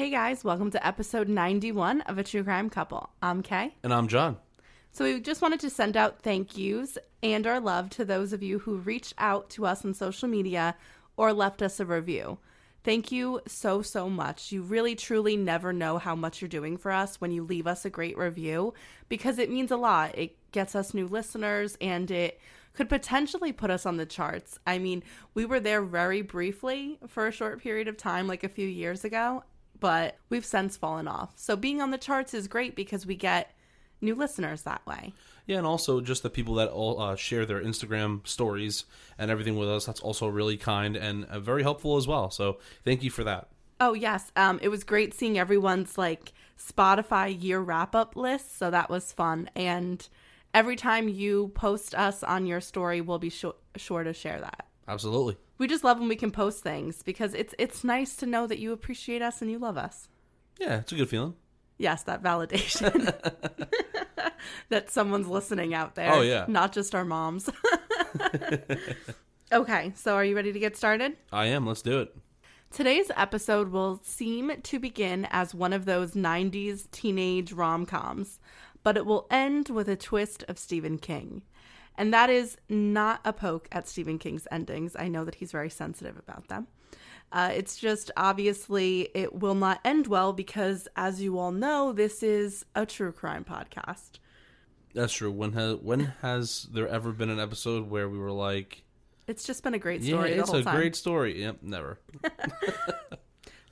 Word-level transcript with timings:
Hey 0.00 0.08
guys, 0.08 0.42
welcome 0.42 0.70
to 0.70 0.86
episode 0.86 1.28
91 1.28 2.00
of 2.00 2.16
A 2.16 2.24
True 2.24 2.42
Crime 2.42 2.70
Couple. 2.70 3.10
I'm 3.20 3.42
Kay. 3.42 3.74
And 3.82 3.92
I'm 3.92 4.08
John. 4.08 4.38
So 4.92 5.04
we 5.04 5.20
just 5.20 5.42
wanted 5.42 5.60
to 5.60 5.68
send 5.68 5.94
out 5.94 6.22
thank 6.22 6.56
yous 6.56 6.96
and 7.22 7.46
our 7.46 7.60
love 7.60 7.90
to 7.90 8.06
those 8.06 8.32
of 8.32 8.42
you 8.42 8.60
who 8.60 8.76
reached 8.78 9.12
out 9.18 9.50
to 9.50 9.66
us 9.66 9.84
on 9.84 9.92
social 9.92 10.26
media 10.26 10.74
or 11.18 11.34
left 11.34 11.60
us 11.60 11.80
a 11.80 11.84
review. 11.84 12.38
Thank 12.82 13.12
you 13.12 13.42
so, 13.46 13.82
so 13.82 14.08
much. 14.08 14.52
You 14.52 14.62
really, 14.62 14.94
truly 14.94 15.36
never 15.36 15.70
know 15.70 15.98
how 15.98 16.16
much 16.16 16.40
you're 16.40 16.48
doing 16.48 16.78
for 16.78 16.90
us 16.90 17.20
when 17.20 17.30
you 17.30 17.44
leave 17.44 17.66
us 17.66 17.84
a 17.84 17.90
great 17.90 18.16
review 18.16 18.72
because 19.10 19.38
it 19.38 19.50
means 19.50 19.70
a 19.70 19.76
lot. 19.76 20.16
It 20.16 20.34
gets 20.50 20.74
us 20.74 20.94
new 20.94 21.08
listeners 21.08 21.76
and 21.78 22.10
it 22.10 22.40
could 22.72 22.88
potentially 22.88 23.52
put 23.52 23.70
us 23.70 23.84
on 23.84 23.98
the 23.98 24.06
charts. 24.06 24.58
I 24.66 24.78
mean, 24.78 25.02
we 25.34 25.44
were 25.44 25.60
there 25.60 25.82
very 25.82 26.22
briefly 26.22 26.98
for 27.06 27.26
a 27.26 27.32
short 27.32 27.60
period 27.60 27.86
of 27.86 27.98
time, 27.98 28.26
like 28.26 28.44
a 28.44 28.48
few 28.48 28.66
years 28.66 29.04
ago, 29.04 29.42
but 29.80 30.16
we've 30.28 30.44
since 30.44 30.76
fallen 30.76 31.08
off. 31.08 31.32
So 31.36 31.56
being 31.56 31.80
on 31.80 31.90
the 31.90 31.98
charts 31.98 32.34
is 32.34 32.46
great 32.46 32.76
because 32.76 33.06
we 33.06 33.16
get 33.16 33.52
new 34.00 34.14
listeners 34.14 34.62
that 34.62 34.86
way. 34.86 35.12
Yeah, 35.46 35.58
and 35.58 35.66
also 35.66 36.00
just 36.00 36.22
the 36.22 36.30
people 36.30 36.54
that 36.54 36.68
all 36.68 37.00
uh, 37.00 37.16
share 37.16 37.44
their 37.44 37.60
Instagram 37.60 38.26
stories 38.26 38.84
and 39.18 39.30
everything 39.30 39.56
with 39.56 39.68
us. 39.68 39.86
That's 39.86 40.00
also 40.00 40.28
really 40.28 40.56
kind 40.56 40.96
and 40.96 41.24
uh, 41.24 41.40
very 41.40 41.62
helpful 41.62 41.96
as 41.96 42.06
well. 42.06 42.30
So 42.30 42.58
thank 42.84 43.02
you 43.02 43.10
for 43.10 43.24
that. 43.24 43.48
Oh 43.80 43.94
yes, 43.94 44.30
um, 44.36 44.60
it 44.62 44.68
was 44.68 44.84
great 44.84 45.14
seeing 45.14 45.38
everyone's 45.38 45.96
like 45.96 46.32
Spotify 46.58 47.42
year 47.42 47.60
wrap 47.60 47.94
up 47.94 48.14
list. 48.14 48.58
So 48.58 48.70
that 48.70 48.90
was 48.90 49.10
fun. 49.10 49.48
And 49.56 50.06
every 50.52 50.76
time 50.76 51.08
you 51.08 51.48
post 51.54 51.94
us 51.94 52.22
on 52.22 52.46
your 52.46 52.60
story, 52.60 53.00
we'll 53.00 53.18
be 53.18 53.30
sh- 53.30 53.46
sure 53.76 54.04
to 54.04 54.12
share 54.12 54.40
that. 54.40 54.66
Absolutely. 54.86 55.36
We 55.60 55.66
just 55.66 55.84
love 55.84 55.98
when 55.98 56.08
we 56.08 56.16
can 56.16 56.30
post 56.30 56.62
things 56.62 57.02
because 57.02 57.34
it's 57.34 57.54
it's 57.58 57.84
nice 57.84 58.16
to 58.16 58.26
know 58.26 58.46
that 58.46 58.58
you 58.58 58.72
appreciate 58.72 59.20
us 59.20 59.42
and 59.42 59.50
you 59.50 59.58
love 59.58 59.76
us. 59.76 60.08
Yeah, 60.58 60.78
it's 60.78 60.90
a 60.90 60.94
good 60.94 61.10
feeling. 61.10 61.34
Yes, 61.76 62.02
that 62.04 62.22
validation 62.22 63.14
that 64.70 64.90
someone's 64.90 65.28
listening 65.28 65.74
out 65.74 65.96
there. 65.96 66.14
Oh, 66.14 66.22
yeah. 66.22 66.46
not 66.48 66.72
just 66.72 66.94
our 66.94 67.04
moms. 67.04 67.50
okay, 69.52 69.92
so 69.94 70.14
are 70.14 70.24
you 70.24 70.34
ready 70.34 70.50
to 70.50 70.58
get 70.58 70.78
started? 70.78 71.18
I 71.30 71.46
am. 71.46 71.66
Let's 71.66 71.82
do 71.82 72.00
it. 72.00 72.16
Today's 72.70 73.10
episode 73.14 73.68
will 73.68 74.00
seem 74.02 74.52
to 74.62 74.78
begin 74.78 75.28
as 75.30 75.54
one 75.54 75.74
of 75.74 75.84
those 75.84 76.12
90s 76.12 76.90
teenage 76.90 77.52
rom 77.52 77.84
coms, 77.84 78.40
but 78.82 78.96
it 78.96 79.04
will 79.04 79.26
end 79.30 79.68
with 79.68 79.90
a 79.90 79.96
twist 79.96 80.42
of 80.48 80.58
Stephen 80.58 80.96
King. 80.96 81.42
And 82.00 82.14
that 82.14 82.30
is 82.30 82.56
not 82.70 83.20
a 83.26 83.32
poke 83.34 83.68
at 83.70 83.86
Stephen 83.86 84.18
King's 84.18 84.48
endings. 84.50 84.96
I 84.98 85.08
know 85.08 85.22
that 85.26 85.34
he's 85.34 85.52
very 85.52 85.68
sensitive 85.68 86.16
about 86.18 86.48
them. 86.48 86.66
Uh, 87.30 87.50
it's 87.54 87.76
just 87.76 88.10
obviously 88.16 89.10
it 89.14 89.34
will 89.34 89.54
not 89.54 89.80
end 89.84 90.06
well 90.06 90.32
because, 90.32 90.88
as 90.96 91.20
you 91.20 91.38
all 91.38 91.52
know, 91.52 91.92
this 91.92 92.22
is 92.22 92.64
a 92.74 92.86
true 92.86 93.12
crime 93.12 93.44
podcast. 93.44 94.12
That's 94.94 95.12
true. 95.12 95.30
When 95.30 95.52
has 95.52 95.76
when 95.76 96.14
has 96.22 96.66
there 96.72 96.88
ever 96.88 97.12
been 97.12 97.28
an 97.28 97.38
episode 97.38 97.90
where 97.90 98.08
we 98.08 98.16
were 98.18 98.32
like, 98.32 98.82
It's 99.26 99.44
just 99.44 99.62
been 99.62 99.74
a 99.74 99.78
great 99.78 100.00
"Yeah, 100.00 100.14
story 100.16 100.30
the 100.32 100.40
it's 100.40 100.52
a 100.54 100.62
time. 100.62 100.76
great 100.76 100.96
story"? 100.96 101.42
Yep, 101.42 101.58
never. 101.60 101.98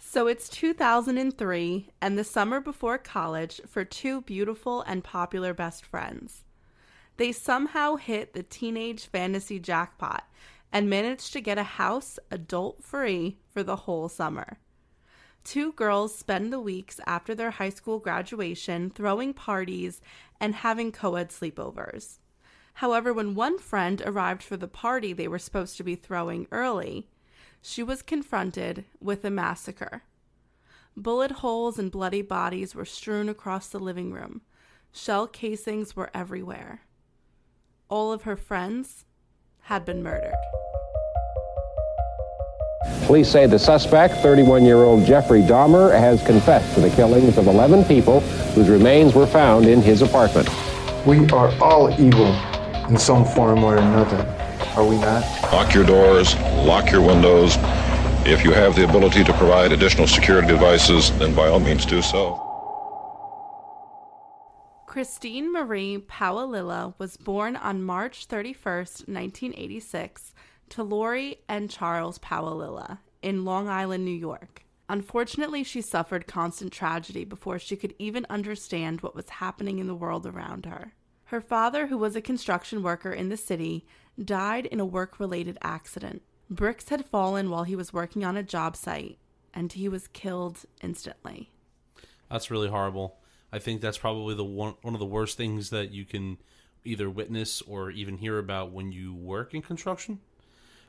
So 0.00 0.26
it's 0.26 0.48
2003 0.48 1.90
and 2.00 2.18
the 2.18 2.24
summer 2.24 2.60
before 2.60 2.96
college 2.98 3.60
for 3.66 3.84
two 3.84 4.22
beautiful 4.22 4.80
and 4.82 5.04
popular 5.04 5.52
best 5.52 5.84
friends. 5.84 6.44
They 7.18 7.32
somehow 7.32 7.96
hit 7.96 8.32
the 8.32 8.44
teenage 8.44 9.06
fantasy 9.06 9.58
jackpot 9.58 10.24
and 10.72 10.88
managed 10.88 11.32
to 11.32 11.40
get 11.40 11.58
a 11.58 11.64
house 11.64 12.18
adult 12.30 12.82
free 12.82 13.38
for 13.50 13.64
the 13.64 13.74
whole 13.74 14.08
summer. 14.08 14.58
Two 15.42 15.72
girls 15.72 16.14
spend 16.14 16.52
the 16.52 16.60
weeks 16.60 17.00
after 17.06 17.34
their 17.34 17.50
high 17.50 17.70
school 17.70 17.98
graduation 17.98 18.90
throwing 18.90 19.34
parties 19.34 20.00
and 20.40 20.54
having 20.54 20.92
co 20.92 21.16
ed 21.16 21.30
sleepovers. 21.30 22.18
However, 22.74 23.12
when 23.12 23.34
one 23.34 23.58
friend 23.58 24.00
arrived 24.06 24.44
for 24.44 24.56
the 24.56 24.68
party 24.68 25.12
they 25.12 25.26
were 25.26 25.40
supposed 25.40 25.76
to 25.78 25.82
be 25.82 25.96
throwing 25.96 26.46
early, 26.52 27.08
she 27.60 27.82
was 27.82 28.00
confronted 28.00 28.84
with 29.00 29.24
a 29.24 29.30
massacre. 29.30 30.04
Bullet 30.96 31.32
holes 31.32 31.80
and 31.80 31.90
bloody 31.90 32.22
bodies 32.22 32.76
were 32.76 32.84
strewn 32.84 33.28
across 33.28 33.68
the 33.68 33.80
living 33.80 34.12
room. 34.12 34.42
Shell 34.92 35.28
casings 35.28 35.96
were 35.96 36.10
everywhere. 36.14 36.82
All 37.90 38.12
of 38.12 38.24
her 38.24 38.36
friends 38.36 39.06
had 39.60 39.86
been 39.86 40.02
murdered. 40.02 40.34
Police 43.06 43.30
say 43.30 43.46
the 43.46 43.58
suspect, 43.58 44.16
31 44.16 44.64
year 44.64 44.76
old 44.76 45.06
Jeffrey 45.06 45.40
Dahmer, 45.40 45.90
has 45.98 46.22
confessed 46.26 46.74
to 46.74 46.80
the 46.80 46.90
killings 46.90 47.38
of 47.38 47.46
11 47.46 47.84
people 47.84 48.20
whose 48.54 48.68
remains 48.68 49.14
were 49.14 49.26
found 49.26 49.66
in 49.66 49.80
his 49.80 50.02
apartment. 50.02 50.50
We 51.06 51.26
are 51.30 51.50
all 51.62 51.90
evil 51.98 52.34
in 52.90 52.98
some 52.98 53.24
form 53.24 53.64
or 53.64 53.78
another, 53.78 54.18
are 54.76 54.86
we 54.86 54.96
not? 54.98 55.22
Lock 55.50 55.72
your 55.72 55.84
doors, 55.84 56.34
lock 56.66 56.90
your 56.90 57.00
windows. 57.00 57.56
If 58.26 58.44
you 58.44 58.52
have 58.52 58.76
the 58.76 58.84
ability 58.86 59.24
to 59.24 59.32
provide 59.32 59.72
additional 59.72 60.06
security 60.06 60.48
devices, 60.48 61.10
then 61.18 61.34
by 61.34 61.48
all 61.48 61.60
means 61.60 61.86
do 61.86 62.02
so. 62.02 62.47
Christine 64.98 65.52
Marie 65.52 65.98
Paolilla 65.98 66.92
was 66.98 67.16
born 67.16 67.54
on 67.54 67.84
March 67.84 68.26
31st, 68.26 69.06
1986, 69.06 70.34
to 70.70 70.82
Lori 70.82 71.38
and 71.48 71.70
Charles 71.70 72.18
Paolilla 72.18 72.98
in 73.22 73.44
Long 73.44 73.68
Island, 73.68 74.04
New 74.04 74.10
York. 74.10 74.64
Unfortunately, 74.88 75.62
she 75.62 75.82
suffered 75.82 76.26
constant 76.26 76.72
tragedy 76.72 77.24
before 77.24 77.60
she 77.60 77.76
could 77.76 77.94
even 78.00 78.26
understand 78.28 79.00
what 79.00 79.14
was 79.14 79.28
happening 79.28 79.78
in 79.78 79.86
the 79.86 79.94
world 79.94 80.26
around 80.26 80.66
her. 80.66 80.94
Her 81.26 81.40
father, 81.40 81.86
who 81.86 81.96
was 81.96 82.16
a 82.16 82.20
construction 82.20 82.82
worker 82.82 83.12
in 83.12 83.28
the 83.28 83.36
city, 83.36 83.86
died 84.20 84.66
in 84.66 84.80
a 84.80 84.84
work 84.84 85.20
related 85.20 85.58
accident. 85.62 86.22
Bricks 86.50 86.88
had 86.88 87.06
fallen 87.06 87.50
while 87.50 87.62
he 87.62 87.76
was 87.76 87.92
working 87.92 88.24
on 88.24 88.36
a 88.36 88.42
job 88.42 88.74
site, 88.74 89.18
and 89.54 89.72
he 89.72 89.88
was 89.88 90.08
killed 90.08 90.64
instantly. 90.82 91.52
That's 92.28 92.50
really 92.50 92.68
horrible. 92.68 93.17
I 93.52 93.58
think 93.58 93.80
that's 93.80 93.98
probably 93.98 94.34
the 94.34 94.44
one 94.44 94.74
one 94.82 94.94
of 94.94 95.00
the 95.00 95.06
worst 95.06 95.36
things 95.36 95.70
that 95.70 95.90
you 95.90 96.04
can 96.04 96.38
either 96.84 97.10
witness 97.10 97.62
or 97.62 97.90
even 97.90 98.16
hear 98.16 98.38
about 98.38 98.72
when 98.72 98.92
you 98.92 99.14
work 99.14 99.54
in 99.54 99.62
construction. 99.62 100.20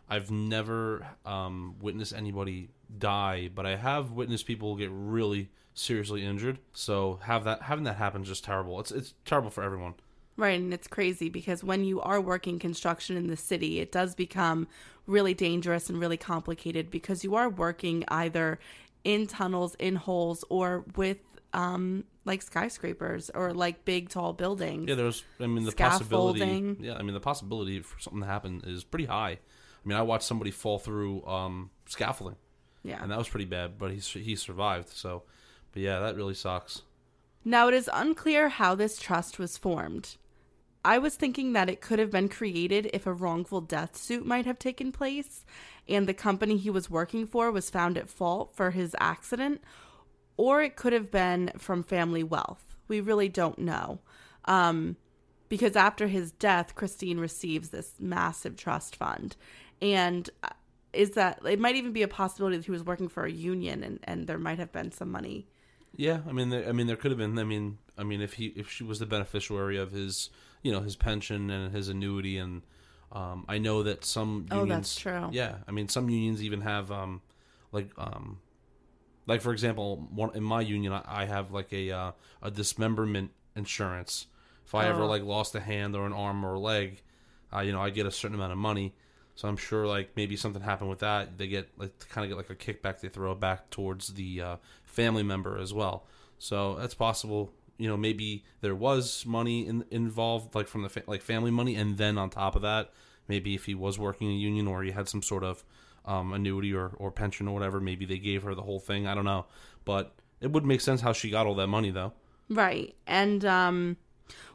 I've 0.10 0.32
never 0.32 1.06
um, 1.26 1.76
witnessed 1.82 2.14
anybody 2.14 2.70
die, 2.98 3.50
but 3.54 3.66
I 3.66 3.76
have 3.76 4.12
witnessed 4.12 4.48
people 4.48 4.76
get 4.76 4.90
really 4.92 5.50
seriously 5.74 6.26
injured. 6.26 6.58
So 6.74 7.20
have 7.24 7.44
that 7.44 7.64
having 7.64 7.86
that 7.86 7.98
happen 7.98 8.24
is 8.24 8.28
just 8.28 8.44
terrible. 8.44 8.80
It's 8.80 8.92
it's 8.92 9.14
terrible 9.26 9.50
for 9.50 9.64
everyone. 9.64 9.96
Right, 10.36 10.60
and 10.60 10.74
it's 10.74 10.88
crazy 10.88 11.28
because 11.28 11.66
when 11.66 11.84
you 11.84 12.00
are 12.00 12.22
working 12.22 12.60
construction 12.60 13.18
in 13.18 13.28
the 13.28 13.36
city, 13.36 13.80
it 13.80 13.92
does 13.92 14.16
become 14.16 14.68
really 15.06 15.34
dangerous 15.34 15.90
and 15.90 16.00
really 16.00 16.16
complicated 16.16 16.90
because 16.90 17.26
you 17.26 17.36
are 17.36 17.50
working 17.50 18.06
either 18.08 18.58
in 19.04 19.28
tunnels, 19.28 19.76
in 19.76 19.96
holes, 19.96 20.44
or 20.50 20.86
with 20.96 21.18
um 21.54 22.04
like 22.30 22.42
skyscrapers 22.42 23.30
or 23.32 23.54
like 23.54 23.84
big 23.84 24.08
tall 24.08 24.32
buildings. 24.32 24.88
Yeah, 24.88 24.96
there's. 24.96 25.24
I 25.40 25.48
mean, 25.48 25.66
the 25.66 25.74
possibility. 25.74 26.78
Yeah, 26.80 26.96
I 26.96 27.02
mean, 27.02 27.14
the 27.14 27.20
possibility 27.20 27.82
for 27.82 28.00
something 28.00 28.22
to 28.22 28.28
happen 28.28 28.64
is 28.66 28.84
pretty 28.86 29.06
high. 29.06 29.32
I 29.32 29.88
mean, 29.88 29.98
I 29.98 30.02
watched 30.04 30.24
somebody 30.24 30.52
fall 30.52 30.80
through 30.80 31.26
um, 31.26 31.72
scaffolding, 31.86 32.38
Yeah. 32.84 33.02
and 33.02 33.12
that 33.12 33.18
was 33.18 33.28
pretty 33.28 33.46
bad, 33.46 33.78
but 33.78 33.92
he 33.92 34.00
he 34.00 34.36
survived. 34.36 34.90
So, 34.90 35.24
but 35.74 35.82
yeah, 35.82 36.00
that 36.00 36.16
really 36.16 36.34
sucks. 36.36 36.84
Now, 37.44 37.68
it 37.68 37.74
is 37.74 37.90
unclear 37.92 38.50
how 38.50 38.76
this 38.76 39.00
trust 39.00 39.40
was 39.40 39.58
formed. 39.58 40.16
I 40.84 40.98
was 40.98 41.16
thinking 41.16 41.54
that 41.54 41.70
it 41.70 41.82
could 41.82 42.00
have 42.00 42.12
been 42.12 42.30
created 42.30 42.90
if 42.94 43.06
a 43.06 43.14
wrongful 43.14 43.62
death 43.62 43.98
suit 43.98 44.26
might 44.26 44.46
have 44.46 44.60
taken 44.60 44.92
place 44.94 45.46
and 45.90 46.08
the 46.08 46.14
company 46.14 46.56
he 46.58 46.70
was 46.70 46.90
working 46.90 47.26
for 47.28 47.52
was 47.52 47.70
found 47.70 47.98
at 47.98 48.10
fault 48.10 48.56
for 48.56 48.72
his 48.72 48.96
accident, 49.00 49.62
or 50.40 50.62
it 50.62 50.78
could 50.78 50.94
have 50.94 51.12
been 51.12 51.52
from 51.58 51.84
family 51.84 52.24
wealth. 52.24 52.78
We 52.88 53.02
really 53.02 53.28
don't 53.28 53.60
know. 53.60 54.00
Um, 54.46 54.96
because 55.50 55.76
after 55.76 56.08
his 56.08 56.32
death, 56.32 56.76
Christine 56.76 57.20
receives 57.20 57.70
this 57.70 57.96
massive 58.00 58.56
trust 58.56 58.96
fund. 58.96 59.36
And 59.82 60.30
uh, 60.42 60.48
is 60.94 61.12
that 61.12 61.42
it 61.46 61.60
might 61.60 61.76
even 61.76 61.92
be 61.92 62.04
a 62.04 62.08
possibility 62.08 62.56
that 62.56 62.64
he 62.64 62.72
was 62.72 62.86
working 62.86 63.10
for 63.10 63.26
a 63.26 63.32
union 63.32 63.84
and, 63.84 64.00
and 64.06 64.28
there 64.28 64.38
might 64.38 64.60
have 64.60 64.72
been 64.72 64.94
some 64.94 65.12
money 65.12 65.46
Yeah, 65.98 66.22
I 66.26 66.32
mean, 66.32 66.52
there, 66.52 66.70
I 66.70 66.72
mean, 66.72 66.88
there 66.88 66.96
could 66.96 67.12
have 67.12 67.18
been. 67.18 67.38
I 67.38 67.44
mean, 67.44 67.78
I 67.98 68.04
mean, 68.04 68.22
if 68.22 68.36
he 68.36 68.48
if 68.56 68.70
she 68.70 68.86
was 68.86 69.00
the 69.00 69.06
beneficiary 69.06 69.78
of 69.78 69.92
his, 69.92 70.30
you 70.64 70.72
know, 70.72 70.80
his 70.80 70.96
pension 70.96 71.50
and 71.50 71.76
his 71.76 71.90
annuity, 71.90 72.38
and 72.38 72.62
um, 73.12 73.44
I 73.50 73.58
know 73.58 73.84
that 73.84 74.06
some 74.06 74.46
unions, 74.50 74.52
Oh, 74.52 74.66
that's 74.66 74.96
true. 74.96 75.30
Yeah, 75.32 75.56
I 75.68 75.72
mean, 75.72 75.90
some 75.90 76.10
unions 76.10 76.42
even 76.42 76.62
have 76.62 76.92
um, 76.92 77.22
like 77.72 77.90
um, 77.98 78.40
like 79.30 79.42
for 79.42 79.54
example, 79.54 80.08
one 80.14 80.36
in 80.36 80.44
my 80.44 80.62
union, 80.62 80.92
I, 80.94 81.04
I 81.06 81.26
have 81.26 81.52
like 81.52 81.72
a 81.72 81.92
uh, 81.92 82.12
a 82.42 82.52
dismemberment 82.52 83.32
insurance. 83.56 84.28
If 84.66 84.76
I 84.76 84.88
ever 84.88 85.04
Oh. 85.04 85.08
like 85.08 85.24
lost 85.24 85.56
a 85.56 85.60
hand 85.60 85.96
or 85.96 86.06
an 86.06 86.14
arm 86.14 86.46
or 86.46 86.54
a 86.56 86.60
leg, 86.60 87.02
uh, 87.54 87.60
you 87.62 87.72
know, 87.72 87.82
I 87.82 87.90
get 87.90 88.06
a 88.06 88.12
certain 88.12 88.36
amount 88.36 88.52
of 88.52 88.58
money. 88.58 88.94
So 89.36 89.48
I'm 89.48 89.58
sure 89.58 89.88
like 89.88 90.12
maybe 90.16 90.36
something 90.36 90.62
happened 90.62 90.90
with 90.90 91.00
that. 91.00 91.38
They 91.38 91.48
get 91.48 91.70
like 91.78 91.94
kind 92.10 92.24
of 92.26 92.30
get 92.30 92.38
like 92.38 92.50
a 92.50 92.56
kickback. 92.56 93.00
They 93.00 93.08
throw 93.10 93.32
it 93.32 93.40
back 93.40 93.70
towards 93.70 94.10
the 94.10 94.42
uh, 94.42 94.56
family 94.84 95.24
member 95.24 95.58
as 95.58 95.74
well. 95.74 96.06
So 96.38 96.76
that's 96.76 96.94
possible. 96.94 97.52
You 97.78 97.88
know, 97.88 97.96
maybe 97.98 98.44
there 98.62 98.76
was 98.76 99.26
money 99.26 99.66
in, 99.66 99.86
involved, 99.90 100.54
like 100.56 100.68
from 100.68 100.82
the 100.84 100.90
fa- 100.90 101.04
like 101.08 101.22
family 101.22 101.52
money, 101.52 101.76
and 101.76 101.98
then 101.98 102.18
on 102.18 102.30
top 102.30 102.56
of 102.58 102.62
that, 102.64 102.92
maybe 103.30 103.56
if 103.56 103.66
he 103.66 103.74
was 103.76 103.98
working 103.98 104.28
in 104.28 104.34
a 104.34 104.38
union 104.38 104.68
or 104.68 104.84
he 104.84 104.92
had 104.92 105.08
some 105.08 105.22
sort 105.22 105.44
of 105.46 105.64
um, 106.06 106.34
annuity 106.34 106.74
or, 106.74 106.92
or 106.98 107.12
pension 107.12 107.48
or 107.48 107.54
whatever, 107.54 107.80
maybe 107.80 108.06
they 108.06 108.18
gave 108.18 108.44
her 108.44 108.56
the 108.56 108.62
whole 108.62 108.80
thing. 108.80 109.08
I 109.08 109.16
don't 109.16 109.26
know, 109.26 109.46
but 109.86 110.14
it 110.42 110.52
would 110.52 110.66
make 110.66 110.82
sense 110.82 111.02
how 111.02 111.14
she 111.14 111.30
got 111.30 111.46
all 111.46 111.56
that 111.56 111.68
money 111.68 111.92
though. 111.92 112.14
Right. 112.50 112.96
And 113.06 113.46
um 113.46 113.98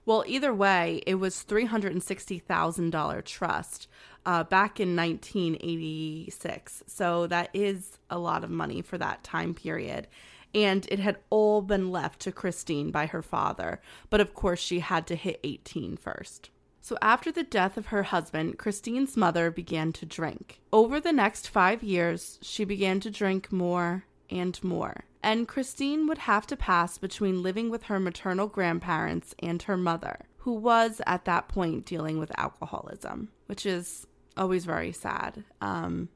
well, 0.07 0.25
either 0.27 0.53
way, 0.53 1.03
it 1.07 1.15
was 1.15 1.45
$360,000 1.49 3.25
trust 3.25 3.89
uh, 4.27 4.45
back 4.45 4.79
in 4.79 4.95
1986. 4.95 6.83
So 6.87 7.27
that 7.27 7.51
is 7.55 7.99
a 8.11 8.19
lot 8.19 8.45
of 8.45 8.51
money 8.51 8.83
for 8.83 8.99
that 8.99 9.25
time 9.25 9.55
period. 9.55 10.07
And 10.55 10.87
it 10.91 11.01
had 11.01 11.19
all 11.31 11.63
been 11.63 11.91
left 11.91 12.21
to 12.21 12.33
Christine 12.33 12.91
by 12.91 13.07
her 13.07 13.23
father. 13.23 13.81
But 14.11 14.21
of 14.21 14.35
course, 14.35 14.61
she 14.61 14.81
had 14.81 15.07
to 15.09 15.17
hit 15.17 15.41
18 15.43 15.97
first. 15.97 16.51
So 16.85 16.99
after 17.01 17.33
the 17.33 17.43
death 17.43 17.79
of 17.79 17.87
her 17.87 18.03
husband, 18.03 18.59
Christine's 18.59 19.17
mother 19.17 19.51
began 19.51 19.91
to 19.95 20.05
drink. 20.05 20.61
Over 20.71 21.01
the 21.01 21.15
next 21.15 21.49
five 21.49 21.83
years, 21.83 22.39
she 22.43 22.67
began 22.67 23.01
to 23.01 23.11
drink 23.11 23.51
more 23.51 24.05
and 24.29 24.63
more. 24.63 25.05
And 25.23 25.49
Christine 25.49 26.07
would 26.09 26.19
have 26.19 26.47
to 26.49 26.59
pass 26.59 26.99
between 26.99 27.43
living 27.43 27.71
with 27.71 27.85
her 27.85 27.99
maternal 27.99 28.49
grandparents 28.49 29.35
and 29.39 29.63
her 29.63 29.79
mother, 29.79 30.27
who 30.41 30.53
was 30.53 31.01
at 31.07 31.25
that 31.25 31.49
point 31.49 31.87
dealing 31.87 32.19
with 32.19 32.39
alcoholism, 32.39 33.31
which 33.47 33.65
is 33.65 34.07
always 34.37 34.67
very 34.67 34.93
sad. 34.93 35.43
Um, 35.63 36.11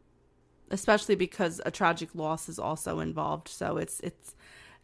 especially 0.70 1.14
because 1.14 1.62
a 1.64 1.70
tragic 1.70 2.14
loss 2.14 2.46
is 2.46 2.58
also 2.58 3.00
involved. 3.00 3.48
So 3.48 3.78
it's 3.78 4.00
it's 4.00 4.34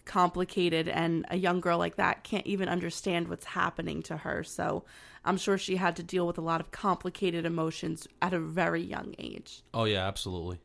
complicated 0.04 0.86
and 0.88 1.24
a 1.30 1.36
young 1.36 1.60
girl 1.60 1.78
like 1.78 1.96
that 1.96 2.24
can't 2.24 2.46
even 2.46 2.68
understand 2.68 3.28
what's 3.28 3.46
happening 3.46 4.02
to 4.02 4.18
her. 4.18 4.44
So 4.44 4.84
I'm 5.24 5.36
sure 5.36 5.56
she 5.56 5.76
had 5.76 5.96
to 5.96 6.02
deal 6.02 6.26
with 6.26 6.38
a 6.38 6.42
lot 6.42 6.60
of 6.60 6.70
complicated 6.70 7.46
emotions 7.46 8.06
at 8.20 8.34
a 8.34 8.40
very 8.40 8.82
young 8.82 9.14
age. 9.18 9.62
Oh 9.72 9.84
yeah, 9.84 10.06
absolutely. 10.06 10.60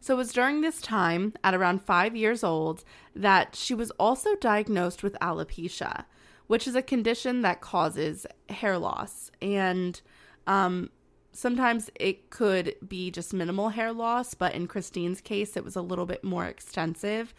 So 0.00 0.14
it 0.14 0.18
was 0.18 0.34
during 0.34 0.60
this 0.60 0.82
time, 0.82 1.32
at 1.42 1.54
around 1.54 1.80
five 1.80 2.14
years 2.14 2.44
old, 2.44 2.84
that 3.16 3.56
she 3.56 3.74
was 3.74 3.90
also 3.92 4.36
diagnosed 4.36 5.02
with 5.02 5.16
alopecia, 5.22 6.04
which 6.46 6.68
is 6.68 6.74
a 6.74 6.82
condition 6.82 7.40
that 7.40 7.62
causes 7.62 8.26
hair 8.50 8.76
loss. 8.76 9.30
And 9.40 9.98
um, 10.46 10.90
sometimes 11.32 11.90
it 11.98 12.28
could 12.28 12.76
be 12.86 13.10
just 13.10 13.32
minimal 13.32 13.70
hair 13.70 13.94
loss, 13.94 14.34
but 14.34 14.54
in 14.54 14.66
Christine's 14.66 15.22
case, 15.22 15.56
it 15.56 15.64
was 15.64 15.74
a 15.74 15.80
little 15.80 16.04
bit 16.04 16.22
more 16.22 16.44
extensive. 16.44 17.32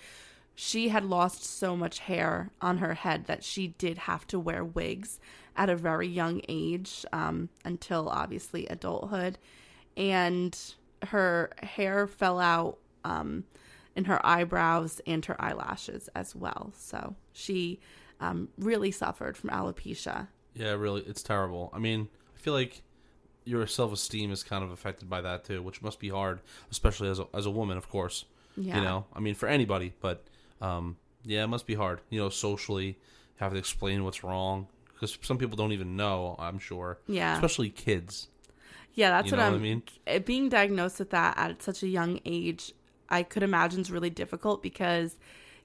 She 0.56 0.90
had 0.90 1.06
lost 1.06 1.44
so 1.44 1.78
much 1.78 2.00
hair 2.00 2.50
on 2.62 2.80
her 2.80 2.96
head 2.96 3.26
that 3.26 3.44
she 3.44 3.68
did 3.68 4.00
have 4.00 4.26
to 4.28 4.40
wear 4.40 4.66
wigs 4.66 5.20
at 5.58 5.70
a 5.70 5.76
very 5.76 6.08
young 6.08 6.42
age 6.50 7.06
um, 7.14 7.50
until 7.64 8.10
obviously 8.10 8.66
adulthood. 8.68 9.38
And 9.96 10.58
her 11.04 11.52
hair 11.64 12.08
fell 12.08 12.40
out 12.40 12.78
um, 13.04 13.46
in 13.96 14.06
her 14.06 14.24
eyebrows 14.26 15.02
and 15.08 15.24
her 15.26 15.42
eyelashes 15.42 16.10
as 16.16 16.36
well. 16.36 16.74
So 16.78 17.16
she 17.32 17.80
um, 18.20 18.50
really 18.58 18.92
suffered 18.92 19.38
from 19.38 19.50
alopecia. 19.52 20.28
Yeah, 20.54 20.72
really, 20.72 21.02
it's 21.02 21.24
terrible. 21.24 21.70
I 21.74 21.80
mean, 21.80 22.08
I 22.36 22.40
feel 22.40 22.54
like 22.54 22.82
your 23.46 23.68
self 23.68 23.94
esteem 23.94 24.32
is 24.32 24.44
kind 24.44 24.64
of 24.64 24.72
affected 24.72 25.10
by 25.10 25.22
that 25.22 25.46
too, 25.46 25.62
which 25.62 25.82
must 25.82 26.00
be 26.00 26.10
hard, 26.10 26.40
especially 26.72 27.10
as 27.10 27.20
a, 27.20 27.28
as 27.34 27.46
a 27.46 27.52
woman, 27.52 27.78
of 27.78 27.90
course. 27.90 28.26
Yeah. 28.58 28.78
You 28.78 28.84
know, 28.84 29.06
I 29.14 29.20
mean, 29.20 29.36
for 29.36 29.48
anybody, 29.48 29.94
but 30.00 30.24
um, 30.62 30.96
yeah, 31.26 31.44
it 31.44 31.48
must 31.48 31.68
be 31.68 31.76
hard. 31.76 32.00
You 32.10 32.22
know, 32.22 32.30
socially, 32.30 32.98
have 33.38 33.52
to 33.52 33.58
explain 33.58 34.04
what's 34.06 34.24
wrong 34.24 34.68
because 34.96 35.18
some 35.22 35.38
people 35.38 35.56
don't 35.56 35.72
even 35.74 35.96
know. 35.96 36.36
I'm 36.40 36.60
sure. 36.60 37.00
Yeah. 37.08 37.36
Especially 37.36 37.70
kids. 37.70 38.30
Yeah, 38.94 39.10
that's 39.10 39.30
what 39.30 39.40
I'm. 39.40 39.52
what 39.52 39.60
I 39.60 39.62
mean? 39.62 39.84
Being 40.26 40.50
diagnosed 40.50 41.00
with 41.00 41.10
that 41.12 41.38
at 41.38 41.62
such 41.62 41.84
a 41.84 41.88
young 41.88 42.20
age, 42.26 42.72
I 43.10 43.24
could 43.24 43.44
imagine 43.44 43.82
is 43.82 43.92
really 43.92 44.10
difficult 44.10 44.64
because 44.64 45.18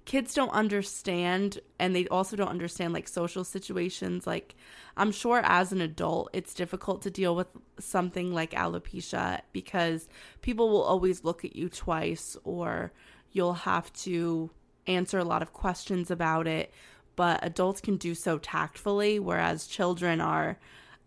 kids 0.04 0.34
don't 0.34 0.50
understand, 0.50 1.60
and 1.78 1.94
they 1.94 2.08
also 2.08 2.34
don't 2.34 2.48
understand 2.48 2.92
like 2.92 3.06
social 3.06 3.44
situations. 3.44 4.26
Like, 4.26 4.56
I'm 4.96 5.12
sure 5.12 5.40
as 5.44 5.70
an 5.72 5.80
adult, 5.80 6.30
it's 6.32 6.54
difficult 6.54 7.02
to 7.02 7.10
deal 7.10 7.36
with 7.36 7.46
something 7.78 8.32
like 8.32 8.50
alopecia 8.50 9.42
because 9.52 10.08
people 10.42 10.68
will 10.68 10.82
always 10.82 11.22
look 11.22 11.44
at 11.44 11.54
you 11.54 11.68
twice, 11.68 12.36
or 12.42 12.92
you'll 13.30 13.54
have 13.54 13.92
to 13.92 14.50
answer 14.88 15.18
a 15.18 15.24
lot 15.24 15.42
of 15.42 15.52
questions 15.52 16.10
about 16.10 16.48
it. 16.48 16.72
But 17.16 17.40
adults 17.42 17.80
can 17.80 17.96
do 17.96 18.14
so 18.14 18.38
tactfully, 18.38 19.18
whereas 19.18 19.66
children 19.66 20.20
are 20.20 20.58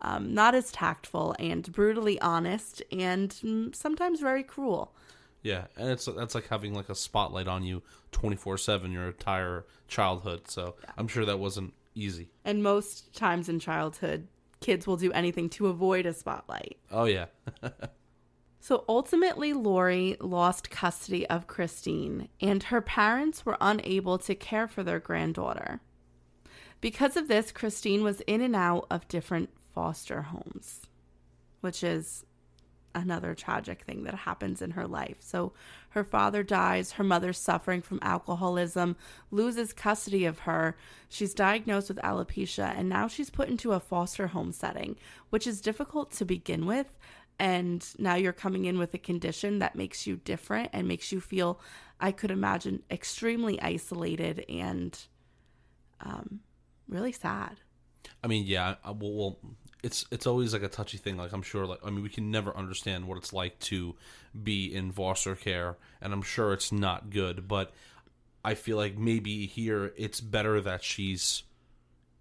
um, 0.02 0.34
not 0.34 0.54
as 0.54 0.72
tactful 0.72 1.36
and 1.40 1.72
brutally 1.72 2.20
honest 2.20 2.84
and 2.92 3.30
mm, 3.30 3.76
sometimes 3.76 4.20
very 4.20 4.44
cruel. 4.44 4.94
Yeah, 5.42 5.66
and 5.78 5.90
it's 5.90 6.06
that's 6.06 6.36
like 6.36 6.48
having 6.48 6.74
like 6.74 6.90
a 6.90 6.96
spotlight 6.96 7.48
on 7.48 7.64
you 7.64 7.82
24/7 8.12 8.94
your 8.94 9.08
entire 9.08 9.66
childhood. 9.88 10.50
So, 10.50 10.76
I'm 10.98 11.08
sure 11.08 11.26
that 11.26 11.40
wasn't 11.40 11.74
easy. 11.96 12.30
And 12.46 12.64
most 12.64 13.14
times 13.14 13.50
in 13.50 13.60
childhood, 13.60 14.28
kids 14.62 14.88
will 14.88 14.98
do 14.98 15.12
anything 15.12 15.50
to 15.50 15.68
avoid 15.68 16.06
a 16.06 16.14
spotlight. 16.14 16.78
Oh 16.92 17.06
yeah. 17.06 17.26
So 18.64 18.86
ultimately, 18.88 19.52
Lori 19.52 20.16
lost 20.22 20.70
custody 20.70 21.28
of 21.28 21.48
Christine, 21.48 22.30
and 22.40 22.64
her 22.64 22.80
parents 22.80 23.46
were 23.46 23.58
unable 23.60 24.18
to 24.20 24.36
care 24.36 24.70
for 24.70 24.84
their 24.84 25.02
granddaughter. 25.02 25.82
Because 26.84 27.16
of 27.16 27.30
this, 27.30 27.54
Christine 27.54 28.04
was 28.04 28.20
in 28.28 28.42
and 28.42 28.58
out 28.58 28.88
of 28.92 29.08
different 29.08 29.50
foster 29.74 30.24
homes, 30.24 30.82
which 31.62 31.82
is 31.82 32.26
another 32.94 33.34
tragic 33.34 33.84
thing 33.84 34.04
that 34.04 34.14
happens 34.14 34.62
in 34.62 34.72
her 34.72 34.86
life. 34.86 35.16
So 35.22 35.54
her 35.92 36.04
father 36.04 36.44
dies, 36.44 36.92
her 36.92 37.04
mother's 37.06 37.38
suffering 37.38 37.82
from 37.82 38.00
alcoholism, 38.02 38.98
loses 39.32 39.72
custody 39.72 40.26
of 40.26 40.40
her. 40.40 40.76
She's 41.08 41.34
diagnosed 41.34 41.88
with 41.88 42.00
alopecia, 42.00 42.78
and 42.78 42.90
now 42.90 43.08
she's 43.08 43.30
put 43.30 43.48
into 43.48 43.72
a 43.72 43.80
foster 43.80 44.28
home 44.28 44.52
setting, 44.52 44.98
which 45.30 45.48
is 45.48 45.62
difficult 45.62 46.12
to 46.12 46.26
begin 46.26 46.66
with. 46.66 47.00
And 47.40 47.88
now 47.98 48.16
you're 48.16 48.34
coming 48.34 48.66
in 48.66 48.78
with 48.78 48.94
a 48.94 48.98
condition 48.98 49.60
that 49.60 49.78
makes 49.78 50.06
you 50.06 50.18
different 50.18 50.72
and 50.74 50.86
makes 50.86 51.14
you 51.14 51.22
feel, 51.22 51.62
I 52.02 52.12
could 52.12 52.30
imagine, 52.30 52.84
extremely 52.92 53.58
isolated 53.62 54.44
and 54.50 55.00
um, 56.02 56.42
really 56.88 57.12
sad. 57.12 57.58
I 58.24 58.28
mean, 58.28 58.46
yeah. 58.46 58.76
I- 58.84 58.92
Well, 58.92 59.14
well, 59.14 59.40
it's 59.84 60.06
it's 60.12 60.26
always 60.28 60.54
like 60.54 60.64
a 60.64 60.70
touchy 60.70 60.98
thing. 60.98 61.18
Like 61.18 61.34
I'm 61.34 61.42
sure, 61.42 61.66
like 61.66 61.80
I 61.86 61.90
mean, 61.90 62.04
we 62.04 62.10
can 62.10 62.32
never 62.32 62.56
understand 62.56 63.06
what 63.08 63.18
it's 63.18 63.34
like 63.34 63.60
to 63.62 63.96
be 64.44 64.74
in 64.74 64.92
foster 64.92 65.36
care, 65.36 65.78
and 66.02 66.14
I'm 66.14 66.22
sure 66.22 66.54
it's 66.54 66.72
not 66.72 67.10
good. 67.10 67.48
But 67.48 67.72
I 68.46 68.56
feel 68.56 68.78
like 68.78 68.98
maybe 68.98 69.46
here 69.46 69.92
it's 69.98 70.22
better 70.22 70.62
that 70.62 70.84
she's 70.84 71.44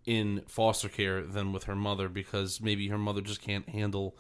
in 0.05 0.43
foster 0.49 0.89
care 0.89 1.23
than 1.23 1.53
with 1.53 1.65
her 1.65 1.77
mother 1.77 2.09
because 2.09 2.61
maybe 2.61 2.89
her 2.89 2.99
mother 2.99 3.21
just 3.21 3.41
can't 3.41 3.69
handle 3.69 4.17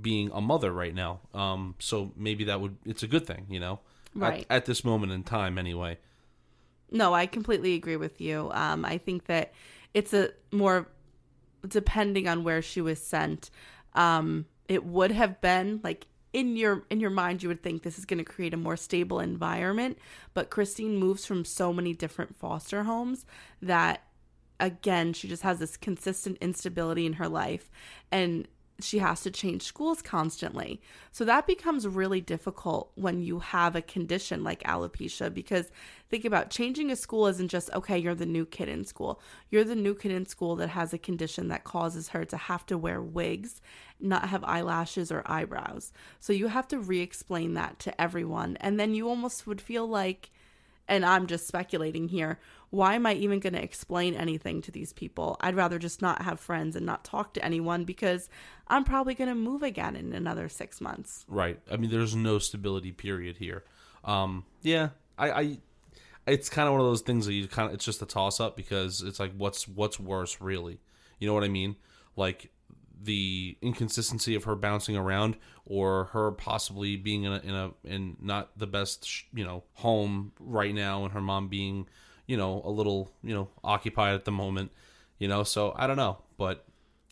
being 0.00 0.30
a 0.32 0.40
mother 0.40 0.72
right 0.72 0.94
now. 0.94 1.20
Um, 1.32 1.76
so 1.78 2.12
maybe 2.16 2.44
that 2.44 2.60
would 2.60 2.76
it's 2.84 3.04
a 3.04 3.06
good 3.08 3.26
thing, 3.26 3.46
you 3.48 3.60
know, 3.60 3.78
Right. 4.14 4.40
at, 4.50 4.56
at 4.56 4.64
this 4.66 4.84
moment 4.84 5.12
in 5.12 5.22
time, 5.22 5.56
anyway. 5.58 5.98
No, 6.92 7.14
I 7.14 7.26
completely 7.26 7.74
agree 7.74 7.96
with 7.96 8.20
you. 8.20 8.50
Um, 8.52 8.84
I 8.84 8.98
think 8.98 9.26
that 9.26 9.52
it's 9.94 10.12
a 10.12 10.30
more 10.52 10.88
depending 11.66 12.28
on 12.28 12.44
where 12.44 12.62
she 12.62 12.80
was 12.80 13.02
sent. 13.02 13.50
Um, 13.94 14.46
it 14.68 14.84
would 14.84 15.10
have 15.10 15.40
been 15.40 15.80
like 15.82 16.06
in 16.32 16.56
your 16.56 16.84
in 16.90 17.00
your 17.00 17.10
mind, 17.10 17.42
you 17.42 17.48
would 17.48 17.62
think 17.62 17.82
this 17.82 17.98
is 17.98 18.04
going 18.04 18.18
to 18.18 18.24
create 18.24 18.54
a 18.54 18.58
more 18.58 18.76
stable 18.76 19.20
environment. 19.20 19.98
But 20.34 20.50
Christine 20.50 20.96
moves 20.96 21.26
from 21.26 21.44
so 21.44 21.72
many 21.72 21.94
different 21.94 22.36
foster 22.36 22.84
homes 22.84 23.26
that 23.60 24.02
again, 24.60 25.12
she 25.12 25.26
just 25.28 25.42
has 25.42 25.58
this 25.58 25.76
consistent 25.76 26.38
instability 26.40 27.04
in 27.04 27.14
her 27.14 27.28
life, 27.28 27.70
and 28.12 28.46
she 28.82 28.98
has 28.98 29.20
to 29.22 29.30
change 29.30 29.62
schools 29.62 30.02
constantly. 30.02 30.80
So 31.10 31.24
that 31.24 31.46
becomes 31.46 31.86
really 31.86 32.20
difficult 32.20 32.92
when 32.94 33.20
you 33.20 33.38
have 33.38 33.76
a 33.76 33.82
condition 33.82 34.44
like 34.44 34.62
alopecia 34.64 35.32
because 35.32 35.70
think 36.10 36.24
about 36.24 36.50
changing 36.50 36.90
a 36.90 36.96
school 36.96 37.26
isn't 37.26 37.48
just 37.48 37.70
okay, 37.72 37.98
you're 37.98 38.14
the 38.14 38.26
new 38.26 38.44
kid 38.46 38.68
in 38.68 38.84
school. 38.84 39.20
You're 39.50 39.64
the 39.64 39.74
new 39.74 39.94
kid 39.94 40.12
in 40.12 40.26
school 40.26 40.56
that 40.56 40.68
has 40.70 40.92
a 40.92 40.98
condition 40.98 41.48
that 41.48 41.64
causes 41.64 42.08
her 42.08 42.24
to 42.26 42.36
have 42.36 42.66
to 42.66 42.78
wear 42.78 43.00
wigs, 43.00 43.60
not 44.00 44.28
have 44.28 44.44
eyelashes 44.44 45.10
or 45.10 45.22
eyebrows. 45.26 45.92
So 46.20 46.32
you 46.32 46.48
have 46.48 46.68
to 46.68 46.78
re 46.78 47.00
explain 47.00 47.54
that 47.54 47.78
to 47.80 48.00
everyone. 48.00 48.56
And 48.60 48.78
then 48.78 48.94
you 48.94 49.08
almost 49.08 49.46
would 49.46 49.60
feel 49.60 49.86
like 49.86 50.30
and 50.92 51.06
I'm 51.06 51.26
just 51.26 51.46
speculating 51.46 52.06
here, 52.08 52.38
why 52.68 52.96
am 52.96 53.06
I 53.06 53.14
even 53.14 53.40
going 53.40 53.54
to 53.54 53.62
explain 53.62 54.14
anything 54.14 54.60
to 54.60 54.70
these 54.70 54.92
people? 54.92 55.38
I'd 55.40 55.56
rather 55.56 55.78
just 55.78 56.02
not 56.02 56.20
have 56.20 56.38
friends 56.38 56.76
and 56.76 56.84
not 56.84 57.02
talk 57.02 57.32
to 57.34 57.44
anyone 57.44 57.84
because 57.84 58.28
I'm 58.68 58.84
probably 58.84 59.14
going 59.14 59.30
to 59.30 59.34
move 59.34 59.62
again 59.62 59.96
in 59.96 60.12
another 60.12 60.50
six 60.50 60.82
months. 60.82 61.24
Right. 61.28 61.58
I 61.70 61.78
mean, 61.78 61.90
there's 61.90 62.14
no 62.14 62.38
stability 62.38 62.92
period 62.92 63.38
here. 63.38 63.64
Um, 64.04 64.44
yeah, 64.60 64.90
I, 65.16 65.30
I 65.30 65.58
it's 66.26 66.50
kind 66.50 66.68
of 66.68 66.72
one 66.72 66.82
of 66.82 66.86
those 66.86 67.00
things 67.00 67.24
that 67.24 67.32
you 67.32 67.48
kind 67.48 67.68
of 67.68 67.74
it's 67.74 67.86
just 67.86 68.02
a 68.02 68.06
toss 68.06 68.38
up 68.38 68.54
because 68.54 69.00
it's 69.00 69.18
like 69.18 69.32
what's 69.34 69.66
what's 69.66 69.98
worse 69.98 70.42
really. 70.42 70.78
You 71.18 71.26
know 71.26 71.32
what 71.32 71.44
I 71.44 71.48
mean? 71.48 71.76
Like 72.16 72.50
the 73.02 73.56
inconsistency 73.60 74.34
of 74.34 74.44
her 74.44 74.54
bouncing 74.54 74.96
around 74.96 75.36
or 75.66 76.04
her 76.04 76.30
possibly 76.32 76.96
being 76.96 77.24
in 77.24 77.32
a 77.32 77.38
in 77.40 77.54
a 77.54 77.70
in 77.84 78.16
not 78.20 78.50
the 78.56 78.66
best 78.66 79.08
you 79.34 79.44
know 79.44 79.64
home 79.74 80.32
right 80.38 80.74
now 80.74 81.04
and 81.04 81.12
her 81.12 81.20
mom 81.20 81.48
being 81.48 81.86
you 82.26 82.36
know 82.36 82.62
a 82.64 82.70
little 82.70 83.10
you 83.22 83.34
know 83.34 83.48
occupied 83.64 84.14
at 84.14 84.24
the 84.24 84.30
moment 84.30 84.70
you 85.18 85.28
know? 85.28 85.42
So 85.42 85.72
i 85.76 85.86
don't 85.86 85.96
know 85.96 86.18
but 86.36 86.64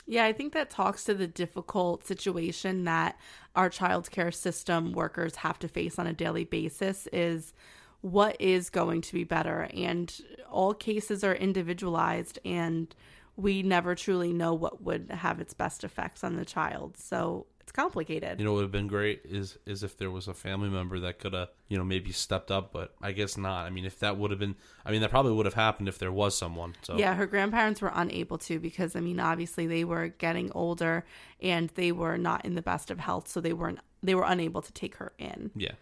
Yeah, 0.07 0.25
I 0.25 0.33
think 0.33 0.53
that 0.55 0.71
talks 0.71 1.05
to 1.05 1.15
the 1.15 1.27
difficult 1.27 2.05
situation 2.05 2.85
that 2.85 3.19
our 3.55 3.71
child 3.71 4.11
care 4.11 4.33
system 4.33 4.93
workers 4.93 5.37
have 5.37 5.59
to 5.61 5.69
face 5.69 5.99
on 5.99 6.07
a 6.07 6.13
daily 6.13 6.45
basis 6.45 7.07
is 7.13 7.53
what 8.01 8.41
is 8.41 8.71
going 8.71 9.03
to 9.03 9.13
be 9.13 9.25
better? 9.25 9.69
And 9.75 10.13
all 10.51 10.75
cases 10.75 11.23
are 11.23 11.35
individualized 11.35 12.39
and 12.45 12.95
we 13.37 13.63
never 13.63 13.95
truly 13.95 14.33
know 14.33 14.55
what 14.55 14.83
would 14.83 15.11
have 15.11 15.41
its 15.41 15.55
best 15.55 15.85
effects 15.85 16.23
on 16.25 16.37
the 16.37 16.45
child. 16.45 16.97
So 16.97 17.47
it's 17.63 17.73
complicated. 17.73 18.41
you 18.41 18.45
know 18.45 18.51
what 18.53 18.57
would 18.57 18.63
have 18.65 18.73
been 18.73 18.89
great 18.89 19.21
is 19.25 19.57
is 19.65 19.85
if 19.85 19.97
there 19.97 20.11
was 20.11 20.27
a 20.27 20.35
family 20.35 20.69
member 20.69 20.99
that 20.99 21.21
could 21.21 21.33
have 21.35 21.51
you 21.69 21.79
know 21.79 21.85
maybe 21.85 22.11
stepped 22.11 22.51
up 22.51 22.73
but 22.73 22.97
i 23.01 23.13
guess 23.13 23.37
not 23.37 23.65
i 23.65 23.71
mean 23.71 23.85
if 23.85 24.01
that 24.01 24.17
would 24.19 24.33
have 24.33 24.41
been 24.41 24.57
i 24.85 24.91
mean 24.91 25.01
that 25.03 25.11
probably 25.11 25.31
would 25.31 25.47
have 25.47 25.55
happened 25.55 25.89
if 25.89 25.97
there 25.97 26.11
was 26.11 26.37
someone 26.37 26.75
so 26.83 26.99
Yeah, 26.99 27.15
her 27.15 27.27
grandparents 27.27 27.81
were 27.81 27.93
unable 27.95 28.39
to 28.39 28.59
because 28.59 28.97
I 28.97 29.01
mean 29.01 29.21
obviously 29.21 29.69
they 29.69 29.85
were 29.85 30.09
getting 30.09 30.51
older 30.53 31.05
and 31.41 31.69
they 31.77 31.93
were 31.93 32.19
not 32.19 32.45
in 32.45 32.57
the 32.57 32.63
best 32.63 32.91
of 32.91 32.99
health 32.99 33.29
so 33.29 33.41
they 33.41 33.53
weren't 33.53 33.79
they 34.03 34.17
were 34.17 34.25
unable 34.27 34.63
to 34.63 34.73
take 34.73 34.97
her 34.97 35.13
in. 35.19 35.53
yeah 35.55 35.75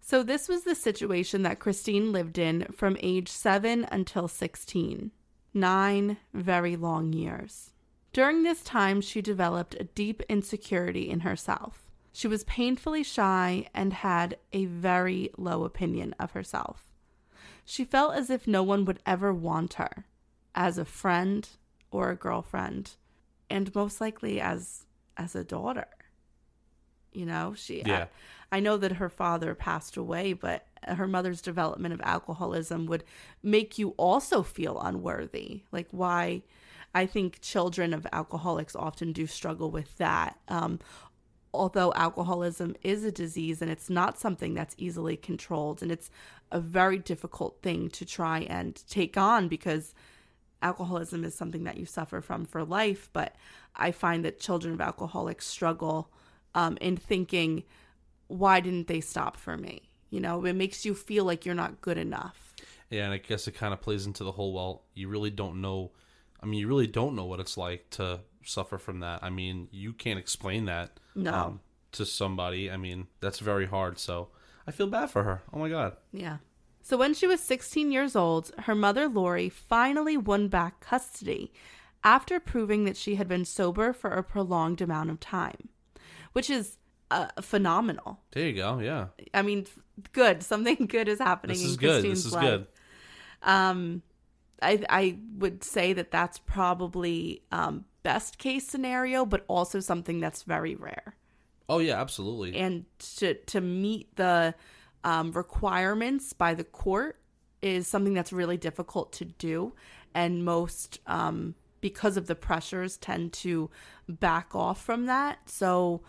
So 0.00 0.22
this 0.22 0.48
was 0.48 0.62
the 0.64 0.74
situation 0.74 1.42
that 1.42 1.58
Christine 1.60 2.10
lived 2.10 2.38
in 2.38 2.68
from 2.72 2.96
age 3.00 3.28
7 3.28 3.86
until 3.92 4.28
16. 4.28 5.10
9 5.54 6.16
very 6.32 6.76
long 6.76 7.12
years. 7.12 7.70
During 8.12 8.42
this 8.42 8.62
time 8.62 9.00
she 9.00 9.22
developed 9.22 9.74
a 9.74 9.84
deep 9.84 10.22
insecurity 10.28 11.08
in 11.08 11.20
herself. 11.20 11.90
She 12.12 12.28
was 12.28 12.44
painfully 12.44 13.02
shy 13.02 13.68
and 13.74 13.92
had 13.92 14.38
a 14.52 14.66
very 14.66 15.30
low 15.36 15.64
opinion 15.64 16.14
of 16.18 16.32
herself. 16.32 16.92
She 17.64 17.84
felt 17.84 18.14
as 18.14 18.30
if 18.30 18.46
no 18.46 18.62
one 18.62 18.84
would 18.84 19.00
ever 19.04 19.34
want 19.34 19.74
her 19.74 20.06
as 20.54 20.78
a 20.78 20.84
friend 20.84 21.48
or 21.90 22.10
a 22.10 22.16
girlfriend 22.16 22.92
and 23.50 23.74
most 23.74 24.00
likely 24.00 24.40
as 24.40 24.86
as 25.16 25.34
a 25.34 25.44
daughter. 25.44 25.86
You 27.12 27.26
know, 27.26 27.54
she 27.56 27.82
Yeah. 27.84 28.06
I, 28.52 28.58
I 28.58 28.60
know 28.60 28.76
that 28.76 28.92
her 28.92 29.08
father 29.08 29.54
passed 29.54 29.96
away, 29.96 30.32
but 30.32 30.66
her 30.88 31.06
mother's 31.06 31.40
development 31.40 31.94
of 31.94 32.00
alcoholism 32.02 32.86
would 32.86 33.04
make 33.42 33.78
you 33.78 33.90
also 33.96 34.42
feel 34.42 34.80
unworthy. 34.80 35.62
Like 35.72 35.88
why 35.90 36.42
I 36.94 37.06
think 37.06 37.40
children 37.40 37.92
of 37.92 38.06
alcoholics 38.12 38.76
often 38.76 39.12
do 39.12 39.26
struggle 39.26 39.70
with 39.70 39.96
that. 39.98 40.38
Um, 40.48 40.78
although 41.54 41.92
alcoholism 41.94 42.74
is 42.82 43.04
a 43.04 43.12
disease 43.12 43.62
and 43.62 43.70
it's 43.70 43.88
not 43.88 44.18
something 44.18 44.54
that's 44.54 44.74
easily 44.76 45.16
controlled 45.16 45.82
and 45.82 45.90
it's 45.90 46.10
a 46.50 46.60
very 46.60 46.98
difficult 46.98 47.58
thing 47.62 47.88
to 47.88 48.04
try 48.04 48.40
and 48.40 48.82
take 48.88 49.16
on 49.16 49.48
because 49.48 49.94
alcoholism 50.62 51.24
is 51.24 51.34
something 51.34 51.64
that 51.64 51.76
you 51.76 51.86
suffer 51.86 52.20
from 52.20 52.44
for 52.44 52.64
life 52.64 53.08
but 53.12 53.36
i 53.76 53.90
find 53.92 54.24
that 54.24 54.40
children 54.40 54.74
of 54.74 54.80
alcoholics 54.80 55.46
struggle 55.46 56.10
um, 56.54 56.76
in 56.80 56.96
thinking 56.96 57.62
why 58.26 58.60
didn't 58.60 58.88
they 58.88 59.00
stop 59.00 59.36
for 59.36 59.56
me 59.56 59.90
you 60.14 60.20
know 60.20 60.44
it 60.44 60.54
makes 60.54 60.84
you 60.84 60.94
feel 60.94 61.24
like 61.24 61.44
you're 61.44 61.54
not 61.64 61.80
good 61.80 61.98
enough 61.98 62.54
Yeah, 62.90 63.04
and 63.06 63.12
I 63.12 63.18
guess 63.18 63.48
it 63.48 63.52
kind 63.62 63.72
of 63.74 63.80
plays 63.80 64.06
into 64.06 64.22
the 64.24 64.32
whole 64.32 64.52
well, 64.52 64.82
you 64.94 65.08
really 65.08 65.30
don't 65.30 65.60
know. 65.60 65.90
I 66.42 66.46
mean, 66.46 66.60
you 66.60 66.68
really 66.68 66.86
don't 66.86 67.14
know 67.16 67.24
what 67.24 67.40
it's 67.40 67.56
like 67.56 67.88
to 67.98 68.20
suffer 68.44 68.76
from 68.78 69.00
that. 69.00 69.18
I 69.22 69.30
mean, 69.30 69.68
you 69.72 69.92
can't 69.94 70.18
explain 70.18 70.66
that 70.66 71.00
um, 71.16 71.22
No. 71.24 71.58
to 71.92 72.04
somebody. 72.06 72.70
I 72.70 72.76
mean, 72.76 73.06
that's 73.20 73.40
very 73.40 73.66
hard. 73.66 73.98
So 73.98 74.28
I 74.66 74.70
feel 74.70 74.86
bad 74.86 75.10
for 75.10 75.22
her. 75.24 75.42
Oh 75.52 75.58
my 75.58 75.68
god. 75.70 75.96
Yeah. 76.12 76.36
So 76.82 76.96
when 76.98 77.14
she 77.14 77.26
was 77.26 77.40
16 77.40 77.90
years 77.90 78.14
old, 78.14 78.52
her 78.66 78.74
mother, 78.74 79.08
Lori, 79.08 79.48
finally 79.48 80.16
won 80.18 80.48
back 80.48 80.80
custody 80.80 81.50
after 82.04 82.38
proving 82.38 82.84
that 82.84 82.96
she 82.96 83.14
had 83.14 83.26
been 83.26 83.46
sober 83.46 83.92
for 83.94 84.10
a 84.10 84.22
prolonged 84.22 84.82
amount 84.82 85.08
of 85.10 85.18
time, 85.18 85.70
which 86.34 86.50
is 86.50 86.76
uh, 87.10 87.28
phenomenal. 87.40 88.20
There 88.32 88.46
you 88.46 88.54
go. 88.54 88.78
Yeah, 88.78 89.06
I 89.32 89.42
mean, 89.42 89.66
good. 90.12 90.42
Something 90.52 90.86
good 90.86 91.08
is 91.08 91.18
happening. 91.18 91.54
this 91.54 91.62
in 91.64 91.70
is 91.70 91.76
good. 91.76 92.02
Christine's 92.02 92.18
This 92.24 92.26
is 92.26 92.32
life. 92.32 92.42
good. 92.44 92.66
Um, 93.42 94.02
I 94.62 94.82
I 94.88 95.18
would 95.38 95.62
say 95.64 95.92
that 95.92 96.10
that's 96.10 96.38
probably 96.38 97.42
um, 97.52 97.84
best 98.02 98.38
case 98.38 98.66
scenario, 98.66 99.24
but 99.26 99.44
also 99.48 99.80
something 99.80 100.20
that's 100.20 100.42
very 100.42 100.74
rare. 100.74 101.14
Oh 101.68 101.78
yeah, 101.78 102.00
absolutely. 102.00 102.56
and 102.56 102.84
to 103.16 103.34
to 103.34 103.60
meet 103.60 104.14
the 104.16 104.54
um, 105.02 105.32
requirements 105.32 106.32
by 106.32 106.54
the 106.54 106.64
court 106.64 107.18
is 107.62 107.86
something 107.86 108.12
that's 108.14 108.32
really 108.32 108.56
difficult 108.58 109.12
to 109.14 109.24
do, 109.24 109.72
and 110.14 110.44
most 110.44 111.00
um, 111.06 111.54
because 111.80 112.16
of 112.16 112.26
the 112.26 112.34
pressures 112.34 112.96
tend 112.96 113.32
to 113.32 113.70
back 114.08 114.54
off 114.54 114.82
from 114.82 115.06
that. 115.06 115.38
So, 115.48 116.02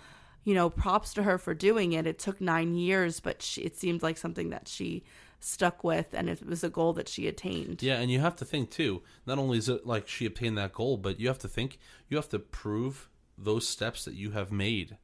you 0.46 0.54
know, 0.54 0.70
props 0.70 1.14
to 1.16 1.24
her 1.24 1.38
for 1.38 1.54
doing 1.54 1.92
it. 1.92 2.08
It 2.08 2.20
took 2.20 2.40
nine 2.40 2.75
years, 2.75 3.20
but 3.20 3.42
she, 3.42 3.62
it 3.62 3.75
seemed 3.75 4.02
like 4.02 4.18
something 4.18 4.52
that 4.52 4.70
she 4.70 5.04
stuck 5.40 5.84
with, 5.84 6.14
and 6.14 6.30
it 6.30 6.46
was 6.46 6.64
a 6.64 6.70
goal 6.70 6.94
that 6.94 7.10
she 7.10 7.28
attained. 7.28 7.84
Yeah, 7.84 8.00
and 8.00 8.10
you 8.10 8.20
have 8.20 8.36
to 8.38 8.46
think 8.46 8.70
too. 8.70 9.02
Not 9.25 9.40
only 9.40 9.58
is 9.58 9.68
it 9.68 9.86
like 9.86 10.08
she 10.08 10.25
obtained 10.25 10.58
that 10.58 10.72
goal, 10.72 10.98
but 10.98 11.20
you 11.20 11.28
have 11.28 11.40
to 11.40 11.48
think 11.48 11.80
you 12.08 12.16
have 12.16 12.30
to 12.30 12.40
prove 12.40 13.10
those 13.38 13.68
steps 13.68 14.06
that 14.06 14.14
you 14.14 14.32
have 14.32 14.52
made, 14.52 14.98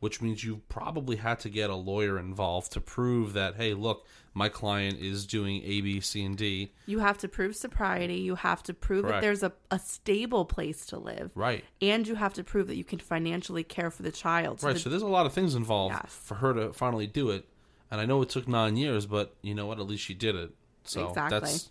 which 0.00 0.20
means 0.20 0.42
you 0.44 0.60
probably 0.68 1.16
had 1.16 1.38
to 1.40 1.48
get 1.48 1.70
a 1.70 1.74
lawyer 1.74 2.18
involved 2.18 2.72
to 2.72 2.80
prove 2.80 3.32
that 3.34 3.54
hey, 3.56 3.74
look, 3.74 4.06
my 4.34 4.48
client 4.48 4.98
is 5.00 5.26
doing 5.26 5.62
A, 5.64 5.80
B, 5.80 6.00
C, 6.00 6.24
and 6.24 6.36
D. 6.36 6.72
You 6.86 6.98
have 7.00 7.18
to 7.18 7.28
prove 7.28 7.54
sobriety. 7.56 8.16
You 8.16 8.34
have 8.36 8.62
to 8.64 8.74
prove 8.74 9.02
Correct. 9.04 9.16
that 9.16 9.20
there's 9.26 9.42
a, 9.42 9.52
a 9.70 9.78
stable 9.78 10.44
place 10.44 10.86
to 10.86 10.98
live. 10.98 11.30
Right. 11.34 11.64
and 11.82 12.06
you 12.08 12.14
have 12.16 12.34
to 12.34 12.44
prove 12.44 12.66
that 12.68 12.76
you 12.76 12.84
can 12.84 12.98
financially 12.98 13.62
care 13.64 13.90
for 13.90 14.02
the 14.02 14.12
child. 14.12 14.60
So 14.60 14.66
Right. 14.68 14.74
the- 14.74 14.80
So 14.80 14.90
there's 14.90 15.02
a 15.02 15.06
lot 15.08 15.26
of 15.26 15.32
things 15.32 15.54
involved 15.54 15.94
Yes. 15.94 16.18
for 16.24 16.36
her 16.36 16.52
to 16.54 16.72
finally 16.72 17.06
do 17.06 17.30
it. 17.30 17.46
And 17.90 18.00
I 18.00 18.06
know 18.06 18.22
it 18.22 18.28
took 18.28 18.46
nine 18.46 18.76
years, 18.76 19.06
but 19.06 19.34
you 19.42 19.54
know 19.54 19.66
what? 19.66 19.80
At 19.80 19.86
least 19.86 20.04
she 20.04 20.14
did 20.14 20.36
it. 20.36 20.54
So 20.84 21.08
Exactly. 21.08 21.40
that's 21.40 21.70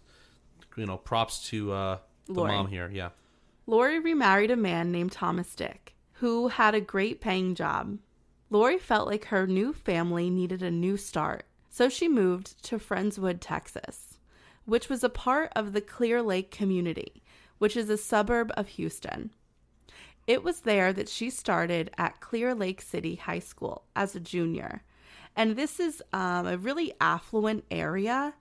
you 0.77 0.85
know, 0.85 0.97
props 0.97 1.47
to 1.49 1.71
uh 1.73 1.97
the 2.27 2.33
Lori. 2.33 2.51
mom 2.51 2.67
here. 2.67 2.89
Yeah. 2.93 3.09
Lori 3.65 3.99
remarried 3.99 4.51
a 4.51 4.55
man 4.55 4.91
named 4.91 5.11
Thomas 5.13 5.55
Dick, 5.55 5.95
who 6.13 6.49
had 6.49 6.75
a 6.75 6.81
great 6.81 7.21
paying 7.21 7.55
job. 7.55 7.97
Lori 8.49 8.77
felt 8.77 9.07
like 9.07 9.25
her 9.25 9.45
new 9.45 9.73
family 9.73 10.29
needed 10.29 10.63
a 10.63 10.71
new 10.71 10.97
start, 10.97 11.45
so 11.69 11.87
she 11.87 12.07
moved 12.07 12.63
to 12.63 12.79
Friendswood, 12.79 13.37
Texas, 13.39 14.17
which 14.65 14.89
was 14.89 15.03
a 15.03 15.09
part 15.09 15.51
of 15.55 15.73
the 15.73 15.81
Clear 15.81 16.21
Lake 16.21 16.49
community, 16.51 17.23
which 17.59 17.77
is 17.77 17.89
a 17.89 17.97
suburb 17.97 18.51
of 18.57 18.67
Houston. 18.69 19.31
It 20.25 20.43
was 20.43 20.61
there 20.61 20.93
that 20.93 21.09
she 21.09 21.29
started 21.29 21.91
at 21.97 22.21
Clear 22.21 22.53
Lake 22.53 22.81
City 22.81 23.15
High 23.15 23.39
School 23.39 23.85
as 23.95 24.15
a 24.15 24.19
junior. 24.19 24.83
And 25.35 25.55
this 25.55 25.79
is 25.79 26.03
um, 26.13 26.45
a 26.45 26.57
really 26.57 26.93
affluent 27.01 27.65
area. 27.71 28.33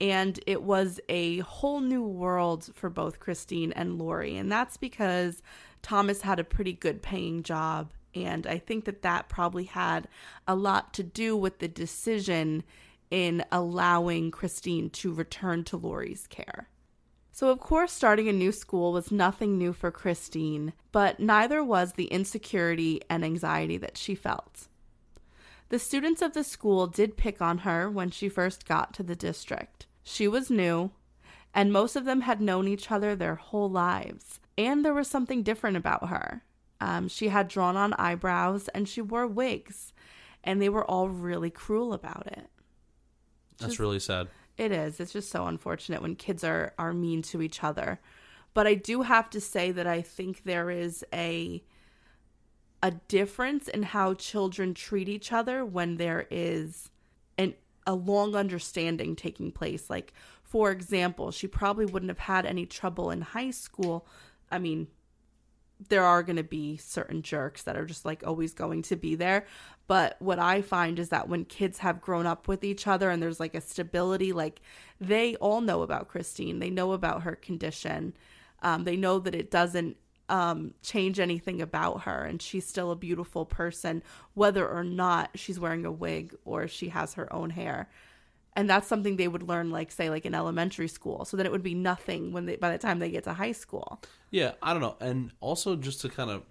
And 0.00 0.38
it 0.46 0.62
was 0.62 1.00
a 1.08 1.38
whole 1.38 1.80
new 1.80 2.02
world 2.02 2.70
for 2.74 2.90
both 2.90 3.20
Christine 3.20 3.72
and 3.72 3.98
Lori. 3.98 4.36
And 4.36 4.50
that's 4.50 4.76
because 4.76 5.42
Thomas 5.82 6.20
had 6.22 6.38
a 6.38 6.44
pretty 6.44 6.72
good 6.72 7.02
paying 7.02 7.42
job. 7.42 7.90
And 8.14 8.46
I 8.46 8.58
think 8.58 8.84
that 8.84 9.02
that 9.02 9.28
probably 9.28 9.64
had 9.64 10.08
a 10.46 10.54
lot 10.54 10.94
to 10.94 11.02
do 11.02 11.36
with 11.36 11.58
the 11.58 11.68
decision 11.68 12.62
in 13.10 13.44
allowing 13.50 14.30
Christine 14.30 14.90
to 14.90 15.12
return 15.12 15.64
to 15.64 15.76
Lori's 15.76 16.26
care. 16.26 16.68
So, 17.32 17.50
of 17.50 17.58
course, 17.58 17.92
starting 17.92 18.28
a 18.28 18.32
new 18.32 18.52
school 18.52 18.92
was 18.92 19.10
nothing 19.10 19.58
new 19.58 19.72
for 19.72 19.90
Christine, 19.90 20.72
but 20.92 21.18
neither 21.18 21.64
was 21.64 21.92
the 21.92 22.06
insecurity 22.06 23.00
and 23.10 23.24
anxiety 23.24 23.76
that 23.78 23.98
she 23.98 24.14
felt. 24.14 24.68
The 25.68 25.80
students 25.80 26.22
of 26.22 26.34
the 26.34 26.44
school 26.44 26.86
did 26.86 27.16
pick 27.16 27.42
on 27.42 27.58
her 27.58 27.90
when 27.90 28.10
she 28.10 28.28
first 28.28 28.68
got 28.68 28.94
to 28.94 29.02
the 29.02 29.16
district. 29.16 29.86
She 30.04 30.28
was 30.28 30.50
new, 30.50 30.92
and 31.52 31.72
most 31.72 31.96
of 31.96 32.04
them 32.04 32.20
had 32.20 32.40
known 32.40 32.68
each 32.68 32.92
other 32.92 33.16
their 33.16 33.34
whole 33.34 33.68
lives. 33.68 34.38
And 34.56 34.84
there 34.84 34.94
was 34.94 35.08
something 35.08 35.42
different 35.42 35.76
about 35.76 36.10
her. 36.10 36.44
Um, 36.80 37.08
she 37.08 37.28
had 37.28 37.48
drawn 37.48 37.76
on 37.76 37.94
eyebrows 37.94 38.68
and 38.68 38.88
she 38.88 39.00
wore 39.00 39.26
wigs, 39.26 39.92
and 40.42 40.60
they 40.60 40.68
were 40.68 40.84
all 40.84 41.08
really 41.08 41.50
cruel 41.50 41.92
about 41.92 42.26
it. 42.26 42.50
That's 43.58 43.72
Just- 43.72 43.78
really 43.78 44.00
sad. 44.00 44.28
It 44.56 44.70
is. 44.70 45.00
It's 45.00 45.12
just 45.12 45.30
so 45.30 45.46
unfortunate 45.46 46.00
when 46.00 46.14
kids 46.14 46.44
are 46.44 46.74
are 46.78 46.92
mean 46.92 47.22
to 47.22 47.42
each 47.42 47.64
other. 47.64 48.00
But 48.52 48.68
I 48.68 48.74
do 48.74 49.02
have 49.02 49.28
to 49.30 49.40
say 49.40 49.72
that 49.72 49.86
I 49.86 50.00
think 50.00 50.44
there 50.44 50.70
is 50.70 51.04
a 51.12 51.62
a 52.82 52.92
difference 52.92 53.66
in 53.66 53.82
how 53.82 54.14
children 54.14 54.74
treat 54.74 55.08
each 55.08 55.32
other 55.32 55.64
when 55.64 55.96
there 55.96 56.26
is 56.30 56.90
an 57.36 57.54
a 57.86 57.94
long 57.94 58.36
understanding 58.36 59.16
taking 59.16 59.50
place. 59.50 59.90
Like 59.90 60.12
for 60.44 60.70
example, 60.70 61.32
she 61.32 61.48
probably 61.48 61.86
wouldn't 61.86 62.10
have 62.10 62.18
had 62.20 62.46
any 62.46 62.64
trouble 62.64 63.10
in 63.10 63.22
high 63.22 63.50
school. 63.50 64.06
I 64.52 64.60
mean, 64.60 64.86
there 65.88 66.04
are 66.04 66.22
going 66.22 66.36
to 66.36 66.42
be 66.42 66.76
certain 66.76 67.22
jerks 67.22 67.62
that 67.62 67.76
are 67.76 67.84
just 67.84 68.04
like 68.04 68.22
always 68.26 68.54
going 68.54 68.82
to 68.82 68.96
be 68.96 69.14
there. 69.14 69.46
But 69.86 70.16
what 70.20 70.38
I 70.38 70.62
find 70.62 70.98
is 70.98 71.10
that 71.10 71.28
when 71.28 71.44
kids 71.44 71.78
have 71.78 72.00
grown 72.00 72.26
up 72.26 72.48
with 72.48 72.64
each 72.64 72.86
other 72.86 73.10
and 73.10 73.22
there's 73.22 73.40
like 73.40 73.54
a 73.54 73.60
stability, 73.60 74.32
like 74.32 74.60
they 75.00 75.36
all 75.36 75.60
know 75.60 75.82
about 75.82 76.08
Christine, 76.08 76.58
they 76.58 76.70
know 76.70 76.92
about 76.92 77.22
her 77.22 77.34
condition, 77.34 78.14
um, 78.62 78.84
they 78.84 78.96
know 78.96 79.18
that 79.18 79.34
it 79.34 79.50
doesn't 79.50 79.96
um, 80.30 80.72
change 80.82 81.20
anything 81.20 81.60
about 81.60 82.02
her, 82.02 82.24
and 82.24 82.40
she's 82.40 82.66
still 82.66 82.90
a 82.90 82.96
beautiful 82.96 83.44
person, 83.44 84.02
whether 84.32 84.66
or 84.66 84.82
not 84.82 85.30
she's 85.34 85.60
wearing 85.60 85.84
a 85.84 85.92
wig 85.92 86.34
or 86.46 86.66
she 86.66 86.88
has 86.88 87.14
her 87.14 87.30
own 87.30 87.50
hair 87.50 87.88
and 88.56 88.70
that's 88.70 88.86
something 88.86 89.16
they 89.16 89.28
would 89.28 89.42
learn 89.42 89.70
like 89.70 89.90
say 89.90 90.10
like 90.10 90.24
in 90.24 90.34
elementary 90.34 90.88
school 90.88 91.24
so 91.24 91.36
then 91.36 91.46
it 91.46 91.52
would 91.52 91.62
be 91.62 91.74
nothing 91.74 92.32
when 92.32 92.46
they 92.46 92.56
by 92.56 92.70
the 92.70 92.78
time 92.78 92.98
they 92.98 93.10
get 93.10 93.24
to 93.24 93.32
high 93.32 93.52
school 93.52 94.00
Yeah, 94.30 94.52
I 94.60 94.72
don't 94.72 94.82
know. 94.82 94.96
And 95.00 95.30
also, 95.40 95.76
just 95.76 96.00
to 96.00 96.08
kind 96.08 96.28
of 96.28 96.42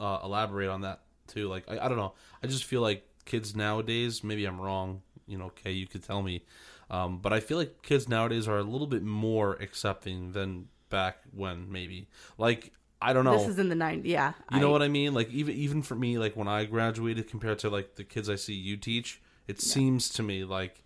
uh, 0.00 0.20
elaborate 0.24 0.70
on 0.70 0.80
that 0.80 1.00
too, 1.26 1.48
like 1.48 1.64
I, 1.68 1.78
I 1.84 1.88
don't 1.88 1.98
know, 1.98 2.14
I 2.42 2.46
just 2.46 2.64
feel 2.64 2.80
like 2.80 3.04
kids 3.26 3.54
nowadays. 3.54 4.24
Maybe 4.24 4.46
I'm 4.46 4.58
wrong. 4.58 5.02
You 5.26 5.36
know, 5.36 5.46
okay, 5.46 5.72
you 5.72 5.86
could 5.86 6.02
tell 6.02 6.22
me, 6.22 6.44
um, 6.88 7.18
but 7.18 7.34
I 7.34 7.40
feel 7.40 7.58
like 7.58 7.82
kids 7.82 8.08
nowadays 8.08 8.48
are 8.48 8.56
a 8.56 8.62
little 8.62 8.86
bit 8.86 9.02
more 9.02 9.54
accepting 9.60 10.32
than 10.32 10.68
back 10.88 11.18
when. 11.34 11.70
Maybe 11.70 12.08
like 12.38 12.72
I 13.02 13.12
don't 13.12 13.24
know. 13.24 13.36
this 13.36 13.48
is 13.48 13.58
in 13.58 13.68
the 13.68 13.76
90s 13.76 14.02
yeah 14.04 14.32
you 14.50 14.58
know 14.58 14.70
what 14.70 14.82
I 14.82 14.88
mean? 14.88 15.12
Like 15.12 15.28
even 15.30 15.54
even 15.54 15.82
for 15.82 15.96
me, 15.96 16.18
like 16.18 16.34
when 16.34 16.48
I 16.48 16.64
graduated 16.64 17.28
compared 17.28 17.58
to 17.58 17.68
like 17.68 17.96
the 17.96 18.04
kids 18.04 18.30
I 18.30 18.36
see 18.36 18.54
you 18.54 18.78
teach, 18.78 19.20
it 19.46 19.60
seems 19.60 20.08
to 20.10 20.22
me 20.22 20.44
like 20.44 20.82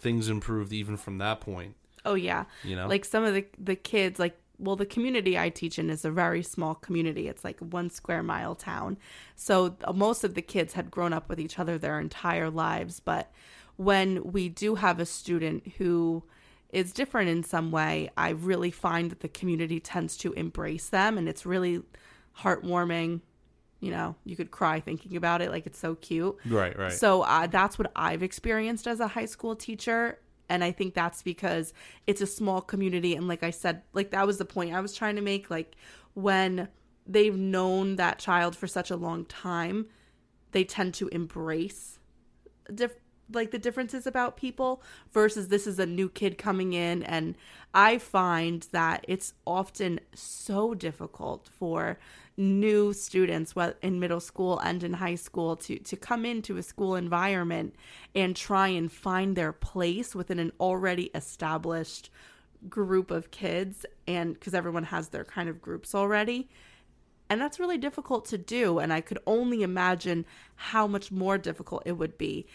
things 0.00 0.28
improved 0.28 0.72
even 0.72 0.96
from 0.96 1.18
that 1.18 1.40
point. 1.40 1.76
oh 2.04 2.14
yeah. 2.14 2.44
You 2.64 2.76
know? 2.76 2.88
like 2.88 3.04
some 3.04 3.24
of 3.24 3.34
the 3.34 3.46
the 3.58 3.76
kids 3.76 4.18
like 4.18 4.36
well 4.58 4.76
the 4.76 4.86
community 4.86 5.38
i 5.38 5.48
teach 5.48 5.78
in 5.78 5.88
is 5.90 6.04
a 6.04 6.10
very 6.10 6.42
small 6.42 6.74
community. 6.74 7.28
It's 7.28 7.44
like 7.44 7.60
one 7.60 7.90
square 7.90 8.22
mile 8.22 8.54
town. 8.54 8.98
So 9.36 9.76
uh, 9.84 9.92
most 9.92 10.24
of 10.24 10.34
the 10.34 10.42
kids 10.42 10.74
had 10.74 10.90
grown 10.90 11.12
up 11.12 11.28
with 11.28 11.40
each 11.40 11.58
other 11.58 11.78
their 11.78 12.00
entire 12.00 12.50
lives. 12.50 13.00
But 13.00 13.30
when 13.76 14.22
we 14.24 14.48
do 14.48 14.74
have 14.74 14.98
a 15.00 15.06
student 15.06 15.72
who 15.78 16.22
is 16.70 16.92
different 16.92 17.28
in 17.28 17.42
some 17.42 17.72
way 17.72 18.08
i 18.16 18.28
really 18.28 18.70
find 18.70 19.10
that 19.10 19.20
the 19.20 19.28
community 19.28 19.80
tends 19.80 20.16
to 20.16 20.32
embrace 20.34 20.88
them. 20.88 21.18
And 21.18 21.28
it's 21.28 21.44
really 21.46 21.82
heartwarming 22.38 23.20
you 23.80 23.90
know 23.90 24.14
you 24.24 24.36
could 24.36 24.50
cry 24.50 24.78
thinking 24.80 25.16
about 25.16 25.40
it 25.42 25.50
like 25.50 25.66
it's 25.66 25.78
so 25.78 25.94
cute 25.94 26.36
Right, 26.46 26.76
right. 26.78 26.92
so 26.92 27.22
uh, 27.22 27.46
that's 27.46 27.78
what 27.78 27.90
I've 27.96 28.22
experienced 28.22 28.86
as 28.86 29.00
a 29.00 29.08
high 29.08 29.26
school 29.26 29.56
teacher. 29.56 30.18
And 30.48 30.64
I 30.64 30.72
think 30.72 30.94
that's 30.94 31.22
because 31.22 31.72
it's 32.08 32.20
a 32.20 32.26
small 32.26 32.60
community. 32.60 33.14
And 33.14 33.28
like 33.28 33.44
I 33.44 33.50
said, 33.50 33.82
like 33.92 34.10
that 34.10 34.26
was 34.26 34.38
the 34.38 34.44
point 34.44 34.74
I 34.74 34.80
was 34.80 34.92
trying 34.92 35.14
to 35.14 35.22
make. 35.22 35.48
Like 35.48 35.76
when 36.14 36.66
they've 37.06 37.36
known 37.36 37.94
that 37.96 38.18
child 38.18 38.56
for 38.56 38.66
such 38.66 38.90
a 38.90 38.96
long 38.96 39.24
time, 39.26 39.86
they 40.50 40.64
tend 40.64 40.94
to 40.94 41.06
embrace 41.08 42.00
diff- 42.74 42.96
like 43.32 43.52
the 43.52 43.58
differences 43.60 44.08
about 44.08 44.36
people 44.36 44.82
versus 45.12 45.48
this 45.48 45.68
is 45.68 45.78
a 45.78 45.86
new 45.86 46.08
kid 46.08 46.36
coming 46.36 46.72
in 46.72 47.04
and 47.04 47.36
i 47.72 47.96
find 47.96 48.66
that 48.72 49.04
it's 49.06 49.34
often 49.46 50.00
so 50.14 50.74
difficult 50.74 51.48
for 51.56 51.96
new 52.36 52.92
students 52.92 53.54
in 53.82 54.00
middle 54.00 54.20
school 54.20 54.58
and 54.60 54.82
in 54.82 54.94
high 54.94 55.14
school 55.14 55.56
to 55.56 55.78
to 55.78 55.96
come 55.96 56.24
into 56.24 56.56
a 56.56 56.62
school 56.62 56.94
environment 56.94 57.74
and 58.14 58.34
try 58.34 58.68
and 58.68 58.90
find 58.90 59.36
their 59.36 59.52
place 59.52 60.14
within 60.14 60.38
an 60.38 60.52
already 60.58 61.10
established 61.14 62.10
group 62.68 63.10
of 63.10 63.30
kids 63.30 63.84
and 64.06 64.34
because 64.34 64.54
everyone 64.54 64.84
has 64.84 65.08
their 65.08 65.24
kind 65.24 65.48
of 65.48 65.60
groups 65.60 65.94
already 65.94 66.48
and 67.28 67.40
that's 67.40 67.60
really 67.60 67.78
difficult 67.78 68.24
to 68.26 68.38
do. 68.38 68.80
And 68.80 68.92
I 68.92 69.00
could 69.00 69.20
only 69.24 69.62
imagine 69.62 70.26
how 70.56 70.88
much 70.88 71.12
more 71.12 71.38
difficult 71.38 71.84
it 71.86 71.92
would 71.92 72.18
be 72.18 72.46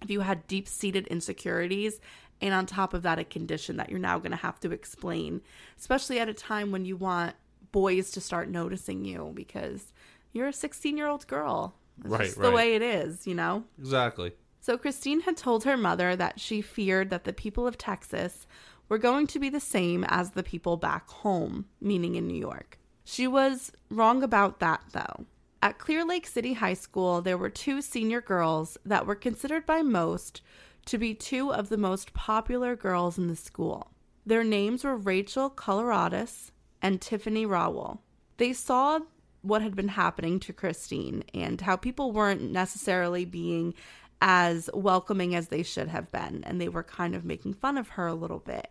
if 0.00 0.10
you 0.10 0.20
had 0.20 0.46
deep 0.46 0.66
seated 0.66 1.06
insecurities 1.08 2.00
and 2.40 2.52
on 2.52 2.66
top 2.66 2.94
of 2.94 3.02
that, 3.02 3.18
a 3.18 3.24
condition 3.24 3.76
that 3.76 3.90
you're 3.90 3.98
now 3.98 4.18
going 4.18 4.32
to 4.32 4.36
have 4.36 4.60
to 4.60 4.72
explain, 4.72 5.40
especially 5.78 6.18
at 6.18 6.28
a 6.28 6.34
time 6.34 6.72
when 6.72 6.84
you 6.84 6.96
want 6.96 7.34
boys 7.74 8.12
to 8.12 8.20
start 8.20 8.48
noticing 8.48 9.04
you 9.04 9.32
because 9.34 9.92
you're 10.32 10.46
a 10.46 10.52
16 10.52 10.96
year 10.96 11.08
old 11.08 11.26
girl. 11.26 11.74
It's 11.98 12.08
Right, 12.08 12.20
just 12.26 12.40
the 12.40 12.52
way 12.52 12.76
it 12.76 12.82
is, 12.82 13.26
you 13.26 13.34
know? 13.34 13.64
exactly. 13.80 14.32
So 14.60 14.78
Christine 14.78 15.22
had 15.22 15.36
told 15.36 15.64
her 15.64 15.76
mother 15.76 16.14
that 16.14 16.38
she 16.38 16.62
feared 16.62 17.10
that 17.10 17.24
the 17.24 17.32
people 17.32 17.66
of 17.66 17.76
Texas 17.76 18.46
were 18.88 18.96
going 18.96 19.26
to 19.26 19.40
be 19.40 19.48
the 19.48 19.58
same 19.58 20.04
as 20.04 20.30
the 20.30 20.44
people 20.44 20.76
back 20.76 21.08
home, 21.10 21.66
meaning 21.80 22.14
in 22.14 22.28
New 22.28 22.38
York. 22.38 22.78
She 23.04 23.26
was 23.26 23.72
wrong 23.90 24.22
about 24.22 24.60
that 24.60 24.80
though. 24.92 25.26
At 25.60 25.78
Clear 25.78 26.04
Lake 26.04 26.28
City 26.28 26.52
High 26.52 26.74
School, 26.74 27.22
there 27.22 27.38
were 27.38 27.50
two 27.50 27.82
senior 27.82 28.20
girls 28.20 28.78
that 28.84 29.04
were 29.04 29.16
considered 29.16 29.66
by 29.66 29.82
most 29.82 30.42
to 30.86 30.96
be 30.96 31.12
two 31.12 31.52
of 31.52 31.70
the 31.70 31.76
most 31.76 32.14
popular 32.14 32.76
girls 32.76 33.18
in 33.18 33.26
the 33.26 33.34
school. 33.36 33.90
Their 34.24 34.44
names 34.44 34.84
were 34.84 34.96
Rachel 34.96 35.50
Koloroutis 35.50 36.52
and 36.84 37.00
Tiffany 37.00 37.46
Rowell. 37.46 38.02
They 38.36 38.52
saw 38.52 39.00
what 39.40 39.62
had 39.62 39.74
been 39.74 39.88
happening 39.88 40.38
to 40.40 40.52
Christine 40.52 41.24
and 41.32 41.58
how 41.62 41.76
people 41.76 42.12
weren't 42.12 42.42
necessarily 42.42 43.24
being 43.24 43.72
as 44.20 44.68
welcoming 44.74 45.34
as 45.34 45.48
they 45.48 45.62
should 45.62 45.88
have 45.88 46.12
been, 46.12 46.44
and 46.44 46.60
they 46.60 46.68
were 46.68 46.82
kind 46.82 47.14
of 47.14 47.24
making 47.24 47.54
fun 47.54 47.78
of 47.78 47.88
her 47.90 48.06
a 48.06 48.14
little 48.14 48.38
bit. 48.38 48.70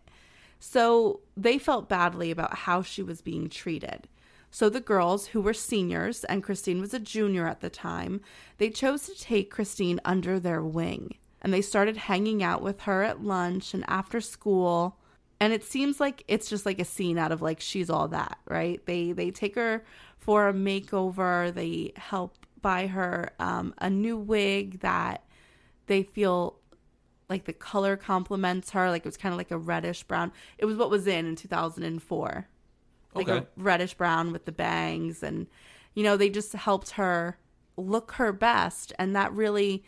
So 0.60 1.22
they 1.36 1.58
felt 1.58 1.90
badly 1.90 2.30
about 2.30 2.56
how 2.56 2.84
she 2.84 3.02
was 3.02 3.22
being 3.22 3.50
treated. 3.50 4.08
So 4.52 4.70
the 4.70 4.80
girls, 4.80 5.28
who 5.28 5.42
were 5.42 5.54
seniors 5.54 6.24
and 6.24 6.44
Christine 6.44 6.80
was 6.80 6.94
a 6.94 7.00
junior 7.00 7.48
at 7.48 7.62
the 7.62 7.70
time, 7.72 8.22
they 8.60 8.70
chose 8.70 9.08
to 9.08 9.20
take 9.20 9.50
Christine 9.50 10.00
under 10.06 10.40
their 10.40 10.62
wing. 10.62 11.16
And 11.42 11.52
they 11.52 11.62
started 11.62 11.98
hanging 11.98 12.44
out 12.44 12.62
with 12.62 12.82
her 12.82 13.02
at 13.02 13.24
lunch 13.24 13.74
and 13.74 13.84
after 13.88 14.22
school. 14.22 14.98
And 15.40 15.52
it 15.54 15.64
seems 15.64 16.00
like 16.00 16.24
it's 16.28 16.50
just 16.50 16.66
like 16.66 16.80
a 16.80 16.86
scene 16.86 17.18
out 17.18 17.32
of 17.32 17.42
like 17.42 17.60
she's 17.60 17.90
all 17.90 18.08
that, 18.10 18.38
right? 18.48 18.84
They 18.86 19.12
they 19.12 19.32
take 19.32 19.56
her 19.56 19.84
for 20.18 20.48
a 20.48 20.54
makeover. 20.54 21.54
They 21.54 21.94
help 21.98 22.38
buy 22.62 22.88
her 22.88 23.32
um, 23.40 23.74
a 23.80 23.90
new 23.90 24.18
wig 24.18 24.80
that 24.80 25.24
they 25.88 26.04
feel 26.04 26.60
like 27.30 27.46
the 27.46 27.54
color 27.54 27.98
complements 27.98 28.70
her. 28.72 28.90
Like 28.90 29.02
it 29.02 29.08
was 29.08 29.18
kind 29.18 29.34
of 29.34 29.38
like 29.38 29.52
a 29.52 29.58
reddish 29.58 30.04
brown. 30.04 30.32
It 30.58 30.66
was 30.66 30.78
what 30.78 30.90
was 30.90 31.08
in 31.08 31.26
in 31.26 31.36
2004. 31.36 32.48
Like 33.16 33.28
Okay. 33.28 33.38
a 33.40 33.48
reddish 33.58 33.94
brown 33.96 34.32
with 34.32 34.46
the 34.46 34.52
bangs. 34.52 35.22
And, 35.24 35.48
you 35.94 36.04
know, 36.04 36.16
they 36.18 36.30
just 36.30 36.54
helped 36.54 36.92
her 36.92 37.38
look 37.78 38.14
her 38.14 38.32
best. 38.32 38.94
And 38.98 39.16
that 39.16 39.34
really 39.34 39.84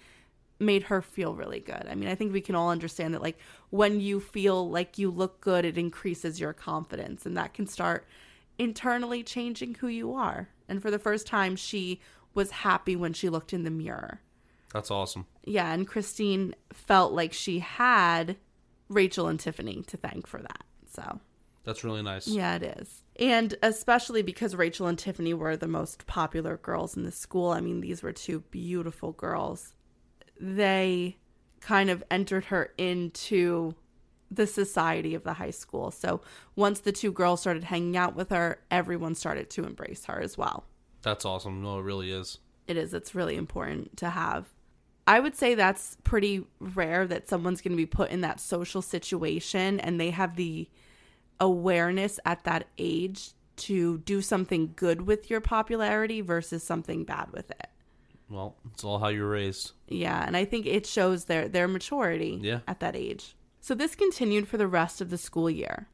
made 0.59 0.83
her 0.83 1.01
feel 1.01 1.35
really 1.35 1.59
good. 1.59 1.85
I 1.89 1.95
mean, 1.95 2.07
I 2.09 2.15
think 2.15 2.31
we 2.31 2.41
can 2.41 2.55
all 2.55 2.69
understand 2.69 3.13
that, 3.13 3.21
like, 3.21 3.37
when 3.69 3.99
you 3.99 4.19
feel 4.19 4.69
like 4.69 4.97
you 4.97 5.11
look 5.11 5.41
good, 5.41 5.65
it 5.65 5.77
increases 5.77 6.39
your 6.39 6.53
confidence. 6.53 7.25
And 7.25 7.35
that 7.37 7.53
can 7.53 7.67
start 7.67 8.07
internally 8.57 9.21
changing 9.21 9.75
who 9.75 9.87
you 9.87 10.13
are. 10.13 10.49
And 10.69 10.81
for 10.81 10.89
the 10.89 10.99
first 10.99 11.27
time, 11.27 11.55
she 11.55 11.99
was 12.33 12.51
happy 12.51 12.95
when 12.95 13.13
she 13.13 13.29
looked 13.29 13.53
in 13.53 13.63
the 13.63 13.71
mirror. 13.71 14.21
That's 14.73 14.91
awesome. 14.91 15.25
Yeah, 15.43 15.71
and 15.71 15.87
Christine 15.87 16.55
felt 16.73 17.13
like 17.13 17.33
she 17.33 17.59
had 17.59 18.37
Rachel 18.89 19.27
and 19.27 19.39
Tiffany 19.39 19.83
to 19.87 19.97
thank 19.97 20.27
for 20.27 20.41
that. 20.41 20.63
So, 20.89 21.19
That's 21.63 21.83
really 21.83 22.01
nice. 22.01 22.27
yeah, 22.27 22.55
it 22.55 22.63
is. 22.79 23.03
And 23.17 23.55
especially 23.63 24.21
because 24.21 24.55
Rachel 24.55 24.87
and 24.87 24.99
Tiffany 24.99 25.33
were 25.33 25.55
the 25.55 25.67
most 25.67 26.05
popular 26.07 26.57
girls 26.57 26.97
in 26.97 27.03
the 27.03 27.11
school. 27.11 27.51
I 27.51 27.61
mean, 27.61 27.81
these 27.81 28.03
were 28.03 28.11
two 28.11 28.41
beautiful 28.51 29.13
girls. 29.13 29.73
They 30.39 31.17
kind 31.61 31.89
of 31.89 32.03
entered 32.11 32.45
her 32.45 32.71
into 32.77 33.75
the 34.31 34.47
society 34.47 35.15
of 35.15 35.23
the 35.23 35.33
high 35.33 35.51
school. 35.51 35.91
So, 35.91 36.21
once 36.55 36.79
the 36.81 36.91
two 36.91 37.11
girls 37.11 37.41
started 37.41 37.63
hanging 37.65 37.95
out 37.95 38.15
with 38.15 38.29
her, 38.31 38.59
everyone 38.71 39.15
started 39.15 39.49
to 39.51 39.63
embrace 39.65 40.05
her 40.05 40.19
as 40.19 40.37
well. 40.37 40.65
That's 41.03 41.25
awesome. 41.25 41.61
No, 41.61 41.79
it 41.79 41.83
really 41.83 42.11
is. 42.11 42.39
it 42.67 42.75
is 42.77 42.93
it's 42.93 43.13
really 43.13 43.35
important 43.35 43.95
to 43.97 44.09
have 44.09 44.47
i 45.05 45.19
would 45.19 45.35
say 45.35 45.53
that's 45.53 45.97
pretty 46.03 46.43
rare 46.59 47.05
that 47.05 47.29
someone's 47.29 47.61
going 47.61 47.71
to 47.71 47.77
be 47.77 47.85
put 47.85 48.09
in 48.09 48.21
that 48.21 48.39
social 48.39 48.81
situation 48.81 49.79
and 49.79 49.99
they 50.01 50.09
have 50.09 50.35
the 50.35 50.67
awareness 51.39 52.19
at 52.25 52.43
that 52.43 52.65
age 52.79 53.31
to 53.55 53.99
do 53.99 54.19
something 54.21 54.73
good 54.75 55.01
with 55.03 55.29
your 55.29 55.39
popularity 55.41 56.21
versus 56.21 56.63
something 56.63 57.03
bad 57.03 57.29
with 57.31 57.51
it 57.51 57.67
Well, 58.29 58.55
it's 58.73 58.83
all 58.83 58.99
how 58.99 59.09
you're 59.09 59.29
raised. 59.29 59.73
yeah 59.87 60.23
and 60.25 60.35
i 60.35 60.45
think 60.45 60.65
it 60.65 60.85
shows 60.85 61.25
their 61.25 61.47
their 61.47 61.67
maturity 61.67 62.39
Yeah. 62.41 62.59
at 62.67 62.79
that 62.79 62.95
age 62.95 63.35
So 63.61 63.73
this 63.75 63.95
continued 63.95 64.47
for 64.47 64.57
the 64.57 64.67
rest 64.67 65.01
of 65.01 65.09
the 65.09 65.17
school 65.17 65.49
year. 65.49 65.87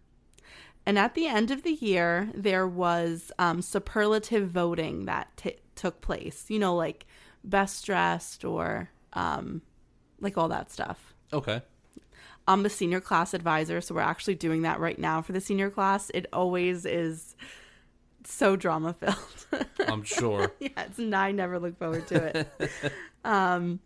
And 0.85 0.97
at 0.99 1.13
the 1.13 1.27
end 1.27 1.51
of 1.51 1.61
the 1.63 1.73
year, 1.73 2.29
there 2.33 2.67
was 2.67 3.31
um, 3.37 3.61
superlative 3.61 4.49
voting 4.49 5.05
that 5.05 5.27
t- 5.37 5.59
took 5.75 6.01
place. 6.01 6.45
You 6.49 6.57
know, 6.59 6.75
like 6.75 7.05
best 7.43 7.85
dressed 7.85 8.43
or 8.43 8.89
um, 9.13 9.61
like 10.19 10.37
all 10.39 10.49
that 10.49 10.71
stuff. 10.71 11.13
Okay. 11.31 11.61
I'm 12.47 12.63
the 12.63 12.69
senior 12.69 12.99
class 12.99 13.33
advisor, 13.33 13.79
so 13.79 13.93
we're 13.95 14.01
actually 14.01 14.35
doing 14.35 14.63
that 14.63 14.79
right 14.79 14.97
now 14.99 15.21
for 15.21 15.31
the 15.33 15.39
senior 15.41 15.69
class. 15.69 16.09
It 16.13 16.25
always 16.33 16.85
is 16.85 17.35
so 18.27 18.55
drama 18.55 18.93
filled. 18.93 19.65
I'm 19.87 20.03
sure. 20.03 20.51
yeah, 20.59 20.69
it's 20.77 20.99
I 20.99 21.31
never 21.31 21.59
look 21.59 21.77
forward 21.77 22.07
to 22.07 22.47
it. 22.59 22.71
um, 23.25 23.79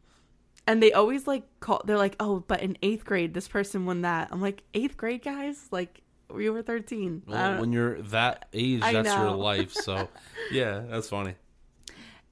and 0.68 0.82
they 0.82 0.92
always 0.94 1.28
like 1.28 1.44
call. 1.60 1.82
They're 1.86 1.98
like, 1.98 2.16
"Oh, 2.20 2.44
but 2.48 2.62
in 2.62 2.78
eighth 2.82 3.06
grade, 3.06 3.34
this 3.34 3.48
person 3.48 3.86
won 3.86 4.02
that." 4.02 4.30
I'm 4.32 4.42
like, 4.42 4.64
eighth 4.74 4.98
grade, 4.98 5.22
guys, 5.22 5.68
like 5.72 6.02
we 6.30 6.50
were 6.50 6.62
13. 6.62 7.24
Well, 7.28 7.60
when 7.60 7.72
you're 7.72 8.02
that 8.04 8.48
age, 8.54 8.82
I 8.82 8.94
that's 8.94 9.16
your 9.16 9.32
life. 9.32 9.72
So, 9.72 10.10
yeah, 10.52 10.84
that's 10.90 11.10
funny. 11.10 11.36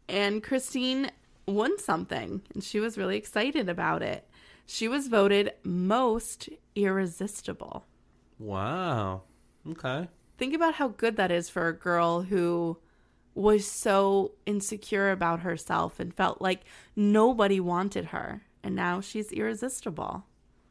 and 0.09 0.43
Christine 0.43 1.11
won 1.47 1.77
something, 1.77 2.41
and 2.53 2.63
she 2.63 2.79
was 2.79 2.97
really 2.97 3.17
excited 3.17 3.69
about 3.69 4.01
it. 4.01 4.27
She 4.65 4.87
was 4.87 5.07
voted 5.07 5.53
most 5.63 6.49
irresistible. 6.75 7.85
Wow. 8.39 9.23
Okay. 9.69 10.07
Think 10.37 10.53
about 10.53 10.75
how 10.75 10.89
good 10.89 11.15
that 11.17 11.31
is 11.31 11.49
for 11.49 11.67
a 11.67 11.77
girl 11.77 12.23
who 12.23 12.77
was 13.35 13.65
so 13.65 14.33
insecure 14.45 15.11
about 15.11 15.41
herself 15.41 15.99
and 15.99 16.13
felt 16.13 16.41
like 16.41 16.61
nobody 16.95 17.59
wanted 17.59 18.05
her, 18.05 18.43
and 18.63 18.75
now 18.75 19.01
she's 19.01 19.31
irresistible. 19.31 20.25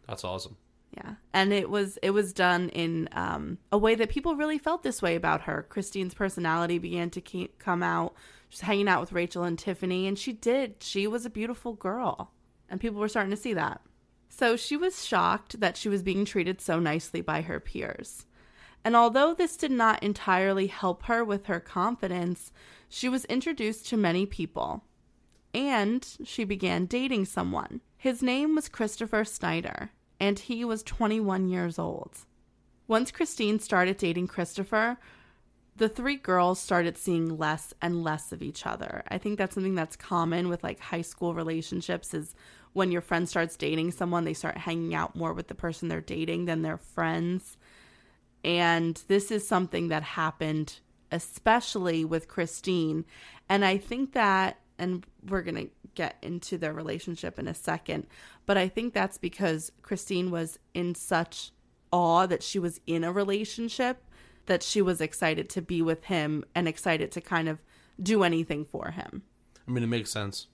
That's 0.07 0.25
awesome. 0.25 0.57
Yeah, 0.97 1.15
and 1.33 1.53
it 1.53 1.71
was 1.71 1.99
it 2.03 2.11
was 2.11 2.33
done 2.33 2.69
in 2.69 3.09
um, 3.13 3.59
a 3.71 3.79
way 3.79 3.95
that 3.95 4.11
people 4.11 4.37
really 4.37 4.59
felt 4.59 4.83
this 4.83 5.01
way 5.01 5.17
about 5.17 5.43
her. 5.43 5.67
Christine's 5.69 6.13
personality 6.13 6.79
began 6.79 7.09
to 7.11 7.21
ke- 7.21 7.59
come 7.59 7.83
out. 7.83 8.15
She's 8.51 8.61
hanging 8.61 8.89
out 8.89 9.01
with 9.01 9.13
Rachel 9.13 9.45
and 9.45 9.59
Tiffany, 9.59 10.07
and 10.07 10.19
she 10.19 10.33
did. 10.33 10.83
She 10.83 11.07
was 11.07 11.25
a 11.25 11.31
beautiful 11.31 11.73
girl, 11.73 12.33
and 12.69 12.81
people 12.81 13.01
were 13.01 13.09
starting 13.09 13.31
to 13.31 13.37
see 13.37 13.55
that. 13.55 13.81
So 14.29 14.57
she 14.57 14.77
was 14.77 15.07
shocked 15.07 15.61
that 15.61 15.77
she 15.79 15.89
was 15.89 16.03
being 16.03 16.25
treated 16.27 16.61
so 16.61 16.79
nicely 16.79 17.23
by 17.23 17.41
her 17.43 17.59
peers. 17.59 18.27
And 18.85 18.97
although 18.97 19.35
this 19.35 19.57
did 19.57 19.71
not 19.71 20.03
entirely 20.03 20.67
help 20.67 21.05
her 21.05 21.25
with 21.25 21.47
her 21.47 21.61
confidence, 21.61 22.53
she 22.89 23.09
was 23.09 23.25
introduced 23.27 23.87
to 23.89 23.97
many 23.97 24.27
people. 24.27 24.85
And 25.55 26.07
she 26.25 26.45
began 26.45 26.87
dating 26.87 27.27
someone. 27.27 27.81
His 27.97 28.23
name 28.23 28.55
was 28.55 28.69
Christopher 28.69 29.25
Snyder, 29.25 29.91
and 30.19 30.39
he 30.39 30.65
was 30.65 30.83
21 30.83 31.49
years 31.49 31.79
old. 31.79 32.17
Once 32.89 33.13
Christine 33.13 33.61
started 33.61 33.97
dating 33.97 34.27
Christopher, 34.27 34.99
the 35.77 35.89
three 35.89 36.17
girls 36.17 36.61
started 36.61 36.99
seeing 36.99 37.39
less 37.39 37.73
and 37.81 38.03
less 38.03 38.33
of 38.33 38.43
each 38.43 38.67
other. 38.67 39.03
I 39.09 39.19
think 39.19 39.39
that's 39.39 39.55
something 39.55 39.75
that's 39.75 39.97
common 39.97 40.49
with 40.49 40.63
like 40.63 40.81
high 40.81 41.03
school 41.03 41.35
relationships 41.35 42.13
is 42.13 42.35
when 42.73 42.91
your 42.91 43.01
friend 43.01 43.29
starts 43.29 43.57
dating 43.57 43.93
someone, 43.93 44.25
they 44.25 44.35
start 44.35 44.57
hanging 44.59 44.95
out 44.95 45.17
more 45.17 45.33
with 45.33 45.49
the 45.49 45.55
person 45.55 45.89
they're 45.89 46.01
dating 46.01 46.47
than 46.47 46.63
their 46.63 46.79
friends. 46.79 47.57
And 48.45 49.03
this 49.09 49.31
is 49.31 49.47
something 49.47 49.89
that 49.89 50.03
happened 50.03 50.81
especially 51.13 52.05
with 52.05 52.27
Christine. 52.27 53.05
And 53.49 53.65
I 53.65 53.77
think 53.77 54.15
that, 54.15 54.59
and 54.79 55.07
we're 55.29 55.43
going 55.43 55.67
to 55.67 55.71
get 55.95 56.17
into 56.23 56.57
their 56.57 56.73
relationship 56.73 57.39
in 57.39 57.47
a 57.47 57.55
second, 57.55 58.07
but 58.47 58.57
I 58.57 58.69
think 58.69 58.95
that's 58.95 59.19
because 59.19 59.71
Christine 59.83 60.31
was 60.31 60.59
in 60.75 60.95
such 60.95 61.53
awe 61.93 62.27
that 62.27 62.43
she 62.43 62.59
was 62.59 62.81
in 62.87 63.05
a 63.05 63.13
relationship 63.13 64.03
that 64.47 64.63
she 64.63 64.83
was 64.83 65.01
excited 65.01 65.49
to 65.51 65.63
be 65.63 65.83
with 65.83 66.05
him 66.05 66.45
and 66.55 66.67
excited 66.67 67.13
to 67.13 67.21
kind 67.21 67.49
of 67.49 67.63
do 68.03 68.25
anything 68.25 68.65
for 68.65 68.91
him. 68.91 69.23
I 69.69 69.71
mean, 69.71 69.85
it 69.85 69.89
makes 69.89 70.11
sense. 70.11 70.49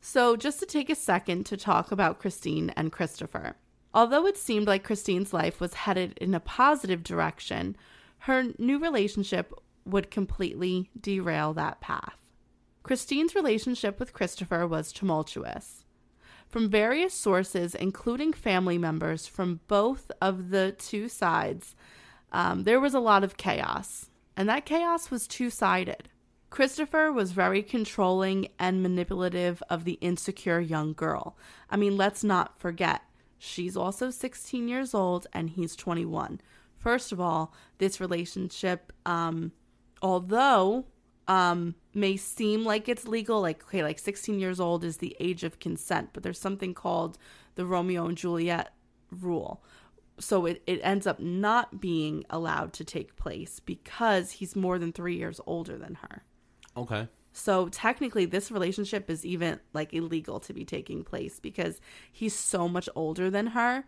So, 0.00 0.36
just 0.36 0.60
to 0.60 0.66
take 0.66 0.90
a 0.90 0.94
second 0.94 1.46
to 1.46 1.56
talk 1.56 1.90
about 1.90 2.20
Christine 2.20 2.70
and 2.76 2.92
Christopher. 2.92 3.56
Although 3.94 4.26
it 4.26 4.36
seemed 4.36 4.66
like 4.66 4.82
Christine's 4.82 5.32
life 5.32 5.60
was 5.60 5.74
headed 5.74 6.18
in 6.20 6.34
a 6.34 6.40
positive 6.40 7.04
direction, 7.04 7.76
her 8.18 8.46
new 8.58 8.78
relationship 8.80 9.54
would 9.84 10.10
completely 10.10 10.90
derail 11.00 11.54
that 11.54 11.80
path. 11.80 12.18
Christine's 12.82 13.34
relationship 13.34 14.00
with 14.00 14.12
Christopher 14.12 14.66
was 14.66 14.92
tumultuous. 14.92 15.84
From 16.48 16.68
various 16.68 17.14
sources, 17.14 17.74
including 17.74 18.32
family 18.32 18.78
members 18.78 19.26
from 19.26 19.60
both 19.68 20.10
of 20.20 20.50
the 20.50 20.74
two 20.76 21.08
sides, 21.08 21.74
um, 22.32 22.64
there 22.64 22.80
was 22.80 22.94
a 22.94 23.00
lot 23.00 23.24
of 23.24 23.36
chaos, 23.36 24.10
and 24.36 24.48
that 24.48 24.66
chaos 24.66 25.10
was 25.10 25.28
two 25.28 25.50
sided. 25.50 26.08
Christopher 26.50 27.12
was 27.12 27.32
very 27.32 27.62
controlling 27.62 28.48
and 28.58 28.82
manipulative 28.82 29.62
of 29.70 29.84
the 29.84 29.98
insecure 30.00 30.60
young 30.60 30.92
girl. 30.92 31.36
I 31.70 31.76
mean, 31.76 31.96
let's 31.96 32.22
not 32.22 32.58
forget, 32.58 33.02
she's 33.44 33.76
also 33.76 34.10
16 34.10 34.68
years 34.68 34.94
old 34.94 35.26
and 35.32 35.50
he's 35.50 35.76
21. 35.76 36.40
First 36.78 37.12
of 37.12 37.20
all, 37.20 37.54
this 37.78 38.00
relationship, 38.00 38.92
um, 39.06 39.52
although 40.02 40.86
um, 41.28 41.74
may 41.94 42.16
seem 42.16 42.64
like 42.64 42.88
it's 42.88 43.06
legal, 43.06 43.40
like, 43.40 43.62
okay, 43.64 43.82
like 43.82 43.98
16 43.98 44.38
years 44.38 44.60
old 44.60 44.84
is 44.84 44.98
the 44.98 45.16
age 45.20 45.44
of 45.44 45.58
consent, 45.58 46.10
but 46.12 46.22
there's 46.22 46.38
something 46.38 46.74
called 46.74 47.18
the 47.54 47.64
Romeo 47.64 48.06
and 48.06 48.16
Juliet 48.16 48.72
rule. 49.10 49.62
So 50.18 50.46
it, 50.46 50.62
it 50.66 50.80
ends 50.82 51.06
up 51.06 51.18
not 51.18 51.80
being 51.80 52.24
allowed 52.30 52.72
to 52.74 52.84
take 52.84 53.16
place 53.16 53.60
because 53.60 54.32
he's 54.32 54.54
more 54.54 54.78
than 54.78 54.92
three 54.92 55.16
years 55.16 55.40
older 55.46 55.76
than 55.76 55.96
her. 55.96 56.24
Okay. 56.76 57.08
So 57.36 57.68
technically, 57.68 58.26
this 58.26 58.52
relationship 58.52 59.10
is 59.10 59.26
even 59.26 59.58
like 59.72 59.92
illegal 59.92 60.38
to 60.40 60.54
be 60.54 60.64
taking 60.64 61.02
place 61.02 61.40
because 61.40 61.80
he's 62.10 62.32
so 62.34 62.68
much 62.68 62.88
older 62.94 63.28
than 63.28 63.48
her. 63.48 63.84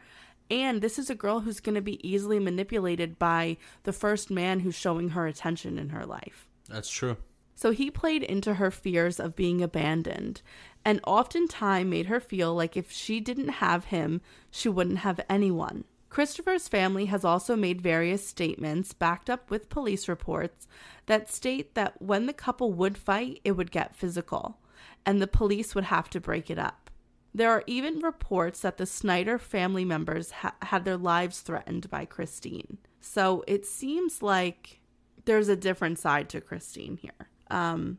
And 0.50 0.82
this 0.82 0.98
is 0.98 1.09
a 1.09 1.14
girl 1.14 1.40
who's 1.40 1.61
going 1.61 1.76
to 1.76 1.80
be 1.80 2.06
easily 2.06 2.40
manipulated 2.40 3.18
by 3.18 3.56
the 3.85 3.92
first 3.92 4.30
man 4.30 4.61
who's 4.61 4.74
showing 4.74 5.11
her 5.11 5.28
attention 5.28 5.78
in 5.78 5.90
her 5.90 6.04
life. 6.04 6.48
That's 6.68 6.90
true. 6.90 7.16
So 7.54 7.70
he 7.70 7.90
played 7.90 8.24
into 8.24 8.54
her 8.54 8.70
fears 8.72 9.18
of 9.18 9.37
being 9.37 9.62
abandoned 9.62 10.42
and 10.85 11.00
oftentimes 11.06 11.88
made 11.88 12.06
her 12.06 12.20
feel 12.20 12.54
like 12.54 12.76
if 12.76 12.90
she 12.90 13.20
didn't 13.20 13.48
have 13.48 13.87
him, 13.87 14.20
she 14.50 14.68
wouldn't 14.68 14.98
have 14.98 15.20
anyone. 15.30 15.85
Christopher's 16.09 16.69
family 16.69 17.07
has 17.07 17.25
also 17.25 17.57
made 17.57 17.81
various 17.81 18.27
statements 18.27 18.92
backed 18.92 19.29
up 19.29 19.51
with 19.51 19.69
police 19.69 20.09
reports 20.09 20.66
that 21.07 21.31
state 21.31 21.75
that 21.75 22.01
when 22.01 22.27
the 22.27 22.33
couple 22.33 22.73
would 22.73 22.97
fight, 22.97 23.40
it 23.45 23.53
would 23.53 23.71
get 23.71 23.97
physical 23.97 24.59
and 25.05 25.21
the 25.21 25.27
police 25.27 25.75
would 25.75 25.85
have 25.85 26.09
to 26.11 26.21
break 26.21 26.51
it 26.51 26.59
up. 26.59 26.90
There 27.35 27.51
are 27.51 27.64
even 27.66 28.01
reports 28.01 28.61
that 28.61 28.79
the 28.79 28.87
Snyder 28.87 29.38
family 29.38 29.85
members 29.85 30.31
ha- 30.31 30.55
had 30.62 30.85
their 30.85 30.97
lives 30.97 31.40
threatened 31.40 31.90
by 31.90 32.07
Christine. 32.07 32.79
So 33.01 33.45
it 33.47 33.66
seems 33.66 34.23
like 34.23 34.81
there's 35.27 35.49
a 35.49 35.57
different 35.57 35.99
side 35.99 36.29
to 36.31 36.40
Christine 36.40 36.97
here. 36.97 37.29
Um, 37.51 37.99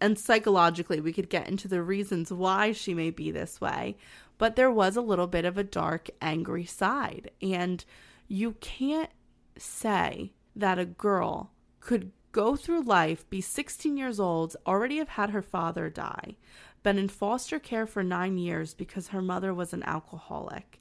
and 0.00 0.18
psychologically, 0.18 1.00
we 1.00 1.12
could 1.12 1.28
get 1.28 1.48
into 1.48 1.66
the 1.66 1.82
reasons 1.82 2.32
why 2.32 2.72
she 2.72 2.94
may 2.94 3.10
be 3.10 3.30
this 3.30 3.60
way, 3.60 3.96
but 4.38 4.56
there 4.56 4.70
was 4.70 4.96
a 4.96 5.02
little 5.02 5.26
bit 5.26 5.44
of 5.44 5.58
a 5.58 5.64
dark, 5.64 6.08
angry 6.22 6.64
side. 6.64 7.30
And 7.42 7.84
you 8.28 8.52
can't 8.60 9.10
say 9.56 10.32
that 10.54 10.78
a 10.78 10.84
girl 10.84 11.50
could 11.80 12.12
go 12.32 12.56
through 12.56 12.82
life, 12.82 13.28
be 13.28 13.40
16 13.40 13.96
years 13.96 14.20
old, 14.20 14.56
already 14.66 14.98
have 14.98 15.08
had 15.08 15.30
her 15.30 15.42
father 15.42 15.90
die, 15.90 16.36
been 16.82 16.98
in 16.98 17.08
foster 17.08 17.58
care 17.58 17.86
for 17.86 18.02
nine 18.02 18.38
years 18.38 18.74
because 18.74 19.08
her 19.08 19.22
mother 19.22 19.52
was 19.52 19.72
an 19.72 19.82
alcoholic, 19.82 20.80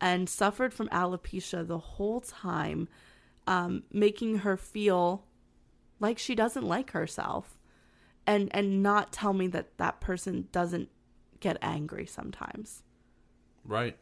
and 0.00 0.28
suffered 0.28 0.72
from 0.72 0.88
alopecia 0.88 1.66
the 1.66 1.78
whole 1.78 2.20
time, 2.20 2.88
um, 3.46 3.82
making 3.92 4.38
her 4.38 4.56
feel 4.56 5.24
like 6.00 6.18
she 6.18 6.34
doesn't 6.34 6.66
like 6.66 6.92
herself 6.92 7.58
and 8.26 8.48
and 8.54 8.82
not 8.82 9.12
tell 9.12 9.32
me 9.32 9.46
that 9.46 9.76
that 9.78 10.00
person 10.00 10.48
doesn't 10.50 10.88
get 11.40 11.58
angry 11.60 12.06
sometimes 12.06 12.82
Right. 13.64 13.96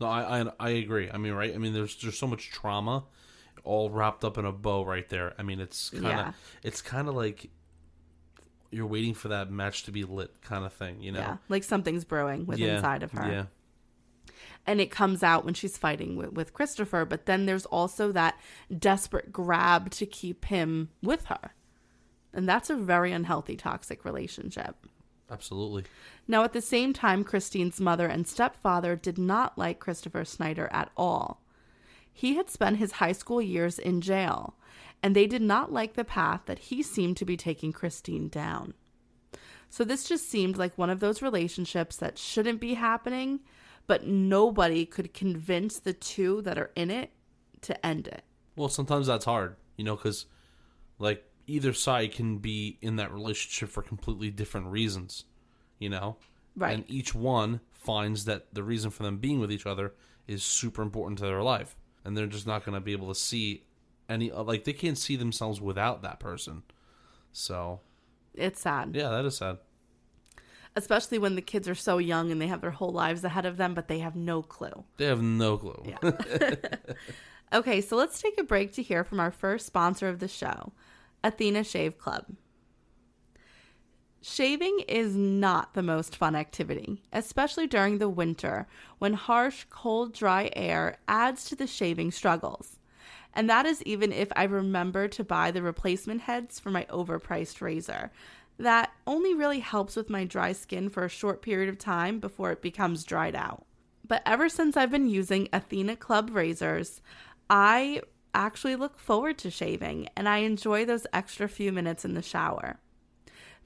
No, 0.00 0.06
I, 0.08 0.40
I 0.42 0.50
I 0.60 0.68
agree. 0.70 1.10
I 1.12 1.16
mean, 1.18 1.32
right? 1.32 1.54
I 1.54 1.58
mean, 1.58 1.72
there's 1.72 1.96
there's 1.96 2.18
so 2.18 2.26
much 2.26 2.50
trauma, 2.50 3.04
all 3.64 3.90
wrapped 3.90 4.24
up 4.24 4.36
in 4.38 4.44
a 4.44 4.52
bow 4.52 4.84
right 4.84 5.08
there. 5.08 5.34
I 5.38 5.42
mean, 5.42 5.60
it's 5.60 5.90
kind 5.90 6.06
of 6.06 6.10
Yeah. 6.12 6.32
it's 6.62 6.82
kind 6.82 7.08
of 7.08 7.14
like 7.14 7.50
you're 8.70 8.86
waiting 8.86 9.14
for 9.14 9.28
that 9.28 9.50
match 9.50 9.84
to 9.84 9.92
be 9.92 10.02
lit, 10.04 10.40
kind 10.42 10.64
of 10.64 10.72
thing. 10.72 11.02
You 11.02 11.12
know? 11.12 11.20
yeah 11.20 11.36
like 11.48 11.62
something's 11.62 12.04
brewing 12.04 12.46
with 12.46 12.58
Yeah, 12.58 12.76
inside 12.76 13.02
of 13.02 13.12
her 13.12 13.30
Yeah. 13.30 13.44
and 14.66 14.80
it 14.80 14.90
comes 14.90 15.22
out 15.22 15.44
when 15.44 15.52
she's 15.54 15.76
fighting 15.76 16.16
with, 16.16 16.32
with 16.32 16.54
christopher 16.54 17.04
but 17.04 17.26
then 17.26 17.44
there's 17.44 17.66
also 17.66 18.12
that 18.12 18.38
desperate 18.78 19.30
grab 19.30 19.90
to 19.90 20.06
keep 20.06 20.46
him 20.46 20.88
with 21.02 21.26
her 21.26 21.54
and 22.32 22.48
that's 22.48 22.70
a 22.70 22.74
very 22.76 23.12
unhealthy 23.12 23.56
toxic 23.56 24.06
relationship 24.06 24.74
Absolutely. 25.32 25.84
Now, 26.28 26.44
at 26.44 26.52
the 26.52 26.60
same 26.60 26.92
time, 26.92 27.24
Christine's 27.24 27.80
mother 27.80 28.06
and 28.06 28.28
stepfather 28.28 28.94
did 28.94 29.16
not 29.16 29.56
like 29.56 29.80
Christopher 29.80 30.26
Snyder 30.26 30.68
at 30.70 30.90
all. 30.96 31.40
He 32.12 32.36
had 32.36 32.50
spent 32.50 32.76
his 32.76 32.92
high 32.92 33.12
school 33.12 33.40
years 33.40 33.78
in 33.78 34.02
jail, 34.02 34.54
and 35.02 35.16
they 35.16 35.26
did 35.26 35.40
not 35.40 35.72
like 35.72 35.94
the 35.94 36.04
path 36.04 36.42
that 36.44 36.58
he 36.58 36.82
seemed 36.82 37.16
to 37.16 37.24
be 37.24 37.36
taking 37.38 37.72
Christine 37.72 38.28
down. 38.28 38.74
So, 39.70 39.84
this 39.84 40.04
just 40.04 40.28
seemed 40.28 40.58
like 40.58 40.76
one 40.76 40.90
of 40.90 41.00
those 41.00 41.22
relationships 41.22 41.96
that 41.96 42.18
shouldn't 42.18 42.60
be 42.60 42.74
happening, 42.74 43.40
but 43.86 44.06
nobody 44.06 44.84
could 44.84 45.14
convince 45.14 45.78
the 45.78 45.94
two 45.94 46.42
that 46.42 46.58
are 46.58 46.70
in 46.76 46.90
it 46.90 47.10
to 47.62 47.86
end 47.86 48.06
it. 48.06 48.22
Well, 48.54 48.68
sometimes 48.68 49.06
that's 49.06 49.24
hard, 49.24 49.56
you 49.78 49.84
know, 49.84 49.96
because 49.96 50.26
like 50.98 51.24
either 51.52 51.72
side 51.72 52.12
can 52.12 52.38
be 52.38 52.78
in 52.80 52.96
that 52.96 53.12
relationship 53.12 53.68
for 53.68 53.82
completely 53.82 54.30
different 54.30 54.66
reasons, 54.68 55.24
you 55.78 55.88
know? 55.90 56.16
Right. 56.56 56.74
And 56.74 56.84
each 56.88 57.14
one 57.14 57.60
finds 57.72 58.24
that 58.24 58.54
the 58.54 58.62
reason 58.62 58.90
for 58.90 59.02
them 59.02 59.18
being 59.18 59.38
with 59.40 59.52
each 59.52 59.66
other 59.66 59.92
is 60.26 60.42
super 60.42 60.82
important 60.82 61.18
to 61.18 61.24
their 61.24 61.42
life. 61.42 61.76
And 62.04 62.16
they're 62.16 62.26
just 62.26 62.46
not 62.46 62.64
going 62.64 62.74
to 62.74 62.80
be 62.80 62.92
able 62.92 63.08
to 63.08 63.14
see 63.14 63.64
any, 64.08 64.30
uh, 64.32 64.42
like, 64.42 64.64
they 64.64 64.72
can't 64.72 64.98
see 64.98 65.16
themselves 65.16 65.60
without 65.60 66.02
that 66.02 66.18
person. 66.20 66.62
So, 67.32 67.80
It's 68.34 68.60
sad. 68.60 68.92
yeah, 68.94 69.10
that 69.10 69.24
is 69.24 69.36
sad. 69.36 69.58
Especially 70.74 71.18
when 71.18 71.34
the 71.34 71.42
kids 71.42 71.68
are 71.68 71.74
so 71.74 71.98
young 71.98 72.30
and 72.32 72.40
they 72.40 72.46
have 72.46 72.62
their 72.62 72.70
whole 72.70 72.92
lives 72.92 73.22
ahead 73.24 73.44
of 73.44 73.58
them, 73.58 73.74
but 73.74 73.88
they 73.88 73.98
have 73.98 74.16
no 74.16 74.40
clue. 74.42 74.84
They 74.96 75.04
have 75.04 75.20
no 75.22 75.58
clue. 75.58 75.84
Yeah. 75.86 76.54
okay, 77.52 77.80
so 77.82 77.96
let's 77.96 78.20
take 78.22 78.38
a 78.38 78.44
break 78.44 78.72
to 78.74 78.82
hear 78.82 79.04
from 79.04 79.20
our 79.20 79.30
first 79.30 79.66
sponsor 79.66 80.08
of 80.08 80.18
the 80.18 80.28
show, 80.28 80.72
Athena 81.24 81.64
Shave 81.64 81.98
Club. 81.98 82.26
Shaving 84.24 84.80
is 84.86 85.16
not 85.16 85.74
the 85.74 85.82
most 85.82 86.14
fun 86.14 86.36
activity, 86.36 87.02
especially 87.12 87.66
during 87.66 87.98
the 87.98 88.08
winter 88.08 88.68
when 88.98 89.14
harsh, 89.14 89.66
cold, 89.68 90.14
dry 90.14 90.48
air 90.54 90.98
adds 91.08 91.44
to 91.46 91.56
the 91.56 91.66
shaving 91.66 92.12
struggles. 92.12 92.78
And 93.34 93.50
that 93.50 93.66
is 93.66 93.82
even 93.82 94.12
if 94.12 94.28
I 94.36 94.44
remember 94.44 95.08
to 95.08 95.24
buy 95.24 95.50
the 95.50 95.62
replacement 95.62 96.22
heads 96.22 96.60
for 96.60 96.70
my 96.70 96.84
overpriced 96.84 97.60
razor. 97.60 98.12
That 98.58 98.92
only 99.08 99.34
really 99.34 99.58
helps 99.58 99.96
with 99.96 100.10
my 100.10 100.24
dry 100.24 100.52
skin 100.52 100.88
for 100.88 101.04
a 101.04 101.08
short 101.08 101.42
period 101.42 101.68
of 101.68 101.78
time 101.78 102.20
before 102.20 102.52
it 102.52 102.62
becomes 102.62 103.04
dried 103.04 103.34
out. 103.34 103.66
But 104.06 104.22
ever 104.24 104.48
since 104.48 104.76
I've 104.76 104.90
been 104.90 105.08
using 105.08 105.48
Athena 105.52 105.96
Club 105.96 106.30
razors, 106.32 107.00
I 107.48 108.02
actually 108.34 108.76
look 108.76 108.98
forward 108.98 109.38
to 109.38 109.50
shaving 109.50 110.08
and 110.16 110.28
I 110.28 110.38
enjoy 110.38 110.84
those 110.84 111.06
extra 111.12 111.48
few 111.48 111.72
minutes 111.72 112.04
in 112.04 112.14
the 112.14 112.22
shower. 112.22 112.78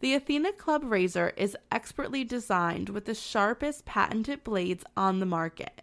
The 0.00 0.14
Athena 0.14 0.52
Club 0.52 0.83
razor 0.85 1.33
is 1.37 1.57
expertly 1.72 2.22
designed 2.22 2.90
with 2.90 3.07
the 3.07 3.14
sharpest 3.14 3.87
patented 3.87 4.44
blades 4.44 4.85
on 4.96 5.20
the 5.20 5.26
market. 5.26 5.83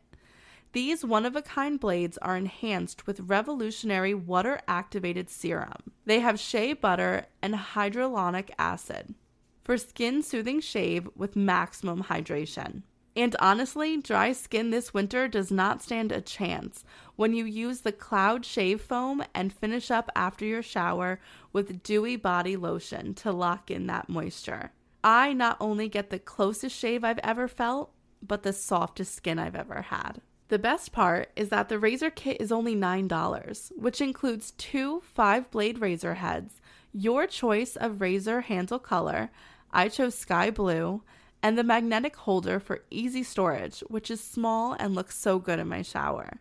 These 0.74 1.06
one 1.06 1.26
of 1.26 1.36
a 1.36 1.42
kind 1.42 1.80
blades 1.80 2.18
are 2.20 2.36
enhanced 2.36 3.06
with 3.06 3.20
revolutionary 3.22 4.14
water 4.14 4.60
activated 4.68 5.30
serum. 5.30 5.92
They 6.06 6.20
have 6.20 6.40
shea 6.40 6.74
butter 6.74 7.28
and 7.42 7.54
hyaluronic 7.54 8.50
acid 8.58 9.16
for 9.64 9.78
skin 9.78 10.22
soothing 10.22 10.60
shave 10.60 11.08
with 11.16 11.36
maximum 11.36 12.04
hydration. 12.04 12.84
And 13.16 13.36
honestly, 13.40 13.98
dry 13.98 14.32
skin 14.32 14.72
this 14.72 14.94
winter 14.94 15.28
does 15.28 15.52
not 15.52 15.84
stand 15.84 16.12
a 16.12 16.22
chance 16.22 16.84
when 17.16 17.34
you 17.34 17.46
use 17.46 17.82
the 17.82 17.92
Cloud 17.92 18.44
Shave 18.44 18.82
Foam 18.82 19.24
and 19.36 19.54
finish 19.54 19.92
up 19.92 20.10
after 20.16 20.46
your 20.46 20.64
shower 20.64 21.20
with 21.52 21.84
dewy 21.84 22.16
body 22.16 22.56
lotion 22.56 23.14
to 23.16 23.32
lock 23.32 23.70
in 23.70 23.86
that 23.88 24.10
moisture. 24.10 24.72
I 25.04 25.34
not 25.34 25.58
only 25.60 25.90
get 25.90 26.10
the 26.10 26.18
closest 26.18 26.76
shave 26.76 27.04
I've 27.04 27.20
ever 27.20 27.48
felt, 27.48 27.92
but 28.22 28.44
the 28.44 28.54
softest 28.54 29.14
skin 29.14 29.38
I've 29.38 29.56
ever 29.56 29.84
had. 29.84 30.22
The 30.48 30.60
best 30.60 30.92
part 30.92 31.32
is 31.36 31.50
that 31.50 31.70
the 31.70 31.80
razor 31.80 32.10
kit 32.10 32.38
is 32.40 32.52
only 32.52 32.76
$9, 32.76 33.72
which 33.76 34.02
includes 34.02 34.52
two 34.52 35.02
five 35.02 35.50
blade 35.52 35.80
razor 35.82 36.16
heads, 36.16 36.62
your 36.94 37.28
choice 37.28 37.76
of 37.76 38.02
razor 38.02 38.42
handle 38.42 38.80
color. 38.80 39.30
I 39.72 39.90
chose 39.90 40.16
sky 40.16 40.52
blue 40.52 41.02
and 41.44 41.58
the 41.58 41.64
magnetic 41.64 42.16
holder 42.16 42.58
for 42.60 42.86
easy 42.90 43.22
storage, 43.22 43.82
which 43.82 44.10
is 44.10 44.24
small 44.24 44.74
and 44.80 44.96
looks 44.96 45.18
so 45.18 45.38
good 45.38 45.60
in 45.60 45.68
my 45.68 45.82
shower. 45.82 46.40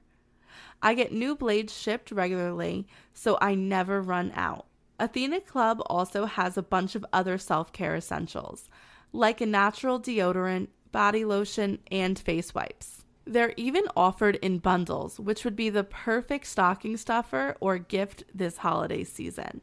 I 0.80 0.94
get 0.94 1.12
new 1.12 1.34
blades 1.34 1.76
shipped 1.76 2.12
regularly, 2.12 2.86
so 3.12 3.36
I 3.40 3.56
never 3.56 4.00
run 4.00 4.32
out. 4.34 4.66
Athena 5.00 5.40
Club 5.40 5.82
also 5.86 6.26
has 6.26 6.56
a 6.56 6.62
bunch 6.62 6.94
of 6.94 7.04
other 7.12 7.36
self 7.36 7.72
care 7.72 7.96
essentials, 7.96 8.68
like 9.12 9.40
a 9.40 9.46
natural 9.46 10.00
deodorant, 10.00 10.68
body 10.92 11.24
lotion, 11.24 11.80
and 11.90 12.16
face 12.16 12.54
wipes. 12.54 13.04
They're 13.24 13.54
even 13.56 13.84
offered 13.96 14.36
in 14.36 14.58
bundles, 14.58 15.18
which 15.18 15.44
would 15.44 15.56
be 15.56 15.70
the 15.70 15.84
perfect 15.84 16.46
stocking 16.46 16.96
stuffer 16.96 17.56
or 17.60 17.78
gift 17.78 18.24
this 18.32 18.58
holiday 18.58 19.04
season. 19.04 19.60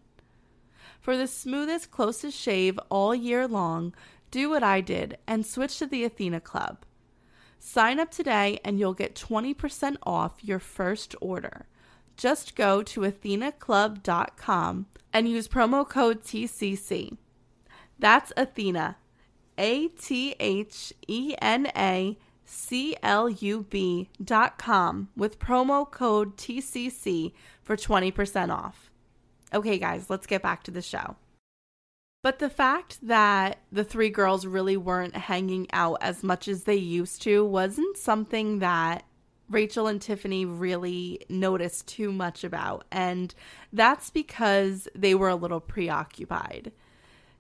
For 1.00 1.16
the 1.16 1.28
smoothest, 1.28 1.92
closest 1.92 2.38
shave 2.38 2.78
all 2.90 3.16
year 3.16 3.48
long, 3.48 3.94
do 4.32 4.50
what 4.50 4.64
I 4.64 4.82
did 4.82 5.18
and 5.28 5.46
switch 5.46 5.80
to 5.80 5.86
the 5.86 6.04
Athena 6.04 6.42
Club. 6.42 6.86
Sign 7.60 8.00
up 8.00 8.10
today 8.12 8.60
and 8.64 8.80
you'll 8.80 8.94
get 8.94 9.16
20% 9.16 9.98
off 10.04 10.44
your 10.44 10.60
first 10.60 11.16
order. 11.20 11.68
Just 12.16 12.56
go 12.56 12.84
to 12.84 13.02
athenaclub.com 13.02 14.86
and 15.14 15.30
use 15.30 15.48
promo 15.48 15.88
code 15.88 16.22
TCC. 16.24 17.18
That's 17.98 18.32
Athena, 18.38 18.98
A 19.58 19.88
T 19.90 20.36
H 20.40 20.94
E 21.08 21.36
N 21.42 21.72
A 21.76 22.18
C 22.46 22.96
L 23.04 23.30
U 23.30 23.66
B.com 23.70 25.10
with 25.16 25.40
promo 25.40 25.90
code 25.90 26.36
TCC 26.38 27.34
for 27.62 27.76
20% 27.76 28.54
off. 28.54 28.90
Okay, 29.54 29.78
guys, 29.78 30.10
let's 30.10 30.28
get 30.28 30.42
back 30.42 30.64
to 30.64 30.72
the 30.72 30.82
show. 30.82 31.16
But 32.22 32.40
the 32.40 32.50
fact 32.50 32.98
that 33.08 33.60
the 33.72 33.84
three 33.84 34.10
girls 34.10 34.46
really 34.46 34.76
weren't 34.76 35.16
hanging 35.16 35.68
out 35.72 36.00
as 36.02 36.22
much 36.22 36.48
as 36.48 36.66
they 36.66 36.76
used 36.76 37.22
to 37.22 37.46
wasn't 37.46 37.98
something 37.98 38.60
that 38.60 39.06
Rachel 39.50 39.88
and 39.88 40.02
Tiffany 40.02 40.46
really 40.46 41.26
noticed 41.30 41.88
too 41.88 42.12
much 42.12 42.44
about. 42.44 42.86
And 42.92 43.34
that's 43.72 44.10
because 44.10 44.88
they 44.94 45.16
were 45.16 45.30
a 45.30 45.36
little 45.36 45.62
preoccupied. 45.62 46.72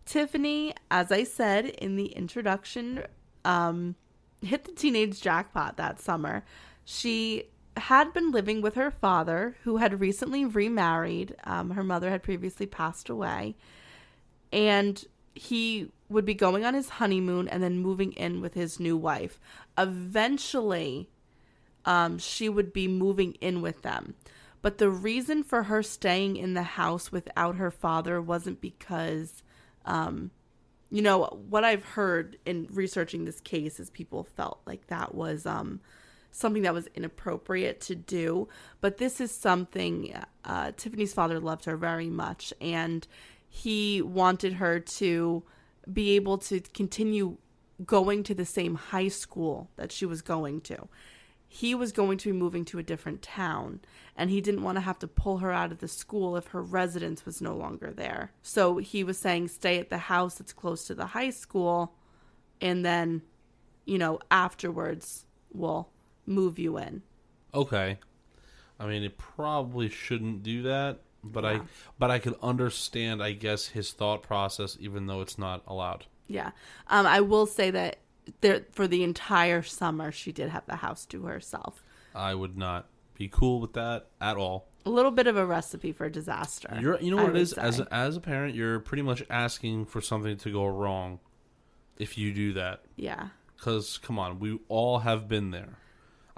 Tiffany, 0.06 0.74
as 0.90 1.12
I 1.12 1.24
said 1.24 1.66
in 1.66 1.98
the 1.98 2.08
introduction, 2.08 3.04
um, 3.46 3.96
hit 4.42 4.64
the 4.64 4.72
teenage 4.72 5.22
jackpot 5.22 5.78
that 5.78 6.00
summer. 6.00 6.46
She 6.86 7.50
had 7.78 8.14
been 8.14 8.32
living 8.32 8.62
with 8.62 8.76
her 8.76 8.92
father, 8.92 9.56
who 9.64 9.78
had 9.78 10.00
recently 10.00 10.46
remarried. 10.46 11.36
Um, 11.44 11.72
her 11.72 11.84
mother 11.84 12.10
had 12.10 12.24
previously 12.24 12.66
passed 12.66 13.10
away 13.10 13.56
and 14.52 15.06
he 15.36 15.92
would 16.10 16.26
be 16.26 16.34
going 16.34 16.66
on 16.66 16.74
his 16.74 16.90
honeymoon 16.90 17.48
and 17.48 17.62
then 17.62 17.80
moving 17.80 18.12
in 18.14 18.42
with 18.42 18.56
his 18.56 18.80
new 18.80 18.98
wife. 18.98 19.40
Eventually, 19.78 21.10
um, 21.86 22.18
she 22.18 22.50
would 22.50 22.74
be 22.74 22.88
moving 22.88 23.34
in 23.34 23.62
with 23.62 23.84
them. 23.84 24.16
But 24.62 24.78
the 24.78 24.90
reason 24.90 25.44
for 25.44 25.64
her 25.64 25.82
staying 25.82 26.36
in 26.36 26.54
the 26.54 26.64
house 26.64 27.12
without 27.12 27.56
her 27.56 27.72
father 27.72 28.22
wasn't 28.22 28.60
because, 28.60 29.42
um, 29.86 30.32
you 30.90 31.02
know, 31.02 31.26
what 31.48 31.64
I've 31.64 31.86
heard 31.86 32.38
in 32.46 32.68
researching 32.72 33.24
this 33.24 33.40
case 33.40 33.80
is 33.80 33.90
people 33.90 34.28
felt 34.36 34.60
like 34.66 34.88
that 34.88 35.16
was 35.16 35.46
um, 35.46 35.80
something 36.32 36.64
that 36.64 36.74
was 36.74 36.88
inappropriate 36.96 37.80
to 37.82 37.96
do. 37.96 38.50
But 38.82 38.98
this 38.98 39.22
is 39.22 39.32
something 39.32 40.14
uh, 40.44 40.74
Tiffany's 40.76 41.14
father 41.14 41.40
loved 41.40 41.66
her 41.66 41.78
very 41.78 42.10
much, 42.10 42.54
and 42.60 43.08
he 43.50 44.02
wanted 44.02 44.54
her 44.54 44.80
to 44.80 45.44
be 45.92 46.16
able 46.16 46.38
to 46.38 46.62
continue 46.74 47.38
going 47.86 48.24
to 48.24 48.36
the 48.36 48.46
same 48.46 48.76
high 48.76 49.08
school 49.08 49.70
that 49.76 49.92
she 49.92 50.06
was 50.06 50.22
going 50.22 50.62
to. 50.62 50.88
He 51.48 51.74
was 51.74 51.92
going 51.92 52.20
to 52.20 52.32
be 52.32 52.38
moving 52.38 52.64
to 52.66 52.78
a 52.78 52.84
different 52.84 53.24
town, 53.24 53.80
and 54.16 54.30
he 54.30 54.40
didn't 54.40 54.62
want 54.62 54.76
to 54.76 54.82
have 54.82 55.00
to 55.00 55.08
pull 55.08 55.40
her 55.40 55.52
out 55.52 55.72
of 55.72 55.80
the 55.80 55.88
school 55.88 56.38
if 56.38 56.48
her 56.48 56.62
residence 56.62 57.26
was 57.26 57.42
no 57.42 57.56
longer 57.56 57.92
there. 57.92 58.32
So 58.44 58.78
he 58.78 59.04
was 59.04 59.18
saying, 59.18 59.48
stay 59.48 59.80
at 59.80 59.90
the 59.90 59.98
house 59.98 60.36
that's 60.36 60.54
close 60.54 60.86
to 60.86 60.94
the 60.94 61.08
high 61.08 61.32
school, 61.32 61.96
and 62.62 62.86
then, 62.86 63.24
you 63.86 63.98
know, 63.98 64.20
afterwards, 64.30 65.26
we'll 65.52 65.90
move 66.28 66.60
you 66.60 66.78
in. 66.78 67.02
Okay. 67.52 67.98
I 68.80 68.86
mean, 68.86 69.04
it 69.04 69.18
probably 69.18 69.90
shouldn't 69.90 70.44
do 70.44 70.62
that, 70.64 71.00
but 71.24 71.46
I 71.46 71.62
but 71.98 72.12
I 72.12 72.20
could 72.20 72.36
understand, 72.42 73.22
I 73.22 73.34
guess, 73.34 73.68
his 73.68 73.92
thought 73.92 74.24
process, 74.24 74.78
even 74.80 75.08
though 75.08 75.22
it's 75.22 75.38
not 75.38 75.64
allowed. 75.68 76.06
Yeah. 76.28 76.52
Um, 76.88 77.06
I 77.08 77.22
will 77.22 77.46
say 77.46 77.72
that 77.72 78.00
there 78.42 78.66
for 78.72 78.88
the 78.88 79.04
entire 79.04 79.62
summer 79.64 80.12
she 80.12 80.32
did 80.32 80.50
have 80.50 80.66
the 80.66 80.78
house 80.78 81.06
to 81.08 81.24
herself. 81.26 81.84
I 82.14 82.36
would 82.36 82.58
not 82.58 82.88
be 83.16 83.28
cool 83.28 83.60
with 83.60 83.74
that 83.74 84.08
at 84.22 84.38
all. 84.38 84.68
A 84.86 84.90
little 84.90 85.12
bit 85.12 85.28
of 85.28 85.36
a 85.36 85.46
recipe 85.46 85.92
for 85.92 86.10
disaster. 86.10 86.78
You're, 86.80 87.00
you 87.02 87.12
know 87.12 87.18
I 87.18 87.24
what 87.24 87.30
it 87.32 87.34
would 87.34 87.42
is 87.42 87.54
as 87.54 87.80
a, 87.80 87.94
as 87.94 88.16
a 88.16 88.22
parent, 88.22 88.56
you're 88.56 88.80
pretty 88.80 89.04
much 89.04 89.24
asking 89.30 89.86
for 89.88 90.00
something 90.02 90.38
to 90.38 90.52
go 90.52 90.66
wrong. 90.66 91.20
if 91.98 92.18
you 92.18 92.34
do 92.34 92.54
that. 92.54 92.82
Yeah. 92.96 93.28
Because, 93.58 93.98
come 93.98 94.18
on, 94.18 94.40
we 94.40 94.58
all 94.70 95.00
have 95.00 95.28
been 95.28 95.52
there. 95.52 95.78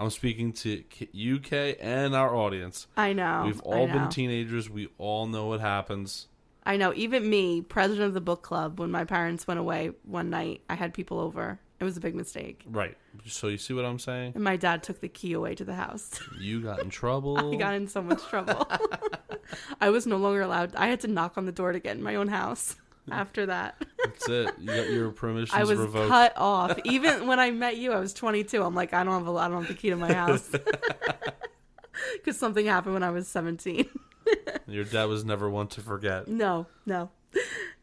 I'm 0.02 0.10
speaking 0.10 0.52
to 0.54 0.84
UK 1.14 1.78
and 1.80 2.16
our 2.16 2.36
audience. 2.36 2.88
I 2.98 3.14
know. 3.14 3.44
We've 3.46 3.62
all 3.62 3.86
been 3.86 4.10
teenagers. 4.10 4.68
We 4.68 4.90
all 4.98 5.28
know 5.28 5.46
what 5.46 5.60
happens. 5.60 6.28
I 6.64 6.78
know. 6.78 6.92
Even 6.96 7.30
me, 7.30 7.62
president 7.62 8.08
of 8.08 8.16
the 8.16 8.22
book 8.22 8.42
club, 8.42 8.80
when 8.80 8.90
my 8.90 9.06
parents 9.06 9.46
went 9.46 9.60
away 9.60 9.92
one 10.04 10.32
night, 10.32 10.62
I 10.68 10.74
had 10.74 10.96
people 10.96 11.20
over. 11.20 11.60
It 11.80 11.84
was 11.84 11.98
a 11.98 12.00
big 12.00 12.16
mistake. 12.16 12.64
Right. 12.66 12.98
So 13.26 13.48
you 13.48 13.60
see 13.60 13.76
what 13.76 13.86
I'm 13.86 14.00
saying? 14.00 14.32
And 14.34 14.44
my 14.44 14.56
dad 14.56 14.82
took 14.82 15.02
the 15.02 15.08
key 15.08 15.34
away 15.34 15.54
to 15.54 15.64
the 15.64 15.76
house. 15.76 16.20
You 16.40 16.62
got 16.62 16.82
in 16.82 16.90
trouble. 16.90 17.54
I 17.54 17.56
got 17.56 17.76
in 17.76 17.88
so 17.88 18.02
much 18.02 18.24
trouble. 18.24 18.68
I 19.82 19.92
was 19.92 20.08
no 20.08 20.18
longer 20.18 20.42
allowed. 20.42 20.76
I 20.76 20.88
had 20.88 21.00
to 21.02 21.08
knock 21.08 21.38
on 21.38 21.46
the 21.46 21.52
door 21.52 21.74
to 21.74 21.80
get 21.80 21.96
in 21.96 22.02
my 22.02 22.16
own 22.16 22.28
house 22.28 22.76
after 23.10 23.48
that. 23.48 23.82
That's 24.04 24.30
it. 24.30 24.54
You 24.60 24.68
got 24.68 24.90
your 24.90 25.12
permissions 25.12 25.54
I 25.54 25.64
was 25.64 25.80
revoked. 25.80 26.10
cut 26.10 26.34
off. 26.36 26.80
Even 26.86 27.28
when 27.28 27.40
I 27.40 27.52
met 27.52 27.78
you, 27.78 27.92
I 27.94 28.00
was 28.00 28.14
22. 28.14 28.62
I'm 28.62 28.76
like, 28.76 28.94
I 28.94 29.04
don't 29.04 29.14
have 29.14 29.28
a, 29.28 29.38
I 29.38 29.48
don't 29.48 29.60
have 29.64 29.68
the 29.68 29.74
key 29.74 29.90
to 29.90 29.96
my 29.96 30.14
house 30.14 30.50
because 32.14 32.38
something 32.38 32.66
happened 32.66 32.94
when 32.94 33.04
I 33.04 33.12
was 33.12 33.28
17. 33.28 33.88
Your 34.68 34.84
dad 34.86 35.06
was 35.06 35.26
never 35.26 35.50
one 35.50 35.68
to 35.70 35.82
forget. 35.82 36.28
No, 36.28 36.68
no. 36.86 37.10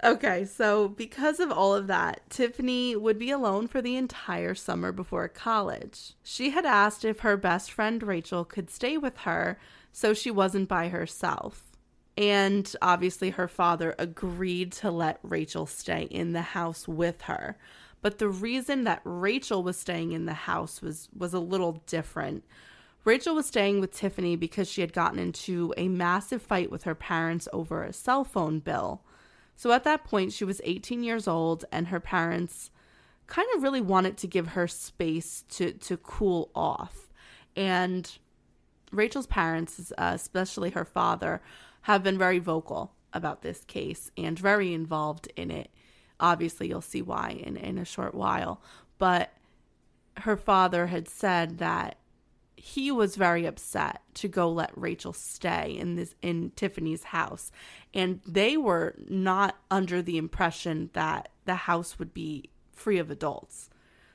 Okay, 0.04 0.44
so 0.44 0.88
because 0.88 1.40
of 1.40 1.50
all 1.50 1.74
of 1.74 1.86
that, 1.88 2.20
Tiffany 2.30 2.94
would 2.94 3.18
be 3.18 3.30
alone 3.30 3.66
for 3.66 3.82
the 3.82 3.96
entire 3.96 4.54
summer 4.54 4.92
before 4.92 5.26
college. 5.28 6.12
She 6.22 6.50
had 6.50 6.64
asked 6.64 7.04
if 7.04 7.20
her 7.20 7.36
best 7.36 7.72
friend 7.72 8.02
Rachel 8.02 8.44
could 8.44 8.70
stay 8.70 8.96
with 8.96 9.18
her 9.18 9.58
so 9.90 10.14
she 10.14 10.30
wasn't 10.30 10.68
by 10.68 10.88
herself. 10.88 11.64
And 12.18 12.74
obviously, 12.82 13.30
her 13.30 13.46
father 13.46 13.94
agreed 13.96 14.72
to 14.72 14.90
let 14.90 15.20
Rachel 15.22 15.66
stay 15.66 16.02
in 16.02 16.32
the 16.32 16.42
house 16.42 16.88
with 16.88 17.22
her. 17.22 17.56
But 18.02 18.18
the 18.18 18.28
reason 18.28 18.82
that 18.84 19.00
Rachel 19.04 19.62
was 19.62 19.76
staying 19.76 20.10
in 20.10 20.26
the 20.26 20.34
house 20.34 20.82
was, 20.82 21.08
was 21.16 21.32
a 21.32 21.38
little 21.38 21.80
different. 21.86 22.42
Rachel 23.04 23.36
was 23.36 23.46
staying 23.46 23.78
with 23.78 23.92
Tiffany 23.94 24.34
because 24.34 24.68
she 24.68 24.80
had 24.80 24.92
gotten 24.92 25.20
into 25.20 25.72
a 25.76 25.86
massive 25.86 26.42
fight 26.42 26.72
with 26.72 26.82
her 26.82 26.96
parents 26.96 27.46
over 27.52 27.84
a 27.84 27.92
cell 27.92 28.24
phone 28.24 28.58
bill. 28.58 29.00
So 29.54 29.70
at 29.70 29.84
that 29.84 30.02
point, 30.02 30.32
she 30.32 30.44
was 30.44 30.60
18 30.64 31.04
years 31.04 31.28
old, 31.28 31.66
and 31.70 31.86
her 31.86 32.00
parents 32.00 32.72
kind 33.28 33.46
of 33.54 33.62
really 33.62 33.80
wanted 33.80 34.16
to 34.16 34.26
give 34.26 34.48
her 34.48 34.66
space 34.66 35.44
to, 35.50 35.70
to 35.70 35.96
cool 35.96 36.50
off. 36.52 37.12
And 37.54 38.10
Rachel's 38.90 39.28
parents, 39.28 39.92
uh, 39.96 40.12
especially 40.14 40.70
her 40.70 40.84
father, 40.84 41.40
have 41.88 42.02
been 42.02 42.18
very 42.18 42.38
vocal 42.38 42.92
about 43.14 43.40
this 43.40 43.64
case 43.64 44.10
and 44.14 44.38
very 44.38 44.74
involved 44.74 45.26
in 45.36 45.50
it. 45.50 45.70
Obviously, 46.20 46.68
you'll 46.68 46.82
see 46.82 47.00
why 47.00 47.30
in, 47.30 47.56
in 47.56 47.78
a 47.78 47.84
short 47.86 48.14
while. 48.14 48.60
But 48.98 49.32
her 50.18 50.36
father 50.36 50.88
had 50.88 51.08
said 51.08 51.56
that 51.58 51.96
he 52.56 52.90
was 52.90 53.16
very 53.16 53.46
upset 53.46 54.02
to 54.12 54.28
go 54.28 54.50
let 54.50 54.76
Rachel 54.76 55.14
stay 55.14 55.78
in 55.78 55.94
this 55.94 56.14
in 56.20 56.50
Tiffany's 56.56 57.04
house 57.04 57.50
and 57.94 58.20
they 58.26 58.58
were 58.58 58.94
not 59.08 59.56
under 59.70 60.02
the 60.02 60.18
impression 60.18 60.90
that 60.92 61.30
the 61.46 61.54
house 61.54 61.98
would 61.98 62.12
be 62.12 62.50
free 62.70 62.98
of 62.98 63.10
adults. 63.10 63.70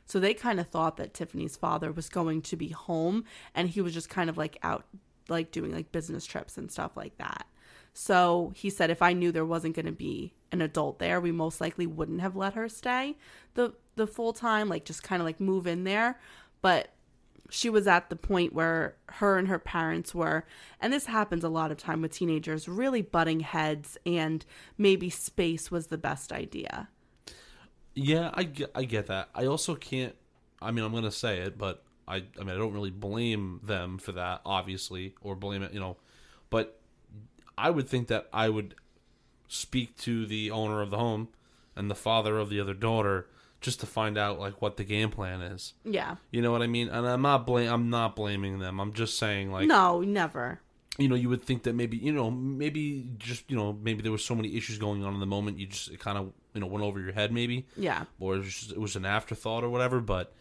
So 0.05 0.19
they 0.19 0.35
kind 0.35 0.59
of 0.59 0.67
thought 0.67 0.97
that 0.97 1.15
Tiffany's 1.15 1.55
father 1.55 1.91
was 1.91 2.07
going 2.09 2.43
to 2.43 2.55
be 2.55 2.67
home 2.67 3.23
and 3.55 3.67
he 3.69 3.81
was 3.81 3.95
just 3.95 4.09
kind 4.09 4.29
of 4.29 4.37
like 4.37 4.59
out 4.61 4.85
like 5.27 5.51
doing 5.51 5.73
like 5.73 5.91
business 5.91 6.25
trips 6.25 6.55
and 6.55 6.71
stuff 6.71 6.95
like 6.95 7.17
that. 7.17 7.47
So 7.93 8.51
he 8.55 8.69
said 8.69 8.89
if 8.89 9.01
I 9.01 9.13
knew 9.13 9.31
there 9.31 9.45
wasn't 9.45 9.75
going 9.75 9.85
to 9.85 9.91
be 9.91 10.33
an 10.51 10.61
adult 10.61 10.99
there, 10.99 11.21
we 11.21 11.31
most 11.31 11.61
likely 11.61 11.87
wouldn't 11.87 12.21
have 12.21 12.35
let 12.35 12.53
her 12.53 12.69
stay 12.69 13.17
the 13.55 13.73
the 13.95 14.07
full 14.07 14.33
time 14.33 14.69
like 14.69 14.85
just 14.85 15.03
kind 15.03 15.21
of 15.21 15.25
like 15.25 15.39
move 15.39 15.67
in 15.67 15.83
there, 15.83 16.19
but 16.61 16.89
she 17.49 17.69
was 17.69 17.87
at 17.87 18.09
the 18.09 18.15
point 18.15 18.53
where 18.53 18.95
her 19.07 19.37
and 19.37 19.47
her 19.47 19.59
parents 19.59 20.15
were 20.15 20.45
and 20.79 20.91
this 20.91 21.05
happens 21.05 21.43
a 21.43 21.49
lot 21.49 21.71
of 21.71 21.77
time 21.77 22.01
with 22.01 22.11
teenagers 22.11 22.67
really 22.67 23.01
butting 23.01 23.41
heads 23.41 23.97
and 24.05 24.45
maybe 24.77 25.09
space 25.09 25.69
was 25.69 25.87
the 25.87 25.97
best 25.97 26.31
idea 26.31 26.87
Yeah, 27.95 28.31
I 28.33 28.43
get, 28.43 28.71
I 28.73 28.85
get 28.85 29.07
that. 29.07 29.29
I 29.35 29.45
also 29.45 29.75
can't. 29.75 30.15
I 30.61 30.71
mean, 30.71 30.83
I'm 30.83 30.91
going 30.91 31.03
to 31.03 31.11
say 31.11 31.39
it, 31.39 31.57
but 31.57 31.83
I, 32.07 32.17
I 32.17 32.39
mean, 32.39 32.49
I 32.49 32.55
don't 32.57 32.73
really 32.73 32.91
blame 32.91 33.59
them 33.63 33.97
for 33.97 34.13
that, 34.13 34.41
obviously, 34.45 35.15
or 35.21 35.35
blame 35.35 35.61
it, 35.63 35.73
you 35.73 35.79
know. 35.79 35.97
But 36.49 36.79
I 37.57 37.69
would 37.69 37.87
think 37.87 38.07
that 38.07 38.27
I 38.33 38.49
would 38.49 38.75
speak 39.47 39.97
to 39.97 40.25
the 40.25 40.51
owner 40.51 40.81
of 40.81 40.89
the 40.89 40.97
home 40.97 41.29
and 41.75 41.89
the 41.89 41.95
father 41.95 42.37
of 42.37 42.49
the 42.49 42.59
other 42.59 42.73
daughter 42.73 43.27
just 43.61 43.79
to 43.79 43.85
find 43.85 44.17
out 44.17 44.39
like 44.39 44.61
what 44.61 44.77
the 44.77 44.83
game 44.83 45.09
plan 45.09 45.41
is. 45.41 45.73
yeah 45.85 46.15
You 46.31 46.41
know 46.41 46.51
what 46.51 46.61
I 46.61 46.67
mean? 46.67 46.89
And 46.89 47.07
I'm 47.07 47.21
not 47.21 47.45
blame. 47.45 47.71
I'm 47.71 47.89
not 47.89 48.15
blaming 48.15 48.59
them. 48.59 48.79
I'm 48.79 48.93
just 48.93 49.17
saying 49.17 49.51
like 49.51 49.67
no 49.67 50.01
never 50.01 50.59
you 50.97 51.07
know, 51.07 51.15
you 51.15 51.29
would 51.29 51.41
think 51.41 51.63
that 51.63 51.73
maybe, 51.73 51.97
you 51.97 52.11
know, 52.11 52.29
maybe 52.29 53.07
just, 53.17 53.49
you 53.49 53.57
know, 53.57 53.73
maybe 53.81 54.03
there 54.03 54.11
was 54.11 54.23
so 54.23 54.35
many 54.35 54.55
issues 54.55 54.77
going 54.77 55.03
on 55.03 55.13
in 55.13 55.19
the 55.19 55.25
moment, 55.25 55.57
you 55.57 55.65
just 55.65 55.97
kind 55.99 56.17
of, 56.17 56.31
you 56.53 56.61
know, 56.61 56.67
went 56.67 56.85
over 56.85 56.99
your 56.99 57.13
head, 57.13 57.31
maybe, 57.31 57.65
yeah 57.75 58.03
or 58.19 58.35
it 58.35 58.39
was, 58.39 58.53
just, 58.53 58.71
it 58.71 58.79
was 58.79 58.95
an 58.95 59.05
afterthought 59.05 59.63
or 59.63 59.69
whatever. 59.69 59.99
But 59.99 60.33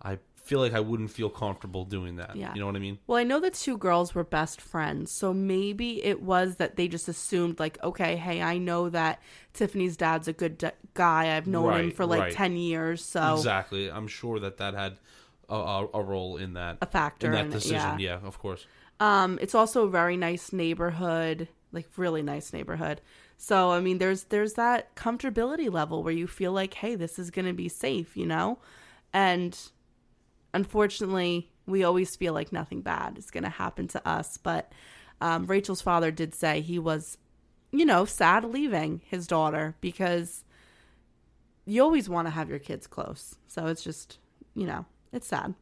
I 0.00 0.18
feel 0.46 0.60
like 0.60 0.72
I 0.72 0.80
wouldn't 0.80 1.10
feel 1.10 1.28
comfortable 1.28 1.84
doing 1.84 2.16
that. 2.16 2.36
Yeah. 2.36 2.54
You 2.54 2.60
know 2.60 2.66
what 2.66 2.76
I 2.76 2.78
mean? 2.78 2.98
well 3.06 3.18
i 3.18 3.24
know 3.24 3.40
the 3.40 3.50
two 3.50 3.76
girls 3.76 4.14
were 4.14 4.24
best 4.24 4.60
friends 4.60 5.10
so 5.10 5.34
maybe 5.34 6.02
it 6.04 6.22
was 6.22 6.56
that 6.56 6.76
they 6.76 6.88
just 6.88 7.08
assumed 7.08 7.58
like 7.58 7.82
okay 7.82 8.16
hey 8.16 8.40
i 8.42 8.56
know 8.58 8.88
that 8.88 9.20
tiffany's 9.52 9.96
dad's 9.96 10.28
a 10.28 10.32
good 10.32 10.56
d- 10.58 10.70
guy 10.94 11.36
i've 11.36 11.46
known 11.46 11.72
him 11.80 11.90
for 11.90 12.06
like 12.06 12.20
right. 12.20 12.32
10 12.32 12.56
years 12.56 13.04
so 13.04 13.34
Exactly. 13.34 13.90
I'm 13.90 14.08
sure 14.08 14.38
that 14.40 14.56
that 14.58 14.74
had 14.74 14.98
a, 15.48 15.54
a, 15.54 15.88
a 15.94 16.02
role 16.02 16.36
in 16.36 16.54
that 16.54 16.78
a 16.80 16.86
factor 16.86 17.26
in 17.26 17.32
that 17.32 17.44
in 17.46 17.50
it, 17.50 17.54
decision. 17.54 17.98
yeah. 17.98 18.18
yeah, 18.20 18.26
of 18.26 18.38
course. 18.38 18.66
Um, 18.98 19.38
it's 19.42 19.54
also 19.54 19.84
a 19.84 19.90
very 19.90 20.16
nice 20.16 20.52
neighborhood, 20.52 21.48
like 21.72 21.86
really 21.96 22.22
nice 22.22 22.52
neighborhood. 22.52 23.00
So 23.36 23.70
I 23.72 23.80
mean, 23.80 23.98
there's 23.98 24.24
there's 24.24 24.54
that 24.54 24.94
comfortability 24.96 25.70
level 25.70 26.02
where 26.02 26.12
you 26.14 26.26
feel 26.26 26.52
like, 26.52 26.74
hey, 26.74 26.94
this 26.94 27.18
is 27.18 27.30
gonna 27.30 27.52
be 27.52 27.68
safe, 27.68 28.16
you 28.16 28.26
know, 28.26 28.58
and 29.12 29.56
unfortunately, 30.54 31.50
we 31.66 31.84
always 31.84 32.16
feel 32.16 32.32
like 32.32 32.52
nothing 32.52 32.80
bad 32.80 33.18
is 33.18 33.30
gonna 33.30 33.48
happen 33.48 33.88
to 33.88 34.08
us. 34.08 34.36
But 34.36 34.72
um, 35.20 35.46
Rachel's 35.46 35.82
father 35.82 36.10
did 36.10 36.34
say 36.34 36.60
he 36.60 36.78
was, 36.78 37.18
you 37.72 37.84
know, 37.84 38.04
sad 38.04 38.44
leaving 38.44 39.02
his 39.06 39.26
daughter 39.26 39.76
because 39.80 40.44
you 41.64 41.82
always 41.82 42.08
want 42.08 42.26
to 42.26 42.30
have 42.30 42.48
your 42.48 42.58
kids 42.58 42.86
close. 42.86 43.36
So 43.48 43.66
it's 43.66 43.82
just, 43.82 44.18
you 44.54 44.66
know, 44.66 44.86
it's 45.12 45.26
sad. 45.26 45.54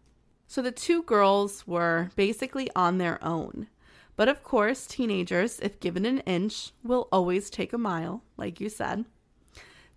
So 0.47 0.61
the 0.61 0.71
two 0.71 1.03
girls 1.03 1.67
were 1.67 2.11
basically 2.15 2.71
on 2.77 2.99
their 2.99 3.23
own. 3.25 3.69
But 4.17 4.29
of 4.29 4.45
course, 4.45 4.87
teenagers, 4.87 5.59
if 5.61 5.81
given 5.81 6.07
an 6.07 6.21
inch, 6.21 6.71
will 6.85 7.09
always 7.11 7.51
take 7.51 7.73
a 7.73 7.79
mile, 7.79 8.23
like 8.37 8.61
you 8.61 8.69
said. 8.69 9.07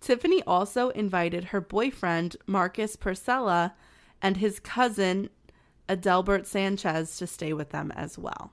Tiffany 0.00 0.42
also 0.44 0.88
invited 0.90 1.44
her 1.44 1.60
boyfriend, 1.60 2.36
Marcus 2.46 2.96
Precella, 2.96 3.72
and 4.22 4.36
his 4.36 4.60
cousin, 4.60 5.30
Adelbert 5.88 6.46
Sanchez, 6.46 7.16
to 7.18 7.26
stay 7.26 7.52
with 7.52 7.70
them 7.70 7.92
as 7.92 8.18
well. 8.18 8.52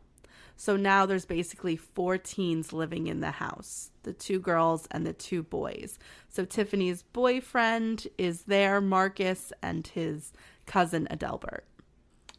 So 0.58 0.78
now 0.78 1.06
there's 1.06 1.26
basically 1.26 1.76
four 1.76 2.18
teens 2.18 2.72
living 2.72 3.08
in 3.08 3.20
the 3.20 3.32
house 3.32 3.92
the 4.04 4.14
two 4.14 4.40
girls 4.40 4.88
and 4.92 5.06
the 5.06 5.14
two 5.14 5.42
boys. 5.44 5.98
So 6.30 6.46
Tiffany's 6.46 7.02
boyfriend 7.02 8.08
is 8.20 8.44
there, 8.44 8.80
Marcus, 8.80 9.52
and 9.64 9.86
his 9.88 10.32
cousin, 10.68 11.08
Adelbert. 11.10 11.62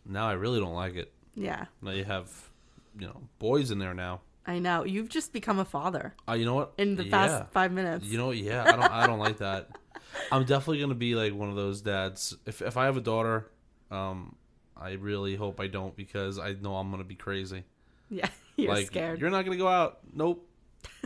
Now 0.05 0.29
I 0.29 0.33
really 0.35 0.61
don't 0.61 0.75
like 0.75 0.95
it. 0.95 1.13
Yeah, 1.35 1.67
Now 1.83 1.91
you 1.91 2.05
have, 2.05 2.31
you 2.99 3.07
know, 3.09 3.21
boys 3.41 3.71
in 3.73 3.79
there 3.81 3.93
now. 3.95 4.21
I 4.47 4.61
know. 4.61 4.85
You've 4.85 5.09
just 5.09 5.33
become 5.33 5.59
a 5.59 5.65
father 5.65 6.15
Uh, 6.29 6.35
you 6.35 6.45
know 6.47 6.55
what? 6.55 6.73
in 6.79 6.95
the 6.95 7.11
past 7.11 7.51
five 7.51 7.73
minutes. 7.73 8.07
You 8.07 8.17
know, 8.17 8.31
yeah, 8.31 8.63
I 8.65 8.71
don't, 8.77 8.93
I 8.93 9.07
don't 9.07 9.19
like 9.19 9.39
that. 9.39 9.69
I'm 10.33 10.45
definitely 10.45 10.81
gonna 10.81 10.95
be 10.95 11.15
like 11.15 11.35
one 11.35 11.49
of 11.49 11.57
those 11.57 11.81
dads. 11.81 12.37
If 12.47 12.63
if 12.63 12.77
I 12.77 12.87
have 12.87 12.97
a 12.97 13.01
daughter, 13.01 13.51
um, 13.91 14.37
I 14.77 14.93
really 14.93 15.37
hope 15.37 15.61
I 15.61 15.67
don't 15.67 15.97
because 15.97 16.39
I 16.39 16.55
know 16.55 16.77
I'm 16.77 16.91
gonna 16.91 17.05
be 17.05 17.15
crazy. 17.15 17.65
yeah, 18.11 18.29
you're 18.57 18.73
like 18.73 18.87
scared. 18.87 19.21
you're 19.21 19.31
not 19.31 19.45
gonna 19.45 19.57
go 19.57 19.69
out. 19.69 19.99
Nope. 20.13 20.49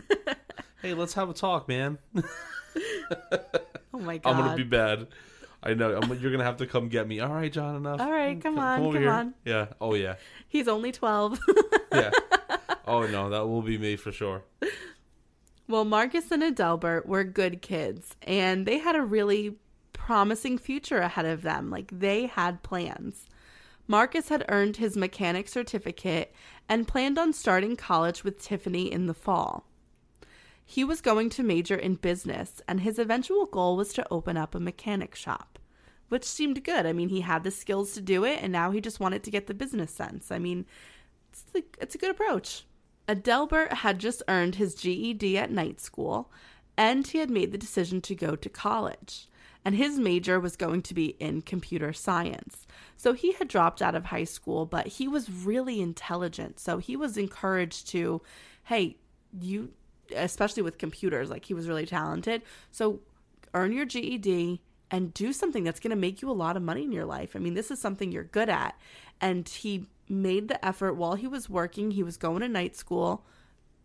hey, 0.81 0.93
let's 0.93 1.13
have 1.13 1.29
a 1.29 1.33
talk, 1.33 1.67
man. 1.67 1.97
oh 3.93 3.99
my 3.99 4.17
god. 4.17 4.29
I'm 4.29 4.37
gonna 4.37 4.55
be 4.55 4.63
bad. 4.63 5.07
I 5.63 5.75
know. 5.75 5.95
I'm, 5.95 6.19
you're 6.19 6.31
gonna 6.31 6.43
have 6.43 6.57
to 6.57 6.67
come 6.67 6.89
get 6.89 7.07
me. 7.07 7.19
All 7.19 7.33
right, 7.33 7.51
John. 7.51 7.75
Enough. 7.75 8.01
All 8.01 8.11
right, 8.11 8.41
come 8.41 8.57
on, 8.57 8.81
over 8.81 8.93
come 8.93 9.01
here. 9.01 9.11
on. 9.11 9.33
Yeah. 9.45 9.67
Oh 9.79 9.93
yeah. 9.93 10.15
He's 10.47 10.67
only 10.67 10.91
12. 10.91 11.39
Yeah. 11.93 12.11
oh 12.87 13.05
no, 13.05 13.29
that 13.29 13.47
will 13.47 13.61
be 13.61 13.77
me 13.77 13.95
for 13.95 14.11
sure. 14.11 14.43
Well, 15.71 15.85
Marcus 15.85 16.31
and 16.31 16.43
Adelbert 16.43 17.05
were 17.05 17.23
good 17.23 17.61
kids, 17.61 18.15
and 18.21 18.65
they 18.65 18.77
had 18.77 18.95
a 18.95 19.01
really 19.01 19.55
promising 19.93 20.57
future 20.57 20.99
ahead 20.99 21.25
of 21.25 21.41
them. 21.41 21.69
Like, 21.69 21.89
they 21.97 22.27
had 22.27 22.63
plans. 22.63 23.27
Marcus 23.87 24.29
had 24.29 24.45
earned 24.49 24.77
his 24.77 24.95
mechanic 24.95 25.47
certificate 25.47 26.33
and 26.69 26.87
planned 26.87 27.17
on 27.17 27.33
starting 27.33 27.75
college 27.75 28.23
with 28.23 28.41
Tiffany 28.41 28.91
in 28.91 29.07
the 29.07 29.13
fall. 29.13 29.65
He 30.65 30.83
was 30.83 31.01
going 31.01 31.29
to 31.31 31.43
major 31.43 31.75
in 31.75 31.95
business, 31.95 32.61
and 32.67 32.81
his 32.81 32.99
eventual 32.99 33.45
goal 33.45 33.75
was 33.75 33.93
to 33.93 34.07
open 34.11 34.37
up 34.37 34.53
a 34.53 34.59
mechanic 34.59 35.15
shop, 35.15 35.59
which 36.09 36.23
seemed 36.23 36.63
good. 36.63 36.85
I 36.85 36.93
mean, 36.93 37.09
he 37.09 37.21
had 37.21 37.43
the 37.43 37.51
skills 37.51 37.93
to 37.93 38.01
do 38.01 38.23
it, 38.23 38.39
and 38.41 38.51
now 38.51 38.71
he 38.71 38.79
just 38.79 38.99
wanted 38.99 39.23
to 39.23 39.31
get 39.31 39.47
the 39.47 39.53
business 39.53 39.91
sense. 39.91 40.31
I 40.31 40.39
mean, 40.39 40.65
it's, 41.31 41.67
it's 41.79 41.95
a 41.95 41.97
good 41.97 42.11
approach. 42.11 42.65
Adelbert 43.11 43.73
had 43.73 43.99
just 43.99 44.23
earned 44.27 44.55
his 44.55 44.73
GED 44.75 45.37
at 45.37 45.51
night 45.51 45.81
school, 45.81 46.31
and 46.77 47.05
he 47.05 47.17
had 47.17 47.29
made 47.29 47.51
the 47.51 47.57
decision 47.57 48.01
to 48.01 48.15
go 48.15 48.35
to 48.35 48.49
college. 48.49 49.27
And 49.63 49.75
his 49.75 49.99
major 49.99 50.39
was 50.39 50.55
going 50.55 50.81
to 50.83 50.93
be 50.93 51.15
in 51.19 51.41
computer 51.41 51.93
science. 51.93 52.65
So 52.97 53.13
he 53.13 53.33
had 53.33 53.47
dropped 53.47 53.81
out 53.81 53.93
of 53.93 54.05
high 54.05 54.23
school, 54.23 54.65
but 54.65 54.87
he 54.87 55.07
was 55.07 55.29
really 55.29 55.81
intelligent. 55.81 56.59
So 56.59 56.77
he 56.79 56.95
was 56.95 57.17
encouraged 57.17 57.87
to, 57.89 58.21
hey, 58.63 58.95
you 59.39 59.71
especially 60.15 60.63
with 60.63 60.77
computers. 60.77 61.29
Like 61.29 61.45
he 61.45 61.53
was 61.53 61.67
really 61.67 61.85
talented. 61.85 62.41
So 62.71 62.99
earn 63.53 63.71
your 63.73 63.85
GED 63.85 64.61
and 64.89 65.13
do 65.13 65.31
something 65.31 65.63
that's 65.63 65.79
going 65.79 65.91
to 65.91 65.95
make 65.95 66.21
you 66.21 66.29
a 66.29 66.33
lot 66.33 66.57
of 66.57 66.63
money 66.63 66.83
in 66.83 66.91
your 66.91 67.05
life. 67.05 67.35
I 67.35 67.39
mean, 67.39 67.53
this 67.53 67.71
is 67.71 67.79
something 67.79 68.11
you're 68.11 68.23
good 68.23 68.49
at. 68.49 68.75
And 69.19 69.47
he 69.47 69.85
made 70.11 70.47
the 70.47 70.63
effort 70.63 70.93
while 70.93 71.15
he 71.15 71.27
was 71.27 71.49
working. 71.49 71.91
He 71.91 72.03
was 72.03 72.17
going 72.17 72.41
to 72.41 72.49
night 72.49 72.75
school, 72.75 73.25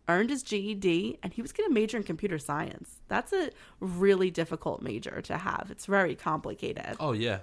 earned 0.07 0.29
his 0.29 0.43
GED, 0.43 1.19
and 1.23 1.33
he 1.33 1.41
was 1.41 1.51
going 1.51 1.69
to 1.69 1.73
major 1.73 1.97
in 1.97 2.03
computer 2.03 2.37
science. 2.37 3.01
That's 3.07 3.33
a 3.33 3.49
really 3.79 4.29
difficult 4.29 4.81
major 4.81 5.21
to 5.21 5.37
have. 5.37 5.67
It's 5.71 5.85
very 5.85 6.15
complicated. 6.15 6.97
Oh 6.99 7.13
yeah. 7.13 7.39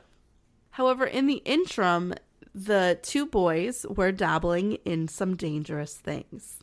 However, 0.70 1.04
in 1.04 1.26
the 1.26 1.42
interim, 1.44 2.14
the 2.54 2.98
two 3.02 3.26
boys 3.26 3.84
were 3.88 4.12
dabbling 4.12 4.78
in 4.84 5.08
some 5.08 5.36
dangerous 5.36 5.94
things. 5.94 6.60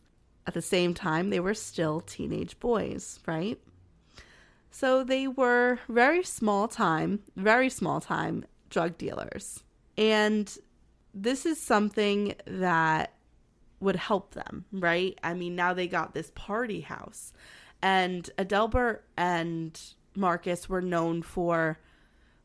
At 0.47 0.53
the 0.53 0.61
same 0.61 0.93
time, 0.93 1.29
they 1.29 1.39
were 1.39 1.53
still 1.53 2.01
teenage 2.01 2.59
boys, 2.59 3.19
right? 3.25 3.59
So 4.71 5.03
they 5.03 5.27
were 5.27 5.79
very 5.87 6.23
small 6.23 6.67
time, 6.67 7.19
very 7.35 7.69
small 7.69 7.99
time 8.01 8.45
drug 8.69 8.97
dealers. 8.97 9.63
And 9.97 10.57
this 11.13 11.45
is 11.45 11.59
something 11.59 12.35
that 12.45 13.13
would 13.79 13.95
help 13.95 14.33
them, 14.33 14.65
right? 14.71 15.17
I 15.23 15.33
mean, 15.33 15.55
now 15.55 15.73
they 15.73 15.87
got 15.87 16.13
this 16.13 16.31
party 16.35 16.81
house. 16.81 17.33
And 17.81 18.29
Adelbert 18.37 18.99
and 19.17 19.79
Marcus 20.15 20.69
were 20.69 20.81
known 20.81 21.21
for 21.23 21.79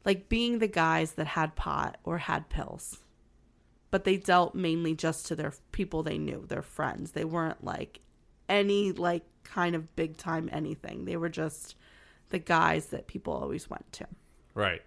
like 0.05 0.29
being 0.29 0.59
the 0.59 0.69
guys 0.69 1.12
that 1.12 1.27
had 1.27 1.57
pot 1.57 1.99
or 2.05 2.19
had 2.19 2.49
pills 2.49 3.01
but 3.91 4.05
they 4.05 4.17
dealt 4.17 4.55
mainly 4.55 4.95
just 4.95 5.27
to 5.27 5.35
their 5.35 5.55
people 5.73 6.03
they 6.03 6.19
knew, 6.19 6.45
their 6.49 6.62
friends. 6.62 7.12
They 7.12 7.25
weren't 7.25 7.64
like 7.64 8.01
any 8.49 8.93
like 8.93 9.25
kind 9.45 9.75
of 9.75 9.97
big 9.97 10.17
time 10.17 10.49
anything. 10.53 11.05
They 11.05 11.17
were 11.17 11.29
just 11.29 11.77
the 12.31 12.39
guys 12.39 12.87
that 12.87 13.07
people 13.07 13.33
always 13.33 13.71
went 13.71 13.91
to. 13.95 14.07
Right. 14.55 14.83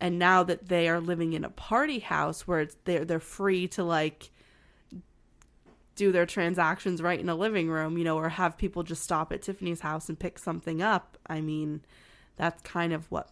And 0.00 0.18
now 0.18 0.42
that 0.44 0.68
they 0.68 0.88
are 0.88 1.00
living 1.00 1.34
in 1.34 1.44
a 1.44 1.50
party 1.50 1.98
house 1.98 2.46
where 2.48 2.60
it's 2.60 2.76
they're 2.84 3.04
they're 3.04 3.20
free 3.20 3.68
to 3.68 3.84
like 3.84 4.30
do 5.94 6.10
their 6.12 6.24
transactions 6.24 7.02
right 7.02 7.20
in 7.20 7.28
a 7.28 7.34
living 7.34 7.68
room, 7.68 7.98
you 7.98 8.04
know, 8.04 8.16
or 8.16 8.30
have 8.30 8.56
people 8.56 8.82
just 8.82 9.02
stop 9.02 9.32
at 9.32 9.42
Tiffany's 9.42 9.80
house 9.80 10.08
and 10.08 10.18
pick 10.18 10.38
something 10.38 10.80
up. 10.80 11.18
I 11.26 11.42
mean, 11.42 11.82
that's 12.36 12.62
kind 12.62 12.94
of 12.94 13.10
what 13.10 13.28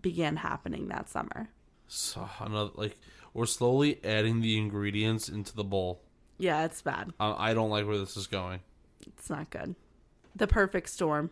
began 0.00 0.36
happening 0.36 0.88
that 0.88 1.10
summer. 1.10 1.50
So 1.86 2.28
another 2.40 2.70
like 2.74 2.96
we're 3.34 3.46
slowly 3.46 4.02
adding 4.04 4.40
the 4.40 4.56
ingredients 4.56 5.28
into 5.28 5.54
the 5.54 5.64
bowl. 5.64 6.00
Yeah, 6.38 6.64
it's 6.64 6.80
bad. 6.80 7.12
I, 7.20 7.50
I 7.50 7.54
don't 7.54 7.70
like 7.70 7.86
where 7.86 7.98
this 7.98 8.16
is 8.16 8.26
going. 8.26 8.60
It's 9.06 9.28
not 9.28 9.50
good. 9.50 9.74
The 10.34 10.46
perfect 10.46 10.88
storm. 10.88 11.30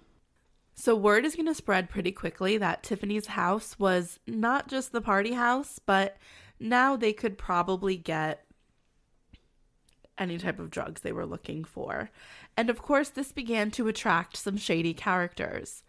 So, 0.79 0.95
word 0.95 1.25
is 1.25 1.35
going 1.35 1.47
to 1.47 1.55
spread 1.55 1.89
pretty 1.89 2.13
quickly 2.13 2.59
that 2.59 2.83
Tiffany's 2.83 3.29
house 3.29 3.79
was 3.79 4.21
not 4.27 4.69
just 4.69 4.93
the 4.93 5.01
party 5.01 5.33
house, 5.33 5.79
but 5.79 6.19
now 6.61 6.97
they 6.97 7.15
could 7.15 7.39
probably 7.39 7.97
get 7.97 8.45
any 10.19 10.37
type 10.37 10.59
of 10.59 10.71
drugs 10.71 11.01
they 11.01 11.13
were 11.13 11.27
looking 11.27 11.65
for. 11.65 12.11
And 12.59 12.69
of 12.69 12.83
course, 12.83 13.09
this 13.09 13.33
began 13.33 13.71
to 13.73 13.89
attract 13.89 14.37
some 14.37 14.59
shady 14.59 14.93
characters. 14.93 15.83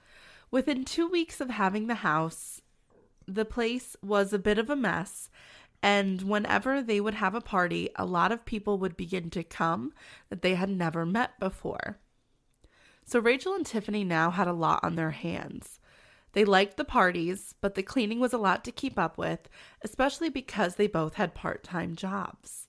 Within 0.52 0.86
two 0.86 1.08
weeks 1.08 1.42
of 1.42 1.50
having 1.50 1.88
the 1.88 1.96
house, 1.96 2.62
the 3.28 3.46
place 3.46 3.98
was 4.02 4.32
a 4.32 4.40
bit 4.40 4.58
of 4.58 4.70
a 4.70 4.76
mess. 4.76 5.30
And 5.84 6.22
whenever 6.22 6.82
they 6.82 7.02
would 7.02 7.16
have 7.16 7.36
a 7.36 7.42
party, 7.42 7.90
a 7.98 8.06
lot 8.06 8.32
of 8.32 8.46
people 8.46 8.78
would 8.80 8.96
begin 8.96 9.30
to 9.32 9.44
come 9.44 9.94
that 10.30 10.42
they 10.42 10.56
had 10.56 10.70
never 10.70 11.06
met 11.06 11.38
before. 11.40 12.00
So 13.08 13.20
Rachel 13.20 13.54
and 13.54 13.66
Tiffany 13.66 14.04
now 14.04 14.32
had 14.32 14.50
a 14.50 14.54
lot 14.54 14.84
on 14.84 14.96
their 14.96 15.12
hands. 15.12 15.80
They 16.34 16.44
liked 16.44 16.76
the 16.76 16.84
parties, 16.84 17.56
but 17.62 17.76
the 17.76 17.82
cleaning 17.82 18.20
was 18.20 18.34
a 18.34 18.38
lot 18.38 18.66
to 18.66 18.72
keep 18.72 19.00
up 19.00 19.18
with, 19.18 19.48
especially 19.82 20.28
because 20.28 20.76
they 20.76 20.88
both 20.88 21.14
had 21.14 21.34
part 21.34 21.64
time 21.64 21.96
jobs. 21.96 22.68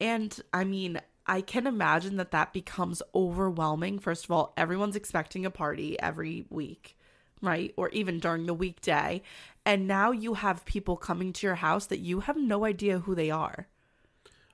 And 0.00 0.40
I 0.54 0.64
mean, 0.64 0.98
I 1.26 1.42
can 1.42 1.66
imagine 1.66 2.16
that 2.16 2.30
that 2.30 2.54
becomes 2.54 3.02
overwhelming. 3.14 3.98
First 3.98 4.24
of 4.24 4.30
all, 4.30 4.54
everyone's 4.56 4.96
expecting 4.96 5.44
a 5.44 5.50
party 5.50 6.00
every 6.00 6.46
week, 6.48 6.96
right? 7.42 7.74
Or 7.76 7.90
even 7.90 8.18
during 8.18 8.46
the 8.46 8.54
weekday. 8.54 9.20
And 9.66 9.86
now 9.86 10.10
you 10.10 10.34
have 10.34 10.64
people 10.64 10.96
coming 10.96 11.34
to 11.34 11.46
your 11.46 11.56
house 11.56 11.84
that 11.86 11.98
you 11.98 12.20
have 12.20 12.38
no 12.38 12.64
idea 12.64 13.00
who 13.00 13.14
they 13.14 13.30
are. 13.30 13.68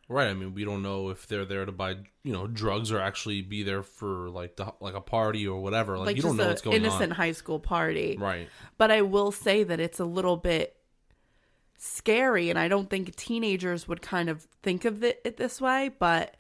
Right. 0.08 0.28
I 0.28 0.34
mean, 0.34 0.52
we 0.54 0.64
don't 0.64 0.82
know 0.82 1.08
if 1.08 1.26
they're 1.26 1.44
there 1.44 1.64
to 1.64 1.72
buy, 1.72 1.96
you 2.22 2.32
know, 2.32 2.46
drugs 2.46 2.92
or 2.92 3.00
actually 3.00 3.40
be 3.40 3.62
there 3.62 3.82
for 3.82 4.28
like 4.28 4.56
the 4.56 4.72
like 4.80 4.94
a 4.94 5.00
party 5.00 5.46
or 5.46 5.60
whatever. 5.62 5.96
Like, 5.96 6.06
Like 6.06 6.16
you 6.16 6.22
don't 6.22 6.36
know 6.36 6.48
what's 6.48 6.60
going 6.60 6.76
innocent 6.76 6.94
on. 6.94 7.02
Innocent 7.02 7.16
high 7.16 7.32
school 7.32 7.60
party. 7.60 8.16
Right. 8.20 8.48
But 8.78 8.90
I 8.90 9.02
will 9.02 9.32
say 9.32 9.64
that 9.64 9.80
it's 9.80 10.00
a 10.00 10.04
little 10.04 10.36
bit 10.36 10.76
scary, 11.78 12.50
and 12.50 12.58
I 12.58 12.68
don't 12.68 12.90
think 12.90 13.14
teenagers 13.16 13.88
would 13.88 14.02
kind 14.02 14.28
of 14.28 14.46
think 14.62 14.84
of 14.84 15.02
it, 15.02 15.20
it 15.24 15.36
this 15.36 15.60
way. 15.60 15.90
But 15.98 16.36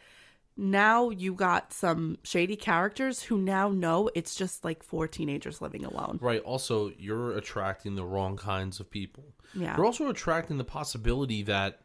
now 0.56 1.08
you 1.08 1.32
got 1.32 1.72
some 1.72 2.18
shady 2.22 2.56
characters 2.56 3.22
who 3.22 3.38
now 3.38 3.70
know 3.70 4.10
it's 4.14 4.34
just 4.34 4.64
like 4.64 4.82
four 4.82 5.08
teenagers 5.08 5.62
living 5.62 5.84
alone. 5.84 6.18
Right. 6.20 6.42
Also, 6.42 6.92
you're 6.98 7.32
attracting 7.32 7.94
the 7.94 8.04
wrong 8.04 8.36
kinds 8.36 8.80
of 8.80 8.90
people. 8.90 9.32
Yeah. 9.54 9.76
You're 9.76 9.86
also 9.86 10.10
attracting 10.10 10.58
the 10.58 10.64
possibility 10.64 11.42
that 11.44 11.80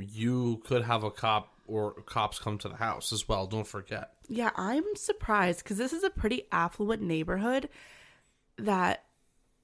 you 0.00 0.62
could 0.64 0.82
have 0.82 1.04
a 1.04 1.10
cop 1.10 1.52
or 1.66 1.92
cops 2.02 2.38
come 2.38 2.58
to 2.58 2.68
the 2.68 2.76
house 2.76 3.12
as 3.12 3.28
well. 3.28 3.46
Don't 3.46 3.66
forget. 3.66 4.12
Yeah, 4.28 4.50
I'm 4.56 4.84
surprised 4.94 5.62
because 5.64 5.78
this 5.78 5.92
is 5.92 6.04
a 6.04 6.10
pretty 6.10 6.44
affluent 6.52 7.02
neighborhood 7.02 7.68
that 8.58 9.04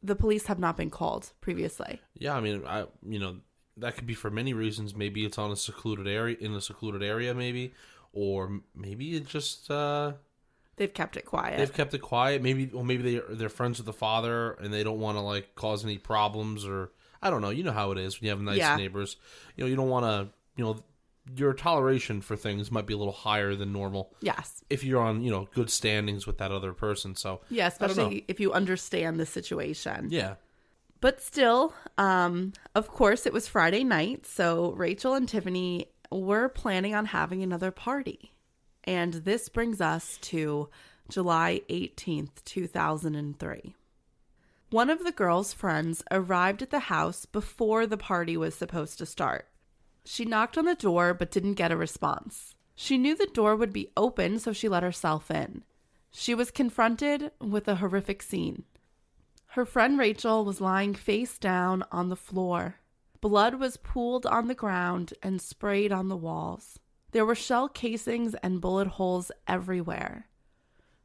the 0.03 0.16
police 0.16 0.47
have 0.47 0.59
not 0.59 0.76
been 0.76 0.91
called 0.91 1.33
previously. 1.41 2.01
Yeah, 2.14 2.35
I 2.37 2.41
mean, 2.41 2.62
I 2.66 2.87
you 3.09 3.18
know 3.18 3.37
that 3.76 3.97
could 3.97 4.07
be 4.07 4.14
for 4.14 4.30
many 4.30 4.53
reasons. 4.53 4.95
Maybe 4.95 5.24
it's 5.24 5.39
on 5.39 5.51
a 5.53 5.57
secluded 5.57 6.09
area 6.09 6.37
in 6.41 6.53
a 6.55 6.61
secluded 6.61 7.03
area, 7.03 7.35
maybe, 7.35 7.72
or 8.12 8.61
maybe 8.74 9.14
it 9.16 9.26
just 9.26 9.70
uh, 9.70 10.12
They've 10.76 10.93
kept 10.93 11.16
it 11.16 11.24
quiet. 11.24 11.59
they've 11.59 11.72
kept 11.72 11.95
it 11.95 12.01
quiet. 12.01 12.43
Maybe, 12.43 12.70
or 12.72 12.85
maybe 12.85 13.03
they 13.03 13.35
they're 13.37 13.49
friends 13.49 13.78
with 13.78 13.87
the 13.87 13.93
father 13.93 14.53
and 14.53 14.72
they 14.72 14.83
don't 14.83 14.99
want 15.01 15.16
to 15.16 15.22
like 15.22 15.55
cause 15.55 15.85
any 15.85 15.99
problems, 15.99 16.64
or 16.66 16.91
I 17.23 17.31
don't 17.31 17.41
know. 17.41 17.51
You 17.51 17.62
know 17.62 17.73
how 17.73 17.93
it 17.93 17.99
is 17.99 18.20
when 18.20 18.27
you 18.27 18.31
have 18.31 18.41
nice 18.41 18.59
Yeah. 18.59 18.77
neighbors. 18.77 19.16
You 19.57 19.64
know, 19.64 19.68
you 19.70 19.77
don't 19.77 19.89
want 19.89 20.05
to. 20.05 20.29
You 20.57 20.64
know, 20.64 20.77
your 21.37 21.55
toleration 21.55 22.20
for 22.20 22.37
things 22.37 22.70
might 22.73 22.85
be 22.85 22.95
a 22.95 22.97
little 22.97 23.12
higher 23.12 23.55
than 23.55 23.73
normal 23.73 24.12
yes. 24.20 24.64
if 24.68 24.83
you're 24.83 25.01
on 25.01 25.23
you 25.23 25.31
know 25.31 25.49
good 25.55 25.70
standings 25.70 26.27
with 26.27 26.39
that 26.39 26.51
other 26.51 26.73
person. 26.73 27.14
So 27.14 27.41
Yeah, 27.49 27.66
I 27.66 27.68
don't 27.68 27.81
know. 27.81 27.87
especially 28.05 28.25
if 28.29 28.41
you 28.41 28.53
understand 28.53 29.20
the 29.20 29.25
situation. 29.27 30.09
yeah, 30.11 30.35
But 31.01 31.20
still, 31.23 31.75
um, 31.97 32.53
of 32.75 32.89
course, 32.89 33.25
it 33.25 33.33
was 33.33 33.47
Friday 33.47 33.85
night, 33.85 34.27
so 34.27 34.73
Rachel 34.73 35.14
and 35.14 35.29
Tiffany 35.29 35.87
were 36.11 36.49
planning 36.49 36.93
on 36.95 37.07
having 37.07 37.41
another 37.43 37.70
party. 37.70 38.33
And 38.85 39.14
this 39.14 39.49
brings 39.49 39.81
us 39.81 40.18
to 40.23 40.68
July 41.09 41.62
18th, 41.70 42.43
2003. 42.45 43.75
One 44.73 44.89
of 44.89 45.05
the 45.05 45.12
girls' 45.12 45.53
friends 45.53 46.03
arrived 46.11 46.62
at 46.62 46.70
the 46.70 46.79
house 46.79 47.27
before 47.27 47.87
the 47.87 47.99
party 47.99 48.39
was 48.39 48.55
supposed 48.55 48.97
to 48.97 49.05
start. 49.05 49.49
She 50.07 50.25
knocked 50.25 50.57
on 50.57 50.64
the 50.64 50.75
door 50.75 51.12
but 51.12 51.31
didn't 51.31 51.61
get 51.61 51.70
a 51.70 51.77
response. 51.77 52.55
She 52.75 52.97
knew 52.97 53.14
the 53.14 53.27
door 53.27 53.55
would 53.55 53.75
be 53.75 53.91
open, 53.99 54.39
so 54.39 54.55
she 54.55 54.70
let 54.70 54.83
herself 54.83 55.31
in. 55.31 55.64
She 56.11 56.35
was 56.35 56.51
confronted 56.51 57.33
with 57.39 57.68
a 57.68 57.75
horrific 57.75 58.23
scene. 58.23 58.64
Her 59.49 59.66
friend 59.66 59.99
Rachel 59.99 60.43
was 60.43 60.59
lying 60.59 60.95
face 60.95 61.37
down 61.37 61.85
on 61.93 62.09
the 62.09 62.16
floor. 62.16 62.77
Blood 63.20 63.57
was 63.57 63.77
pooled 63.77 64.25
on 64.25 64.49
the 64.49 64.55
ground 64.55 65.12
and 65.23 65.43
sprayed 65.43 65.93
on 65.93 66.09
the 66.09 66.16
walls. 66.16 66.79
There 67.11 67.27
were 67.27 67.35
shell 67.35 67.68
casings 67.68 68.35
and 68.37 68.62
bullet 68.62 68.89
holes 68.89 69.31
everywhere. 69.47 70.29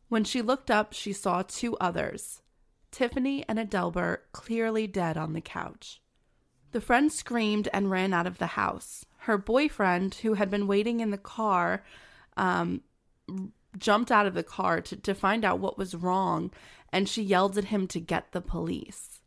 When 0.08 0.24
she 0.24 0.42
looked 0.42 0.72
up, 0.72 0.94
she 0.94 1.12
saw 1.12 1.42
two 1.42 1.76
others 1.80 2.42
Tiffany 2.98 3.46
and 3.48 3.60
Adelbert, 3.60 4.24
clearly 4.32 4.88
dead 4.88 5.18
on 5.18 5.34
the 5.34 5.42
couch. 5.42 6.02
The 6.72 6.82
friend 6.82 7.12
screamed 7.12 7.70
and 7.72 7.92
ran 7.92 8.12
out 8.12 8.26
of 8.26 8.40
the 8.40 8.48
house. 8.48 9.06
Her 9.20 9.38
boyfriend, 9.38 10.16
who 10.16 10.34
had 10.34 10.50
been 10.50 10.66
waiting 10.66 11.00
in 11.00 11.12
the 11.12 11.18
car, 11.20 11.84
um, 12.38 12.82
jumped 13.78 14.12
out 14.12 14.26
of 14.26 14.34
the 14.34 14.42
car 14.42 14.82
to, 14.82 14.96
to 14.96 15.14
find 15.14 15.46
out 15.46 15.60
what 15.60 15.78
was 15.78 15.94
wrong 15.94 16.50
and 16.92 17.08
she 17.08 17.22
yelled 17.22 17.56
at 17.60 17.66
him 17.66 17.86
to 17.86 18.00
get 18.00 18.32
the 18.32 18.42
police. 18.42 19.22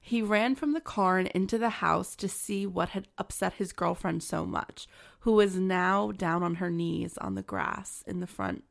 He 0.00 0.22
ran 0.22 0.54
from 0.54 0.72
the 0.72 0.80
car 0.80 1.18
and 1.18 1.26
into 1.28 1.58
the 1.58 1.68
house 1.68 2.14
to 2.14 2.28
see 2.28 2.64
what 2.64 2.90
had 2.90 3.08
upset 3.18 3.54
his 3.54 3.72
girlfriend 3.72 4.22
so 4.22 4.46
much, 4.46 4.86
who 5.20 5.32
was 5.32 5.56
now 5.56 6.12
down 6.12 6.44
on 6.44 6.56
her 6.56 6.70
knees 6.70 7.18
on 7.18 7.34
the 7.34 7.42
grass 7.42 8.04
in 8.06 8.20
the 8.20 8.28
front 8.28 8.62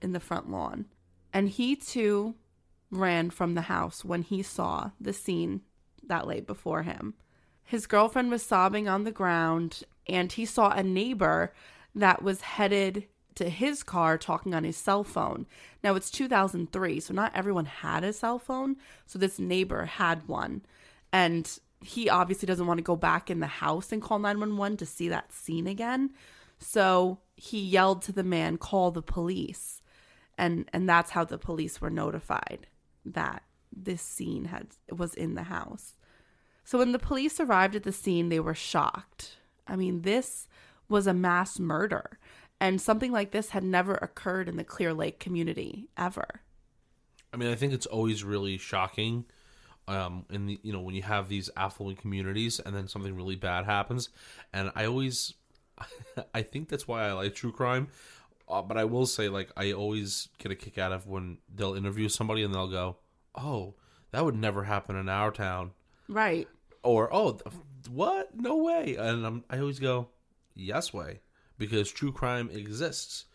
in 0.00 0.12
the 0.12 0.20
front 0.20 0.48
lawn. 0.48 0.86
And 1.32 1.48
he 1.48 1.74
too 1.74 2.36
ran 2.90 3.30
from 3.30 3.54
the 3.54 3.62
house 3.62 4.04
when 4.04 4.22
he 4.22 4.42
saw 4.42 4.90
the 5.00 5.12
scene 5.12 5.62
that 6.02 6.26
lay 6.26 6.40
before 6.40 6.82
him. 6.82 7.14
His 7.62 7.86
girlfriend 7.86 8.30
was 8.30 8.42
sobbing 8.42 8.88
on 8.88 9.04
the 9.04 9.12
ground, 9.12 9.84
and 10.06 10.32
he 10.32 10.46
saw 10.46 10.70
a 10.70 10.82
neighbor 10.82 11.52
that 11.94 12.22
was 12.22 12.40
headed 12.40 13.06
to 13.34 13.48
his 13.50 13.82
car 13.82 14.18
talking 14.18 14.54
on 14.54 14.64
his 14.64 14.76
cell 14.76 15.04
phone. 15.04 15.46
Now 15.84 15.94
it's 15.94 16.10
2003, 16.10 17.00
so 17.00 17.14
not 17.14 17.36
everyone 17.36 17.66
had 17.66 18.04
a 18.04 18.12
cell 18.12 18.38
phone. 18.38 18.76
So 19.06 19.18
this 19.18 19.38
neighbor 19.38 19.84
had 19.84 20.26
one. 20.26 20.62
And 21.12 21.58
he 21.80 22.08
obviously 22.08 22.46
doesn't 22.46 22.66
want 22.66 22.78
to 22.78 22.82
go 22.84 22.96
back 22.96 23.30
in 23.30 23.40
the 23.40 23.46
house 23.46 23.92
and 23.92 24.02
call 24.02 24.18
911 24.18 24.78
to 24.78 24.86
see 24.86 25.08
that 25.10 25.32
scene 25.32 25.66
again. 25.66 26.10
So 26.58 27.18
he 27.36 27.60
yelled 27.60 28.02
to 28.02 28.12
the 28.12 28.24
man, 28.24 28.56
call 28.56 28.90
the 28.90 29.02
police. 29.02 29.82
And 30.36 30.68
and 30.72 30.88
that's 30.88 31.10
how 31.10 31.24
the 31.24 31.38
police 31.38 31.80
were 31.80 31.90
notified 31.90 32.66
that 33.12 33.42
this 33.74 34.02
scene 34.02 34.46
had 34.46 34.68
was 34.90 35.14
in 35.14 35.34
the 35.34 35.44
house. 35.44 35.94
So 36.64 36.78
when 36.78 36.92
the 36.92 36.98
police 36.98 37.40
arrived 37.40 37.76
at 37.76 37.84
the 37.84 37.92
scene, 37.92 38.28
they 38.28 38.40
were 38.40 38.54
shocked. 38.54 39.36
I 39.66 39.76
mean, 39.76 40.02
this 40.02 40.48
was 40.88 41.06
a 41.06 41.14
mass 41.14 41.58
murder, 41.58 42.18
and 42.60 42.80
something 42.80 43.12
like 43.12 43.30
this 43.30 43.50
had 43.50 43.64
never 43.64 43.94
occurred 43.94 44.48
in 44.48 44.56
the 44.56 44.64
Clear 44.64 44.92
Lake 44.92 45.20
community 45.20 45.88
ever. 45.96 46.42
I 47.32 47.36
mean, 47.36 47.50
I 47.50 47.54
think 47.54 47.72
it's 47.72 47.86
always 47.86 48.24
really 48.24 48.58
shocking 48.58 49.26
um, 49.86 50.26
in 50.30 50.46
the 50.46 50.60
you 50.62 50.72
know 50.72 50.80
when 50.80 50.94
you 50.94 51.02
have 51.02 51.28
these 51.28 51.50
affluent 51.56 51.98
communities 51.98 52.60
and 52.60 52.74
then 52.74 52.88
something 52.88 53.14
really 53.14 53.36
bad 53.36 53.64
happens, 53.64 54.10
and 54.52 54.70
I 54.74 54.86
always, 54.86 55.34
I 56.34 56.42
think 56.42 56.68
that's 56.68 56.86
why 56.86 57.08
I 57.08 57.12
like 57.12 57.34
true 57.34 57.52
crime. 57.52 57.88
Uh, 58.48 58.62
but 58.62 58.76
I 58.78 58.84
will 58.84 59.06
say, 59.06 59.28
like, 59.28 59.50
I 59.56 59.72
always 59.72 60.28
get 60.38 60.50
a 60.50 60.54
kick 60.54 60.78
out 60.78 60.92
of 60.92 61.06
when 61.06 61.38
they'll 61.54 61.74
interview 61.74 62.08
somebody 62.08 62.42
and 62.42 62.54
they'll 62.54 62.68
go, 62.70 62.96
"Oh, 63.34 63.74
that 64.10 64.24
would 64.24 64.36
never 64.36 64.64
happen 64.64 64.96
in 64.96 65.08
our 65.08 65.30
town," 65.30 65.72
Right. 66.08 66.48
or 66.82 67.12
"Oh, 67.12 67.38
what? 67.90 68.34
No 68.34 68.56
way!" 68.56 68.96
And 68.96 69.26
I'm, 69.26 69.44
I 69.50 69.58
always 69.58 69.78
go, 69.78 70.08
"Yes 70.54 70.92
way," 70.94 71.20
because 71.58 71.90
true 71.92 72.10
crime 72.12 72.48
exists 72.50 73.26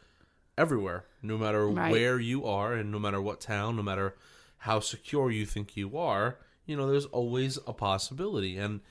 everywhere, 0.58 1.06
no 1.22 1.38
matter 1.38 1.68
Right. 1.68 1.92
where 1.92 2.20
you 2.20 2.46
are, 2.46 2.74
and 2.74 2.92
no 2.92 3.00
matter 3.00 3.22
what 3.22 3.40
town, 3.40 3.76
no 3.76 3.84
matter 3.84 4.16
how 4.58 4.80
secure 4.80 5.30
you 5.30 5.46
think 5.46 5.76
you 5.78 5.98
are. 5.98 6.40
You 6.66 6.78
know, 6.78 6.90
there's 6.90 7.06
always 7.08 7.58
a 7.68 7.74
possibility, 7.74 8.58
and 8.58 8.82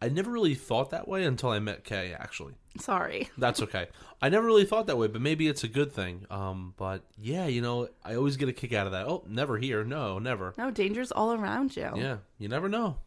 I 0.00 0.08
never 0.08 0.30
really 0.30 0.54
thought 0.54 0.90
that 0.90 1.08
way 1.08 1.24
until 1.24 1.50
I 1.50 1.58
met 1.58 1.84
Kay. 1.84 2.14
Actually, 2.18 2.54
Sorry. 2.78 3.30
that's 3.38 3.62
okay. 3.62 3.88
I 4.20 4.28
never 4.28 4.46
really 4.46 4.64
thought 4.64 4.86
that 4.88 4.98
way, 4.98 5.06
but 5.08 5.20
maybe 5.20 5.48
it's 5.48 5.64
a 5.64 5.68
good 5.68 5.92
thing. 5.92 6.26
Um, 6.30 6.74
but 6.76 7.02
yeah, 7.16 7.46
you 7.46 7.62
know, 7.62 7.88
I 8.04 8.14
always 8.14 8.36
get 8.36 8.48
a 8.48 8.52
kick 8.52 8.72
out 8.72 8.86
of 8.86 8.92
that. 8.92 9.06
Oh, 9.06 9.24
never 9.28 9.58
here. 9.58 9.84
No, 9.84 10.18
never. 10.18 10.54
No, 10.58 10.70
danger's 10.70 11.12
all 11.12 11.32
around 11.32 11.76
you. 11.76 11.90
Yeah, 11.96 12.18
you 12.38 12.48
never 12.48 12.68
know. 12.68 12.98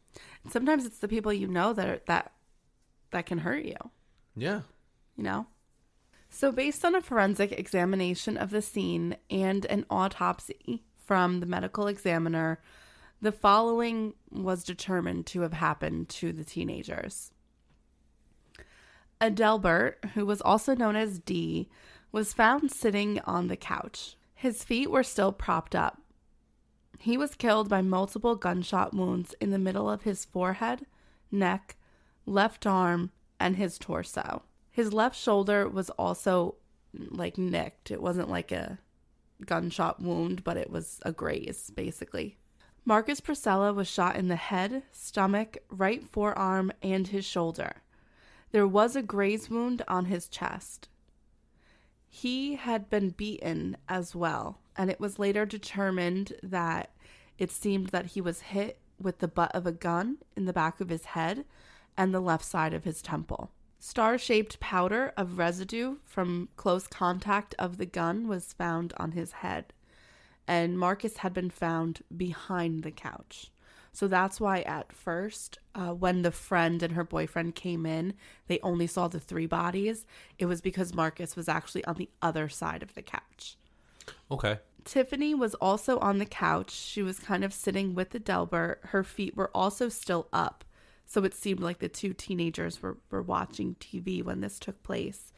Sometimes 0.50 0.86
it's 0.86 1.00
the 1.00 1.08
people 1.08 1.32
you 1.32 1.48
know 1.48 1.74
that 1.74 1.88
are, 1.88 2.02
that 2.08 2.32
that 3.12 3.26
can 3.26 3.40
hurt 3.40 3.66
you. 3.66 3.78
Yeah. 4.36 4.62
you 5.16 5.24
know? 5.24 5.48
So, 6.30 6.52
based 6.52 6.86
on 6.86 6.96
a 6.96 7.02
forensic 7.02 7.52
examination 7.52 8.38
of 8.38 8.52
the 8.52 8.62
scene 8.62 9.18
and 9.30 9.66
an 9.66 9.86
autopsy 9.90 10.84
from 11.06 11.40
the 11.40 11.48
medical 11.48 11.88
examiner, 11.88 12.60
the 13.22 13.32
following 13.32 14.14
was 14.32 14.64
determined 14.64 15.26
to 15.28 15.42
have 15.42 15.54
happened 15.54 16.10
to 16.10 16.32
the 16.32 16.44
teenagers. 16.44 17.32
Adelbert, 19.22 20.12
who 20.14 20.26
was 20.26 20.42
also 20.42 20.74
known 20.74 20.96
as 20.96 21.20
D, 21.20 21.70
was 22.12 22.34
found 22.34 22.72
sitting 22.72 23.20
on 23.22 23.48
the 23.48 23.58
couch. 23.58 24.16
His 24.34 24.64
feet 24.64 24.90
were 24.90 25.04
still 25.04 25.34
propped 25.34 25.76
up. 25.76 26.02
He 27.00 27.18
was 27.18 27.36
killed 27.36 27.70
by 27.70 27.82
multiple 27.82 28.36
gunshot 28.36 28.94
wounds 28.94 29.36
in 29.42 29.52
the 29.52 29.60
middle 29.60 29.90
of 29.90 30.04
his 30.04 30.26
forehead, 30.26 30.86
neck, 31.32 31.78
left 32.26 32.66
arm, 32.66 33.12
and 33.40 33.58
his 33.58 33.78
torso. 33.78 34.44
His 34.72 34.94
left 34.94 35.18
shoulder 35.18 35.68
was 35.68 35.90
also 35.92 36.56
like 36.94 37.38
nicked. 37.38 37.92
It 37.92 38.02
wasn't 38.02 38.30
like 38.30 38.52
a 38.52 38.80
gunshot 39.46 40.02
wound, 40.02 40.44
but 40.44 40.58
it 40.58 40.70
was 40.70 41.00
a 41.04 41.12
graze, 41.12 41.72
basically. 41.76 42.39
Marcus 42.90 43.22
Precella 43.22 43.72
was 43.72 43.88
shot 43.88 44.16
in 44.16 44.30
the 44.30 44.36
head, 44.36 44.82
stomach, 44.92 45.60
right 45.70 46.04
forearm, 46.04 46.72
and 46.82 47.08
his 47.08 47.24
shoulder. 47.24 47.84
There 48.52 48.66
was 48.66 48.96
a 48.96 49.04
graze 49.04 49.48
wound 49.48 49.84
on 49.88 50.06
his 50.06 50.28
chest. 50.28 50.90
He 52.08 52.56
had 52.56 52.90
been 52.90 53.12
beaten 53.12 53.78
as 53.88 54.16
well, 54.16 54.58
and 54.76 54.90
it 54.90 55.00
was 55.00 55.20
later 55.20 55.46
determined 55.46 56.34
that 56.42 56.90
it 57.38 57.52
seemed 57.52 57.90
that 57.90 58.08
he 58.08 58.22
was 58.22 58.42
hit 58.42 58.80
with 59.00 59.20
the 59.20 59.28
butt 59.28 59.54
of 59.54 59.68
a 59.68 59.72
gun 59.72 60.18
in 60.36 60.46
the 60.46 60.52
back 60.52 60.82
of 60.82 60.90
his 60.90 61.06
head 61.06 61.46
and 61.96 62.12
the 62.12 62.20
left 62.20 62.44
side 62.44 62.74
of 62.74 62.86
his 62.86 63.04
temple. 63.04 63.52
Star 63.78 64.18
shaped 64.18 64.60
powder 64.60 65.14
of 65.16 65.38
residue 65.38 65.98
from 66.06 66.50
close 66.56 66.88
contact 66.88 67.54
of 67.60 67.78
the 67.78 67.86
gun 67.86 68.28
was 68.28 68.54
found 68.54 68.94
on 68.98 69.12
his 69.12 69.34
head, 69.34 69.74
and 70.50 70.80
Marcus 70.80 71.18
had 71.18 71.32
been 71.32 71.52
found 71.52 72.02
behind 72.18 72.82
the 72.82 72.90
couch. 72.90 73.52
So 73.94 74.08
that's 74.08 74.42
why 74.42 74.62
at 74.62 74.92
first, 74.92 75.60
uh, 75.76 75.94
when 75.94 76.24
the 76.24 76.32
friend 76.32 76.82
and 76.82 76.94
her 76.94 77.04
boyfriend 77.04 77.54
came 77.54 77.86
in, 77.86 78.16
they 78.48 78.60
only 78.64 78.88
saw 78.88 79.08
the 79.08 79.20
three 79.20 79.46
bodies. 79.46 80.08
It 80.40 80.48
was 80.48 80.60
because 80.60 80.96
Marcus 80.96 81.36
was 81.36 81.48
actually 81.48 81.86
on 81.86 81.98
the 81.98 82.10
other 82.24 82.50
side 82.50 82.82
of 82.82 82.96
the 82.96 83.04
couch. 83.04 83.58
Okay. 84.32 84.58
Tiffany 84.86 85.36
was 85.36 85.54
also 85.56 86.00
on 86.00 86.18
the 86.18 86.26
couch. 86.26 86.72
She 86.72 87.04
was 87.04 87.20
kind 87.20 87.44
of 87.44 87.54
sitting 87.54 87.94
with 87.94 88.14
Adelbert. 88.14 88.78
Her 88.86 89.04
feet 89.04 89.38
were 89.38 89.52
also 89.54 89.88
still 89.88 90.30
up. 90.34 90.64
So 91.06 91.24
it 91.24 91.36
seemed 91.36 91.60
like 91.60 91.78
the 91.78 91.90
two 91.90 92.14
teenagers 92.14 92.82
were, 92.82 92.98
were 93.12 93.22
watching 93.22 93.76
TV 93.80 94.24
when 94.24 94.42
this 94.42 94.58
took 94.58 94.82
place. 94.82 95.32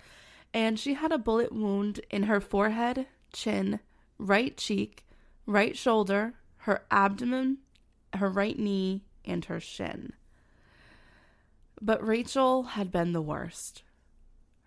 And 0.54 0.80
she 0.80 0.94
had 0.94 1.12
a 1.12 1.18
bullet 1.18 1.52
wound 1.52 2.00
in 2.10 2.24
her 2.24 2.40
forehead, 2.40 3.08
chin, 3.34 3.82
right 4.22 4.56
cheek, 4.56 5.06
right 5.46 5.76
shoulder, 5.76 6.36
her 6.58 6.84
abdomen, 6.92 7.58
her 8.14 8.30
right 8.30 8.58
knee, 8.58 9.04
and 9.26 9.46
her 9.46 9.60
shin. 9.60 10.14
But 11.82 12.06
Rachel 12.06 12.64
had 12.64 12.92
been 12.92 13.14
the 13.14 13.22
worst. 13.22 13.84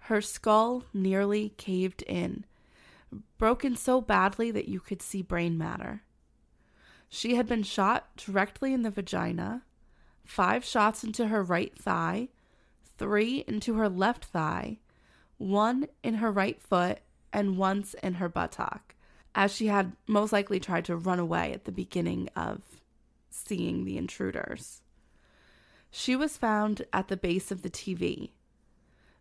Her 0.00 0.20
skull 0.20 0.84
nearly 0.92 1.50
caved 1.56 2.02
in, 2.02 2.44
broken 3.38 3.76
so 3.76 4.00
badly 4.00 4.50
that 4.50 4.68
you 4.68 4.80
could 4.80 5.00
see 5.00 5.22
brain 5.22 5.56
matter. 5.56 6.02
She 7.08 7.36
had 7.36 7.46
been 7.46 7.62
shot 7.62 8.16
directly 8.16 8.74
in 8.74 8.82
the 8.82 8.90
vagina, 8.90 9.62
five 10.24 10.64
shots 10.64 11.04
into 11.04 11.28
her 11.28 11.42
right 11.42 11.76
thigh, 11.78 12.28
three 12.98 13.44
into 13.46 13.74
her 13.74 13.88
left 13.88 14.24
thigh, 14.24 14.78
one 15.38 15.86
in 16.02 16.14
her 16.14 16.32
right 16.32 16.60
foot, 16.60 16.98
and 17.32 17.56
once 17.56 17.94
in 18.02 18.14
her 18.14 18.28
buttock, 18.28 18.93
as 19.34 19.54
she 19.54 19.66
had 19.66 19.92
most 20.06 20.32
likely 20.32 20.60
tried 20.60 20.84
to 20.84 20.96
run 20.96 21.18
away 21.18 21.52
at 21.52 21.64
the 21.64 21.72
beginning 21.72 22.28
of 22.36 22.62
seeing 23.30 23.84
the 23.84 23.98
intruders. 23.98 24.82
She 25.90 26.16
was 26.16 26.36
found 26.36 26.82
at 26.92 27.08
the 27.08 27.16
base 27.16 27.50
of 27.50 27.62
the 27.62 27.70
TV. 27.70 28.30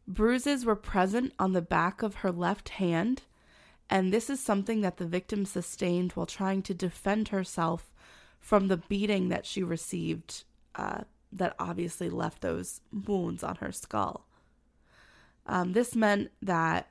Bruises 0.08 0.66
were 0.66 0.76
present 0.76 1.34
on 1.40 1.54
the 1.54 1.62
back 1.62 2.04
of 2.04 2.16
her 2.16 2.32
left 2.32 2.70
hand, 2.70 3.24
and 3.90 4.12
this 4.12 4.30
is 4.30 4.40
something 4.40 4.82
that 4.82 4.98
the 4.98 5.06
victim 5.06 5.46
sustained 5.46 6.12
while 6.14 6.26
trying 6.26 6.62
to 6.64 6.74
defend 6.74 7.30
herself 7.30 7.94
from 8.40 8.68
the 8.68 8.78
beating 8.78 9.30
that 9.30 9.46
she 9.46 9.64
received, 9.64 10.44
uh, 10.76 11.02
that 11.32 11.56
obviously 11.58 12.10
left 12.10 12.42
those 12.42 12.82
wounds 12.92 13.44
on 13.44 13.56
her 13.58 13.72
skull. 13.72 14.26
Um, 15.46 15.74
this 15.74 15.96
meant 15.96 16.32
that 16.42 16.88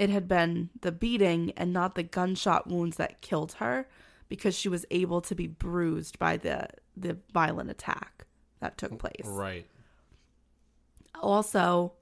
it 0.00 0.08
had 0.08 0.26
been 0.26 0.70
the 0.80 0.90
beating 0.90 1.52
and 1.58 1.74
not 1.74 1.94
the 1.94 2.02
gunshot 2.02 2.66
wounds 2.66 2.96
that 2.96 3.20
killed 3.20 3.52
her 3.58 3.86
because 4.30 4.54
she 4.56 4.66
was 4.66 4.86
able 4.90 5.20
to 5.20 5.34
be 5.34 5.46
bruised 5.46 6.18
by 6.18 6.38
the 6.38 6.66
the 6.96 7.18
violent 7.34 7.70
attack 7.70 8.24
that 8.60 8.78
took 8.78 8.98
place. 8.98 9.26
Right. 9.26 9.66
Also, 11.20 11.92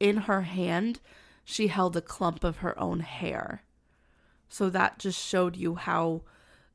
in 0.00 0.16
her 0.16 0.40
hand, 0.40 1.00
she 1.44 1.66
held 1.66 1.94
a 1.94 2.00
clump 2.00 2.42
of 2.42 2.58
her 2.58 2.78
own 2.78 3.00
hair. 3.00 3.64
So 4.48 4.70
that 4.70 4.98
just 4.98 5.22
showed 5.22 5.54
you 5.54 5.74
how 5.74 6.22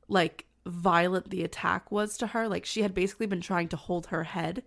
like 0.06 0.46
violent 0.64 1.30
the 1.30 1.42
attack 1.42 1.90
was 1.90 2.16
to 2.18 2.28
her. 2.28 2.48
Like 2.48 2.64
she 2.64 2.82
had 2.82 2.94
basically 2.94 3.26
been 3.26 3.40
trying 3.40 3.68
to 3.70 3.76
hold 3.76 4.06
her 4.06 4.22
head 4.22 4.62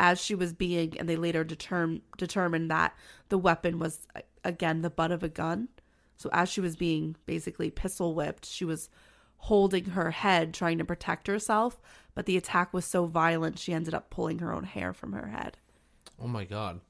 as 0.00 0.20
she 0.20 0.34
was 0.34 0.52
being 0.52 0.98
and 0.98 1.08
they 1.08 1.14
later 1.14 1.44
determ- 1.44 2.00
determined 2.18 2.72
that 2.72 2.96
the 3.28 3.38
weapon 3.38 3.78
was 3.78 4.08
again 4.44 4.82
the 4.82 4.90
butt 4.90 5.10
of 5.10 5.22
a 5.22 5.28
gun. 5.28 5.68
So 6.16 6.30
as 6.32 6.48
she 6.48 6.60
was 6.60 6.76
being 6.76 7.16
basically 7.26 7.70
pistol 7.70 8.14
whipped, 8.14 8.46
she 8.46 8.64
was 8.64 8.88
holding 9.38 9.86
her 9.86 10.10
head 10.10 10.54
trying 10.54 10.78
to 10.78 10.84
protect 10.84 11.26
herself, 11.26 11.80
but 12.14 12.26
the 12.26 12.36
attack 12.36 12.72
was 12.72 12.84
so 12.84 13.06
violent 13.06 13.58
she 13.58 13.72
ended 13.72 13.94
up 13.94 14.10
pulling 14.10 14.38
her 14.38 14.52
own 14.52 14.64
hair 14.64 14.92
from 14.92 15.12
her 15.12 15.28
head. 15.28 15.56
Oh 16.20 16.28
my 16.28 16.44
god. 16.44 16.80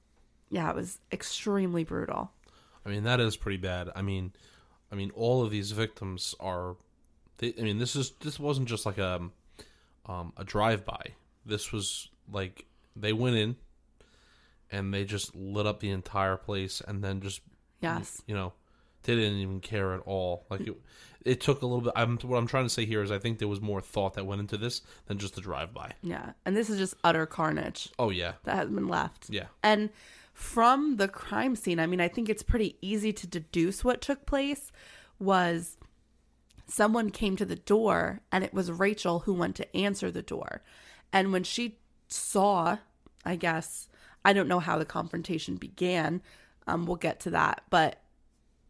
Yeah, 0.50 0.70
it 0.70 0.76
was 0.76 1.00
extremely 1.10 1.84
brutal. 1.84 2.30
I 2.86 2.90
mean, 2.90 3.04
that 3.04 3.18
is 3.18 3.36
pretty 3.36 3.56
bad. 3.56 3.90
I 3.96 4.02
mean, 4.02 4.32
I 4.92 4.94
mean, 4.94 5.10
all 5.14 5.42
of 5.42 5.50
these 5.50 5.72
victims 5.72 6.34
are. 6.38 6.76
They, 7.38 7.54
I 7.58 7.62
mean, 7.62 7.78
this 7.78 7.96
is 7.96 8.12
this 8.20 8.38
wasn't 8.38 8.68
just 8.68 8.86
like 8.86 8.98
a 8.98 9.30
um, 10.06 10.32
a 10.36 10.44
drive 10.44 10.84
by. 10.84 11.14
This 11.44 11.72
was 11.72 12.08
like 12.30 12.66
they 12.94 13.12
went 13.12 13.36
in 13.36 13.56
and 14.74 14.92
they 14.92 15.04
just 15.04 15.34
lit 15.34 15.66
up 15.66 15.80
the 15.80 15.90
entire 15.90 16.36
place, 16.36 16.82
and 16.86 17.02
then 17.02 17.20
just 17.20 17.40
Yes. 17.80 18.22
you 18.26 18.34
know 18.34 18.52
they 19.02 19.14
didn't 19.14 19.38
even 19.38 19.60
care 19.60 19.94
at 19.94 20.00
all. 20.06 20.46
Like 20.50 20.62
it, 20.62 20.74
it 21.24 21.40
took 21.40 21.60
a 21.62 21.66
little 21.66 21.82
bit. 21.82 21.92
I'm 21.96 22.16
what 22.18 22.38
I'm 22.38 22.46
trying 22.46 22.64
to 22.64 22.70
say 22.70 22.84
here 22.86 23.02
is 23.02 23.10
I 23.10 23.18
think 23.18 23.38
there 23.38 23.48
was 23.48 23.60
more 23.60 23.80
thought 23.80 24.14
that 24.14 24.24
went 24.26 24.40
into 24.40 24.56
this 24.56 24.80
than 25.06 25.18
just 25.18 25.36
a 25.38 25.40
drive 25.42 25.72
by. 25.74 25.92
Yeah. 26.02 26.32
And 26.46 26.56
this 26.56 26.70
is 26.70 26.78
just 26.78 26.94
utter 27.04 27.26
carnage 27.26 27.90
Oh 27.98 28.10
yeah, 28.10 28.32
that 28.44 28.56
has 28.56 28.68
been 28.70 28.88
left. 28.88 29.28
yeah, 29.30 29.46
And 29.62 29.90
from 30.32 30.96
the 30.96 31.06
crime 31.08 31.54
scene, 31.56 31.78
I 31.78 31.86
mean, 31.86 32.00
I 32.00 32.08
think 32.08 32.28
it's 32.28 32.42
pretty 32.42 32.76
easy 32.80 33.12
to 33.12 33.26
deduce 33.26 33.84
what 33.84 34.00
took 34.00 34.26
place 34.26 34.72
was 35.18 35.76
someone 36.66 37.10
came 37.10 37.36
to 37.36 37.44
the 37.44 37.56
door 37.56 38.20
and 38.32 38.42
it 38.42 38.52
was 38.54 38.70
Rachel 38.72 39.20
who 39.20 39.34
went 39.34 39.54
to 39.56 39.76
answer 39.76 40.10
the 40.10 40.22
door. 40.22 40.62
And 41.12 41.32
when 41.32 41.44
she 41.44 41.78
saw, 42.08 42.78
I 43.24 43.36
guess, 43.36 43.88
I 44.24 44.32
don't 44.32 44.48
know 44.48 44.60
how 44.60 44.78
the 44.78 44.84
confrontation 44.84 45.56
began. 45.56 46.22
Um, 46.66 46.86
we'll 46.86 46.96
get 46.96 47.20
to 47.20 47.30
that. 47.30 47.62
But 47.70 48.00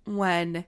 when 0.04 0.64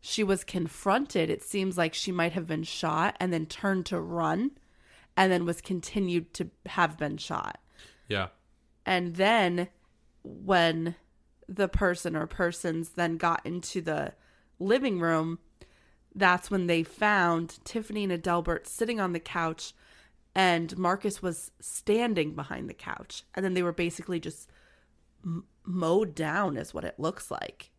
she 0.00 0.24
was 0.24 0.44
confronted, 0.44 1.30
it 1.30 1.42
seems 1.42 1.78
like 1.78 1.94
she 1.94 2.12
might 2.12 2.32
have 2.32 2.46
been 2.46 2.62
shot 2.62 3.16
and 3.20 3.32
then 3.32 3.46
turned 3.46 3.86
to 3.86 4.00
run 4.00 4.52
and 5.16 5.32
then 5.32 5.44
was 5.44 5.60
continued 5.60 6.32
to 6.34 6.50
have 6.66 6.96
been 6.96 7.16
shot. 7.16 7.60
yeah. 8.08 8.28
And 8.86 9.16
then 9.16 9.68
when 10.22 10.94
the 11.46 11.68
person 11.68 12.16
or 12.16 12.26
persons 12.26 12.90
then 12.90 13.18
got 13.18 13.44
into 13.44 13.82
the 13.82 14.14
living 14.58 14.98
room, 14.98 15.40
that's 16.14 16.50
when 16.50 16.68
they 16.68 16.82
found 16.82 17.58
Tiffany 17.64 18.04
and 18.04 18.12
Adelbert 18.12 18.66
sitting 18.66 18.98
on 18.98 19.12
the 19.12 19.20
couch 19.20 19.74
and 20.38 20.78
Marcus 20.78 21.20
was 21.20 21.50
standing 21.58 22.34
behind 22.36 22.70
the 22.70 22.74
couch. 22.74 23.24
And 23.34 23.44
then 23.44 23.54
they 23.54 23.62
were 23.64 23.72
basically 23.72 24.20
just 24.20 24.48
m- 25.24 25.44
mowed 25.64 26.14
down, 26.14 26.56
is 26.56 26.72
what 26.72 26.84
it 26.84 26.94
looks 26.96 27.28
like. 27.28 27.72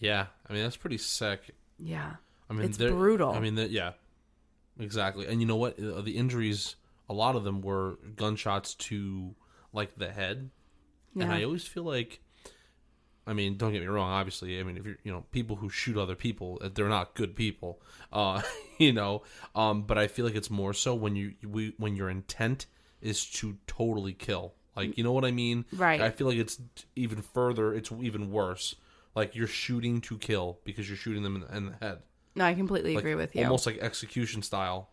Yeah, 0.00 0.26
I 0.50 0.52
mean 0.52 0.64
that's 0.64 0.76
pretty 0.76 0.98
sick. 0.98 1.54
Yeah. 1.78 2.16
I 2.50 2.52
mean, 2.52 2.66
It's 2.66 2.78
brutal. 2.78 3.30
I 3.32 3.38
mean, 3.40 3.56
yeah, 3.70 3.92
exactly. 4.78 5.26
And 5.26 5.40
you 5.40 5.46
know 5.46 5.56
what? 5.56 5.78
Uh, 5.80 6.00
The 6.00 6.16
injuries, 6.16 6.74
a 7.08 7.14
lot 7.14 7.36
of 7.36 7.44
them 7.44 7.60
were 7.60 7.98
gunshots 8.16 8.74
to 8.74 9.34
like 9.72 9.94
the 9.94 10.10
head, 10.10 10.50
and 11.14 11.32
I 11.32 11.44
always 11.44 11.64
feel 11.66 11.84
like, 11.84 12.20
I 13.26 13.32
mean, 13.32 13.56
don't 13.56 13.72
get 13.72 13.80
me 13.80 13.88
wrong. 13.88 14.10
Obviously, 14.10 14.60
I 14.60 14.62
mean, 14.62 14.76
if 14.76 14.86
you're 14.86 14.98
you 15.02 15.12
know 15.12 15.24
people 15.32 15.56
who 15.56 15.68
shoot 15.68 15.96
other 15.96 16.14
people, 16.14 16.58
uh, 16.62 16.68
they're 16.72 16.88
not 16.88 17.14
good 17.14 17.34
people. 17.34 17.80
Uh, 18.12 18.42
you 18.78 18.92
know, 18.92 19.22
um, 19.54 19.82
but 19.82 19.98
I 19.98 20.06
feel 20.06 20.24
like 20.24 20.34
it's 20.34 20.50
more 20.50 20.72
so 20.72 20.94
when 20.94 21.16
you 21.16 21.34
we 21.46 21.74
when 21.78 21.96
your 21.96 22.08
intent 22.08 22.66
is 23.00 23.24
to 23.26 23.56
totally 23.66 24.12
kill. 24.12 24.54
Like, 24.76 24.98
you 24.98 25.04
know 25.04 25.12
what 25.12 25.24
I 25.24 25.30
mean? 25.30 25.64
Right. 25.72 26.02
I 26.02 26.10
feel 26.10 26.26
like 26.26 26.36
it's 26.36 26.60
even 26.94 27.22
further. 27.22 27.72
It's 27.72 27.90
even 27.90 28.30
worse. 28.30 28.74
Like 29.14 29.34
you're 29.34 29.46
shooting 29.46 30.02
to 30.02 30.18
kill 30.18 30.58
because 30.64 30.86
you're 30.88 30.98
shooting 30.98 31.22
them 31.22 31.36
in 31.36 31.40
the, 31.40 31.56
in 31.56 31.66
the 31.66 31.72
head 31.80 32.00
No, 32.34 32.44
I 32.44 32.52
completely 32.52 32.94
like, 32.94 33.00
agree 33.00 33.14
with 33.14 33.34
you. 33.34 33.44
Almost 33.44 33.64
like 33.64 33.78
execution 33.78 34.42
style. 34.42 34.90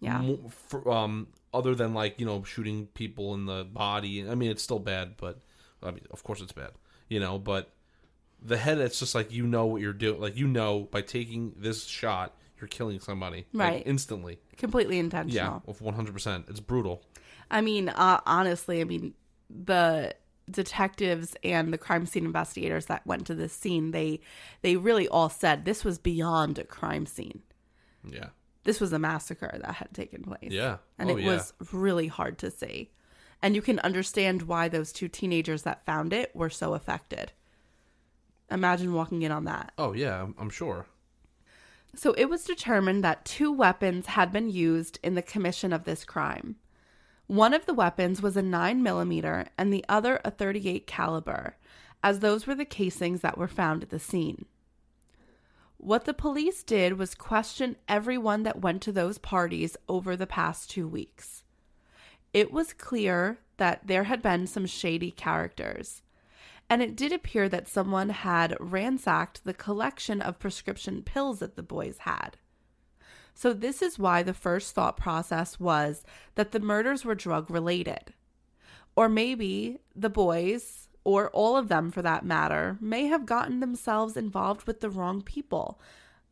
yeah. 0.00 0.22
For, 0.68 0.90
um, 0.90 1.28
other 1.54 1.74
than 1.74 1.94
like 1.94 2.20
you 2.20 2.26
know 2.26 2.42
shooting 2.42 2.88
people 2.88 3.32
in 3.32 3.46
the 3.46 3.64
body. 3.64 4.28
I 4.28 4.34
mean, 4.34 4.50
it's 4.50 4.62
still 4.62 4.80
bad, 4.80 5.16
but 5.16 5.40
I 5.82 5.92
mean, 5.92 6.04
of 6.10 6.22
course, 6.22 6.42
it's 6.42 6.52
bad. 6.52 6.72
You 7.08 7.20
know, 7.20 7.38
but 7.38 7.70
the 8.42 8.56
head, 8.56 8.78
it's 8.78 8.98
just 8.98 9.14
like 9.14 9.32
you 9.32 9.46
know 9.46 9.66
what 9.66 9.80
you're 9.80 9.92
doing. 9.92 10.20
Like 10.20 10.36
you 10.36 10.46
know 10.48 10.88
by 10.90 11.02
taking 11.02 11.54
this 11.56 11.84
shot, 11.84 12.34
you're 12.60 12.68
killing 12.68 13.00
somebody 13.00 13.46
like, 13.52 13.70
Right. 13.70 13.82
instantly. 13.86 14.38
Completely 14.56 14.96
Yeah, 14.96 15.00
intentional. 15.04 15.62
of 15.66 15.80
one 15.80 15.94
hundred 15.94 16.12
percent. 16.12 16.46
It's 16.48 16.60
brutal. 16.60 17.02
I 17.50 17.60
mean, 17.60 17.88
uh, 17.90 18.20
honestly, 18.26 18.80
I 18.80 18.84
mean, 18.84 19.14
the 19.50 20.14
detectives 20.50 21.36
and 21.44 21.72
the 21.72 21.78
crime 21.78 22.06
scene 22.06 22.24
investigators 22.24 22.86
that 22.86 23.06
went 23.06 23.26
to 23.26 23.34
this 23.34 23.52
scene, 23.52 23.90
they 23.92 24.20
they 24.62 24.76
really 24.76 25.08
all 25.08 25.28
said 25.28 25.64
this 25.64 25.84
was 25.84 25.98
beyond 25.98 26.58
a 26.58 26.64
crime 26.64 27.06
scene. 27.06 27.42
Yeah, 28.06 28.28
This 28.64 28.80
was 28.80 28.92
a 28.92 28.98
massacre 28.98 29.58
that 29.62 29.74
had 29.76 29.92
taken 29.94 30.22
place. 30.22 30.50
Yeah. 30.52 30.78
And 30.98 31.10
Oh, 31.10 31.16
it 31.16 31.22
yeah. 31.22 31.28
was 31.34 31.52
really 31.72 32.06
hard 32.08 32.36
to 32.38 32.50
see. 32.50 32.90
And 33.44 33.54
you 33.54 33.60
can 33.60 33.78
understand 33.80 34.44
why 34.44 34.68
those 34.68 34.90
two 34.90 35.06
teenagers 35.06 35.64
that 35.64 35.84
found 35.84 36.14
it 36.14 36.34
were 36.34 36.48
so 36.48 36.72
affected. 36.72 37.32
Imagine 38.50 38.94
walking 38.94 39.20
in 39.20 39.30
on 39.30 39.44
that. 39.44 39.72
Oh 39.76 39.92
yeah, 39.92 40.26
I'm, 40.38 40.48
sure. 40.48 40.86
So 41.94 42.14
it 42.14 42.30
was 42.30 42.44
determined 42.44 43.04
that 43.04 43.26
two 43.26 43.52
weapons 43.52 44.06
had 44.06 44.32
been 44.32 44.48
used 44.48 44.98
in 45.02 45.14
the 45.14 45.20
commission 45.20 45.74
of 45.74 45.84
this 45.84 46.06
crime. 46.06 46.56
One 47.26 47.52
of 47.52 47.66
the 47.66 47.74
weapons 47.74 48.22
was 48.22 48.34
a 48.38 48.42
9mm 48.42 49.48
and 49.58 49.70
the 49.70 49.84
other 49.90 50.22
a 50.24 50.30
38 50.30 50.86
caliber, 50.86 51.56
as 52.02 52.20
those 52.20 52.46
were 52.46 52.54
the 52.54 52.64
casings 52.64 53.20
that 53.20 53.36
were 53.36 53.46
found 53.46 53.82
at 53.82 53.90
the 53.90 53.98
scene. 53.98 54.46
What 55.76 56.06
the 56.06 56.14
police 56.14 56.62
did 56.62 56.98
was 56.98 57.14
question 57.14 57.76
everyone 57.88 58.44
that 58.44 58.62
went 58.62 58.80
to 58.84 58.92
those 58.92 59.18
parties 59.18 59.76
over 59.86 60.16
the 60.16 60.26
past 60.26 60.70
2 60.70 60.88
weeks. 60.88 61.43
It 62.34 62.52
was 62.52 62.74
clear 62.74 63.38
that 63.56 63.86
there 63.86 64.04
had 64.04 64.20
been 64.20 64.46
some 64.46 64.66
shady 64.66 65.10
characters 65.10 66.02
and 66.68 66.82
it 66.82 66.96
did 66.96 67.12
appear 67.12 67.48
that 67.48 67.68
someone 67.68 68.08
had 68.08 68.56
ransacked 68.58 69.44
the 69.44 69.54
collection 69.54 70.20
of 70.20 70.38
prescription 70.38 71.02
pills 71.02 71.40
that 71.40 71.56
the 71.56 71.62
boys 71.62 71.98
had. 71.98 72.36
So, 73.34 73.52
this 73.52 73.82
is 73.82 73.98
why 73.98 74.22
the 74.22 74.32
first 74.32 74.74
thought 74.74 74.96
process 74.96 75.58
was 75.58 76.04
that 76.36 76.52
the 76.52 76.60
murders 76.60 77.04
were 77.04 77.16
drug 77.16 77.50
related. 77.50 78.14
Or 78.96 79.08
maybe 79.08 79.78
the 79.94 80.08
boys, 80.08 80.88
or 81.02 81.30
all 81.30 81.56
of 81.56 81.68
them 81.68 81.90
for 81.90 82.00
that 82.02 82.24
matter, 82.24 82.78
may 82.80 83.06
have 83.06 83.26
gotten 83.26 83.58
themselves 83.58 84.16
involved 84.16 84.66
with 84.66 84.80
the 84.80 84.90
wrong 84.90 85.20
people. 85.20 85.80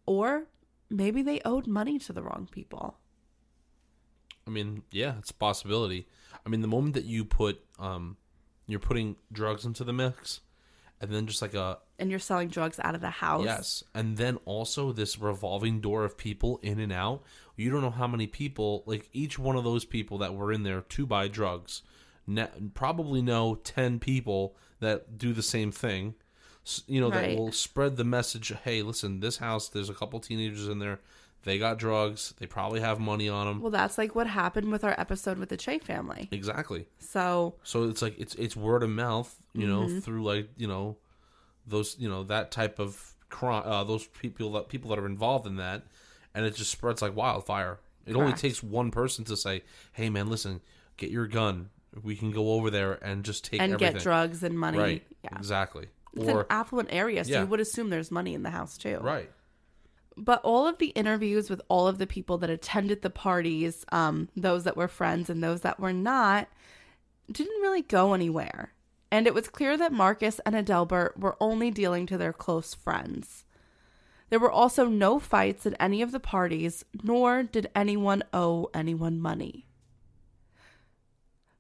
Or 0.07 0.45
maybe 0.89 1.23
they 1.23 1.41
owed 1.45 1.67
money 1.67 1.99
to 1.99 2.13
the 2.13 2.23
wrong 2.23 2.49
people. 2.51 2.99
I 4.53 4.55
mean, 4.55 4.83
yeah, 4.91 5.15
it's 5.19 5.31
a 5.31 5.35
possibility. 5.35 6.07
I 6.45 6.51
mean, 6.51 6.61
the 6.61 6.69
moment 6.69 6.95
that 6.95 7.05
you 7.05 7.25
put 7.25 7.59
um, 7.79 8.19
you're 8.67 8.81
putting 8.81 9.17
drugs 9.33 9.65
into 9.65 9.83
the 9.83 9.95
mix, 9.95 10.41
and 11.01 11.11
then 11.11 11.27
just 11.27 11.41
like 11.41 11.55
a 11.55 11.79
And 11.99 12.11
you're 12.11 12.19
selling 12.19 12.49
drugs 12.49 12.79
out 12.83 12.95
of 12.95 13.01
the 13.01 13.11
house. 13.11 13.45
Yes, 13.45 13.85
and 13.95 14.19
then 14.19 14.39
also 14.45 14.93
this 14.93 15.19
revolving 15.19 15.81
door 15.81 16.05
of 16.05 16.19
people 16.19 16.61
in 16.63 16.79
and 16.79 16.93
out. 16.93 17.23
You 17.57 17.71
don't 17.71 17.81
know 17.81 17.91
how 17.91 18.07
many 18.07 18.27
people, 18.27 18.83
like 18.87 19.09
each 19.13 19.39
one 19.39 19.57
of 19.57 19.65
those 19.65 19.85
people 19.87 20.19
that 20.19 20.35
were 20.35 20.53
in 20.53 20.65
there 20.65 20.83
to 20.83 21.07
buy 21.07 21.29
drugs, 21.29 21.83
ne- 22.27 22.51
probably 22.75 23.23
know 23.23 23.55
ten 23.55 23.99
people 23.99 24.55
that 24.81 25.17
do 25.17 25.33
the 25.33 25.43
same 25.43 25.73
thing. 25.73 26.15
You 26.87 27.01
know 27.01 27.11
that 27.11 27.37
will 27.37 27.53
spread 27.53 27.97
the 27.97 28.05
message. 28.05 28.53
Hey, 28.65 28.83
listen, 28.83 29.21
this 29.21 29.39
house, 29.39 29.69
there's 29.69 29.89
a 29.89 29.95
couple 29.95 30.21
teenagers 30.21 30.69
in 30.69 30.79
there. 30.79 31.01
They 31.45 31.59
got 31.59 31.79
drugs. 31.79 32.35
They 32.39 32.47
probably 32.47 32.81
have 32.81 33.01
money 33.01 33.29
on 33.29 33.47
them. 33.47 33.61
Well, 33.63 33.71
that's 33.73 33.99
like 33.99 34.15
what 34.15 34.27
happened 34.29 34.71
with 34.71 34.85
our 34.85 34.95
episode 34.99 35.39
with 35.39 35.49
the 35.49 35.57
Che 35.57 35.79
family. 35.81 36.29
exactly. 36.31 36.87
So, 37.01 37.57
So 37.65 37.89
it's 37.89 38.01
like 38.03 38.19
it's 38.19 38.35
it's 38.37 38.55
word 38.57 38.83
of 38.83 38.91
mouth, 38.91 39.35
you 39.53 39.67
know, 39.67 39.83
Mm-hmm. 39.83 39.99
through 40.01 40.23
like 40.23 40.51
you 40.57 40.69
know, 40.69 40.99
those 41.67 41.97
you 41.99 42.09
know 42.09 42.25
that 42.25 42.51
type 42.51 42.79
of 42.79 43.15
crime, 43.29 43.63
uh, 43.67 43.85
those 43.85 44.07
people 44.07 44.53
that 44.53 44.69
people 44.69 44.91
that 44.91 44.99
are 44.99 45.07
involved 45.07 45.47
in 45.47 45.57
that, 45.57 45.83
and 46.35 46.45
it 46.47 46.55
just 46.55 46.71
spreads 46.71 47.03
like 47.03 47.17
wildfire. 47.17 47.81
It 48.07 48.15
only 48.15 48.27
Correct. 48.33 48.41
takes 48.41 48.63
one 48.63 48.91
person 48.91 49.25
to 49.27 49.37
say, 49.37 49.63
"Hey, 49.93 50.11
man, 50.11 50.29
listen, 50.29 50.61
get 50.97 51.11
your 51.11 51.27
gun. 51.27 51.71
We 52.03 52.17
can 52.17 52.31
go 52.31 52.53
over 52.53 52.71
there 52.71 52.95
and 53.05 53.25
just 53.25 53.45
take 53.45 53.61
and 53.61 53.73
everything." 53.75 53.95
get 53.95 54.03
drugs 54.03 54.43
and 54.43 54.59
money. 54.59 54.79
Right. 54.79 55.03
Yeah. 55.25 55.37
Exactly. 55.37 55.89
It's 56.15 56.29
or 56.29 56.41
an 56.41 56.47
affluent 56.51 56.89
area, 56.93 57.25
so 57.25 57.31
Yeah. 57.31 57.41
you 57.41 57.47
would 57.47 57.61
assume 57.61 57.91
there's 57.91 58.11
money 58.11 58.35
in 58.35 58.43
the 58.43 58.51
house 58.51 58.77
too. 58.77 58.99
right. 59.01 59.31
But 60.17 60.43
all 60.45 60.67
of 60.67 60.79
the 60.79 60.89
interviews 60.89 61.49
with 61.49 61.63
all 61.69 61.89
of 61.89 61.99
the 61.99 62.07
people 62.07 62.39
that 62.39 62.51
attended 62.51 63.03
the 63.03 63.11
parties, 63.11 63.85
um, 63.93 64.29
those 64.37 64.65
that 64.65 64.77
were 64.77 64.89
friends 64.89 65.31
and 65.31 65.43
those 65.43 65.63
that 65.63 65.81
were 65.81 65.93
not, 65.93 66.49
didn't 67.31 67.63
really 67.63 67.83
go 67.83 68.13
anywhere. 68.13 68.73
And 69.11 69.27
it 69.27 69.35
was 69.35 69.49
clear 69.49 69.77
that 69.77 69.93
Marcus 69.93 70.41
and 70.47 70.55
Adelbert 70.55 71.19
were 71.19 71.37
only 71.41 71.71
dealing 71.71 72.07
to 72.07 72.19
their 72.19 72.33
close 72.33 72.75
friends. 72.75 73.45
There 74.31 74.41
were 74.41 74.51
also 74.51 74.87
no 74.87 75.19
fights 75.19 75.67
at 75.67 75.77
any 75.79 76.01
of 76.01 76.13
the 76.13 76.21
parties, 76.21 76.85
nor 77.03 77.43
did 77.43 77.71
anyone 77.75 78.23
owe 78.33 78.71
anyone 78.73 79.21
money. 79.21 79.67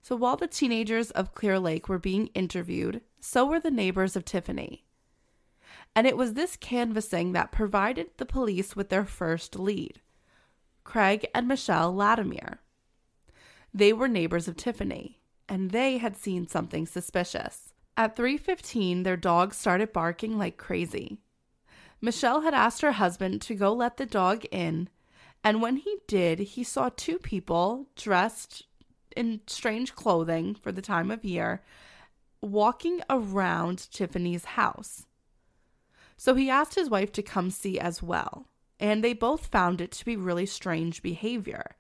So 0.01 0.17
while 0.17 0.37
the 0.37 0.47
teenagers 0.47 1.11
of 1.11 1.35
Clear 1.35 1.59
Lake 1.59 1.89
were 1.89 1.99
being 1.99 2.29
interviewed, 2.29 3.03
so 3.21 3.45
were 3.45 3.61
the 3.61 3.71
neighbors 3.71 4.17
of 4.17 4.25
Tiffany. 4.25 4.85
And 5.95 6.07
it 6.07 6.17
was 6.17 6.35
this 6.35 6.57
canvassing 6.57 7.33
that 7.33 7.53
provided 7.53 8.09
the 8.17 8.27
police 8.27 8.75
with 8.75 8.89
their 8.89 9.05
first 9.05 9.59
lead 9.59 10.01
Craig 10.85 11.27
and 11.35 11.47
Michelle 11.47 11.95
Latimer. 11.95 12.61
They 13.75 13.93
were 13.93 14.09
neighbors 14.09 14.49
of 14.49 14.57
Tiffany, 14.57 15.21
and 15.49 15.71
they 15.71 15.99
had 15.99 16.17
seen 16.17 16.47
something 16.47 16.87
suspicious. 16.87 17.73
At 17.97 18.17
3:15, 18.17 19.03
their 19.03 19.17
dog 19.17 19.55
started 19.55 19.93
barking 19.93 20.39
like 20.39 20.57
crazy. 20.57 21.19
Michelle 22.01 22.41
had 22.41 22.55
asked 22.55 22.81
her 22.81 22.93
husband 22.93 23.41
to 23.43 23.55
go 23.55 23.73
let 23.73 23.97
the 23.97 24.07
dog 24.07 24.45
in, 24.51 24.89
and 25.45 25.63
when 25.63 25.77
he 25.77 25.99
did, 26.07 26.39
he 26.41 26.65
saw 26.65 26.89
two 26.89 27.19
people 27.19 27.87
dressed 27.97 28.67
in 29.17 29.41
strange 29.47 29.95
clothing 29.95 30.55
for 30.55 30.73
the 30.73 30.83
time 30.83 31.11
of 31.11 31.25
year 31.25 31.63
walking 32.41 33.03
around 33.09 33.89
Tiffany's 33.93 34.45
house. 34.45 35.07
So 36.23 36.37
he 36.37 36.49
asked 36.49 36.77
his 36.77 36.89
wife 36.89 37.11
to 37.15 37.23
come 37.23 37.51
see 37.51 37.81
as 37.81 38.01
well, 38.01 38.47
and 38.79 39.03
they 39.03 39.13
both 39.13 39.47
found 39.47 39.81
it 39.81 39.91
to 39.91 40.05
be 40.05 40.15
really 40.15 40.47
strange 40.47 41.03
behavior. 41.03 41.75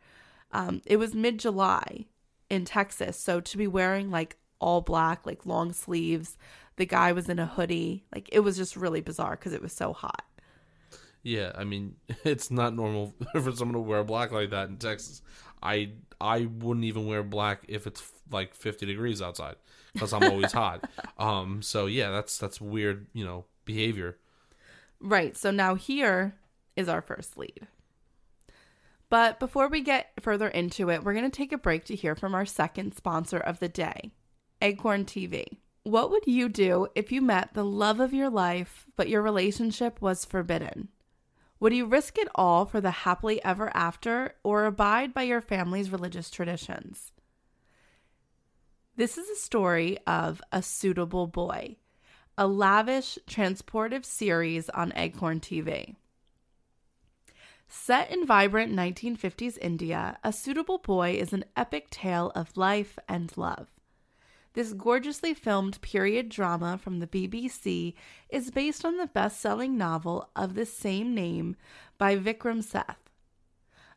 Um, 0.50 0.82
it 0.84 0.96
was 0.96 1.14
mid 1.14 1.38
July 1.38 2.06
in 2.50 2.64
Texas, 2.64 3.16
so 3.16 3.40
to 3.40 3.56
be 3.56 3.68
wearing 3.68 4.10
like 4.10 4.38
all 4.58 4.80
black, 4.80 5.24
like 5.24 5.46
long 5.46 5.72
sleeves, 5.72 6.36
the 6.74 6.84
guy 6.84 7.12
was 7.12 7.28
in 7.28 7.38
a 7.38 7.46
hoodie, 7.46 8.02
like 8.12 8.28
it 8.32 8.40
was 8.40 8.56
just 8.56 8.74
really 8.74 9.00
bizarre 9.00 9.36
because 9.36 9.52
it 9.52 9.62
was 9.62 9.72
so 9.72 9.92
hot. 9.92 10.24
Yeah, 11.22 11.52
I 11.54 11.62
mean, 11.62 11.94
it's 12.24 12.50
not 12.50 12.74
normal 12.74 13.14
for 13.32 13.52
someone 13.52 13.74
to 13.74 13.78
wear 13.78 14.02
black 14.02 14.32
like 14.32 14.50
that 14.50 14.68
in 14.68 14.76
Texas. 14.76 15.22
I 15.62 15.92
I 16.20 16.46
wouldn't 16.46 16.86
even 16.86 17.06
wear 17.06 17.22
black 17.22 17.64
if 17.68 17.86
it's 17.86 18.02
like 18.28 18.56
50 18.56 18.86
degrees 18.86 19.22
outside 19.22 19.54
because 19.92 20.12
I'm 20.12 20.24
always 20.24 20.50
hot. 20.50 20.90
Um, 21.16 21.62
so 21.62 21.86
yeah, 21.86 22.10
that's 22.10 22.38
that's 22.38 22.60
weird, 22.60 23.06
you 23.12 23.24
know, 23.24 23.44
behavior. 23.64 24.18
Right. 25.02 25.36
So 25.36 25.50
now 25.50 25.74
here 25.74 26.36
is 26.76 26.88
our 26.88 27.02
first 27.02 27.36
lead. 27.36 27.66
But 29.10 29.38
before 29.38 29.68
we 29.68 29.82
get 29.82 30.10
further 30.20 30.48
into 30.48 30.88
it, 30.88 31.04
we're 31.04 31.12
going 31.12 31.30
to 31.30 31.36
take 31.36 31.52
a 31.52 31.58
break 31.58 31.84
to 31.86 31.94
hear 31.94 32.14
from 32.14 32.34
our 32.34 32.46
second 32.46 32.94
sponsor 32.94 33.36
of 33.36 33.58
the 33.58 33.68
day, 33.68 34.12
Acorn 34.62 35.04
TV. 35.04 35.58
What 35.82 36.10
would 36.10 36.26
you 36.26 36.48
do 36.48 36.86
if 36.94 37.12
you 37.12 37.20
met 37.20 37.52
the 37.52 37.64
love 37.64 38.00
of 38.00 38.14
your 38.14 38.30
life, 38.30 38.86
but 38.96 39.08
your 39.08 39.20
relationship 39.20 40.00
was 40.00 40.24
forbidden? 40.24 40.88
Would 41.60 41.74
you 41.74 41.86
risk 41.86 42.16
it 42.16 42.28
all 42.34 42.64
for 42.64 42.80
the 42.80 42.90
happily 42.90 43.44
ever 43.44 43.70
after 43.74 44.34
or 44.42 44.64
abide 44.64 45.12
by 45.12 45.22
your 45.22 45.40
family's 45.40 45.90
religious 45.90 46.30
traditions? 46.30 47.12
This 48.96 49.18
is 49.18 49.28
a 49.28 49.36
story 49.36 49.98
of 50.06 50.40
A 50.52 50.62
Suitable 50.62 51.26
Boy, 51.26 51.76
a 52.38 52.46
lavish, 52.46 53.18
transportive 53.28 54.04
series 54.04 54.70
on 54.70 54.92
Acorn 54.96 55.40
TV. 55.40 55.96
Set 57.68 58.10
in 58.10 58.26
vibrant 58.26 58.72
1950s 58.72 59.58
India, 59.60 60.18
A 60.24 60.32
Suitable 60.32 60.78
Boy 60.78 61.12
is 61.12 61.32
an 61.32 61.44
epic 61.56 61.90
tale 61.90 62.32
of 62.34 62.56
life 62.56 62.98
and 63.08 63.34
love. 63.36 63.68
This 64.54 64.72
gorgeously 64.74 65.32
filmed 65.32 65.80
period 65.80 66.28
drama 66.28 66.76
from 66.76 66.98
the 66.98 67.06
BBC 67.06 67.94
is 68.28 68.50
based 68.50 68.84
on 68.84 68.98
the 68.98 69.06
best 69.06 69.40
selling 69.40 69.78
novel 69.78 70.28
of 70.36 70.54
the 70.54 70.66
same 70.66 71.14
name 71.14 71.56
by 71.96 72.16
Vikram 72.16 72.62
Seth. 72.62 73.10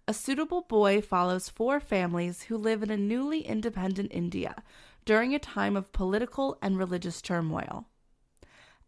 A 0.08 0.14
Suitable 0.14 0.62
Boy 0.62 1.02
follows 1.02 1.50
four 1.50 1.80
families 1.80 2.44
who 2.44 2.58
live 2.58 2.84
in 2.84 2.92
a 2.92 2.98
newly 2.98 3.42
independent 3.42 4.12
India 4.14 4.64
during 5.04 5.34
a 5.34 5.40
time 5.40 5.76
of 5.76 5.92
political 5.92 6.58
and 6.62 6.78
religious 6.78 7.22
turmoil. 7.22 7.88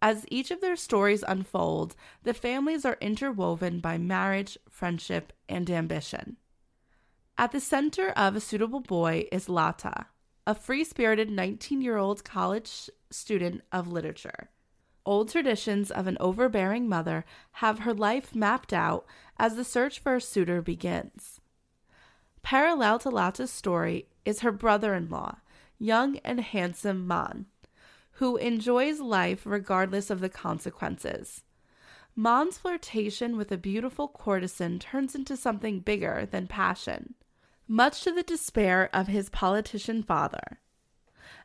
As 0.01 0.25
each 0.29 0.51
of 0.51 0.61
their 0.61 0.75
stories 0.75 1.23
unfold, 1.27 1.95
the 2.23 2.33
families 2.33 2.85
are 2.85 2.97
interwoven 3.01 3.79
by 3.79 3.97
marriage, 3.97 4.57
friendship, 4.69 5.33
and 5.49 5.69
ambition. 5.69 6.37
At 7.37 7.51
the 7.51 7.59
center 7.59 8.09
of 8.09 8.35
A 8.35 8.39
Suitable 8.39 8.79
Boy 8.79 9.27
is 9.31 9.49
Lata, 9.49 10.07
a 10.45 10.53
free 10.55 10.83
spirited 10.83 11.29
19 11.29 11.81
year 11.81 11.97
old 11.97 12.23
college 12.23 12.89
student 13.09 13.61
of 13.71 13.87
literature. 13.87 14.49
Old 15.05 15.29
traditions 15.29 15.89
of 15.89 16.05
an 16.05 16.17
overbearing 16.19 16.89
mother 16.89 17.25
have 17.53 17.79
her 17.79 17.93
life 17.93 18.35
mapped 18.35 18.73
out 18.73 19.05
as 19.37 19.55
the 19.55 19.63
search 19.63 19.99
for 19.99 20.15
a 20.15 20.21
suitor 20.21 20.61
begins. 20.61 21.39
Parallel 22.43 22.99
to 22.99 23.09
Lata's 23.09 23.51
story 23.51 24.07
is 24.25 24.41
her 24.41 24.51
brother 24.51 24.93
in 24.93 25.09
law, 25.09 25.37
young 25.79 26.17
and 26.19 26.41
handsome 26.41 27.07
Maan, 27.07 27.45
who 28.17 28.35
enjoys 28.37 28.99
life 28.99 29.41
regardless 29.45 30.09
of 30.09 30.19
the 30.19 30.29
consequences. 30.29 31.43
Maan's 32.15 32.57
flirtation 32.57 33.37
with 33.37 33.51
a 33.51 33.57
beautiful 33.57 34.07
courtesan 34.07 34.79
turns 34.79 35.13
into 35.13 35.37
something 35.37 35.81
bigger 35.81 36.27
than 36.29 36.47
passion, 36.47 37.13
much 37.67 38.01
to 38.03 38.11
the 38.11 38.23
despair 38.23 38.89
of 38.91 39.07
his 39.07 39.29
politician 39.29 40.01
father. 40.01 40.59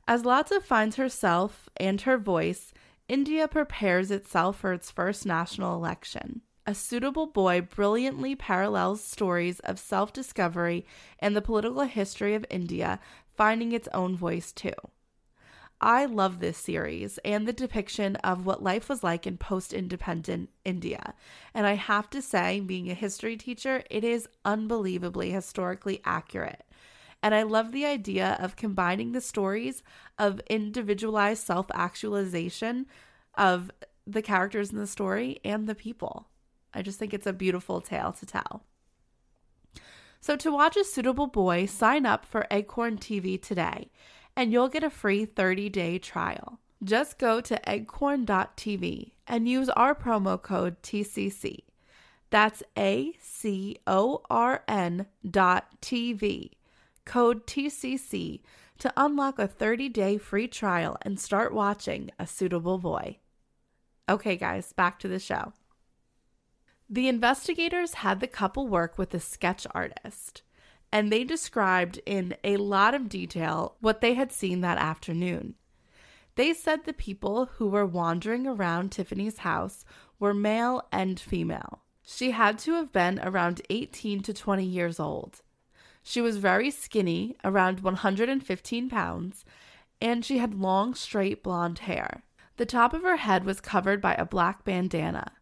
As 0.08 0.24
Lata 0.24 0.62
finds 0.62 0.96
herself 0.96 1.68
and 1.76 2.00
her 2.00 2.16
voice, 2.16 2.72
India 3.06 3.46
prepares 3.48 4.10
itself 4.10 4.58
for 4.58 4.72
its 4.72 4.90
first 4.90 5.26
national 5.26 5.76
election. 5.76 6.40
A 6.66 6.74
Suitable 6.74 7.26
Boy 7.26 7.60
brilliantly 7.60 8.34
parallels 8.34 9.04
stories 9.04 9.60
of 9.60 9.78
self 9.78 10.10
discovery 10.10 10.86
and 11.18 11.36
the 11.36 11.42
political 11.42 11.82
history 11.82 12.34
of 12.34 12.46
India 12.48 12.98
finding 13.36 13.72
its 13.72 13.88
own 13.92 14.16
voice 14.16 14.52
too. 14.52 14.72
I 15.82 16.04
love 16.04 16.38
this 16.38 16.58
series 16.58 17.18
and 17.24 17.46
the 17.46 17.52
depiction 17.52 18.14
of 18.16 18.46
what 18.46 18.62
life 18.62 18.88
was 18.88 19.02
like 19.02 19.26
in 19.26 19.36
post 19.36 19.72
independent 19.72 20.50
India. 20.64 21.14
And 21.52 21.66
I 21.66 21.74
have 21.74 22.08
to 22.10 22.22
say, 22.22 22.60
being 22.60 22.88
a 22.88 22.94
history 22.94 23.36
teacher, 23.36 23.82
it 23.90 24.04
is 24.04 24.28
unbelievably 24.44 25.32
historically 25.32 26.00
accurate. 26.04 26.62
And 27.20 27.34
I 27.34 27.42
love 27.42 27.72
the 27.72 27.84
idea 27.84 28.36
of 28.40 28.54
combining 28.54 29.10
the 29.10 29.20
stories 29.20 29.82
of 30.18 30.40
individualized 30.48 31.44
self 31.44 31.66
actualization 31.74 32.86
of 33.34 33.72
the 34.06 34.22
characters 34.22 34.70
in 34.70 34.78
the 34.78 34.86
story 34.86 35.40
and 35.44 35.68
the 35.68 35.74
people. 35.74 36.28
I 36.72 36.82
just 36.82 37.00
think 37.00 37.12
it's 37.12 37.26
a 37.26 37.32
beautiful 37.32 37.80
tale 37.80 38.12
to 38.12 38.26
tell. 38.26 38.62
So, 40.20 40.36
to 40.36 40.52
watch 40.52 40.76
a 40.76 40.84
suitable 40.84 41.26
boy, 41.26 41.66
sign 41.66 42.06
up 42.06 42.24
for 42.24 42.46
Acorn 42.52 42.96
TV 42.96 43.42
today, 43.42 43.90
and 44.36 44.52
you'll 44.52 44.68
get 44.68 44.84
a 44.84 44.90
free 44.90 45.24
30 45.24 45.68
day 45.68 45.98
trial. 45.98 46.58
Just 46.82 47.18
go 47.18 47.40
to 47.40 47.60
acorn.tv 47.66 49.12
and 49.26 49.48
use 49.48 49.68
our 49.70 49.94
promo 49.94 50.40
code 50.40 50.82
TCC. 50.82 51.60
That's 52.30 52.62
A 52.78 53.12
C 53.20 53.78
O 53.86 54.22
R 54.30 54.64
N 54.66 55.06
dot 55.28 55.80
TV, 55.80 56.52
code 57.04 57.46
TCC, 57.46 58.40
to 58.78 58.92
unlock 58.96 59.38
a 59.38 59.46
30 59.46 59.90
day 59.90 60.18
free 60.18 60.48
trial 60.48 60.96
and 61.02 61.20
start 61.20 61.52
watching 61.52 62.10
A 62.18 62.26
Suitable 62.26 62.78
Boy. 62.78 63.18
Okay, 64.08 64.36
guys, 64.36 64.72
back 64.72 64.98
to 65.00 65.08
the 65.08 65.18
show. 65.18 65.52
The 66.88 67.06
investigators 67.06 67.94
had 67.94 68.20
the 68.20 68.26
couple 68.26 68.66
work 68.66 68.98
with 68.98 69.14
a 69.14 69.20
sketch 69.20 69.66
artist, 69.74 70.42
and 70.92 71.10
they 71.10 71.24
described 71.24 72.00
in 72.04 72.36
a 72.44 72.58
lot 72.58 72.94
of 72.94 73.08
detail 73.08 73.76
what 73.80 74.00
they 74.00 74.14
had 74.14 74.30
seen 74.30 74.60
that 74.60 74.78
afternoon. 74.78 75.54
They 76.36 76.54
said 76.54 76.84
the 76.84 76.92
people 76.92 77.46
who 77.56 77.68
were 77.68 77.86
wandering 77.86 78.46
around 78.46 78.92
Tiffany's 78.92 79.38
house 79.38 79.84
were 80.18 80.34
male 80.34 80.86
and 80.92 81.18
female. 81.18 81.80
She 82.02 82.32
had 82.32 82.58
to 82.60 82.74
have 82.74 82.92
been 82.92 83.18
around 83.22 83.62
18 83.70 84.22
to 84.22 84.32
20 84.32 84.64
years 84.64 85.00
old. 85.00 85.40
She 86.02 86.20
was 86.20 86.36
very 86.36 86.70
skinny, 86.70 87.36
around 87.44 87.80
115 87.80 88.90
pounds, 88.90 89.44
and 90.00 90.24
she 90.24 90.38
had 90.38 90.54
long, 90.54 90.94
straight 90.94 91.42
blonde 91.42 91.80
hair. 91.80 92.24
The 92.56 92.66
top 92.66 92.92
of 92.92 93.02
her 93.02 93.16
head 93.16 93.44
was 93.44 93.60
covered 93.60 94.00
by 94.00 94.14
a 94.14 94.26
black 94.26 94.64
bandana 94.64 95.32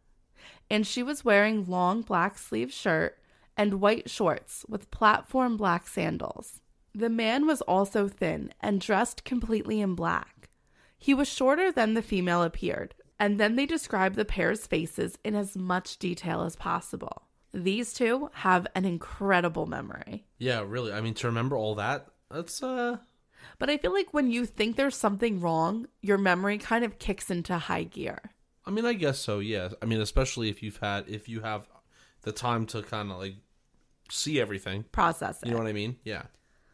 and 0.70 0.86
she 0.86 1.02
was 1.02 1.24
wearing 1.24 1.66
long 1.66 2.00
black 2.00 2.38
sleeve 2.38 2.72
shirt 2.72 3.18
and 3.60 3.74
white 3.74 4.08
shorts 4.08 4.64
with 4.70 4.90
platform 4.90 5.58
black 5.58 5.86
sandals. 5.86 6.62
The 6.94 7.10
man 7.10 7.46
was 7.46 7.60
also 7.60 8.08
thin 8.08 8.54
and 8.62 8.80
dressed 8.80 9.22
completely 9.22 9.82
in 9.82 9.94
black. 9.94 10.48
He 10.96 11.12
was 11.12 11.28
shorter 11.28 11.70
than 11.70 11.92
the 11.92 12.00
female 12.00 12.42
appeared, 12.42 12.94
and 13.18 13.38
then 13.38 13.56
they 13.56 13.66
described 13.66 14.16
the 14.16 14.24
pair's 14.24 14.66
faces 14.66 15.18
in 15.24 15.34
as 15.34 15.58
much 15.58 15.98
detail 15.98 16.40
as 16.40 16.56
possible. 16.56 17.28
These 17.52 17.92
two 17.92 18.30
have 18.32 18.66
an 18.74 18.86
incredible 18.86 19.66
memory. 19.66 20.24
Yeah, 20.38 20.64
really. 20.66 20.90
I 20.90 21.02
mean, 21.02 21.12
to 21.14 21.26
remember 21.26 21.54
all 21.54 21.74
that, 21.74 22.06
that's 22.30 22.62
uh 22.62 22.96
But 23.58 23.68
I 23.68 23.76
feel 23.76 23.92
like 23.92 24.14
when 24.14 24.30
you 24.30 24.46
think 24.46 24.76
there's 24.76 24.96
something 24.96 25.38
wrong, 25.38 25.86
your 26.00 26.16
memory 26.16 26.56
kind 26.56 26.82
of 26.82 26.98
kicks 26.98 27.30
into 27.30 27.58
high 27.58 27.84
gear. 27.84 28.32
I 28.64 28.70
mean, 28.70 28.86
I 28.86 28.94
guess 28.94 29.18
so. 29.18 29.38
Yeah. 29.40 29.68
I 29.82 29.84
mean, 29.84 30.00
especially 30.00 30.48
if 30.48 30.62
you've 30.62 30.78
had 30.78 31.10
if 31.10 31.28
you 31.28 31.42
have 31.42 31.68
the 32.22 32.32
time 32.32 32.64
to 32.66 32.82
kind 32.82 33.10
of 33.10 33.18
like 33.18 33.34
see 34.10 34.40
everything, 34.40 34.84
Process 34.92 35.42
it. 35.42 35.46
you 35.46 35.52
know 35.52 35.58
what 35.58 35.66
I 35.66 35.72
mean? 35.72 35.96
Yeah. 36.04 36.22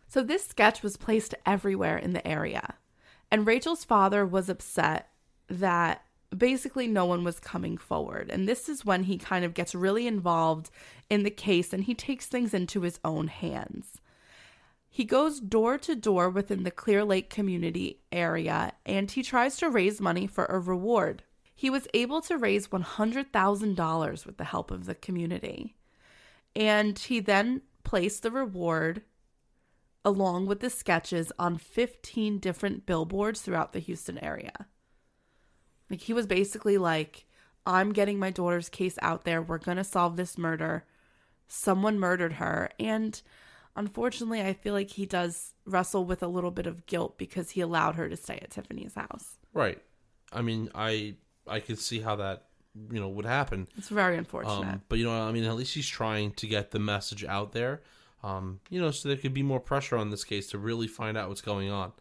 So 0.08 0.22
this 0.22 0.46
sketch 0.46 0.82
was 0.82 0.96
placed 0.96 1.34
everywhere 1.44 1.98
in 1.98 2.12
the 2.12 2.26
area. 2.26 2.74
And 3.30 3.46
Rachel's 3.46 3.84
father 3.84 4.24
was 4.24 4.48
upset 4.48 5.08
that 5.48 6.02
basically 6.36 6.86
no 6.86 7.04
one 7.04 7.24
was 7.24 7.40
coming 7.40 7.76
forward. 7.76 8.30
And 8.30 8.48
this 8.48 8.68
is 8.68 8.84
when 8.84 9.04
he 9.04 9.18
kind 9.18 9.44
of 9.44 9.54
gets 9.54 9.74
really 9.74 10.06
involved 10.06 10.70
in 11.10 11.22
the 11.22 11.30
case 11.30 11.72
and 11.72 11.84
he 11.84 11.94
takes 11.94 12.26
things 12.26 12.54
into 12.54 12.82
his 12.82 13.00
own 13.04 13.28
hands. 13.28 14.00
He 14.88 15.04
goes 15.04 15.40
door 15.40 15.76
to 15.78 15.94
door 15.94 16.30
within 16.30 16.62
the 16.62 16.70
Clear 16.70 17.04
Lake 17.04 17.28
community 17.28 18.00
area 18.10 18.72
and 18.86 19.10
he 19.10 19.22
tries 19.22 19.56
to 19.58 19.68
raise 19.68 20.00
money 20.00 20.26
for 20.26 20.46
a 20.46 20.58
reward. 20.58 21.22
He 21.54 21.68
was 21.70 21.88
able 21.94 22.20
to 22.22 22.38
raise 22.38 22.68
$100,000 22.68 24.26
with 24.26 24.36
the 24.36 24.44
help 24.44 24.70
of 24.70 24.86
the 24.86 24.94
community. 24.94 25.74
And 26.56 26.98
he 26.98 27.20
then 27.20 27.60
placed 27.84 28.22
the 28.22 28.30
reward 28.30 29.02
along 30.06 30.46
with 30.46 30.60
the 30.60 30.70
sketches 30.70 31.30
on 31.38 31.58
15 31.58 32.38
different 32.38 32.86
billboards 32.86 33.42
throughout 33.42 33.74
the 33.74 33.78
Houston 33.78 34.18
area. 34.24 34.66
Like 35.90 36.00
he 36.00 36.14
was 36.14 36.26
basically 36.26 36.78
like, 36.78 37.26
I'm 37.66 37.92
getting 37.92 38.18
my 38.18 38.30
daughter's 38.30 38.70
case 38.70 38.96
out 39.02 39.24
there. 39.24 39.42
We're 39.42 39.58
going 39.58 39.76
to 39.76 39.84
solve 39.84 40.16
this 40.16 40.38
murder. 40.38 40.86
Someone 41.46 41.98
murdered 41.98 42.34
her. 42.34 42.70
And 42.80 43.20
unfortunately, 43.74 44.40
I 44.40 44.54
feel 44.54 44.72
like 44.72 44.90
he 44.90 45.04
does 45.04 45.52
wrestle 45.66 46.06
with 46.06 46.22
a 46.22 46.28
little 46.28 46.50
bit 46.50 46.66
of 46.66 46.86
guilt 46.86 47.18
because 47.18 47.50
he 47.50 47.60
allowed 47.60 47.96
her 47.96 48.08
to 48.08 48.16
stay 48.16 48.38
at 48.40 48.50
Tiffany's 48.50 48.94
house. 48.94 49.36
Right. 49.52 49.82
I 50.32 50.40
mean, 50.40 50.70
I 50.74 51.16
I 51.46 51.60
could 51.60 51.78
see 51.78 52.00
how 52.00 52.16
that 52.16 52.45
you 52.90 53.00
know 53.00 53.08
would 53.08 53.24
happen. 53.24 53.68
It's 53.76 53.88
very 53.88 54.16
unfortunate. 54.16 54.74
Um, 54.74 54.82
but 54.88 54.98
you 54.98 55.04
know, 55.04 55.12
I 55.12 55.32
mean, 55.32 55.44
at 55.44 55.54
least 55.54 55.74
he's 55.74 55.88
trying 55.88 56.32
to 56.32 56.46
get 56.46 56.70
the 56.70 56.78
message 56.78 57.24
out 57.24 57.52
there. 57.52 57.82
Um, 58.22 58.60
you 58.70 58.80
know, 58.80 58.90
so 58.90 59.08
there 59.08 59.16
could 59.16 59.34
be 59.34 59.42
more 59.42 59.60
pressure 59.60 59.96
on 59.96 60.10
this 60.10 60.24
case 60.24 60.50
to 60.50 60.58
really 60.58 60.88
find 60.88 61.16
out 61.16 61.28
what's 61.28 61.42
going 61.42 61.70
on. 61.70 61.92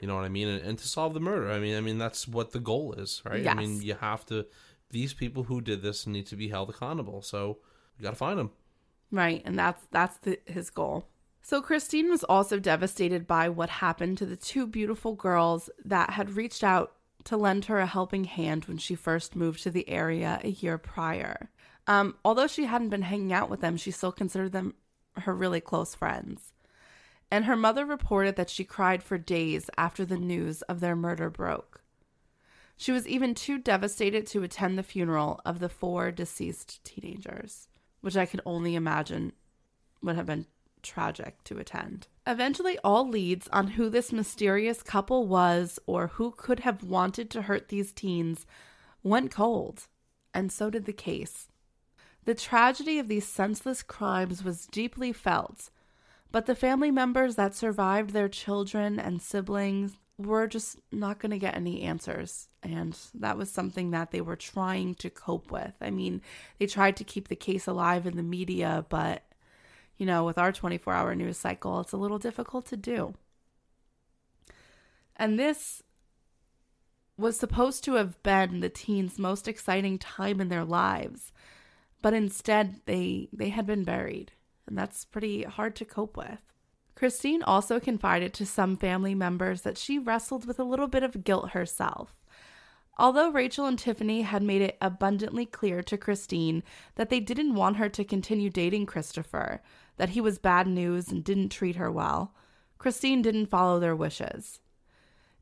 You 0.00 0.08
know 0.08 0.16
what 0.16 0.24
I 0.24 0.28
mean? 0.28 0.48
And, 0.48 0.64
and 0.64 0.78
to 0.78 0.88
solve 0.88 1.14
the 1.14 1.20
murder. 1.20 1.50
I 1.50 1.58
mean, 1.58 1.76
I 1.76 1.80
mean 1.80 1.98
that's 1.98 2.26
what 2.26 2.52
the 2.52 2.60
goal 2.60 2.94
is, 2.94 3.22
right? 3.24 3.42
Yes. 3.42 3.56
I 3.56 3.60
mean, 3.60 3.82
you 3.82 3.94
have 3.94 4.24
to. 4.26 4.46
These 4.90 5.14
people 5.14 5.44
who 5.44 5.60
did 5.60 5.82
this 5.82 6.06
need 6.06 6.26
to 6.26 6.36
be 6.36 6.48
held 6.48 6.68
accountable. 6.70 7.22
So 7.22 7.58
we 7.98 8.02
got 8.02 8.10
to 8.10 8.16
find 8.16 8.38
them. 8.38 8.50
Right, 9.10 9.42
and 9.44 9.58
that's 9.58 9.86
that's 9.90 10.16
the, 10.18 10.38
his 10.46 10.70
goal. 10.70 11.08
So 11.42 11.60
Christine 11.60 12.08
was 12.08 12.24
also 12.24 12.58
devastated 12.58 13.26
by 13.26 13.48
what 13.48 13.68
happened 13.68 14.16
to 14.18 14.26
the 14.26 14.36
two 14.36 14.66
beautiful 14.66 15.14
girls 15.14 15.68
that 15.84 16.10
had 16.10 16.36
reached 16.36 16.62
out 16.62 16.92
to 17.24 17.36
lend 17.36 17.66
her 17.66 17.78
a 17.78 17.86
helping 17.86 18.24
hand 18.24 18.64
when 18.66 18.78
she 18.78 18.94
first 18.94 19.36
moved 19.36 19.62
to 19.62 19.70
the 19.70 19.88
area 19.88 20.40
a 20.42 20.50
year 20.50 20.78
prior. 20.78 21.50
Um, 21.86 22.16
although 22.24 22.46
she 22.46 22.64
hadn't 22.64 22.90
been 22.90 23.02
hanging 23.02 23.32
out 23.32 23.50
with 23.50 23.60
them, 23.60 23.76
she 23.76 23.90
still 23.90 24.12
considered 24.12 24.52
them 24.52 24.74
her 25.16 25.34
really 25.34 25.60
close 25.60 25.94
friends. 25.94 26.52
And 27.30 27.44
her 27.46 27.56
mother 27.56 27.84
reported 27.86 28.36
that 28.36 28.50
she 28.50 28.64
cried 28.64 29.02
for 29.02 29.18
days 29.18 29.70
after 29.76 30.04
the 30.04 30.18
news 30.18 30.62
of 30.62 30.80
their 30.80 30.96
murder 30.96 31.30
broke. 31.30 31.82
She 32.76 32.92
was 32.92 33.06
even 33.06 33.34
too 33.34 33.58
devastated 33.58 34.26
to 34.28 34.42
attend 34.42 34.76
the 34.76 34.82
funeral 34.82 35.40
of 35.44 35.60
the 35.60 35.68
four 35.68 36.10
deceased 36.10 36.84
teenagers, 36.84 37.68
which 38.00 38.16
I 38.16 38.26
could 38.26 38.40
only 38.44 38.74
imagine 38.74 39.32
would 40.02 40.16
have 40.16 40.26
been 40.26 40.46
tragic 40.82 41.42
to 41.44 41.58
attend. 41.58 42.08
Eventually, 42.26 42.78
all 42.84 43.08
leads 43.08 43.48
on 43.48 43.68
who 43.68 43.88
this 43.88 44.12
mysterious 44.12 44.82
couple 44.82 45.26
was 45.26 45.78
or 45.86 46.08
who 46.08 46.30
could 46.30 46.60
have 46.60 46.84
wanted 46.84 47.30
to 47.30 47.42
hurt 47.42 47.68
these 47.68 47.92
teens 47.92 48.46
went 49.02 49.32
cold, 49.32 49.88
and 50.32 50.52
so 50.52 50.70
did 50.70 50.84
the 50.84 50.92
case. 50.92 51.48
The 52.24 52.34
tragedy 52.34 53.00
of 53.00 53.08
these 53.08 53.26
senseless 53.26 53.82
crimes 53.82 54.44
was 54.44 54.66
deeply 54.66 55.12
felt, 55.12 55.70
but 56.30 56.46
the 56.46 56.54
family 56.54 56.92
members 56.92 57.34
that 57.34 57.56
survived 57.56 58.10
their 58.10 58.28
children 58.28 59.00
and 59.00 59.20
siblings 59.20 59.96
were 60.16 60.46
just 60.46 60.78
not 60.92 61.18
going 61.18 61.30
to 61.30 61.38
get 61.38 61.56
any 61.56 61.82
answers. 61.82 62.48
And 62.62 62.96
that 63.14 63.36
was 63.36 63.50
something 63.50 63.90
that 63.90 64.12
they 64.12 64.20
were 64.20 64.36
trying 64.36 64.94
to 64.96 65.10
cope 65.10 65.50
with. 65.50 65.74
I 65.80 65.90
mean, 65.90 66.22
they 66.58 66.66
tried 66.66 66.96
to 66.98 67.04
keep 67.04 67.26
the 67.26 67.34
case 67.34 67.66
alive 67.66 68.06
in 68.06 68.16
the 68.16 68.22
media, 68.22 68.86
but, 68.88 69.24
you 69.96 70.06
know, 70.06 70.24
with 70.24 70.38
our 70.38 70.52
24 70.52 70.92
hour 70.92 71.14
news 71.14 71.38
cycle, 71.38 71.80
it's 71.80 71.92
a 71.92 71.96
little 71.96 72.18
difficult 72.18 72.66
to 72.66 72.76
do. 72.76 73.14
And 75.16 75.38
this 75.38 75.82
was 77.16 77.38
supposed 77.38 77.84
to 77.84 77.94
have 77.94 78.22
been 78.22 78.60
the 78.60 78.68
teens' 78.68 79.18
most 79.18 79.46
exciting 79.46 79.98
time 79.98 80.40
in 80.40 80.48
their 80.48 80.64
lives 80.64 81.32
but 82.02 82.12
instead 82.12 82.80
they 82.84 83.28
they 83.32 83.48
had 83.48 83.64
been 83.64 83.84
buried 83.84 84.32
and 84.66 84.76
that's 84.76 85.04
pretty 85.04 85.44
hard 85.44 85.74
to 85.76 85.84
cope 85.84 86.16
with 86.16 86.40
christine 86.94 87.42
also 87.42 87.80
confided 87.80 88.34
to 88.34 88.44
some 88.44 88.76
family 88.76 89.14
members 89.14 89.62
that 89.62 89.78
she 89.78 89.98
wrestled 89.98 90.44
with 90.44 90.58
a 90.58 90.64
little 90.64 90.88
bit 90.88 91.02
of 91.02 91.24
guilt 91.24 91.50
herself 91.50 92.14
although 92.98 93.30
rachel 93.30 93.64
and 93.64 93.78
tiffany 93.78 94.22
had 94.22 94.42
made 94.42 94.60
it 94.60 94.76
abundantly 94.82 95.46
clear 95.46 95.82
to 95.82 95.96
christine 95.96 96.62
that 96.96 97.08
they 97.08 97.20
didn't 97.20 97.54
want 97.54 97.76
her 97.76 97.88
to 97.88 98.04
continue 98.04 98.50
dating 98.50 98.84
christopher 98.84 99.62
that 99.96 100.10
he 100.10 100.20
was 100.20 100.38
bad 100.38 100.66
news 100.66 101.10
and 101.10 101.24
didn't 101.24 101.50
treat 101.50 101.76
her 101.76 101.90
well 101.90 102.34
christine 102.78 103.22
didn't 103.22 103.46
follow 103.46 103.78
their 103.78 103.96
wishes 103.96 104.60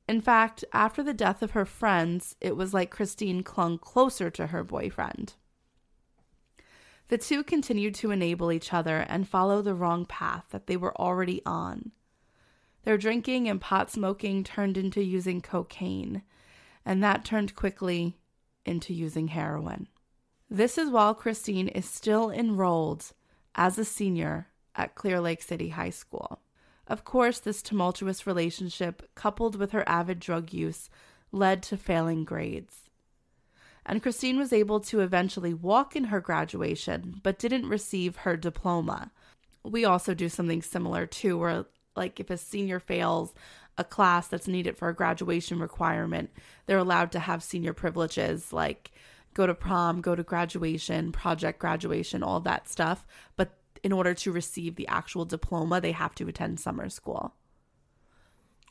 in 0.09 0.21
fact 0.21 0.65
after 0.73 1.03
the 1.03 1.15
death 1.15 1.43
of 1.43 1.53
her 1.53 1.65
friends 1.65 2.37
it 2.41 2.57
was 2.57 2.75
like 2.75 2.91
christine 2.91 3.43
clung 3.43 3.79
closer 3.79 4.31
to 4.31 4.49
her 4.49 4.65
boyfriend 4.65 5.35
the 7.11 7.19
two 7.19 7.43
continued 7.43 7.97
to 7.97 8.13
enable 8.13 8.53
each 8.53 8.73
other 8.73 8.99
and 8.99 9.29
follow 9.29 9.63
the 9.63 9.75
wrong 9.75 10.07
path 10.07 10.45
that 10.51 10.69
they 10.69 10.77
were 10.77 10.97
already 10.97 11.43
on. 11.45 11.91
Their 12.85 12.97
drinking 12.97 13.49
and 13.49 13.61
pot 13.61 13.91
smoking 13.91 14.45
turned 14.45 14.79
into 14.79 15.03
using 15.03 15.41
cocaine, 15.41 16.23
and 16.87 17.03
that 17.03 17.25
turned 17.25 17.57
quickly 17.57 18.17
into 18.65 18.95
using 18.95 19.27
heroin. 19.27 19.89
This 20.49 20.79
is 20.79 20.89
while 20.89 21.13
Christine 21.13 21.67
is 21.67 21.85
still 21.85 22.31
enrolled 22.31 23.11
as 23.61 23.79
a 23.79 23.85
senior 23.85 24.49
at 24.75 24.97
Clear 24.97 25.21
Lake 25.21 25.43
City 25.43 25.69
High 25.69 25.91
School. 25.91 26.41
Of 26.89 27.05
course, 27.05 27.39
this 27.39 27.63
tumultuous 27.63 28.27
relationship, 28.27 29.09
coupled 29.15 29.55
with 29.55 29.71
her 29.71 29.89
avid 29.89 30.19
drug 30.19 30.53
use, 30.53 30.91
led 31.31 31.63
to 31.65 31.77
failing 31.77 32.25
grades 32.25 32.91
and 33.91 34.03
Christine 34.03 34.39
was 34.39 34.53
able 34.53 34.81
to 34.81 35.01
eventually 35.01 35.55
walk 35.55 35.97
in 35.97 36.05
her 36.05 36.21
graduation, 36.21 37.21
but 37.23 37.39
didn't 37.39 37.69
receive 37.69 38.17
her 38.17 38.37
diploma. 38.37 39.11
We 39.65 39.85
also 39.85 40.15
do 40.15 40.29
something 40.29 40.63
similar 40.63 41.07
too, 41.07 41.39
where, 41.39 41.65
like, 41.97 42.21
if 42.21 42.31
a 42.31 42.37
senior 42.37 42.79
fails 42.79 43.35
a 43.79 43.85
class 43.85 44.29
that's 44.29 44.49
needed 44.49 44.77
for 44.77 44.89
a 44.89 44.95
graduation 44.95 45.59
requirement, 45.59 46.31
they're 46.67 46.79
allowed 46.79 47.13
to 47.13 47.19
have 47.19 47.43
senior 47.43 47.73
privileges 47.73 48.53
like 48.53 48.93
go 49.35 49.47
to 49.47 49.55
prom, 49.55 50.01
go 50.01 50.15
to 50.15 50.23
graduation, 50.23 51.13
project 51.13 51.59
graduation, 51.59 52.23
all 52.23 52.41
that 52.41 52.69
stuff. 52.69 53.07
But 53.37 53.57
in 53.83 53.93
order 53.93 54.15
to 54.15 54.33
receive 54.33 54.77
the 54.77 54.89
actual 54.89 55.25
diploma, 55.25 55.81
they 55.81 55.93
have 55.93 56.15
to 56.17 56.29
attend 56.29 56.61
summer 56.61 56.89
school. 56.89 57.35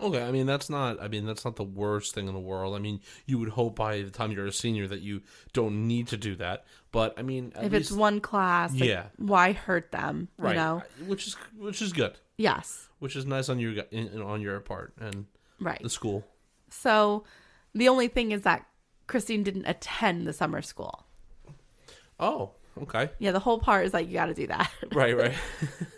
Okay, 0.01 0.23
I 0.23 0.31
mean 0.31 0.45
that's 0.45 0.69
not. 0.69 1.01
I 1.01 1.09
mean 1.09 1.25
that's 1.25 1.43
not 1.43 1.57
the 1.57 1.63
worst 1.63 2.15
thing 2.15 2.27
in 2.29 2.33
the 2.33 2.39
world. 2.39 2.73
I 2.73 2.79
mean 2.79 3.01
you 3.25 3.37
would 3.37 3.49
hope 3.49 3.75
by 3.75 4.01
the 4.01 4.09
time 4.09 4.31
you're 4.31 4.45
a 4.45 4.51
senior 4.51 4.87
that 4.87 5.01
you 5.01 5.21
don't 5.51 5.87
need 5.87 6.07
to 6.07 6.17
do 6.17 6.35
that. 6.35 6.63
But 6.93 7.19
I 7.19 7.21
mean, 7.21 7.51
if 7.57 7.63
least, 7.63 7.73
it's 7.75 7.91
one 7.91 8.21
class, 8.21 8.71
like, 8.73 8.83
yeah, 8.83 9.07
why 9.17 9.51
hurt 9.51 9.91
them? 9.91 10.29
Right, 10.37 10.51
you 10.51 10.55
know, 10.55 10.83
which 11.05 11.27
is 11.27 11.35
which 11.57 11.81
is 11.81 11.91
good. 11.91 12.17
Yes, 12.37 12.87
which 12.99 13.17
is 13.17 13.25
nice 13.25 13.49
on 13.49 13.59
your 13.59 13.83
on 14.23 14.39
your 14.39 14.57
part 14.61 14.93
and 15.01 15.25
right 15.59 15.83
the 15.83 15.89
school. 15.89 16.25
So 16.69 17.25
the 17.75 17.89
only 17.89 18.07
thing 18.07 18.31
is 18.31 18.43
that 18.43 18.65
Christine 19.09 19.43
didn't 19.43 19.65
attend 19.65 20.25
the 20.25 20.33
summer 20.33 20.61
school. 20.61 21.05
Oh, 22.19 22.51
Okay. 22.83 23.09
Yeah, 23.19 23.31
the 23.31 23.39
whole 23.39 23.59
part 23.59 23.85
is 23.85 23.93
like 23.93 24.07
you 24.07 24.13
got 24.13 24.27
to 24.27 24.33
do 24.33 24.47
that. 24.47 24.71
Right, 24.93 25.17
right. 25.17 25.35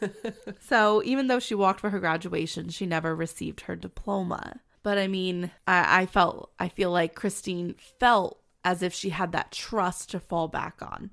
so 0.62 1.02
even 1.04 1.28
though 1.28 1.40
she 1.40 1.54
walked 1.56 1.80
for 1.80 1.90
her 1.90 2.00
graduation, 2.00 2.70
she 2.70 2.86
never 2.86 3.16
received 3.16 3.62
her 3.62 3.76
diploma. 3.76 4.60
But 4.84 4.98
I 4.98 5.08
mean, 5.08 5.52
I, 5.68 6.02
I 6.02 6.06
felt, 6.08 6.52
I 6.60 6.70
feel 6.70 6.90
like 6.90 7.14
Christine 7.14 7.76
felt 8.00 8.42
as 8.66 8.82
if 8.82 8.94
she 8.94 9.10
had 9.10 9.32
that 9.34 9.52
trust 9.52 10.10
to 10.12 10.20
fall 10.20 10.48
back 10.48 10.82
on. 10.82 11.12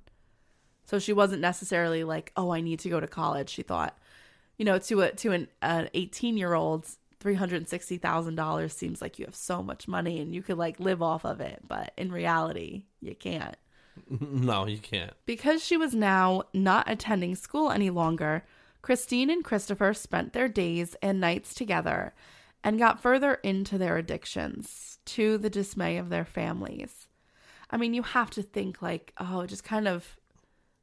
So 0.85 0.99
she 0.99 1.13
wasn't 1.13 1.43
necessarily 1.43 2.03
like, 2.03 2.33
oh, 2.35 2.51
I 2.51 2.63
need 2.63 2.79
to 2.81 2.89
go 2.89 2.99
to 2.99 3.07
college. 3.07 3.51
She 3.51 3.63
thought, 3.63 3.99
you 4.57 4.65
know, 4.65 4.79
to 4.79 5.03
a 5.03 5.13
to 5.13 5.33
an 5.33 5.49
an 5.61 5.91
18 5.93 6.39
year 6.39 6.55
old, 6.55 6.89
three 7.21 7.35
hundred 7.35 7.69
sixty 7.69 7.99
thousand 7.99 8.37
dollars 8.37 8.73
seems 8.73 9.01
like 9.03 9.19
you 9.19 9.25
have 9.25 9.35
so 9.35 9.63
much 9.63 9.89
money 9.89 10.21
and 10.21 10.35
you 10.35 10.43
could 10.43 10.59
like 10.59 10.79
live 10.81 11.03
off 11.03 11.25
of 11.25 11.41
it, 11.41 11.61
but 11.67 11.93
in 11.97 12.13
reality, 12.13 12.85
you 13.01 13.15
can't. 13.15 13.57
No, 14.09 14.65
you 14.67 14.79
can't. 14.79 15.13
Because 15.27 15.65
she 15.65 15.77
was 15.77 15.93
now 15.93 16.45
not 16.55 16.89
attending 16.89 17.35
school 17.35 17.71
any 17.71 17.91
longer, 17.91 18.45
Christine 18.81 19.29
and 19.29 19.45
Christopher 19.45 19.93
spent 19.93 20.33
their 20.33 20.49
days 20.49 20.95
and 21.03 21.21
nights 21.21 21.53
together 21.53 22.15
and 22.63 22.79
got 22.79 23.03
further 23.03 23.35
into 23.43 23.77
their 23.77 23.97
addictions 23.97 24.99
to 25.07 25.37
the 25.39 25.51
dismay 25.51 25.97
of 25.97 26.11
their 26.11 26.25
families. 26.25 27.09
I 27.71 27.77
mean, 27.77 27.93
you 27.95 28.03
have 28.03 28.31
to 28.31 28.43
think 28.43 28.81
like, 28.81 29.13
oh, 29.19 29.41
it 29.41 29.49
just 29.49 29.65
kind 29.65 29.89
of 29.89 30.17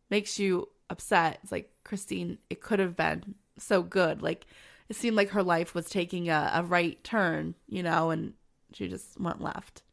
makes 0.09 0.38
you 0.38 0.69
upset. 0.89 1.39
It's 1.43 1.51
like, 1.51 1.71
Christine, 1.83 2.38
it 2.49 2.61
could 2.61 2.79
have 2.79 2.95
been 2.95 3.36
so 3.57 3.81
good. 3.81 4.21
Like, 4.21 4.45
it 4.89 4.95
seemed 4.95 5.15
like 5.15 5.29
her 5.29 5.43
life 5.43 5.73
was 5.73 5.89
taking 5.89 6.29
a, 6.29 6.51
a 6.53 6.63
right 6.63 7.03
turn, 7.03 7.55
you 7.67 7.81
know, 7.83 8.11
and 8.11 8.33
she 8.73 8.88
just 8.88 9.19
went 9.19 9.41
left. 9.41 9.83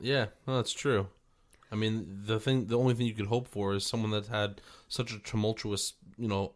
Yeah, 0.00 0.26
no, 0.46 0.56
that's 0.56 0.72
true. 0.72 1.08
I 1.70 1.76
mean, 1.76 2.22
the 2.26 2.38
thing, 2.38 2.66
the 2.66 2.78
only 2.78 2.94
thing 2.94 3.06
you 3.06 3.14
could 3.14 3.26
hope 3.26 3.48
for 3.48 3.74
is 3.74 3.86
someone 3.86 4.10
that 4.12 4.26
had 4.26 4.60
such 4.88 5.12
a 5.12 5.18
tumultuous, 5.18 5.94
you 6.16 6.28
know, 6.28 6.52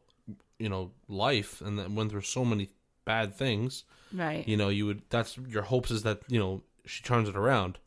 you 0.58 0.68
know, 0.68 0.90
life 1.08 1.60
and 1.60 1.78
that 1.78 1.90
went 1.90 2.10
through 2.10 2.22
so 2.22 2.44
many 2.44 2.68
bad 3.04 3.34
things. 3.34 3.84
Right. 4.12 4.46
You 4.46 4.56
know, 4.56 4.68
you 4.68 4.86
would. 4.86 5.02
That's 5.10 5.36
your 5.38 5.62
hopes 5.62 5.90
is 5.90 6.02
that 6.02 6.20
you 6.28 6.38
know 6.38 6.62
she 6.84 7.02
turns 7.02 7.28
it 7.28 7.36
around. 7.36 7.78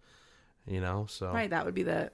You 0.68 0.80
know, 0.80 1.06
so 1.10 1.32
Right. 1.32 1.50
That 1.50 1.66
would 1.66 1.74
be 1.74 1.84
the 1.84 2.12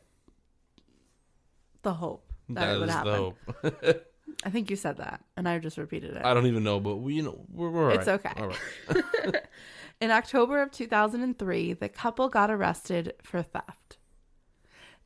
the 1.84 1.93
hope 1.93 2.32
that, 2.49 2.59
that 2.59 2.75
it 2.75 2.80
would 2.80 2.89
happen. 2.89 4.01
I 4.43 4.49
think 4.49 4.69
you 4.69 4.75
said 4.75 4.97
that, 4.97 5.23
and 5.35 5.49
I 5.49 5.57
just 5.59 5.77
repeated 5.77 6.15
it. 6.15 6.23
I 6.25 6.33
don't 6.33 6.45
even 6.45 6.63
know, 6.63 6.79
but 6.79 6.97
we, 6.97 7.15
you 7.15 7.23
know, 7.23 7.45
we're, 7.51 7.69
we're 7.69 7.91
all 7.91 7.97
It's 7.97 8.07
right. 8.07 8.25
okay. 8.25 8.41
All 8.41 8.47
right. 8.49 9.43
In 10.01 10.11
October 10.11 10.61
of 10.61 10.71
2003, 10.71 11.73
the 11.73 11.89
couple 11.89 12.29
got 12.29 12.51
arrested 12.51 13.13
for 13.23 13.41
theft. 13.41 13.97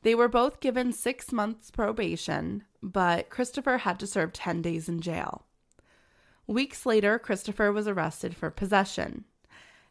They 0.02 0.14
were 0.14 0.28
both 0.28 0.60
given 0.60 0.92
six 0.92 1.32
months 1.32 1.70
probation, 1.70 2.64
but 2.82 3.30
Christopher 3.30 3.78
had 3.78 3.98
to 4.00 4.06
serve 4.06 4.32
10 4.32 4.60
days 4.60 4.88
in 4.88 5.00
jail. 5.00 5.46
Weeks 6.46 6.84
later, 6.84 7.18
Christopher 7.18 7.72
was 7.72 7.88
arrested 7.88 8.36
for 8.36 8.50
possession. 8.50 9.24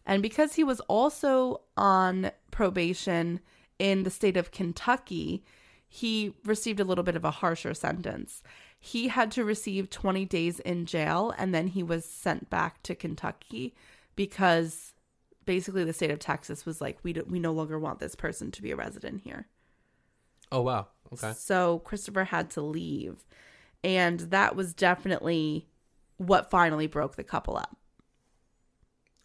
And 0.06 0.22
because 0.22 0.54
he 0.56 0.64
was 0.64 0.82
also 0.82 1.62
on 1.78 2.32
probation 2.52 3.40
in 3.80 4.04
the 4.04 4.10
state 4.10 4.38
of 4.38 4.52
Kentucky, 4.52 5.44
he 5.88 6.36
received 6.46 6.80
a 6.80 6.84
little 6.84 7.04
bit 7.04 7.16
of 7.16 7.26
a 7.26 7.32
harsher 7.32 7.74
sentence. 7.74 8.44
He 8.84 9.10
had 9.10 9.32
to 9.34 9.46
receive 9.46 9.92
20 9.92 10.26
days 10.26 10.60
in 10.60 10.88
jail 10.88 11.34
and 11.38 11.54
then 11.54 11.68
he 11.68 11.84
was 11.84 12.04
sent 12.04 12.50
back 12.50 12.82
to 12.84 12.96
Kentucky 12.96 13.76
because 14.16 14.94
basically 15.46 15.84
the 15.84 15.94
state 15.94 16.10
of 16.10 16.18
Texas 16.18 16.66
was 16.66 16.82
like 16.82 16.98
we 17.04 17.14
do, 17.14 17.24
we 17.30 17.40
no 17.40 17.52
longer 17.52 17.78
want 17.78 18.00
this 18.00 18.16
person 18.16 18.50
to 18.52 18.62
be 18.62 18.72
a 18.72 18.76
resident 18.76 19.22
here. 19.22 19.48
Oh 20.52 20.62
wow. 20.62 20.88
Okay. 21.14 21.34
So 21.34 21.80
Christopher 21.80 22.26
had 22.26 22.50
to 22.52 22.62
leave. 22.62 23.24
And 23.84 24.20
that 24.20 24.56
was 24.56 24.74
definitely 24.74 25.68
what 26.18 26.50
finally 26.50 26.88
broke 26.88 27.16
the 27.16 27.24
couple 27.24 27.58
up. 27.58 27.78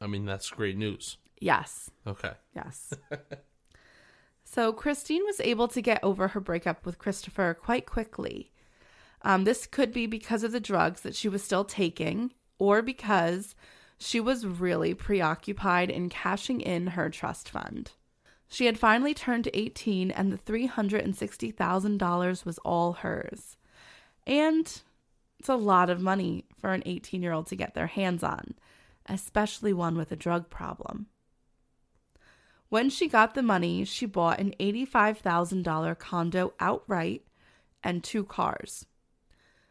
I 0.01 0.07
mean, 0.07 0.27
that's 0.27 0.51
great 0.51 0.77
news. 0.77 1.17
Yes. 1.41 1.91
Okay. 2.07 2.33
Yes. 2.55 2.93
so 4.45 4.73
Christine 4.73 5.25
was 5.25 5.41
able 5.41 5.69
to 5.69 5.81
get 5.81 6.03
over 6.03 6.29
her 6.29 6.41
breakup 6.41 6.85
with 6.85 6.99
Christopher 6.99 7.55
quite 7.55 7.87
quickly. 7.87 8.53
Um, 9.27 9.43
this 9.43 9.67
could 9.67 9.93
be 9.93 10.07
because 10.07 10.45
of 10.45 10.53
the 10.53 10.61
drugs 10.61 11.01
that 11.01 11.17
she 11.17 11.29
was 11.29 11.43
still 11.43 11.65
taking, 11.65 12.33
or 12.61 12.81
because 12.81 13.57
she 13.99 14.21
was 14.21 14.47
really 14.47 14.95
preoccupied 14.95 15.91
in 15.91 16.09
cashing 16.09 16.61
in 16.61 16.87
her 16.87 17.11
trust 17.11 17.49
fund. 17.49 17.91
She 18.47 18.67
had 18.67 18.79
finally 18.79 19.15
turned 19.15 19.49
18, 19.53 20.13
and 20.13 20.33
the 20.33 20.39
$360,000 20.39 22.45
was 22.45 22.59
all 22.59 22.93
hers. 22.93 23.57
And 24.29 24.81
it's 25.41 25.49
a 25.49 25.57
lot 25.57 25.91
of 25.91 26.01
money 26.01 26.45
for 26.57 26.73
an 26.73 26.85
18 26.87 27.21
year 27.21 27.33
old 27.33 27.49
to 27.49 27.57
get 27.57 27.75
their 27.75 27.89
hands 27.89 28.23
on, 28.23 28.55
especially 29.07 29.73
one 29.73 29.97
with 29.97 30.13
a 30.13 30.17
drug 30.17 30.51
problem. 30.51 31.07
When 32.69 32.91
she 32.91 33.09
got 33.09 33.35
the 33.35 33.43
money, 33.43 33.85
she 33.85 34.07
bought 34.07 34.39
an 34.39 34.55
$85,000 34.61 35.99
condo 35.99 36.53
outright 36.61 37.27
and 37.83 38.05
two 38.05 38.23
cars. 38.23 38.87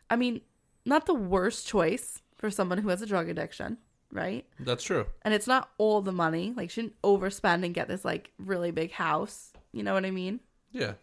I 0.09 0.15
mean, 0.15 0.41
not 0.85 1.05
the 1.05 1.13
worst 1.13 1.67
choice 1.67 2.21
for 2.37 2.49
someone 2.51 2.77
who 2.77 2.89
has 2.89 3.01
a 3.01 3.07
drug 3.07 3.29
addiction, 3.29 3.77
right? 4.11 4.45
That's 4.59 4.83
true. 4.83 5.05
And 5.23 5.33
it's 5.33 5.47
not 5.47 5.69
all 5.77 6.01
the 6.01 6.11
money. 6.11 6.53
Like, 6.55 6.69
she 6.69 6.81
didn't 6.81 7.01
overspend 7.01 7.65
and 7.65 7.73
get 7.73 7.87
this, 7.87 8.05
like, 8.05 8.31
really 8.37 8.71
big 8.71 8.91
house. 8.91 9.51
You 9.71 9.83
know 9.83 9.93
what 9.93 10.05
I 10.05 10.11
mean? 10.11 10.39
Yeah. 10.71 10.93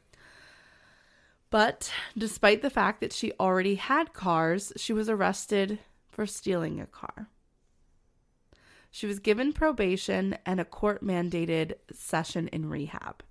But 1.51 1.93
despite 2.17 2.63
the 2.63 2.71
fact 2.71 3.01
that 3.01 3.13
she 3.13 3.33
already 3.39 3.75
had 3.75 4.15
cars, 4.15 4.73
she 4.77 4.93
was 4.93 5.09
arrested 5.09 5.79
for 6.11 6.27
stealing 6.27 6.81
a 6.81 6.87
car. 6.87 7.29
She 8.91 9.07
was 9.07 9.19
given 9.19 9.53
probation 9.53 10.37
and 10.47 10.61
a 10.61 10.65
court 10.65 11.03
mandated 11.05 11.75
session 11.93 12.49
in 12.49 12.69
rehab. 12.69 13.23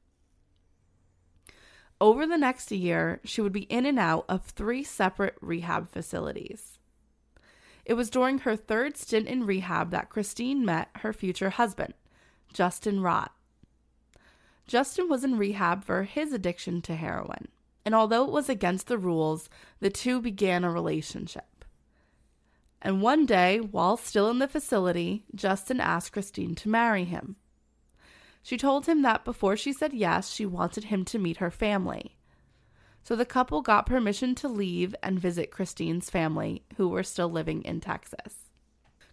Over 2.02 2.26
the 2.26 2.38
next 2.38 2.72
year, 2.72 3.22
she 3.24 3.42
would 3.42 3.54
be 3.54 3.70
in 3.70 3.86
and 3.86 4.00
out 4.00 4.26
of 4.28 4.44
three 4.44 4.84
separate 4.84 5.36
rehab 5.40 5.88
facilities. 5.88 6.80
It 7.86 7.94
was 7.94 8.10
during 8.10 8.40
her 8.40 8.56
third 8.56 8.98
stint 8.98 9.28
in 9.28 9.46
rehab 9.46 9.92
that 9.92 10.10
Christine 10.10 10.66
met 10.66 10.90
her 10.96 11.14
future 11.14 11.52
husband, 11.52 11.94
Justin 12.54 13.02
Rott. 13.02 13.30
Justin 14.66 15.10
was 15.10 15.24
in 15.24 15.38
rehab 15.38 15.84
for 15.84 16.02
his 16.02 16.34
addiction 16.34 16.82
to 16.82 16.96
heroin, 16.96 17.50
and 17.86 17.94
although 17.94 18.26
it 18.26 18.32
was 18.32 18.50
against 18.50 18.88
the 18.88 18.98
rules, 18.98 19.48
the 19.80 19.92
two 19.92 20.20
began 20.20 20.64
a 20.64 20.72
relationship. 20.72 21.66
And 22.82 23.04
one 23.04 23.28
day, 23.28 23.60
while 23.60 23.96
still 23.96 24.28
in 24.32 24.40
the 24.40 24.48
facility, 24.48 25.24
Justin 25.36 25.80
asked 25.80 26.14
Christine 26.14 26.56
to 26.56 26.70
marry 26.70 27.04
him. 27.04 27.36
She 28.44 28.58
told 28.58 28.88
him 28.88 29.02
that 29.04 29.26
before 29.26 29.56
she 29.56 29.74
said 29.74 29.94
yes, 29.94 30.32
she 30.32 30.46
wanted 30.46 30.86
him 30.86 31.06
to 31.06 31.20
meet 31.20 31.38
her 31.38 31.52
family. 31.52 32.18
So 33.04 33.16
the 33.16 33.26
couple 33.26 33.62
got 33.62 33.86
permission 33.86 34.36
to 34.36 34.48
leave 34.48 34.96
and 35.02 35.20
visit 35.20 35.52
Christine's 35.52 36.10
family, 36.10 36.64
who 36.78 36.88
were 36.88 37.04
still 37.04 37.30
living 37.30 37.64
in 37.64 37.82
Texas. 37.82 38.52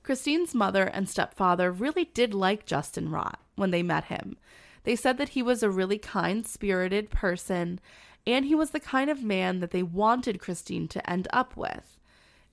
Christine's 0.02 0.54
mother 0.54 0.84
and 0.84 1.08
stepfather 1.08 1.70
really 1.70 2.06
did 2.06 2.32
like 2.32 2.66
Justin 2.66 3.08
Rott 3.08 3.36
when 3.56 3.70
they 3.70 3.82
met 3.82 4.04
him. 4.04 4.38
They 4.84 4.96
said 4.96 5.18
that 5.18 5.30
he 5.30 5.42
was 5.42 5.62
a 5.62 5.70
really 5.70 5.98
kind 5.98 6.46
spirited 6.46 7.10
person 7.10 7.80
and 8.26 8.44
he 8.44 8.54
was 8.54 8.70
the 8.70 8.80
kind 8.80 9.10
of 9.10 9.22
man 9.22 9.60
that 9.60 9.70
they 9.70 9.82
wanted 9.82 10.40
Christine 10.40 10.88
to 10.88 11.10
end 11.10 11.28
up 11.32 11.56
with. 11.56 11.98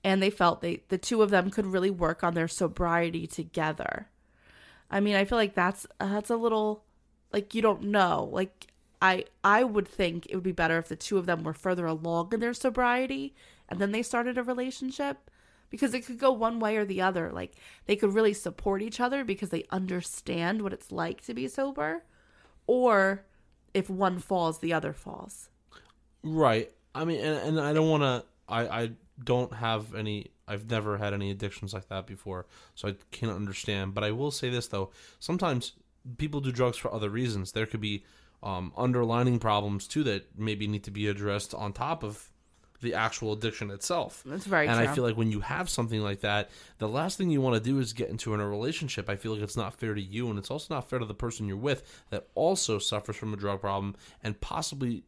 And 0.02 0.22
they 0.22 0.30
felt 0.30 0.60
they 0.60 0.82
the 0.88 0.98
two 0.98 1.22
of 1.22 1.30
them 1.30 1.50
could 1.50 1.66
really 1.66 1.90
work 1.90 2.22
on 2.22 2.34
their 2.34 2.48
sobriety 2.48 3.26
together. 3.26 4.08
I 4.90 5.00
mean, 5.00 5.16
I 5.16 5.24
feel 5.24 5.38
like 5.38 5.54
that's 5.54 5.86
that's 5.98 6.30
a 6.30 6.36
little 6.36 6.84
like 7.32 7.54
you 7.54 7.62
don't 7.62 7.84
know. 7.84 8.28
Like 8.32 8.68
I 9.02 9.24
I 9.44 9.64
would 9.64 9.88
think 9.88 10.26
it 10.26 10.34
would 10.34 10.44
be 10.44 10.52
better 10.52 10.78
if 10.78 10.88
the 10.88 10.96
two 10.96 11.18
of 11.18 11.26
them 11.26 11.42
were 11.42 11.54
further 11.54 11.86
along 11.86 12.32
in 12.32 12.40
their 12.40 12.54
sobriety 12.54 13.34
and 13.68 13.80
then 13.80 13.92
they 13.92 14.02
started 14.02 14.38
a 14.38 14.42
relationship 14.42 15.30
because 15.70 15.94
it 15.94 16.06
could 16.06 16.18
go 16.18 16.30
one 16.30 16.60
way 16.60 16.76
or 16.76 16.84
the 16.84 17.02
other. 17.02 17.30
Like 17.32 17.56
they 17.86 17.96
could 17.96 18.14
really 18.14 18.34
support 18.34 18.82
each 18.82 19.00
other 19.00 19.24
because 19.24 19.50
they 19.50 19.64
understand 19.70 20.62
what 20.62 20.72
it's 20.72 20.92
like 20.92 21.22
to 21.22 21.34
be 21.34 21.48
sober 21.48 22.04
or 22.66 23.24
if 23.74 23.90
one 23.90 24.18
falls 24.18 24.58
the 24.58 24.72
other 24.72 24.92
falls. 24.92 25.48
Right. 26.22 26.72
I 26.94 27.04
mean, 27.04 27.20
and, 27.20 27.58
and 27.58 27.60
I 27.60 27.72
don't 27.72 27.88
want 27.90 28.02
to. 28.02 28.24
I 28.48 28.82
I 28.82 28.90
don't 29.22 29.52
have 29.52 29.94
any. 29.94 30.30
I've 30.48 30.70
never 30.70 30.98
had 30.98 31.12
any 31.12 31.30
addictions 31.30 31.74
like 31.74 31.88
that 31.88 32.06
before, 32.06 32.46
so 32.74 32.88
I 32.88 32.94
can't 33.10 33.32
understand. 33.32 33.94
But 33.94 34.04
I 34.04 34.12
will 34.12 34.30
say 34.30 34.48
this 34.50 34.68
though: 34.68 34.90
sometimes 35.18 35.72
people 36.18 36.40
do 36.40 36.52
drugs 36.52 36.76
for 36.76 36.92
other 36.92 37.10
reasons. 37.10 37.52
There 37.52 37.66
could 37.66 37.80
be 37.80 38.04
um, 38.42 38.72
underlining 38.76 39.38
problems 39.38 39.88
too 39.88 40.04
that 40.04 40.38
maybe 40.38 40.66
need 40.66 40.84
to 40.84 40.90
be 40.90 41.08
addressed 41.08 41.54
on 41.54 41.72
top 41.72 42.02
of 42.02 42.30
the 42.80 42.94
actual 42.94 43.32
addiction 43.32 43.70
itself. 43.70 44.22
That's 44.26 44.44
very 44.44 44.68
and 44.68 44.78
true. 44.78 44.88
I 44.88 44.94
feel 44.94 45.04
like 45.04 45.16
when 45.16 45.30
you 45.30 45.40
have 45.40 45.68
something 45.68 46.00
like 46.00 46.20
that, 46.20 46.50
the 46.78 46.88
last 46.88 47.18
thing 47.18 47.30
you 47.30 47.40
want 47.40 47.54
to 47.54 47.70
do 47.70 47.78
is 47.78 47.92
get 47.92 48.10
into 48.10 48.34
a 48.34 48.46
relationship. 48.46 49.08
I 49.08 49.16
feel 49.16 49.32
like 49.32 49.42
it's 49.42 49.56
not 49.56 49.74
fair 49.74 49.94
to 49.94 50.00
you, 50.00 50.28
and 50.28 50.38
it's 50.38 50.50
also 50.50 50.74
not 50.74 50.88
fair 50.88 50.98
to 50.98 51.06
the 51.06 51.14
person 51.14 51.46
you're 51.46 51.56
with 51.56 51.82
that 52.10 52.28
also 52.34 52.78
suffers 52.78 53.16
from 53.16 53.32
a 53.32 53.36
drug 53.36 53.60
problem 53.60 53.96
and 54.22 54.40
possibly 54.40 55.04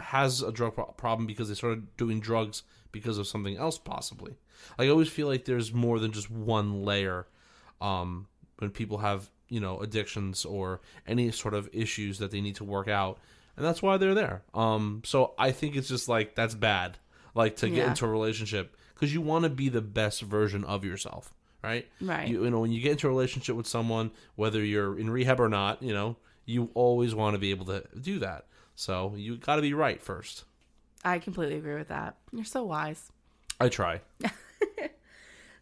has 0.00 0.42
a 0.42 0.52
drug 0.52 0.74
pro- 0.74 0.84
problem 0.86 1.26
because 1.26 1.48
they 1.48 1.54
started 1.54 1.96
doing 1.96 2.20
drugs 2.20 2.62
because 2.92 3.18
of 3.18 3.26
something 3.26 3.56
else, 3.56 3.78
possibly. 3.78 4.34
I 4.78 4.88
always 4.88 5.08
feel 5.08 5.26
like 5.26 5.44
there's 5.44 5.72
more 5.72 5.98
than 5.98 6.12
just 6.12 6.30
one 6.30 6.84
layer 6.84 7.26
um, 7.80 8.26
when 8.58 8.70
people 8.70 8.98
have 8.98 9.30
you 9.48 9.60
know 9.60 9.80
addictions 9.80 10.44
or 10.44 10.80
any 11.06 11.30
sort 11.30 11.54
of 11.54 11.68
issues 11.72 12.18
that 12.18 12.30
they 12.30 12.40
need 12.40 12.56
to 12.56 12.64
work 12.64 12.88
out, 12.88 13.18
and 13.56 13.64
that's 13.64 13.82
why 13.82 13.96
they're 13.96 14.14
there. 14.14 14.42
Um, 14.54 15.02
so 15.04 15.34
I 15.38 15.50
think 15.52 15.76
it's 15.76 15.88
just 15.88 16.08
like 16.08 16.34
that's 16.34 16.54
bad, 16.54 16.98
like 17.34 17.56
to 17.56 17.70
get 17.70 17.88
into 17.88 18.04
a 18.04 18.08
relationship 18.08 18.76
because 18.94 19.12
you 19.14 19.20
want 19.20 19.44
to 19.44 19.50
be 19.50 19.68
the 19.68 19.80
best 19.80 20.22
version 20.22 20.64
of 20.64 20.84
yourself, 20.84 21.32
right? 21.62 21.88
Right. 22.00 22.28
You, 22.28 22.44
you 22.44 22.50
know, 22.50 22.60
when 22.60 22.72
you 22.72 22.80
get 22.80 22.92
into 22.92 23.06
a 23.06 23.10
relationship 23.10 23.56
with 23.56 23.66
someone, 23.66 24.10
whether 24.36 24.62
you're 24.62 24.98
in 24.98 25.10
rehab 25.10 25.40
or 25.40 25.48
not, 25.48 25.82
you 25.82 25.92
know, 25.94 26.16
you 26.44 26.70
always 26.74 27.14
want 27.14 27.34
to 27.34 27.38
be 27.38 27.50
able 27.50 27.66
to 27.66 27.84
do 28.00 28.18
that. 28.18 28.46
So 28.80 29.14
you 29.16 29.36
got 29.36 29.56
to 29.56 29.62
be 29.62 29.74
right 29.74 30.02
first. 30.02 30.44
I 31.04 31.18
completely 31.18 31.56
agree 31.56 31.76
with 31.76 31.88
that. 31.88 32.16
You're 32.32 32.44
so 32.44 32.64
wise. 32.64 33.10
I 33.60 33.68
try. 33.68 34.00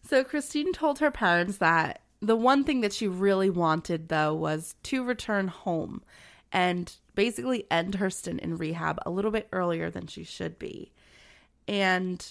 So 0.08 0.24
Christine 0.24 0.72
told 0.72 1.00
her 1.00 1.10
parents 1.10 1.58
that 1.58 2.00
the 2.22 2.34
one 2.34 2.64
thing 2.64 2.80
that 2.80 2.94
she 2.94 3.06
really 3.06 3.50
wanted 3.50 4.08
though 4.08 4.34
was 4.34 4.74
to 4.84 5.04
return 5.04 5.48
home 5.48 6.02
and 6.50 6.90
basically 7.14 7.66
end 7.70 7.96
her 7.96 8.08
stint 8.08 8.40
in 8.40 8.56
rehab 8.56 8.98
a 9.04 9.10
little 9.10 9.30
bit 9.30 9.48
earlier 9.52 9.90
than 9.90 10.06
she 10.06 10.24
should 10.24 10.58
be. 10.58 10.92
And 11.66 12.26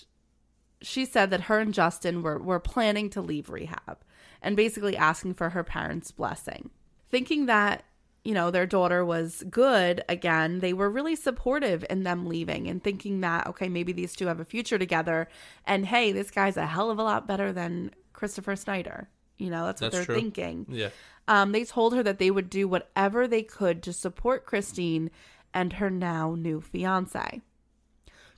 she 0.81 1.05
said 1.05 1.29
that 1.29 1.41
her 1.41 1.59
and 1.59 1.71
Justin 1.71 2.23
were, 2.23 2.39
were 2.39 2.59
planning 2.59 3.11
to 3.11 3.21
leave 3.21 3.51
rehab 3.51 3.99
and 4.41 4.55
basically 4.55 4.97
asking 4.97 5.35
for 5.35 5.49
her 5.49 5.63
parents' 5.63 6.09
blessing. 6.09 6.71
Thinking 7.11 7.45
that, 7.45 7.83
you 8.27 8.33
know, 8.33 8.51
their 8.51 8.65
daughter 8.65 9.05
was 9.05 9.41
good 9.49 10.03
again, 10.09 10.59
they 10.59 10.73
were 10.73 10.89
really 10.89 11.15
supportive 11.15 11.85
in 11.89 12.03
them 12.03 12.25
leaving 12.25 12.67
and 12.67 12.83
thinking 12.83 13.21
that, 13.21 13.47
okay, 13.47 13.69
maybe 13.69 13.93
these 13.93 14.13
two 14.13 14.27
have 14.27 14.41
a 14.41 14.43
future 14.43 14.77
together. 14.77 15.29
And 15.63 15.85
hey, 15.85 16.11
this 16.11 16.29
guy's 16.29 16.57
a 16.57 16.65
hell 16.65 16.91
of 16.91 16.99
a 16.99 17.03
lot 17.03 17.25
better 17.25 17.53
than 17.53 17.91
Christopher 18.11 18.57
Snyder. 18.57 19.07
You 19.37 19.49
know, 19.49 19.65
that's 19.65 19.79
what 19.79 19.93
That's 19.93 20.05
they're 20.05 20.13
true. 20.13 20.21
thinking. 20.21 20.65
Yeah. 20.67 20.89
Um, 21.29 21.53
they 21.53 21.63
told 21.63 21.95
her 21.95 22.03
that 22.03 22.19
they 22.19 22.29
would 22.29 22.49
do 22.49 22.67
whatever 22.67 23.29
they 23.29 23.43
could 23.43 23.81
to 23.83 23.93
support 23.93 24.45
Christine 24.45 25.09
and 25.53 25.71
her 25.73 25.89
now 25.89 26.35
new 26.35 26.59
fiance. 26.59 27.39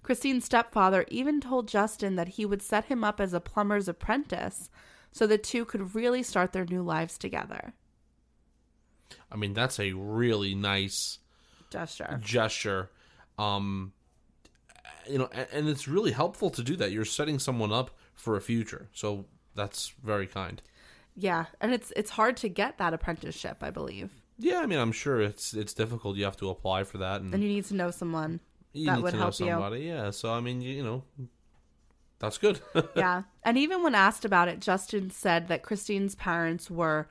Christine's 0.03 0.45
stepfather 0.45 1.03
even 1.07 1.41
told 1.41 1.67
Justin 1.67 2.15
that 2.15 2.27
he 2.37 2.45
would 2.45 2.61
set 2.61 2.85
him 2.85 3.03
up 3.03 3.19
as 3.19 3.33
a 3.33 3.39
plumber's 3.39 3.87
apprentice 3.87 4.69
so 5.11 5.25
the 5.25 5.39
two 5.39 5.65
could 5.65 5.95
really 5.95 6.21
start 6.21 6.53
their 6.53 6.65
new 6.65 6.83
lives 6.83 7.17
together. 7.17 7.73
I 9.31 9.35
mean, 9.35 9.53
that's 9.53 9.79
a 9.79 9.93
really 9.93 10.55
nice 10.55 11.19
Gesture. 11.69 12.19
gesture. 12.23 12.89
Um, 13.37 13.93
you 15.07 15.17
know, 15.17 15.29
and, 15.31 15.47
and 15.51 15.69
it's 15.69 15.87
really 15.87 16.11
helpful 16.11 16.49
to 16.51 16.63
do 16.63 16.75
that. 16.77 16.91
You're 16.91 17.05
setting 17.05 17.39
someone 17.39 17.71
up 17.71 17.91
for 18.13 18.35
a 18.35 18.41
future, 18.41 18.89
so 18.93 19.25
that's 19.55 19.93
very 20.03 20.27
kind. 20.27 20.61
Yeah, 21.15 21.45
and 21.61 21.73
it's 21.73 21.91
it's 21.95 22.11
hard 22.11 22.37
to 22.37 22.49
get 22.49 22.77
that 22.77 22.93
apprenticeship, 22.93 23.57
I 23.61 23.69
believe. 23.71 24.09
Yeah, 24.37 24.59
I 24.59 24.65
mean, 24.65 24.79
I'm 24.79 24.91
sure 24.91 25.21
it's 25.21 25.53
it's 25.53 25.73
difficult. 25.73 26.17
You 26.17 26.25
have 26.25 26.37
to 26.37 26.49
apply 26.49 26.83
for 26.85 26.97
that, 26.99 27.21
and 27.21 27.33
And 27.33 27.43
you 27.43 27.49
need 27.49 27.65
to 27.65 27.75
know 27.75 27.91
someone. 27.91 28.39
you 28.73 28.85
that 28.87 28.95
need 28.97 29.03
would 29.03 29.11
to 29.11 29.17
know 29.17 29.23
help 29.23 29.39
you. 29.39 29.47
somebody. 29.47 29.79
Yeah, 29.81 30.11
so 30.11 30.33
I 30.33 30.39
mean, 30.39 30.61
you, 30.61 30.71
you 30.75 30.83
know, 30.83 31.03
that's 32.19 32.37
good. 32.37 32.59
yeah. 32.95 33.23
And 33.43 33.57
even 33.57 33.83
when 33.83 33.95
asked 33.95 34.25
about 34.25 34.47
it, 34.47 34.59
Justin 34.59 35.09
said 35.11 35.47
that 35.47 35.63
Christine's 35.63 36.15
parents 36.15 36.69
were 36.69 37.07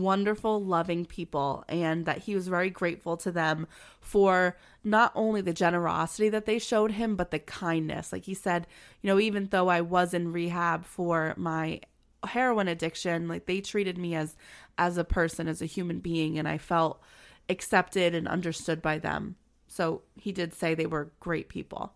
wonderful, 0.00 0.62
loving 0.64 1.04
people 1.04 1.64
and 1.68 2.06
that 2.06 2.18
he 2.18 2.34
was 2.34 2.48
very 2.48 2.70
grateful 2.70 3.16
to 3.18 3.30
them 3.30 3.66
for 4.00 4.56
not 4.84 5.12
only 5.14 5.40
the 5.40 5.52
generosity 5.52 6.28
that 6.28 6.46
they 6.46 6.58
showed 6.58 6.92
him, 6.92 7.16
but 7.16 7.30
the 7.30 7.38
kindness. 7.38 8.12
Like 8.12 8.24
he 8.24 8.34
said, 8.34 8.66
you 9.00 9.08
know, 9.08 9.20
even 9.20 9.48
though 9.50 9.68
I 9.68 9.80
was 9.80 10.14
in 10.14 10.32
rehab 10.32 10.84
for 10.84 11.34
my 11.36 11.80
heroin 12.24 12.68
addiction, 12.68 13.28
like 13.28 13.46
they 13.46 13.60
treated 13.60 13.98
me 13.98 14.14
as 14.14 14.36
as 14.78 14.96
a 14.96 15.04
person, 15.04 15.48
as 15.48 15.60
a 15.60 15.66
human 15.66 15.98
being, 16.00 16.38
and 16.38 16.48
I 16.48 16.58
felt 16.58 17.00
accepted 17.48 18.14
and 18.14 18.26
understood 18.26 18.80
by 18.80 18.98
them. 18.98 19.36
So 19.68 20.02
he 20.16 20.32
did 20.32 20.54
say 20.54 20.74
they 20.74 20.86
were 20.86 21.12
great 21.20 21.48
people. 21.48 21.94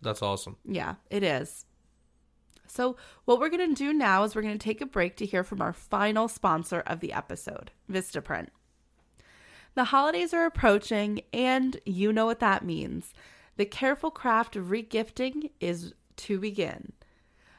that's 0.00 0.22
awesome. 0.22 0.56
Yeah, 0.64 0.96
it 1.10 1.22
is. 1.22 1.64
So, 2.70 2.96
what 3.24 3.40
we're 3.40 3.48
going 3.48 3.68
to 3.68 3.74
do 3.74 3.92
now 3.92 4.24
is 4.24 4.34
we're 4.34 4.42
going 4.42 4.58
to 4.58 4.64
take 4.64 4.80
a 4.80 4.86
break 4.86 5.16
to 5.16 5.26
hear 5.26 5.42
from 5.42 5.60
our 5.60 5.72
final 5.72 6.28
sponsor 6.28 6.80
of 6.86 7.00
the 7.00 7.12
episode, 7.12 7.70
Vistaprint. 7.90 8.48
The 9.74 9.84
holidays 9.84 10.34
are 10.34 10.46
approaching, 10.46 11.22
and 11.32 11.80
you 11.84 12.12
know 12.12 12.26
what 12.26 12.40
that 12.40 12.64
means. 12.64 13.14
The 13.56 13.66
careful 13.66 14.10
craft 14.10 14.56
of 14.56 14.66
regifting 14.66 15.50
is 15.60 15.94
to 16.16 16.38
begin. 16.38 16.92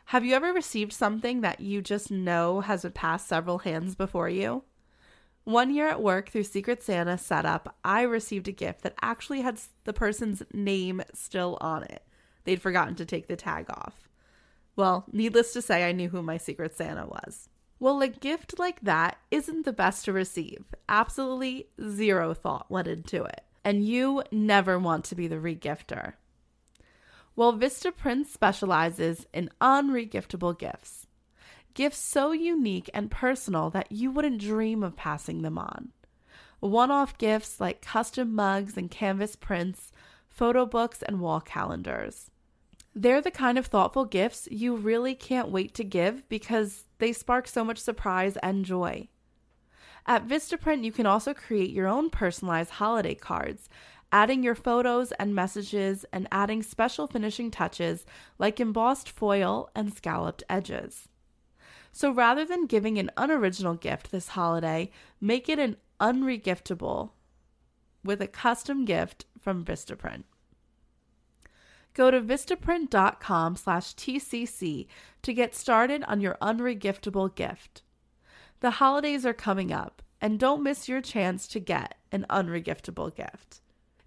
Have 0.05 0.25
you 0.25 0.35
ever 0.35 0.51
received 0.51 0.91
something 0.91 1.41
that 1.41 1.59
you 1.59 1.81
just 1.81 2.09
know 2.09 2.61
has 2.61 2.85
passed 2.93 3.27
several 3.27 3.59
hands 3.59 3.95
before 3.95 4.27
you? 4.27 4.63
One 5.43 5.73
year 5.73 5.87
at 5.87 6.01
work 6.01 6.29
through 6.29 6.43
Secret 6.43 6.83
Santa 6.83 7.17
setup, 7.17 7.75
I 7.83 8.01
received 8.01 8.47
a 8.47 8.51
gift 8.51 8.81
that 8.81 8.95
actually 9.01 9.41
had 9.41 9.59
the 9.83 9.93
person's 9.93 10.43
name 10.53 11.01
still 11.13 11.57
on 11.61 11.83
it. 11.83 12.03
They'd 12.43 12.61
forgotten 12.61 12.95
to 12.95 13.05
take 13.05 13.27
the 13.27 13.35
tag 13.35 13.67
off. 13.69 14.08
Well, 14.79 15.03
needless 15.11 15.51
to 15.51 15.61
say, 15.61 15.83
I 15.83 15.91
knew 15.91 16.07
who 16.07 16.21
my 16.21 16.37
Secret 16.37 16.73
Santa 16.73 17.05
was. 17.05 17.49
Well, 17.81 18.01
a 18.01 18.07
gift 18.07 18.57
like 18.59 18.79
that 18.79 19.17
isn't 19.29 19.65
the 19.65 19.73
best 19.73 20.05
to 20.05 20.13
receive. 20.13 20.63
Absolutely 20.87 21.67
zero 21.85 22.33
thought 22.33 22.71
went 22.71 22.87
into 22.87 23.25
it. 23.25 23.41
And 23.65 23.85
you 23.85 24.23
never 24.31 24.79
want 24.79 25.03
to 25.03 25.15
be 25.15 25.27
the 25.27 25.35
regifter. 25.35 26.13
Well, 27.35 27.51
Vista 27.51 27.91
Vistaprint 27.91 28.27
specializes 28.27 29.27
in 29.33 29.49
unregiftable 29.59 30.57
gifts. 30.57 31.07
Gifts 31.73 31.97
so 31.97 32.31
unique 32.31 32.89
and 32.93 33.11
personal 33.11 33.69
that 33.71 33.91
you 33.91 34.11
wouldn't 34.11 34.39
dream 34.39 34.81
of 34.81 34.95
passing 34.95 35.41
them 35.41 35.57
on. 35.57 35.89
One 36.61 36.89
off 36.89 37.17
gifts 37.17 37.59
like 37.59 37.81
custom 37.81 38.33
mugs 38.33 38.77
and 38.77 38.89
canvas 38.89 39.35
prints, 39.35 39.91
photo 40.29 40.65
books, 40.65 41.03
and 41.03 41.19
wall 41.19 41.41
calendars. 41.41 42.31
They're 42.95 43.21
the 43.21 43.31
kind 43.31 43.57
of 43.57 43.67
thoughtful 43.67 44.05
gifts 44.05 44.47
you 44.51 44.75
really 44.75 45.15
can't 45.15 45.49
wait 45.49 45.73
to 45.75 45.83
give 45.83 46.27
because 46.27 46.85
they 46.97 47.13
spark 47.13 47.47
so 47.47 47.63
much 47.63 47.77
surprise 47.77 48.37
and 48.37 48.65
joy. 48.65 49.07
At 50.05 50.27
Vistaprint, 50.27 50.83
you 50.83 50.91
can 50.91 51.05
also 51.05 51.33
create 51.33 51.69
your 51.69 51.87
own 51.87 52.09
personalized 52.09 52.71
holiday 52.71 53.15
cards, 53.15 53.69
adding 54.11 54.41
your 54.41 54.55
photos 54.55 55.11
and 55.13 55.35
messages 55.35 56.05
and 56.11 56.27
adding 56.31 56.63
special 56.63 57.05
finishing 57.05 57.51
touches 57.51 58.05
like 58.39 58.59
embossed 58.59 59.09
foil 59.09 59.69
and 59.75 59.93
scalloped 59.93 60.43
edges. 60.49 61.09
So 61.91 62.11
rather 62.11 62.45
than 62.45 62.65
giving 62.65 62.97
an 62.97 63.11
unoriginal 63.17 63.75
gift 63.75 64.11
this 64.11 64.29
holiday, 64.29 64.89
make 65.21 65.47
it 65.47 65.59
an 65.59 65.77
unregiftable 65.99 67.11
with 68.03 68.21
a 68.21 68.27
custom 68.27 68.85
gift 68.85 69.25
from 69.39 69.63
Vistaprint. 69.63 70.23
Go 71.99 72.09
to 72.09 72.21
vistaprint.com 72.21 73.57
slash 73.57 73.93
TCC 73.93 74.87
to 75.21 75.33
get 75.33 75.53
started 75.53 76.01
on 76.05 76.21
your 76.21 76.37
unregiftable 76.41 77.35
gift. 77.35 77.81
The 78.61 78.71
holidays 78.71 79.25
are 79.25 79.33
coming 79.33 79.73
up, 79.73 80.01
and 80.21 80.39
don't 80.39 80.63
miss 80.63 80.87
your 80.87 81.01
chance 81.01 81.45
to 81.49 81.59
get 81.59 81.95
an 82.09 82.25
unregiftable 82.29 83.13
gift. 83.13 83.59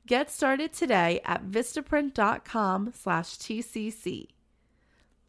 Get 0.07 0.31
started 0.31 0.73
today 0.73 1.21
at 1.27 1.45
vistaprint.com 1.45 2.95
slash 2.97 3.37
TCC. 3.37 4.29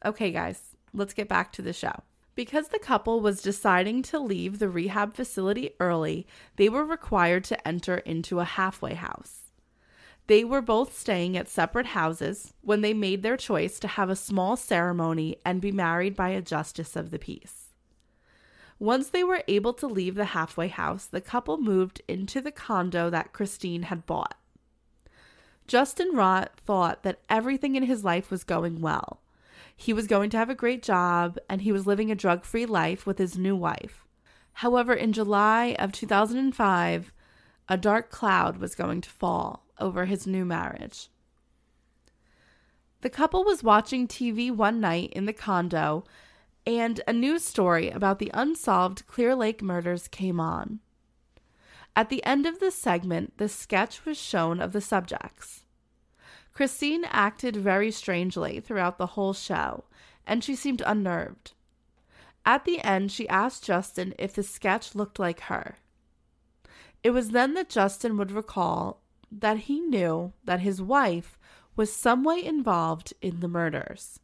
Okay, 0.05 0.31
guys, 0.31 0.77
let's 0.93 1.13
get 1.13 1.27
back 1.27 1.51
to 1.51 1.61
the 1.61 1.73
show. 1.73 2.03
Because 2.33 2.69
the 2.69 2.79
couple 2.79 3.19
was 3.19 3.41
deciding 3.41 4.03
to 4.03 4.19
leave 4.19 4.59
the 4.59 4.69
rehab 4.69 5.15
facility 5.15 5.71
early, 5.81 6.25
they 6.55 6.69
were 6.69 6.85
required 6.85 7.43
to 7.43 7.67
enter 7.67 7.97
into 7.97 8.39
a 8.39 8.45
halfway 8.45 8.93
house. 8.93 9.42
They 10.27 10.45
were 10.45 10.61
both 10.61 10.97
staying 10.97 11.35
at 11.35 11.49
separate 11.49 11.87
houses 11.87 12.53
when 12.61 12.81
they 12.81 12.93
made 12.93 13.23
their 13.23 13.35
choice 13.35 13.77
to 13.79 13.89
have 13.89 14.09
a 14.09 14.15
small 14.15 14.55
ceremony 14.55 15.35
and 15.45 15.59
be 15.59 15.71
married 15.71 16.15
by 16.15 16.29
a 16.29 16.41
justice 16.41 16.95
of 16.95 17.11
the 17.11 17.19
peace. 17.19 17.73
Once 18.79 19.09
they 19.09 19.23
were 19.23 19.43
able 19.47 19.73
to 19.73 19.87
leave 19.87 20.15
the 20.15 20.25
halfway 20.25 20.69
house, 20.69 21.05
the 21.05 21.21
couple 21.21 21.57
moved 21.57 22.01
into 22.07 22.39
the 22.39 22.51
condo 22.51 23.09
that 23.09 23.33
Christine 23.33 23.83
had 23.83 24.05
bought. 24.05 24.35
Justin 25.67 26.13
Rott 26.13 26.49
thought 26.65 27.03
that 27.03 27.19
everything 27.29 27.75
in 27.75 27.83
his 27.83 28.03
life 28.03 28.31
was 28.31 28.43
going 28.43 28.81
well. 28.81 29.21
He 29.75 29.93
was 29.93 30.07
going 30.07 30.29
to 30.31 30.37
have 30.37 30.49
a 30.49 30.55
great 30.55 30.83
job 30.83 31.37
and 31.49 31.61
he 31.61 31.71
was 31.71 31.87
living 31.87 32.11
a 32.11 32.15
drug 32.15 32.45
free 32.45 32.65
life 32.65 33.05
with 33.05 33.17
his 33.17 33.37
new 33.37 33.55
wife. 33.55 34.05
However, 34.57 34.93
in 34.93 35.13
July 35.13 35.75
of 35.79 35.91
2005, 35.91 37.11
a 37.69 37.77
dark 37.77 38.09
cloud 38.09 38.57
was 38.57 38.75
going 38.75 39.01
to 39.01 39.09
fall 39.09 39.62
over 39.79 40.05
his 40.05 40.27
new 40.27 40.45
marriage. 40.45 41.09
The 43.01 43.09
couple 43.09 43.43
was 43.43 43.63
watching 43.63 44.07
TV 44.07 44.49
one 44.49 44.79
night 44.79 45.11
in 45.13 45.25
the 45.25 45.33
condo, 45.33 46.05
and 46.65 47.01
a 47.07 47.11
news 47.11 47.43
story 47.43 47.89
about 47.89 48.19
the 48.19 48.31
unsolved 48.33 49.05
Clear 49.07 49.35
Lake 49.35 49.61
murders 49.61 50.07
came 50.07 50.39
on. 50.39 50.79
At 51.95 52.09
the 52.09 52.23
end 52.23 52.45
of 52.45 52.59
the 52.59 52.71
segment, 52.71 53.37
the 53.37 53.49
sketch 53.49 54.05
was 54.05 54.17
shown 54.17 54.59
of 54.61 54.71
the 54.71 54.81
subjects. 54.81 55.65
Christine 56.53 57.03
acted 57.05 57.55
very 57.55 57.91
strangely 57.91 58.59
throughout 58.59 58.97
the 58.97 59.07
whole 59.07 59.33
show, 59.33 59.83
and 60.25 60.43
she 60.43 60.55
seemed 60.55 60.81
unnerved. 60.85 61.51
At 62.45 62.65
the 62.65 62.79
end, 62.81 63.11
she 63.11 63.27
asked 63.29 63.65
Justin 63.65 64.13
if 64.17 64.33
the 64.33 64.43
sketch 64.43 64.95
looked 64.95 65.19
like 65.19 65.41
her. 65.41 65.77
It 67.03 67.11
was 67.11 67.31
then 67.31 67.53
that 67.55 67.69
Justin 67.69 68.17
would 68.17 68.31
recall 68.31 69.02
that 69.39 69.59
he 69.59 69.79
knew 69.79 70.33
that 70.43 70.59
his 70.59 70.81
wife 70.81 71.37
was 71.75 71.91
some 71.91 72.23
way 72.23 72.43
involved 72.43 73.13
in 73.21 73.39
the 73.39 73.47
murders. 73.47 74.19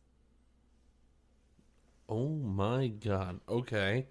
Oh 2.08 2.30
my 2.30 2.88
god. 2.88 3.40
Okay. 3.48 4.08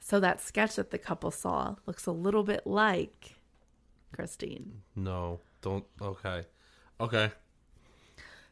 So 0.00 0.20
that 0.20 0.40
sketch 0.40 0.76
that 0.76 0.90
the 0.90 0.98
couple 0.98 1.30
saw 1.30 1.76
looks 1.86 2.06
a 2.06 2.12
little 2.12 2.42
bit 2.42 2.66
like 2.66 3.36
Christine. 4.12 4.82
No, 4.96 5.40
don't. 5.60 5.84
Okay. 6.00 6.44
Okay. 7.00 7.30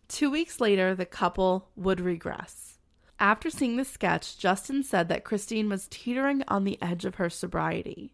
Two 0.08 0.30
weeks 0.30 0.60
later, 0.60 0.94
the 0.94 1.06
couple 1.06 1.68
would 1.74 2.00
regress. 2.00 2.78
After 3.18 3.48
seeing 3.50 3.76
the 3.76 3.84
sketch, 3.84 4.38
Justin 4.38 4.82
said 4.82 5.08
that 5.08 5.24
Christine 5.24 5.68
was 5.68 5.88
teetering 5.88 6.44
on 6.46 6.64
the 6.64 6.80
edge 6.82 7.04
of 7.04 7.16
her 7.16 7.30
sobriety. 7.30 8.12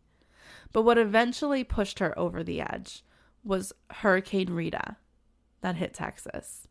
But 0.72 0.82
what 0.82 0.96
eventually 0.96 1.64
pushed 1.64 1.98
her 1.98 2.18
over 2.18 2.42
the 2.42 2.60
edge 2.60 3.04
was 3.44 3.72
Hurricane 3.90 4.52
Rita 4.52 4.96
that 5.60 5.76
hit 5.76 5.94
Texas. 5.94 6.68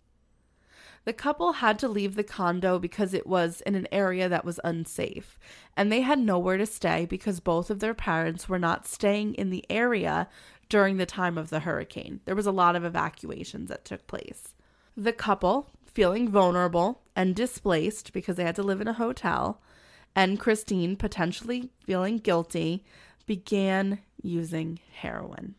The 1.04 1.14
couple 1.14 1.54
had 1.54 1.80
to 1.80 1.88
leave 1.88 2.16
the 2.16 2.24
condo 2.24 2.78
because 2.78 3.14
it 3.14 3.26
was 3.26 3.62
in 3.62 3.74
an 3.74 3.88
area 3.92 4.30
that 4.30 4.46
was 4.46 4.60
unsafe, 4.64 5.40
and 5.76 5.92
they 5.92 6.02
had 6.02 6.20
nowhere 6.20 6.58
to 6.58 6.66
stay 6.66 7.06
because 7.06 7.40
both 7.40 7.72
of 7.72 7.80
their 7.80 7.96
parents 7.96 8.48
were 8.48 8.60
not 8.60 8.88
staying 8.88 9.34
in 9.34 9.50
the 9.50 9.66
area 9.70 10.28
during 10.70 10.98
the 10.98 11.08
time 11.08 11.40
of 11.40 11.50
the 11.50 11.62
hurricane. 11.62 12.22
There 12.26 12.36
was 12.36 12.46
a 12.46 12.52
lot 12.52 12.76
of 12.76 12.86
evacuations 12.86 13.70
that 13.70 13.84
took 13.84 14.06
place. 14.06 14.54
The 14.96 15.12
couple, 15.12 15.72
feeling 15.86 16.30
vulnerable 16.30 17.02
and 17.16 17.36
displaced 17.36 18.14
because 18.14 18.36
they 18.36 18.44
had 18.44 18.56
to 18.58 18.64
live 18.64 18.80
in 18.80 18.88
a 18.88 18.94
hotel, 18.94 19.60
and 20.16 20.40
Christine, 20.40 20.96
potentially 20.98 21.72
feeling 21.84 22.18
guilty, 22.18 22.86
began 23.26 24.00
using 24.22 24.80
heroin. 24.94 25.56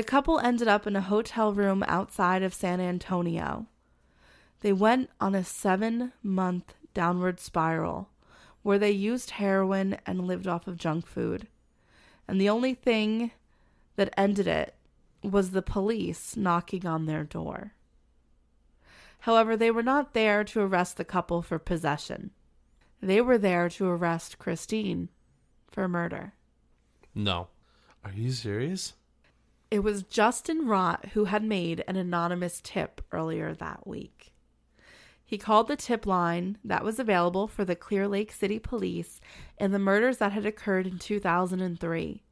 The 0.00 0.06
couple 0.06 0.38
ended 0.38 0.66
up 0.66 0.86
in 0.86 0.96
a 0.96 1.02
hotel 1.02 1.52
room 1.52 1.84
outside 1.86 2.42
of 2.42 2.54
San 2.54 2.80
Antonio. 2.80 3.66
They 4.60 4.72
went 4.72 5.10
on 5.20 5.34
a 5.34 5.44
seven 5.44 6.14
month 6.22 6.72
downward 6.94 7.38
spiral 7.38 8.08
where 8.62 8.78
they 8.78 8.92
used 8.92 9.32
heroin 9.32 9.98
and 10.06 10.26
lived 10.26 10.46
off 10.46 10.66
of 10.66 10.78
junk 10.78 11.06
food. 11.06 11.48
And 12.26 12.40
the 12.40 12.48
only 12.48 12.72
thing 12.72 13.32
that 13.96 14.14
ended 14.16 14.46
it 14.46 14.74
was 15.22 15.50
the 15.50 15.60
police 15.60 16.34
knocking 16.34 16.86
on 16.86 17.04
their 17.04 17.24
door. 17.24 17.74
However, 19.18 19.54
they 19.54 19.70
were 19.70 19.82
not 19.82 20.14
there 20.14 20.44
to 20.44 20.62
arrest 20.62 20.96
the 20.96 21.04
couple 21.04 21.42
for 21.42 21.58
possession. 21.58 22.30
They 23.02 23.20
were 23.20 23.36
there 23.36 23.68
to 23.68 23.86
arrest 23.86 24.38
Christine 24.38 25.10
for 25.70 25.86
murder. 25.88 26.32
No. 27.14 27.48
Are 28.02 28.12
you 28.12 28.32
serious? 28.32 28.94
It 29.70 29.84
was 29.84 30.02
Justin 30.02 30.66
Rott 30.66 31.10
who 31.10 31.26
had 31.26 31.44
made 31.44 31.84
an 31.86 31.96
anonymous 31.96 32.60
tip 32.62 33.00
earlier 33.12 33.54
that 33.54 33.86
week. 33.86 34.32
He 35.24 35.38
called 35.38 35.68
the 35.68 35.76
tip 35.76 36.06
line 36.06 36.58
that 36.64 36.82
was 36.82 36.98
available 36.98 37.46
for 37.46 37.64
the 37.64 37.76
Clear 37.76 38.08
Lake 38.08 38.32
City 38.32 38.58
Police 38.58 39.20
in 39.58 39.70
the 39.70 39.78
murders 39.78 40.18
that 40.18 40.32
had 40.32 40.44
occurred 40.44 40.88
in 40.88 40.98
2003. 40.98 42.24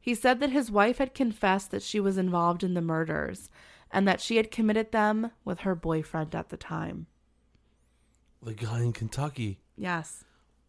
He 0.00 0.14
said 0.14 0.40
that 0.40 0.48
his 0.48 0.70
wife 0.70 0.96
had 0.96 1.12
confessed 1.12 1.72
that 1.72 1.82
she 1.82 2.00
was 2.00 2.16
involved 2.16 2.64
in 2.64 2.72
the 2.72 2.80
murders 2.80 3.50
and 3.90 4.08
that 4.08 4.22
she 4.22 4.36
had 4.38 4.50
committed 4.50 4.92
them 4.92 5.32
with 5.44 5.60
her 5.60 5.74
boyfriend 5.74 6.34
at 6.34 6.48
the 6.48 6.56
time. 6.56 7.06
The 8.42 8.54
guy 8.54 8.80
in 8.80 8.94
Kentucky. 8.94 9.58
Yes. 9.76 10.24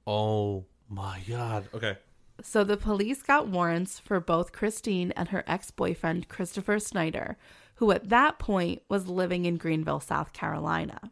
Oh 0.05 0.65
my 0.89 1.21
god. 1.29 1.69
Okay. 1.73 1.97
So 2.41 2.63
the 2.63 2.77
police 2.77 3.23
got 3.23 3.47
warrants 3.47 3.99
for 3.99 4.19
both 4.19 4.51
Christine 4.51 5.11
and 5.11 5.29
her 5.29 5.43
ex 5.47 5.71
boyfriend, 5.71 6.27
Christopher 6.27 6.79
Snyder, 6.79 7.37
who 7.75 7.91
at 7.91 8.09
that 8.09 8.39
point 8.39 8.81
was 8.89 9.07
living 9.07 9.45
in 9.45 9.57
Greenville, 9.57 9.99
South 9.99 10.33
Carolina. 10.33 11.11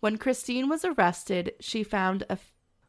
When 0.00 0.18
Christine 0.18 0.68
was 0.68 0.84
arrested, 0.84 1.52
she 1.60 1.82
found 1.82 2.24
a. 2.28 2.38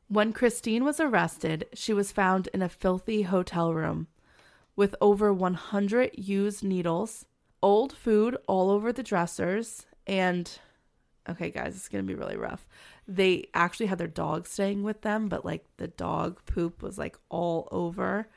When 0.10 0.31
Christine 0.31 0.85
was 0.85 1.02
arrested, 1.02 1.68
she 1.73 1.94
was 1.94 2.14
found 2.14 2.48
in 2.53 2.61
a 2.61 2.69
filthy 2.69 3.23
hotel 3.23 3.73
room 3.73 4.07
with 4.77 4.95
over 5.02 5.34
100 5.34 6.11
used 6.14 6.64
needles, 6.64 7.26
old 7.61 7.91
food 7.91 8.38
all 8.48 8.69
over 8.69 8.94
the 8.94 9.03
dressers, 9.03 9.85
and 10.06 10.60
okay, 11.30 11.49
guys, 11.49 11.76
it's 11.76 11.89
going 11.89 12.06
to 12.06 12.07
be 12.07 12.18
really 12.18 12.38
rough. 12.38 12.68
They 13.08 13.48
actually 13.54 13.86
had 13.86 14.00
their 14.00 14.08
dog 14.08 14.48
staying 14.48 14.84
with 14.84 15.02
them, 15.02 15.30
but 15.30 15.46
like 15.46 15.66
the 15.78 15.88
dog 15.88 16.40
poop 16.46 16.82
was 16.82 16.98
like 16.98 17.18
all 17.30 17.68
over 17.72 18.28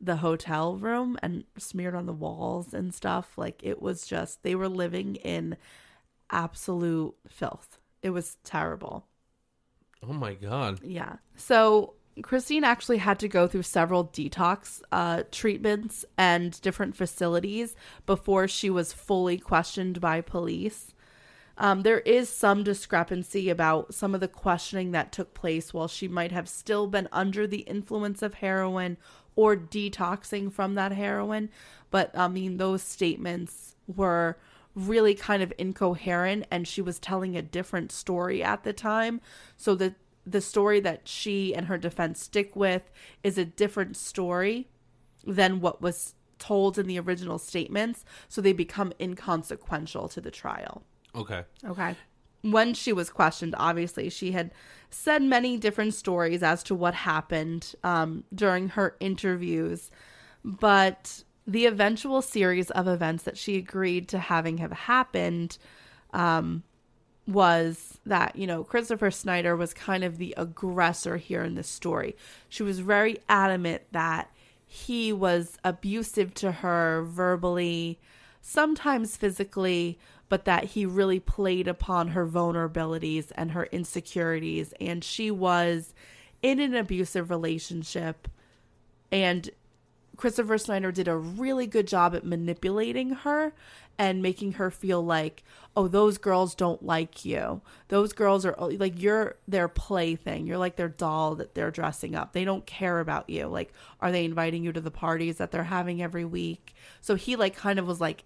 the 0.00 0.16
hotel 0.16 0.76
room 0.76 1.16
and 1.22 1.44
smeared 1.58 1.94
on 1.94 2.06
the 2.06 2.12
walls 2.12 2.74
and 2.74 2.94
stuff. 2.94 3.36
Like 3.36 3.60
it 3.62 3.82
was 3.82 4.06
just, 4.06 4.42
they 4.42 4.54
were 4.54 4.68
living 4.68 5.16
in 5.16 5.56
absolute 6.30 7.14
filth. 7.28 7.78
It 8.02 8.10
was 8.10 8.36
terrible. 8.44 9.06
Oh 10.02 10.12
my 10.12 10.34
god. 10.34 10.80
Yeah. 10.82 11.16
So 11.36 11.94
Christine 12.20 12.64
actually 12.64 12.98
had 12.98 13.18
to 13.20 13.28
go 13.28 13.46
through 13.46 13.62
several 13.62 14.06
detox 14.06 14.82
uh, 14.90 15.22
treatments 15.30 16.04
and 16.18 16.60
different 16.60 16.96
facilities 16.96 17.74
before 18.04 18.48
she 18.48 18.68
was 18.68 18.92
fully 18.92 19.38
questioned 19.38 20.00
by 20.00 20.20
police. 20.20 20.91
Um, 21.58 21.82
there 21.82 22.00
is 22.00 22.28
some 22.28 22.64
discrepancy 22.64 23.50
about 23.50 23.94
some 23.94 24.14
of 24.14 24.20
the 24.20 24.28
questioning 24.28 24.92
that 24.92 25.12
took 25.12 25.34
place 25.34 25.72
while 25.74 25.88
she 25.88 26.08
might 26.08 26.32
have 26.32 26.48
still 26.48 26.86
been 26.86 27.08
under 27.12 27.46
the 27.46 27.60
influence 27.60 28.22
of 28.22 28.34
heroin 28.34 28.96
or 29.36 29.56
detoxing 29.56 30.52
from 30.52 30.74
that 30.74 30.92
heroin. 30.92 31.50
But 31.90 32.16
I 32.16 32.28
mean, 32.28 32.56
those 32.56 32.82
statements 32.82 33.76
were 33.86 34.38
really 34.74 35.14
kind 35.14 35.42
of 35.42 35.52
incoherent 35.58 36.46
and 36.50 36.66
she 36.66 36.80
was 36.80 36.98
telling 36.98 37.36
a 37.36 37.42
different 37.42 37.92
story 37.92 38.42
at 38.42 38.64
the 38.64 38.72
time. 38.72 39.20
So 39.56 39.74
the 39.74 39.94
the 40.24 40.40
story 40.40 40.78
that 40.80 41.08
she 41.08 41.54
and 41.54 41.66
her 41.66 41.78
defense 41.78 42.22
stick 42.22 42.54
with 42.54 42.90
is 43.24 43.38
a 43.38 43.44
different 43.44 43.96
story 43.96 44.68
than 45.24 45.60
what 45.60 45.82
was 45.82 46.14
told 46.38 46.78
in 46.78 46.86
the 46.86 46.98
original 46.98 47.38
statements, 47.38 48.04
so 48.28 48.40
they 48.40 48.52
become 48.52 48.92
inconsequential 49.00 50.08
to 50.08 50.20
the 50.20 50.30
trial. 50.30 50.84
Okay. 51.14 51.44
Okay. 51.64 51.96
When 52.42 52.74
she 52.74 52.92
was 52.92 53.10
questioned, 53.10 53.54
obviously, 53.58 54.10
she 54.10 54.32
had 54.32 54.50
said 54.90 55.22
many 55.22 55.56
different 55.56 55.94
stories 55.94 56.42
as 56.42 56.62
to 56.64 56.74
what 56.74 56.94
happened 56.94 57.74
um, 57.84 58.24
during 58.34 58.68
her 58.70 58.96
interviews, 59.00 59.90
but 60.44 61.22
the 61.46 61.66
eventual 61.66 62.22
series 62.22 62.70
of 62.70 62.88
events 62.88 63.24
that 63.24 63.38
she 63.38 63.56
agreed 63.56 64.08
to 64.08 64.18
having 64.18 64.58
have 64.58 64.72
happened 64.72 65.58
um, 66.12 66.62
was 67.26 67.98
that, 68.06 68.36
you 68.36 68.46
know, 68.46 68.64
Christopher 68.64 69.10
Snyder 69.10 69.56
was 69.56 69.72
kind 69.72 70.04
of 70.04 70.18
the 70.18 70.34
aggressor 70.36 71.16
here 71.16 71.42
in 71.42 71.54
this 71.54 71.68
story. 71.68 72.16
She 72.48 72.62
was 72.62 72.80
very 72.80 73.18
adamant 73.28 73.82
that 73.92 74.30
he 74.66 75.12
was 75.12 75.58
abusive 75.64 76.34
to 76.34 76.50
her 76.50 77.04
verbally, 77.04 78.00
sometimes 78.40 79.16
physically, 79.16 79.98
but 80.32 80.46
that 80.46 80.64
he 80.64 80.86
really 80.86 81.20
played 81.20 81.68
upon 81.68 82.08
her 82.08 82.26
vulnerabilities 82.26 83.30
and 83.34 83.50
her 83.50 83.64
insecurities. 83.64 84.72
And 84.80 85.04
she 85.04 85.30
was 85.30 85.92
in 86.40 86.58
an 86.58 86.74
abusive 86.74 87.28
relationship. 87.28 88.28
And 89.10 89.50
Christopher 90.16 90.56
Snyder 90.56 90.90
did 90.90 91.06
a 91.06 91.18
really 91.18 91.66
good 91.66 91.86
job 91.86 92.14
at 92.14 92.24
manipulating 92.24 93.10
her 93.10 93.52
and 93.98 94.22
making 94.22 94.52
her 94.52 94.70
feel 94.70 95.04
like, 95.04 95.44
oh, 95.76 95.86
those 95.86 96.16
girls 96.16 96.54
don't 96.54 96.82
like 96.82 97.26
you. 97.26 97.60
Those 97.88 98.14
girls 98.14 98.46
are 98.46 98.56
like, 98.58 99.02
you're 99.02 99.36
their 99.46 99.68
plaything. 99.68 100.46
You're 100.46 100.56
like 100.56 100.76
their 100.76 100.88
doll 100.88 101.34
that 101.34 101.54
they're 101.54 101.70
dressing 101.70 102.14
up. 102.14 102.32
They 102.32 102.46
don't 102.46 102.64
care 102.64 103.00
about 103.00 103.28
you. 103.28 103.48
Like, 103.48 103.74
are 104.00 104.10
they 104.10 104.24
inviting 104.24 104.64
you 104.64 104.72
to 104.72 104.80
the 104.80 104.90
parties 104.90 105.36
that 105.36 105.50
they're 105.50 105.64
having 105.64 106.02
every 106.02 106.24
week? 106.24 106.74
So 107.02 107.16
he, 107.16 107.36
like, 107.36 107.54
kind 107.54 107.78
of 107.78 107.86
was 107.86 108.00
like 108.00 108.24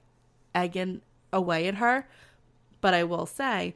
egging 0.54 1.02
away 1.32 1.66
at 1.66 1.76
her. 1.76 2.08
But 2.80 2.94
I 2.94 3.04
will 3.04 3.26
say, 3.26 3.74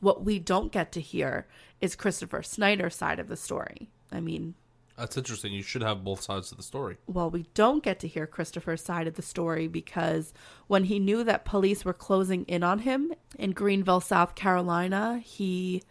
what 0.00 0.24
we 0.24 0.38
don't 0.38 0.72
get 0.72 0.92
to 0.92 1.00
hear 1.00 1.46
is 1.80 1.96
Christopher 1.96 2.42
Snyder's 2.42 2.96
side 2.96 3.18
of 3.18 3.28
the 3.28 3.36
story. 3.36 3.88
I 4.10 4.20
mean, 4.20 4.54
That's 4.96 5.16
interesting. 5.16 5.52
You 5.52 5.62
should 5.62 5.82
have 5.82 6.04
both 6.04 6.22
sides 6.22 6.50
of 6.50 6.56
the 6.56 6.62
story. 6.62 6.96
well, 7.06 7.30
we 7.30 7.46
don't 7.54 7.82
get 7.82 8.00
to 8.00 8.08
hear 8.08 8.26
Christopher's 8.26 8.82
side 8.82 9.06
of 9.06 9.14
the 9.14 9.22
story 9.22 9.68
because 9.68 10.32
when 10.66 10.84
he 10.84 10.98
knew 10.98 11.22
that 11.24 11.44
police 11.44 11.84
were 11.84 11.92
closing 11.92 12.44
in 12.44 12.62
on 12.62 12.80
him 12.80 13.12
in 13.38 13.50
Greenville, 13.52 14.00
South 14.00 14.34
Carolina, 14.34 15.20
he 15.22 15.82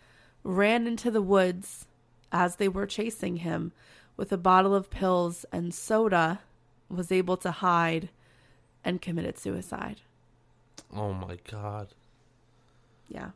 ran 0.43 0.87
into 0.87 1.11
the 1.11 1.21
woods 1.21 1.85
as 2.31 2.55
they 2.55 2.67
were 2.67 2.87
chasing 2.87 3.37
him 3.37 3.71
with 4.17 4.31
a 4.31 4.37
bottle 4.37 4.73
of 4.73 4.89
pills 4.89 5.45
and 5.51 5.73
soda, 5.73 6.39
was 6.89 7.11
able 7.11 7.37
to 7.37 7.51
hide 7.51 8.09
and 8.83 9.01
committed 9.01 9.37
suicide. 9.37 10.01
Oh 10.95 11.13
my 11.13 11.37
god. 11.49 11.89
Yeah. 13.09 13.31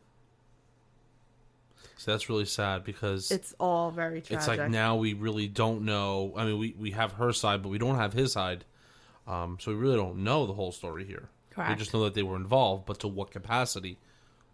So 1.97 2.11
that's 2.11 2.29
really 2.29 2.45
sad 2.45 2.83
because 2.85 3.29
It's 3.29 3.53
all 3.59 3.91
very 3.91 4.21
tragic. 4.21 4.37
it's 4.37 4.47
like 4.47 4.69
now 4.69 4.95
we 4.95 5.13
really 5.13 5.47
don't 5.47 5.83
know. 5.83 6.33
I 6.37 6.45
mean, 6.45 6.57
we, 6.57 6.73
we 6.79 6.91
have 6.91 7.13
her 7.13 7.33
side, 7.33 7.61
but 7.61 7.69
we 7.69 7.77
don't 7.77 7.97
have 7.97 8.13
his 8.13 8.31
side. 8.33 8.63
Um, 9.27 9.57
so 9.59 9.71
we 9.71 9.77
really 9.77 9.97
don't 9.97 10.23
know 10.23 10.45
the 10.47 10.53
whole 10.53 10.71
story 10.71 11.03
here. 11.05 11.29
We 11.67 11.75
just 11.75 11.93
know 11.93 12.05
that 12.05 12.13
they 12.13 12.23
were 12.23 12.37
involved, 12.37 12.85
but 12.85 12.99
to 12.99 13.09
what 13.09 13.31
capacity? 13.31 13.97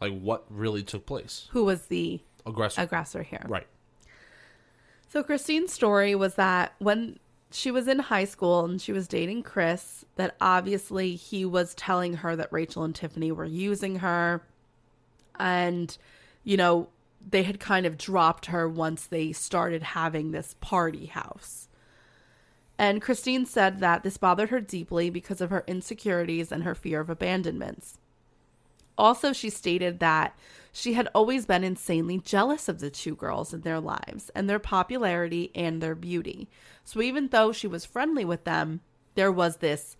Like 0.01 0.19
what 0.19 0.43
really 0.49 0.81
took 0.81 1.05
place? 1.05 1.47
Who 1.51 1.63
was 1.63 1.85
the 1.85 2.19
Aggressor. 2.47 2.81
aggressor 2.81 3.21
here? 3.21 3.45
right. 3.47 3.67
So 5.07 5.21
Christine's 5.21 5.71
story 5.71 6.15
was 6.15 6.33
that 6.35 6.73
when 6.79 7.19
she 7.51 7.71
was 7.71 7.87
in 7.87 7.99
high 7.99 8.25
school 8.25 8.65
and 8.65 8.81
she 8.81 8.91
was 8.91 9.07
dating 9.07 9.43
Chris, 9.43 10.05
that 10.15 10.35
obviously 10.41 11.15
he 11.15 11.45
was 11.45 11.73
telling 11.75 12.15
her 12.15 12.35
that 12.35 12.51
Rachel 12.51 12.83
and 12.83 12.93
Tiffany 12.93 13.31
were 13.31 13.45
using 13.45 13.97
her. 13.97 14.41
And, 15.39 15.97
you 16.43 16.57
know, 16.57 16.89
they 17.27 17.43
had 17.43 17.59
kind 17.59 17.85
of 17.85 17.97
dropped 17.97 18.47
her 18.47 18.67
once 18.67 19.05
they 19.05 19.31
started 19.31 19.83
having 19.83 20.31
this 20.31 20.55
party 20.59 21.07
house. 21.07 21.67
And 22.77 23.01
Christine 23.01 23.45
said 23.45 23.79
that 23.79 24.03
this 24.03 24.17
bothered 24.17 24.49
her 24.49 24.59
deeply 24.59 25.09
because 25.09 25.39
of 25.39 25.49
her 25.49 25.63
insecurities 25.65 26.51
and 26.51 26.63
her 26.63 26.75
fear 26.75 26.99
of 26.99 27.09
abandonments. 27.09 27.97
Also, 28.97 29.33
she 29.33 29.49
stated 29.49 29.99
that 29.99 30.37
she 30.71 30.93
had 30.93 31.07
always 31.15 31.45
been 31.45 31.63
insanely 31.63 32.19
jealous 32.19 32.67
of 32.67 32.79
the 32.79 32.89
two 32.89 33.15
girls 33.15 33.53
and 33.53 33.63
their 33.63 33.79
lives 33.79 34.29
and 34.35 34.49
their 34.49 34.59
popularity 34.59 35.51
and 35.55 35.81
their 35.81 35.95
beauty. 35.95 36.49
So, 36.83 37.01
even 37.01 37.29
though 37.29 37.51
she 37.51 37.67
was 37.67 37.85
friendly 37.85 38.25
with 38.25 38.43
them, 38.43 38.81
there 39.15 39.31
was 39.31 39.57
this 39.57 39.95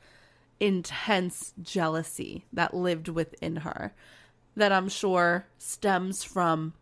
intense 0.60 1.54
jealousy 1.62 2.46
that 2.54 2.74
lived 2.74 3.08
within 3.08 3.58
her 3.58 3.94
that 4.56 4.72
I'm 4.72 4.90
sure 4.90 5.48
stems 5.58 6.24
from 6.24 6.74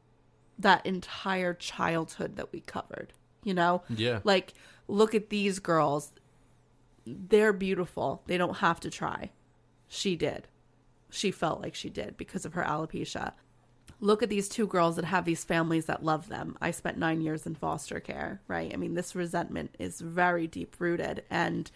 that 0.59 0.85
entire 0.85 1.53
childhood 1.53 2.35
that 2.35 2.51
we 2.51 2.61
covered. 2.61 3.13
You 3.43 3.53
know? 3.53 3.83
Yeah. 3.89 4.19
Like, 4.23 4.53
look 4.87 5.15
at 5.15 5.29
these 5.29 5.59
girls. 5.59 6.13
They're 7.05 7.53
beautiful. 7.53 8.21
They 8.27 8.37
don't 8.37 8.57
have 8.57 8.79
to 8.81 8.89
try. 8.89 9.31
She 9.87 10.15
did. 10.15 10.47
She 11.13 11.29
felt 11.31 11.61
like 11.61 11.75
she 11.75 11.89
did 11.89 12.17
because 12.17 12.43
of 12.43 12.53
her 12.53 12.63
alopecia. 12.63 13.33
Look 13.99 14.23
at 14.23 14.29
these 14.29 14.49
two 14.49 14.65
girls 14.67 14.95
that 14.95 15.05
have 15.05 15.25
these 15.25 15.43
families 15.43 15.85
that 15.85 16.03
love 16.03 16.27
them. 16.27 16.57
I 16.59 16.71
spent 16.71 16.97
nine 16.97 17.21
years 17.21 17.45
in 17.45 17.53
foster 17.55 17.99
care, 17.99 18.41
right? 18.47 18.73
I 18.73 18.77
mean, 18.77 18.95
this 18.95 19.15
resentment 19.15 19.75
is 19.77 20.01
very 20.01 20.47
deep 20.47 20.75
rooted. 20.79 21.23
And 21.29 21.69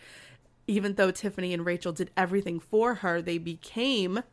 even 0.65 0.95
though 0.95 1.11
Tiffany 1.11 1.53
and 1.53 1.65
Rachel 1.65 1.93
did 1.93 2.09
everything 2.17 2.59
for 2.59 2.95
her, 2.95 3.21
they 3.21 3.37
became 3.37 4.23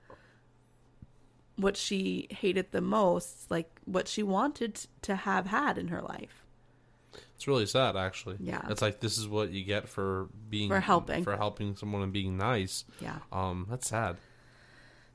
what 1.56 1.76
she 1.76 2.26
hated 2.30 2.72
the 2.72 2.80
most, 2.80 3.50
like 3.50 3.80
what 3.84 4.08
she 4.08 4.22
wanted 4.22 4.86
to 5.02 5.14
have 5.14 5.46
had 5.46 5.76
in 5.78 5.88
her 5.88 6.00
life. 6.00 6.44
It's 7.36 7.46
really 7.46 7.66
sad, 7.66 7.94
actually. 7.96 8.36
Yeah. 8.40 8.62
It's 8.70 8.82
like 8.82 9.00
this 9.00 9.18
is 9.18 9.28
what 9.28 9.50
you 9.50 9.64
get 9.64 9.88
for 9.88 10.28
being 10.48 10.68
For 10.68 10.80
helping. 10.80 11.22
for 11.22 11.36
helping 11.36 11.76
someone 11.76 12.02
and 12.02 12.12
being 12.12 12.36
nice. 12.36 12.84
Yeah. 13.00 13.18
Um, 13.30 13.66
that's 13.70 13.88
sad. 13.88 14.16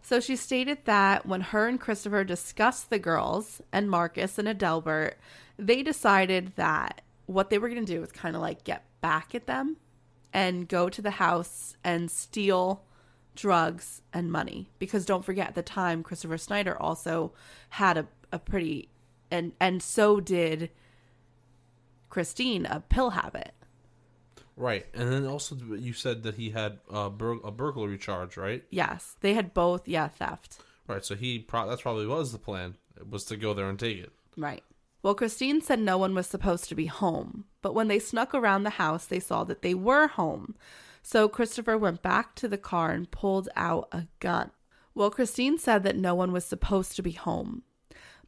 So 0.02 0.20
she 0.20 0.36
stated 0.36 0.80
that 0.86 1.26
when 1.26 1.42
her 1.42 1.68
and 1.68 1.80
Christopher 1.80 2.24
discussed 2.24 2.90
the 2.90 3.00
girls 3.00 3.62
and 3.72 3.90
Marcus 3.90 4.38
and 4.38 4.48
Adelbert, 4.48 5.16
they 5.58 5.84
decided 5.84 6.54
that 6.56 7.02
what 7.26 7.50
they 7.50 7.58
were 7.58 7.70
going 7.70 7.86
to 7.86 7.94
do 7.94 8.02
was 8.02 8.12
kind 8.12 8.36
of 8.36 8.42
like 8.42 8.64
get 8.64 8.86
back 9.02 9.36
at 9.36 9.46
them 9.46 9.78
and 10.34 10.68
go 10.68 10.90
to 10.90 11.02
the 11.02 11.12
house 11.12 11.76
and 11.84 12.10
steal 12.10 12.84
drugs 13.36 14.02
and 14.14 14.32
money. 14.32 14.70
Because 14.80 15.06
don't 15.06 15.26
forget, 15.26 15.50
at 15.50 15.56
the 15.56 15.62
time, 15.62 16.04
Christopher 16.04 16.38
Snyder 16.38 16.80
also 16.80 17.34
had 17.70 17.98
a, 17.98 18.08
a 18.32 18.40
pretty, 18.40 18.90
and, 19.30 19.54
and 19.60 19.82
so 19.82 20.20
did 20.20 20.72
Christine, 22.10 22.66
a 22.66 22.80
pill 22.80 23.12
habit. 23.12 23.54
Right, 24.60 24.86
and 24.94 25.10
then 25.10 25.26
also 25.26 25.56
you 25.56 25.94
said 25.94 26.24
that 26.24 26.36
he 26.36 26.50
had 26.50 26.80
a, 26.90 27.10
bur- 27.10 27.40
a 27.46 27.50
burglary 27.50 27.98
charge, 27.98 28.36
right? 28.36 28.62
Yes, 28.70 29.16
they 29.22 29.34
had 29.34 29.54
both, 29.54 29.88
yeah, 29.88 30.10
theft. 30.10 30.60
Right, 30.86 31.06
so 31.06 31.16
he 31.16 31.40
pro- 31.40 31.70
that's 31.70 31.82
probably 31.82 32.06
was 32.06 32.34
the 32.34 32.40
plan 32.40 32.76
was 33.10 33.24
to 33.26 33.38
go 33.38 33.54
there 33.54 33.70
and 33.70 33.80
take 33.80 34.00
it. 34.00 34.12
Right. 34.36 34.64
Well, 35.02 35.16
Christine 35.16 35.62
said 35.62 35.80
no 35.80 35.98
one 35.98 36.14
was 36.14 36.28
supposed 36.28 36.68
to 36.68 36.76
be 36.76 36.88
home, 36.88 37.46
but 37.62 37.74
when 37.74 37.88
they 37.88 38.00
snuck 38.00 38.36
around 38.36 38.64
the 38.64 38.72
house, 38.72 39.06
they 39.06 39.22
saw 39.22 39.46
that 39.46 39.62
they 39.62 39.74
were 39.74 40.08
home. 40.08 40.56
So 41.02 41.30
Christopher 41.30 41.78
went 41.78 42.02
back 42.02 42.36
to 42.36 42.50
the 42.50 42.58
car 42.58 42.92
and 42.92 43.10
pulled 43.10 43.48
out 43.56 43.88
a 43.94 44.08
gun. 44.20 44.52
Well, 44.94 45.10
Christine 45.10 45.58
said 45.58 45.84
that 45.84 45.96
no 45.96 46.14
one 46.14 46.34
was 46.34 46.44
supposed 46.44 46.98
to 46.98 47.02
be 47.02 47.12
home. 47.12 47.64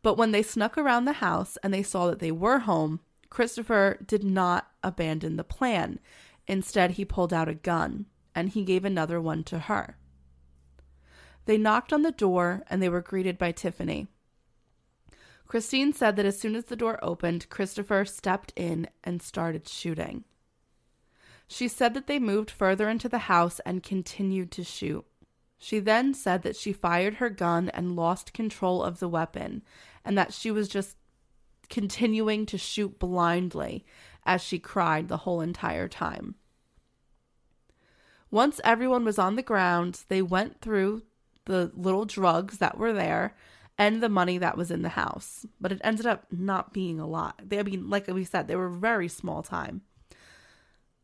But 0.01 0.17
when 0.17 0.31
they 0.31 0.43
snuck 0.43 0.77
around 0.77 1.03
the 1.03 1.13
house 1.13 1.57
and 1.61 1.73
they 1.73 1.83
saw 1.83 2.07
that 2.07 2.19
they 2.19 2.31
were 2.31 2.59
home, 2.59 3.01
Christopher 3.31 3.97
did 4.05 4.23
not 4.23 4.69
abandon 4.83 5.37
the 5.37 5.43
plan. 5.43 5.99
Instead, 6.47 6.91
he 6.91 7.05
pulled 7.05 7.33
out 7.33 7.47
a 7.47 7.55
gun 7.55 8.05
and 8.35 8.49
he 8.49 8.63
gave 8.63 8.85
another 8.85 9.19
one 9.19 9.43
to 9.45 9.57
her. 9.57 9.97
They 11.45 11.57
knocked 11.57 11.91
on 11.91 12.03
the 12.03 12.11
door 12.11 12.61
and 12.69 12.83
they 12.83 12.89
were 12.89 13.01
greeted 13.01 13.37
by 13.37 13.53
Tiffany. 13.53 14.07
Christine 15.47 15.93
said 15.93 16.17
that 16.17 16.25
as 16.25 16.39
soon 16.39 16.55
as 16.55 16.65
the 16.65 16.75
door 16.75 16.99
opened, 17.01 17.49
Christopher 17.49 18.05
stepped 18.05 18.53
in 18.55 18.87
and 19.03 19.21
started 19.21 19.67
shooting. 19.67 20.25
She 21.47 21.67
said 21.67 21.93
that 21.93 22.07
they 22.07 22.19
moved 22.19 22.51
further 22.51 22.89
into 22.89 23.09
the 23.09 23.17
house 23.17 23.59
and 23.65 23.81
continued 23.81 24.51
to 24.51 24.63
shoot. 24.63 25.05
She 25.57 25.79
then 25.79 26.13
said 26.13 26.43
that 26.43 26.55
she 26.55 26.73
fired 26.73 27.15
her 27.15 27.29
gun 27.29 27.69
and 27.69 27.95
lost 27.95 28.33
control 28.33 28.81
of 28.83 28.99
the 28.99 29.09
weapon, 29.09 29.61
and 30.03 30.17
that 30.17 30.33
she 30.33 30.51
was 30.51 30.67
just 30.67 30.95
continuing 31.71 32.45
to 32.45 32.57
shoot 32.57 32.99
blindly 32.99 33.83
as 34.23 34.43
she 34.43 34.59
cried 34.59 35.07
the 35.07 35.17
whole 35.17 35.41
entire 35.41 35.87
time. 35.87 36.35
Once 38.29 38.61
everyone 38.63 39.03
was 39.03 39.17
on 39.17 39.35
the 39.35 39.41
ground, 39.41 40.01
they 40.07 40.21
went 40.21 40.61
through 40.61 41.01
the 41.45 41.71
little 41.75 42.05
drugs 42.05 42.59
that 42.59 42.77
were 42.77 42.93
there 42.93 43.35
and 43.77 44.01
the 44.01 44.09
money 44.09 44.37
that 44.37 44.57
was 44.57 44.69
in 44.69 44.83
the 44.83 44.89
house. 44.89 45.45
But 45.59 45.71
it 45.71 45.81
ended 45.83 46.05
up 46.05 46.27
not 46.31 46.71
being 46.71 46.99
a 46.99 47.07
lot. 47.07 47.41
They, 47.43 47.57
I 47.57 47.63
mean, 47.63 47.89
like 47.89 48.07
we 48.07 48.23
said, 48.23 48.47
they 48.47 48.55
were 48.55 48.69
very 48.69 49.07
small 49.07 49.41
time. 49.41 49.81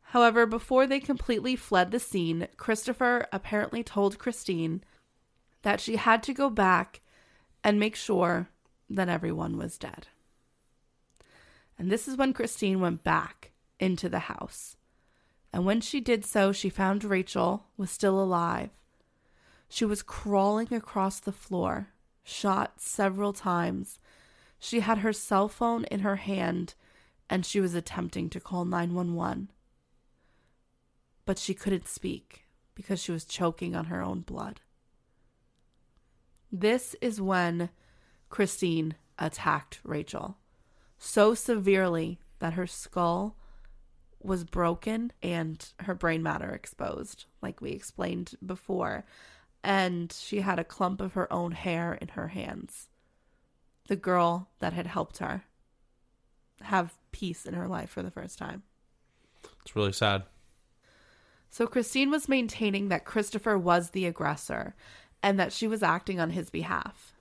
However, 0.02 0.46
before 0.46 0.86
they 0.86 1.00
completely 1.00 1.56
fled 1.56 1.90
the 1.90 1.98
scene, 1.98 2.48
Christopher 2.56 3.26
apparently 3.30 3.82
told 3.82 4.18
Christine 4.18 4.82
that 5.62 5.80
she 5.80 5.96
had 5.96 6.22
to 6.22 6.32
go 6.32 6.48
back 6.48 7.00
and 7.62 7.78
make 7.78 7.96
sure 7.96 8.48
that 8.88 9.08
everyone 9.08 9.58
was 9.58 9.76
dead. 9.76 10.06
And 11.78 11.90
this 11.90 12.08
is 12.08 12.16
when 12.16 12.32
Christine 12.32 12.80
went 12.80 13.04
back 13.04 13.52
into 13.78 14.08
the 14.08 14.18
house. 14.20 14.76
And 15.52 15.64
when 15.64 15.80
she 15.80 16.00
did 16.00 16.24
so, 16.24 16.52
she 16.52 16.68
found 16.68 17.04
Rachel 17.04 17.66
was 17.76 17.90
still 17.90 18.20
alive. 18.20 18.70
She 19.68 19.84
was 19.84 20.02
crawling 20.02 20.72
across 20.72 21.20
the 21.20 21.32
floor, 21.32 21.88
shot 22.24 22.80
several 22.80 23.32
times. 23.32 23.98
She 24.58 24.80
had 24.80 24.98
her 24.98 25.12
cell 25.12 25.48
phone 25.48 25.84
in 25.84 26.00
her 26.00 26.16
hand 26.16 26.74
and 27.30 27.44
she 27.44 27.60
was 27.60 27.74
attempting 27.74 28.30
to 28.30 28.40
call 28.40 28.64
911. 28.64 29.50
But 31.24 31.38
she 31.38 31.54
couldn't 31.54 31.86
speak 31.86 32.46
because 32.74 33.02
she 33.02 33.12
was 33.12 33.24
choking 33.24 33.76
on 33.76 33.86
her 33.86 34.02
own 34.02 34.20
blood. 34.20 34.60
This 36.50 36.96
is 37.02 37.20
when 37.20 37.68
Christine 38.30 38.94
attacked 39.18 39.80
Rachel 39.84 40.38
so 40.98 41.34
severely 41.34 42.18
that 42.40 42.54
her 42.54 42.66
skull 42.66 43.36
was 44.20 44.44
broken 44.44 45.12
and 45.22 45.72
her 45.80 45.94
brain 45.94 46.22
matter 46.22 46.50
exposed, 46.50 47.26
like 47.40 47.60
we 47.60 47.70
explained 47.70 48.34
before. 48.44 49.04
And 49.62 50.12
she 50.12 50.40
had 50.40 50.58
a 50.58 50.64
clump 50.64 51.00
of 51.00 51.12
her 51.12 51.32
own 51.32 51.52
hair 51.52 51.94
in 51.94 52.08
her 52.08 52.28
hands. 52.28 52.88
The 53.86 53.96
girl 53.96 54.50
that 54.58 54.72
had 54.72 54.86
helped 54.86 55.18
her 55.18 55.44
have 56.62 56.96
peace 57.12 57.46
in 57.46 57.54
her 57.54 57.68
life 57.68 57.90
for 57.90 58.02
the 58.02 58.10
first 58.10 58.38
time. 58.38 58.62
It's 59.62 59.76
really 59.76 59.92
sad. 59.92 60.24
So 61.50 61.66
Christine 61.66 62.10
was 62.10 62.28
maintaining 62.28 62.88
that 62.88 63.04
Christopher 63.04 63.56
was 63.56 63.90
the 63.90 64.06
aggressor 64.06 64.74
and 65.22 65.38
that 65.40 65.52
she 65.52 65.66
was 65.66 65.82
acting 65.82 66.20
on 66.20 66.30
his 66.30 66.50
behalf. 66.50 67.14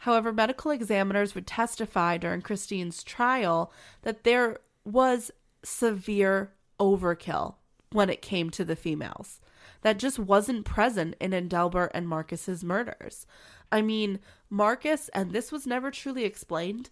However, 0.00 0.32
medical 0.32 0.70
examiners 0.70 1.34
would 1.34 1.46
testify 1.46 2.16
during 2.16 2.40
Christine's 2.40 3.02
trial 3.02 3.70
that 4.02 4.24
there 4.24 4.58
was 4.84 5.30
severe 5.62 6.54
overkill 6.78 7.56
when 7.92 8.08
it 8.08 8.22
came 8.22 8.48
to 8.50 8.64
the 8.64 8.76
females 8.76 9.40
that 9.82 9.98
just 9.98 10.18
wasn't 10.18 10.64
present 10.64 11.16
in 11.20 11.32
Adelbert 11.32 11.90
and 11.92 12.08
Marcus's 12.08 12.64
murders. 12.64 13.26
I 13.70 13.82
mean, 13.82 14.20
Marcus, 14.48 15.10
and 15.10 15.32
this 15.32 15.52
was 15.52 15.66
never 15.66 15.90
truly 15.90 16.24
explained, 16.24 16.88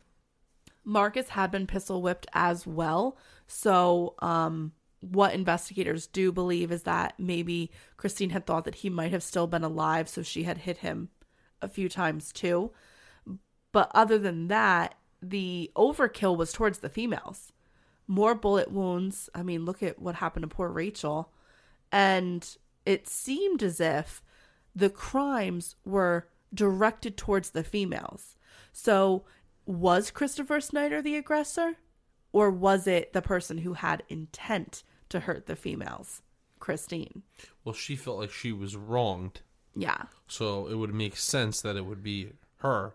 Marcus 0.84 1.30
had 1.30 1.50
been 1.50 1.66
pistol 1.66 2.02
whipped 2.02 2.26
as 2.34 2.66
well. 2.66 3.16
So, 3.46 4.14
um, 4.20 4.72
what 5.00 5.32
investigators 5.32 6.06
do 6.06 6.32
believe 6.32 6.72
is 6.72 6.82
that 6.82 7.14
maybe 7.18 7.70
Christine 7.96 8.30
had 8.30 8.46
thought 8.46 8.64
that 8.64 8.76
he 8.76 8.90
might 8.90 9.12
have 9.12 9.22
still 9.22 9.46
been 9.46 9.64
alive, 9.64 10.08
so 10.08 10.22
she 10.22 10.42
had 10.42 10.58
hit 10.58 10.78
him 10.78 11.08
a 11.62 11.68
few 11.68 11.88
times 11.88 12.32
too. 12.32 12.72
But 13.72 13.90
other 13.94 14.18
than 14.18 14.48
that, 14.48 14.94
the 15.20 15.70
overkill 15.76 16.36
was 16.36 16.52
towards 16.52 16.78
the 16.78 16.88
females. 16.88 17.52
More 18.06 18.34
bullet 18.34 18.70
wounds. 18.72 19.28
I 19.34 19.42
mean, 19.42 19.64
look 19.64 19.82
at 19.82 19.98
what 20.00 20.16
happened 20.16 20.42
to 20.44 20.48
poor 20.48 20.68
Rachel. 20.68 21.32
And 21.92 22.48
it 22.86 23.06
seemed 23.06 23.62
as 23.62 23.80
if 23.80 24.22
the 24.74 24.90
crimes 24.90 25.76
were 25.84 26.28
directed 26.54 27.16
towards 27.16 27.50
the 27.50 27.64
females. 27.64 28.36
So, 28.72 29.24
was 29.66 30.10
Christopher 30.10 30.60
Snyder 30.60 31.02
the 31.02 31.16
aggressor? 31.16 31.76
Or 32.32 32.50
was 32.50 32.86
it 32.86 33.12
the 33.12 33.22
person 33.22 33.58
who 33.58 33.74
had 33.74 34.02
intent 34.08 34.82
to 35.10 35.20
hurt 35.20 35.46
the 35.46 35.56
females? 35.56 36.22
Christine. 36.60 37.22
Well, 37.64 37.74
she 37.74 37.96
felt 37.96 38.18
like 38.18 38.30
she 38.30 38.52
was 38.52 38.76
wronged, 38.76 39.40
Yeah. 39.74 40.04
so 40.26 40.66
it 40.68 40.74
would 40.74 40.92
make 40.94 41.16
sense 41.16 41.60
that 41.62 41.76
it 41.76 41.84
would 41.86 42.02
be 42.02 42.32
her, 42.58 42.94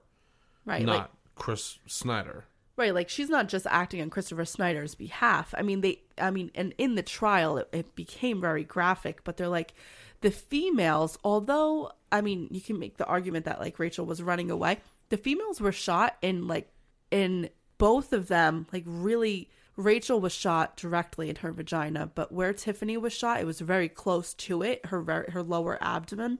Right. 0.66 0.86
not 0.86 0.98
Like, 0.98 1.10
Chris 1.36 1.80
Snyder. 1.88 2.46
Right, 2.76 2.94
like 2.94 3.08
she's 3.08 3.30
not 3.30 3.50
just 3.50 3.68
acting 3.70 4.02
on 4.02 4.10
Christopher 4.10 4.46
Snyder's 4.46 4.96
behalf. 4.96 5.54
I 5.56 5.62
mean, 5.62 5.82
they, 5.82 6.02
I 6.18 6.32
mean, 6.32 6.50
and 6.56 6.74
in 6.80 6.96
the 6.96 7.04
trial, 7.04 7.58
it, 7.58 7.70
it 7.72 7.96
became 7.96 8.42
very 8.42 8.64
graphic. 8.64 9.24
But 9.24 9.38
they're 9.38 9.48
like, 9.48 9.76
the 10.22 10.32
females, 10.32 11.20
although 11.24 11.92
I 12.12 12.22
mean, 12.22 12.48
you 12.52 12.62
can 12.62 12.80
make 12.80 12.98
the 12.98 13.06
argument 13.06 13.46
that 13.46 13.60
like 13.60 13.78
Rachel 13.78 14.06
was 14.06 14.24
running 14.24 14.50
away. 14.50 14.80
The 15.10 15.18
females 15.18 15.60
were 15.60 15.72
shot 15.72 16.16
in 16.22 16.48
like 16.48 16.70
in 17.12 17.50
both 17.78 18.14
of 18.14 18.28
them, 18.28 18.68
like 18.72 18.84
really 18.86 19.50
Rachel 19.76 20.22
was 20.22 20.32
shot 20.32 20.78
directly 20.78 21.30
in 21.30 21.38
her 21.38 21.52
vagina, 21.52 22.10
but 22.14 22.32
where 22.32 22.54
Tiffany 22.54 22.98
was 22.98 23.14
shot, 23.14 23.42
it 23.42 23.46
was 23.46 23.60
very 23.60 23.90
close 23.90 24.34
to 24.36 24.62
it, 24.62 24.86
her 24.86 25.26
her 25.32 25.44
lower 25.44 25.78
abdomen, 25.82 26.40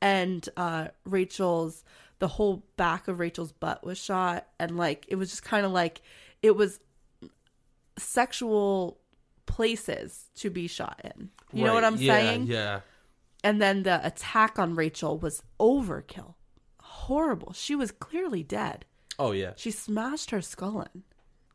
and 0.00 0.48
uh, 0.56 0.88
Rachel's 1.04 1.84
the 2.18 2.28
whole 2.28 2.64
back 2.76 3.08
of 3.08 3.18
Rachel's 3.18 3.52
butt 3.52 3.84
was 3.84 3.98
shot, 3.98 4.46
and 4.58 4.76
like 4.76 5.04
it 5.08 5.16
was 5.16 5.30
just 5.30 5.44
kind 5.44 5.66
of 5.66 5.72
like 5.72 6.02
it 6.42 6.56
was 6.56 6.80
sexual 7.98 8.98
places 9.46 10.26
to 10.36 10.50
be 10.50 10.66
shot 10.66 11.00
in. 11.04 11.30
You 11.52 11.64
know 11.64 11.74
what 11.74 11.84
I'm 11.84 11.96
yeah, 11.96 12.12
saying? 12.12 12.46
Yeah. 12.46 12.80
And 13.44 13.60
then 13.60 13.82
the 13.82 14.04
attack 14.04 14.58
on 14.58 14.74
Rachel 14.74 15.18
was 15.18 15.42
overkill. 15.60 16.34
Horrible. 16.80 17.52
She 17.52 17.76
was 17.76 17.90
clearly 17.90 18.42
dead. 18.42 18.86
Oh 19.18 19.32
yeah. 19.32 19.52
She 19.56 19.70
smashed 19.70 20.30
her 20.30 20.40
skull 20.40 20.80
in. 20.80 21.02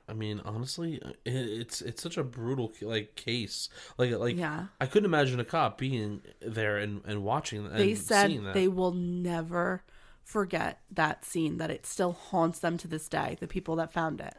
I 0.08 0.14
mean, 0.14 0.42
honestly, 0.44 1.02
it's 1.26 1.82
it's 1.82 2.02
such 2.02 2.18
a 2.18 2.24
brutal 2.24 2.72
like 2.82 3.16
case. 3.16 3.70
Like 3.98 4.12
like 4.12 4.38
Yeah. 4.38 4.68
I 4.80 4.86
couldn't 4.86 5.06
imagine 5.06 5.40
a 5.40 5.46
cop 5.46 5.78
being 5.78 6.22
there 6.42 6.78
and, 6.78 7.02
and 7.06 7.24
watching 7.24 7.66
and 7.66 7.76
They 7.76 7.96
said 7.96 8.32
they 8.54 8.68
will 8.68 8.94
never 8.94 9.84
forget 10.30 10.80
that 10.92 11.26
scene, 11.26 11.58
that 11.58 11.72
it 11.72 11.88
still 11.88 12.12
haunts 12.12 12.60
them 12.60 12.78
to 12.78 12.88
this 12.88 13.10
day, 13.10 13.36
the 13.40 13.48
people 13.48 13.76
that 13.78 13.92
found 13.92 14.22
it. 14.22 14.36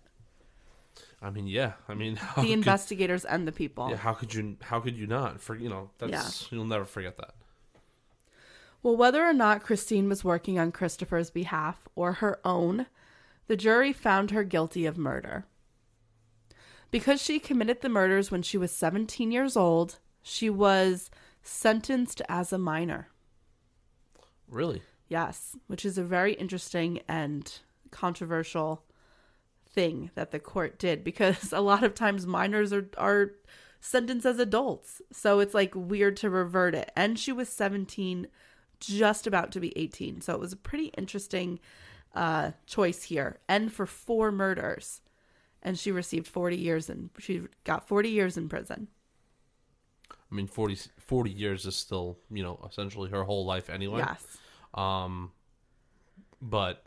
I 1.21 1.31
mean, 1.31 1.49
yeah. 1.49 1.73
I 1.89 1.95
mean, 1.95 2.15
how 2.17 2.43
The 2.43 2.49
could, 2.49 2.53
investigators 2.53 3.25
and 3.25 3.47
the 3.47 3.53
people. 3.53 3.91
yeah, 3.91 3.97
how 3.97 4.13
could 4.13 4.33
you 4.33 4.57
how 4.63 4.79
could 4.79 4.97
you 4.97 5.09
not? 5.09 5.41
For 5.41 5.57
you 5.57 5.69
know, 5.69 5.91
that's 5.99 6.47
you'll 6.53 6.65
never 6.65 6.85
forget 6.85 7.17
that. 7.17 7.35
Well, 8.83 8.97
whether 8.97 9.27
or 9.27 9.33
not 9.33 9.65
Christine 9.65 10.09
was 10.09 10.25
working 10.25 10.59
on 10.59 10.73
Christopher's 10.73 11.31
behalf 11.31 11.89
or 11.97 12.15
her 12.15 12.39
own, 12.45 12.87
the 13.49 13.57
jury 13.57 13.93
found 13.93 14.31
her 14.31 14.45
guilty 14.45 14.87
of 14.87 14.97
murder. 14.97 15.45
Because 16.91 17.21
she 17.21 17.39
committed 17.39 17.83
the 17.83 17.89
murders 17.89 18.31
when 18.31 18.43
she 18.43 18.57
was 18.57 18.73
17 18.73 19.31
years 19.33 19.57
old, 19.57 19.99
she 20.23 20.49
was 20.49 21.11
sentenced 21.43 22.23
as 22.29 22.53
a 22.53 22.59
minor. 22.59 23.09
Really? 24.49 24.83
Yes, 25.11 25.57
which 25.67 25.85
is 25.85 25.99
a 25.99 26.05
very 26.05 26.35
interesting 26.35 27.01
and 27.09 27.53
controversial 27.91 28.85
thing 29.69 30.11
that 30.15 30.31
the 30.31 30.39
court 30.39 30.79
did 30.79 31.03
because 31.05 31.53
a 31.53 31.61
lot 31.61 31.83
of 31.83 31.95
times 31.95 32.27
minors 32.27 32.73
are 32.73 32.89
are 32.97 33.33
sentenced 33.81 34.25
as 34.25 34.39
adults. 34.39 35.03
So 35.13 35.41
it's 35.41 35.53
like 35.53 35.73
weird 35.75 36.17
to 36.19 36.31
revert 36.31 36.75
it. 36.75 36.93
And 36.97 37.19
she 37.19 37.33
was 37.33 37.49
17 37.49 38.29
just 38.79 39.27
about 39.27 39.51
to 39.53 39.61
be 39.61 39.77
18. 39.77 40.21
So 40.21 40.33
it 40.33 40.41
was 40.41 40.53
a 40.53 40.57
pretty 40.57 40.87
interesting 40.97 41.59
uh 42.15 42.53
choice 42.67 43.03
here. 43.03 43.41
And 43.49 43.73
for 43.73 43.87
four 43.87 44.31
murders. 44.31 45.01
And 45.63 45.79
she 45.79 45.91
received 45.91 46.29
40 46.29 46.57
years 46.57 46.89
and 46.89 47.11
she 47.19 47.43
got 47.65 47.89
40 47.89 48.09
years 48.09 48.37
in 48.37 48.49
prison. 48.49 48.89
I 50.09 50.35
mean, 50.35 50.47
40, 50.47 50.79
40 50.99 51.31
years 51.31 51.67
is 51.67 51.75
still 51.75 52.17
you 52.31 52.45
know 52.45 52.65
essentially 52.71 53.11
her 53.11 53.25
whole 53.25 53.45
life 53.45 53.69
anyway. 53.69 53.99
Yes. 53.99 54.39
Um, 54.75 55.33
but 56.41 56.83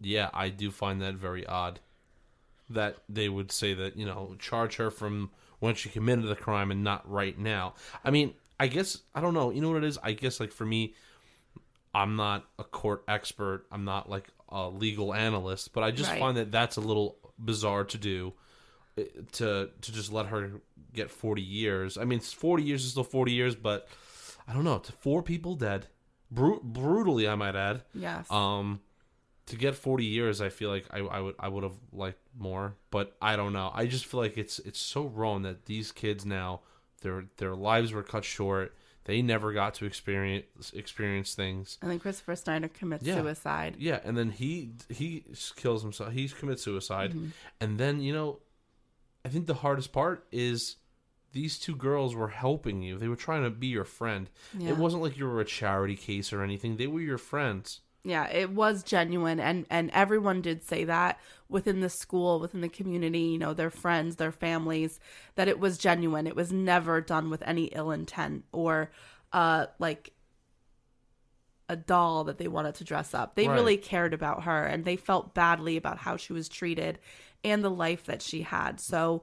yeah, 0.00 0.30
I 0.32 0.48
do 0.48 0.70
find 0.70 1.00
that 1.02 1.14
very 1.14 1.46
odd 1.46 1.80
that 2.70 2.96
they 3.08 3.28
would 3.28 3.52
say 3.52 3.74
that 3.74 3.96
you 3.96 4.06
know 4.06 4.34
charge 4.38 4.76
her 4.76 4.90
from 4.90 5.30
when 5.60 5.74
she 5.74 5.88
committed 5.88 6.26
the 6.26 6.36
crime 6.36 6.70
and 6.70 6.82
not 6.82 7.08
right 7.10 7.38
now. 7.38 7.74
I 8.04 8.10
mean, 8.10 8.34
I 8.58 8.66
guess 8.66 8.98
I 9.14 9.20
don't 9.20 9.34
know. 9.34 9.50
You 9.50 9.60
know 9.60 9.68
what 9.70 9.78
it 9.82 9.86
is? 9.86 9.98
I 10.02 10.12
guess 10.12 10.40
like 10.40 10.52
for 10.52 10.64
me, 10.64 10.94
I'm 11.94 12.16
not 12.16 12.46
a 12.58 12.64
court 12.64 13.04
expert. 13.06 13.66
I'm 13.70 13.84
not 13.84 14.08
like 14.08 14.28
a 14.48 14.68
legal 14.68 15.14
analyst, 15.14 15.72
but 15.72 15.84
I 15.84 15.90
just 15.90 16.10
Right. 16.10 16.18
find 16.18 16.36
that 16.36 16.50
that's 16.50 16.76
a 16.76 16.80
little 16.80 17.16
bizarre 17.38 17.84
to 17.84 17.98
do 17.98 18.32
eh, 18.98 19.04
to 19.32 19.70
to 19.80 19.92
just 19.92 20.12
let 20.12 20.26
her 20.26 20.60
get 20.94 21.10
40 21.10 21.42
years. 21.42 21.96
I 21.96 22.04
mean, 22.04 22.20
40 22.20 22.62
years 22.62 22.84
is 22.84 22.90
still 22.90 23.04
40 23.04 23.32
years, 23.32 23.54
but 23.54 23.88
I 24.48 24.52
don't 24.52 24.64
know. 24.64 24.78
To 24.78 24.92
four 24.92 25.22
people 25.22 25.54
dead, 25.54 25.86
Bru- 26.32 26.60
brutally, 26.62 27.28
I 27.28 27.34
might 27.34 27.54
add. 27.56 27.82
Yes. 27.94 28.30
Um, 28.30 28.80
to 29.46 29.56
get 29.56 29.74
40 29.74 30.04
years, 30.04 30.40
I 30.40 30.48
feel 30.48 30.70
like 30.70 30.86
I, 30.90 30.98
I 31.00 31.20
would 31.20 31.34
I 31.38 31.48
would 31.48 31.62
have 31.64 31.76
liked 31.92 32.20
more, 32.38 32.74
but 32.90 33.14
I 33.20 33.36
don't 33.36 33.52
know. 33.52 33.70
I 33.74 33.86
just 33.86 34.06
feel 34.06 34.20
like 34.20 34.38
it's 34.38 34.58
it's 34.60 34.78
so 34.80 35.04
wrong 35.06 35.42
that 35.42 35.66
these 35.66 35.92
kids 35.92 36.24
now 36.24 36.60
their 37.02 37.24
their 37.36 37.54
lives 37.54 37.92
were 37.92 38.02
cut 38.02 38.24
short. 38.24 38.74
They 39.04 39.20
never 39.20 39.52
got 39.52 39.74
to 39.74 39.84
experience 39.84 40.46
experience 40.72 41.34
things. 41.34 41.76
and 41.82 41.90
then 41.90 41.98
Christopher 41.98 42.36
Steiner 42.36 42.68
commits 42.68 43.04
Yeah. 43.04 43.16
suicide. 43.20 43.74
Yeah, 43.78 43.98
and 44.04 44.16
then 44.16 44.30
he 44.30 44.70
he 44.88 45.24
kills 45.56 45.82
himself. 45.82 46.12
He 46.12 46.28
commits 46.28 46.62
suicide, 46.62 47.10
Mm-hmm. 47.10 47.26
and 47.60 47.78
then 47.78 48.00
you 48.00 48.12
know, 48.14 48.38
I 49.24 49.28
think 49.28 49.46
the 49.46 49.54
hardest 49.54 49.92
part 49.92 50.24
is 50.30 50.76
these 51.32 51.58
two 51.58 51.74
girls 51.74 52.14
were 52.14 52.28
helping 52.28 52.82
you. 52.82 52.98
They 52.98 53.08
were 53.08 53.16
trying 53.16 53.42
to 53.44 53.50
be 53.50 53.68
your 53.68 53.84
friend. 53.84 54.28
Yeah. 54.58 54.70
It 54.70 54.76
wasn't 54.76 55.02
like 55.02 55.16
you 55.16 55.26
were 55.26 55.40
a 55.40 55.44
charity 55.44 55.96
case 55.96 56.32
or 56.32 56.42
anything. 56.42 56.76
They 56.76 56.86
were 56.86 57.00
your 57.00 57.18
friends. 57.18 57.80
yeah 58.04 58.26
it 58.28 58.50
was 58.50 58.82
genuine 58.82 59.38
and 59.38 59.64
and 59.70 59.88
everyone 59.92 60.42
did 60.42 60.62
say 60.64 60.82
that 60.84 61.20
within 61.48 61.78
the 61.80 61.88
school 61.88 62.40
within 62.40 62.60
the 62.60 62.68
community 62.68 63.20
you 63.32 63.38
know 63.38 63.54
their 63.54 63.70
friends 63.70 64.16
their 64.16 64.32
families 64.32 64.98
that 65.36 65.46
it 65.46 65.60
was 65.60 65.78
genuine 65.78 66.26
it 66.26 66.34
was 66.34 66.50
never 66.52 67.00
done 67.00 67.30
with 67.30 67.40
any 67.46 67.66
ill 67.66 67.92
intent 67.92 68.42
or 68.50 68.90
uh 69.32 69.66
like 69.78 70.10
a 71.68 71.76
doll 71.76 72.24
that 72.24 72.38
they 72.38 72.48
wanted 72.48 72.74
to 72.74 72.82
dress 72.84 73.14
up 73.14 73.36
they 73.36 73.46
Right. 73.46 73.54
really 73.54 73.76
cared 73.76 74.12
about 74.12 74.42
her 74.44 74.64
and 74.64 74.84
they 74.84 74.96
felt 74.96 75.32
badly 75.32 75.76
about 75.76 75.98
how 75.98 76.16
she 76.16 76.32
was 76.32 76.48
treated 76.48 76.98
and 77.44 77.62
the 77.62 77.70
life 77.70 78.04
that 78.06 78.20
she 78.20 78.42
had 78.42 78.80
so 78.80 79.22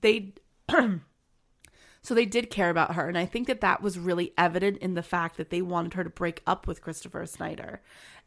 they 0.00 0.34
So 2.04 2.14
they 2.14 2.26
did 2.26 2.50
care 2.50 2.68
about 2.68 2.96
her. 2.96 3.08
And 3.08 3.16
I 3.16 3.24
think 3.24 3.46
that 3.46 3.62
that 3.62 3.80
was 3.80 3.98
really 3.98 4.34
evident 4.36 4.76
in 4.78 4.92
the 4.92 5.02
fact 5.02 5.38
that 5.38 5.48
they 5.48 5.62
wanted 5.62 5.94
her 5.94 6.04
to 6.04 6.10
break 6.10 6.42
up 6.46 6.66
with 6.66 6.82
Christopher 6.82 7.24
Snyder. 7.24 7.80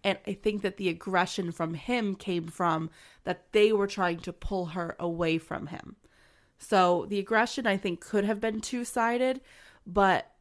And 0.04 0.18
I 0.26 0.34
think 0.34 0.64
that 0.64 0.78
the 0.78 0.90
aggression 0.90 1.52
from 1.52 1.76
him 1.76 2.16
came 2.16 2.48
from 2.48 2.90
that 3.24 3.52
they 3.52 3.72
were 3.72 3.86
trying 3.86 4.18
to 4.22 4.34
pull 4.34 4.68
her 4.68 4.96
away 5.00 5.38
from 5.38 5.68
him. 5.68 5.96
So 6.58 7.06
the 7.08 7.20
aggression, 7.20 7.68
I 7.68 7.78
think, 7.78 8.02
could 8.02 8.26
have 8.26 8.42
been 8.42 8.62
two 8.62 8.84
sided. 8.84 9.42
But 9.86 10.32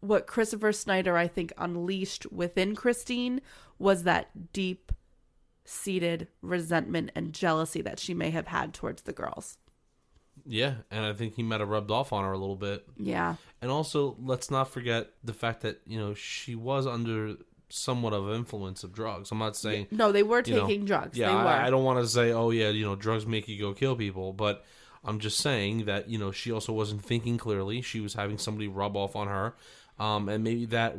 what 0.00 0.26
Christopher 0.26 0.72
Snyder, 0.72 1.16
I 1.16 1.28
think, 1.28 1.54
unleashed 1.56 2.30
within 2.30 2.76
Christine 2.76 3.40
was 3.78 4.02
that 4.02 4.52
deep 4.52 4.92
seated 5.64 6.28
resentment 6.42 7.12
and 7.14 7.32
jealousy 7.32 7.80
that 7.80 7.98
she 7.98 8.12
may 8.12 8.28
have 8.28 8.48
had 8.48 8.74
towards 8.74 9.02
the 9.02 9.12
girls. 9.14 9.56
Yeah, 10.46 10.74
and 10.90 11.04
I 11.04 11.12
think 11.12 11.34
he 11.36 11.42
might 11.42 11.60
have 11.60 11.68
rubbed 11.68 11.90
off 11.90 12.12
on 12.12 12.24
her 12.24 12.32
a 12.32 12.38
little 12.38 12.56
bit. 12.56 12.84
Yeah. 12.98 13.36
And 13.60 13.70
also, 13.70 14.16
let's 14.20 14.50
not 14.50 14.68
forget 14.70 15.08
the 15.22 15.32
fact 15.32 15.60
that 15.62 15.80
you 15.86 15.98
know 15.98 16.14
she 16.14 16.54
was 16.54 16.86
under 16.86 17.34
somewhat 17.68 18.12
of 18.12 18.28
influence 18.30 18.84
of 18.84 18.92
drugs. 18.92 19.30
I'm 19.30 19.38
not 19.38 19.56
saying 19.56 19.86
No, 19.90 20.12
they 20.12 20.22
were 20.22 20.42
you 20.44 20.54
know, 20.56 20.66
taking 20.66 20.84
drugs. 20.84 21.16
Yeah, 21.16 21.28
they 21.28 21.34
were. 21.34 21.40
I, 21.42 21.66
I 21.66 21.70
don't 21.70 21.84
want 21.84 22.00
to 22.00 22.06
say, 22.08 22.32
oh 22.32 22.50
yeah, 22.50 22.68
you 22.70 22.84
know, 22.84 22.96
drugs 22.96 23.26
make 23.26 23.48
you 23.48 23.58
go 23.58 23.72
kill 23.72 23.96
people, 23.96 24.32
but 24.32 24.64
I'm 25.04 25.18
just 25.20 25.38
saying 25.38 25.84
that 25.86 26.08
you 26.08 26.18
know 26.18 26.32
she 26.32 26.50
also 26.52 26.72
wasn't 26.72 27.04
thinking 27.04 27.38
clearly. 27.38 27.80
She 27.80 28.00
was 28.00 28.14
having 28.14 28.36
somebody 28.38 28.68
rub 28.68 28.96
off 28.96 29.14
on 29.16 29.28
her, 29.28 29.54
um, 29.98 30.28
and 30.28 30.42
maybe 30.44 30.66
that 30.66 30.96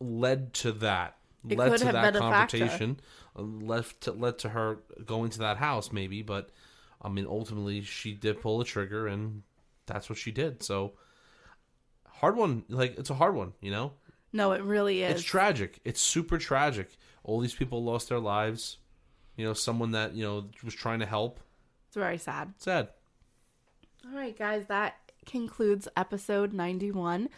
led 0.00 0.52
to 0.54 0.72
that. 0.72 1.16
It 1.48 1.58
led 1.58 1.78
to 1.78 1.84
that 1.86 2.14
confrontation. 2.14 3.00
uh, 3.36 3.42
Led 3.42 3.84
to 4.02 4.12
led 4.12 4.38
to 4.40 4.50
her 4.50 4.78
going 5.06 5.30
to 5.30 5.38
that 5.40 5.56
house, 5.56 5.92
maybe. 5.92 6.22
But 6.22 6.50
I 7.02 7.08
mean, 7.08 7.26
ultimately, 7.28 7.82
she 7.82 8.12
did 8.12 8.40
pull 8.40 8.58
the 8.58 8.64
trigger, 8.64 9.06
and 9.06 9.42
that's 9.86 10.08
what 10.08 10.18
she 10.18 10.30
did. 10.30 10.62
So 10.62 10.92
hard 12.08 12.36
one. 12.36 12.64
Like 12.68 12.98
it's 12.98 13.10
a 13.10 13.14
hard 13.14 13.34
one, 13.34 13.52
you 13.60 13.70
know. 13.70 13.92
No, 14.32 14.52
it 14.52 14.62
really 14.62 15.02
is. 15.02 15.12
It's 15.16 15.24
tragic. 15.24 15.80
It's 15.84 16.00
super 16.00 16.38
tragic. 16.38 16.90
All 17.24 17.40
these 17.40 17.54
people 17.54 17.82
lost 17.82 18.08
their 18.08 18.20
lives. 18.20 18.78
You 19.36 19.44
know, 19.44 19.54
someone 19.54 19.92
that 19.92 20.14
you 20.14 20.24
know 20.24 20.48
was 20.62 20.74
trying 20.74 21.00
to 21.00 21.06
help. 21.06 21.40
It's 21.88 21.96
very 21.96 22.18
sad. 22.18 22.54
Sad. 22.58 22.88
All 24.06 24.16
right, 24.16 24.38
guys, 24.38 24.66
that 24.66 24.94
concludes 25.26 25.88
episode 25.96 26.52
91 26.52 27.28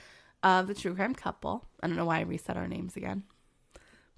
of 0.42 0.66
The 0.66 0.74
True 0.74 0.94
Crime 0.94 1.14
Couple. 1.14 1.64
I 1.82 1.86
don't 1.86 1.96
know 1.96 2.04
why 2.04 2.18
I 2.18 2.22
reset 2.22 2.56
our 2.56 2.68
names 2.68 2.96
again, 2.96 3.24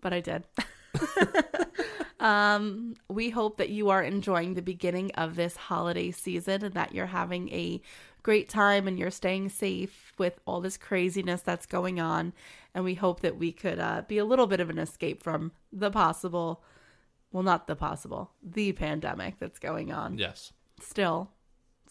but 0.00 0.12
I 0.12 0.20
did. 0.20 0.44
um, 2.20 2.94
we 3.08 3.30
hope 3.30 3.58
that 3.58 3.70
you 3.70 3.90
are 3.90 4.02
enjoying 4.02 4.54
the 4.54 4.62
beginning 4.62 5.10
of 5.12 5.36
this 5.36 5.56
holiday 5.56 6.10
season 6.10 6.64
and 6.64 6.74
that 6.74 6.94
you're 6.94 7.06
having 7.06 7.48
a 7.50 7.80
great 8.22 8.48
time 8.48 8.88
and 8.88 8.98
you're 8.98 9.10
staying 9.10 9.48
safe 9.48 10.12
with 10.18 10.38
all 10.46 10.60
this 10.60 10.76
craziness 10.76 11.42
that's 11.42 11.66
going 11.66 12.00
on. 12.00 12.32
And 12.74 12.84
we 12.84 12.94
hope 12.94 13.20
that 13.20 13.36
we 13.36 13.52
could 13.52 13.78
uh, 13.78 14.02
be 14.08 14.18
a 14.18 14.24
little 14.24 14.46
bit 14.46 14.60
of 14.60 14.70
an 14.70 14.78
escape 14.78 15.22
from 15.22 15.52
the 15.72 15.90
possible, 15.90 16.62
well, 17.32 17.42
not 17.42 17.66
the 17.66 17.76
possible, 17.76 18.32
the 18.42 18.72
pandemic 18.72 19.38
that's 19.38 19.58
going 19.58 19.92
on 19.92 20.18
Yes. 20.18 20.52
still 20.80 21.30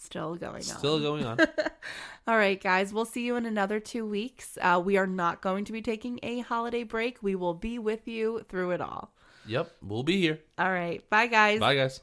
Still 0.03 0.35
going 0.35 0.55
on. 0.55 0.61
Still 0.61 0.99
going 0.99 1.25
on. 1.25 1.39
All 2.27 2.37
right, 2.37 2.61
guys, 2.61 2.93
we'll 2.93 3.05
see 3.05 3.25
you 3.25 3.35
in 3.37 3.45
another 3.45 3.79
two 3.79 4.05
weeks. 4.05 4.57
Uh, 4.61 4.81
we 4.83 4.97
are 4.97 5.07
not 5.07 5.41
going 5.41 5.63
to 5.65 5.71
be 5.71 5.81
taking 5.81 6.19
a 6.23 6.39
holiday 6.39 6.83
break. 6.83 7.23
We 7.23 7.35
will 7.35 7.53
be 7.53 7.79
with 7.79 8.07
you 8.07 8.45
through 8.49 8.71
it 8.71 8.81
all. 8.81 9.13
yep, 9.45 9.71
we'll 9.81 10.03
be 10.03 10.19
here. 10.19 10.39
All 10.57 10.71
right. 10.71 11.07
Bye, 11.09 11.27
guys. 11.27 11.59
Bye, 11.59 11.75
guys. 11.75 12.01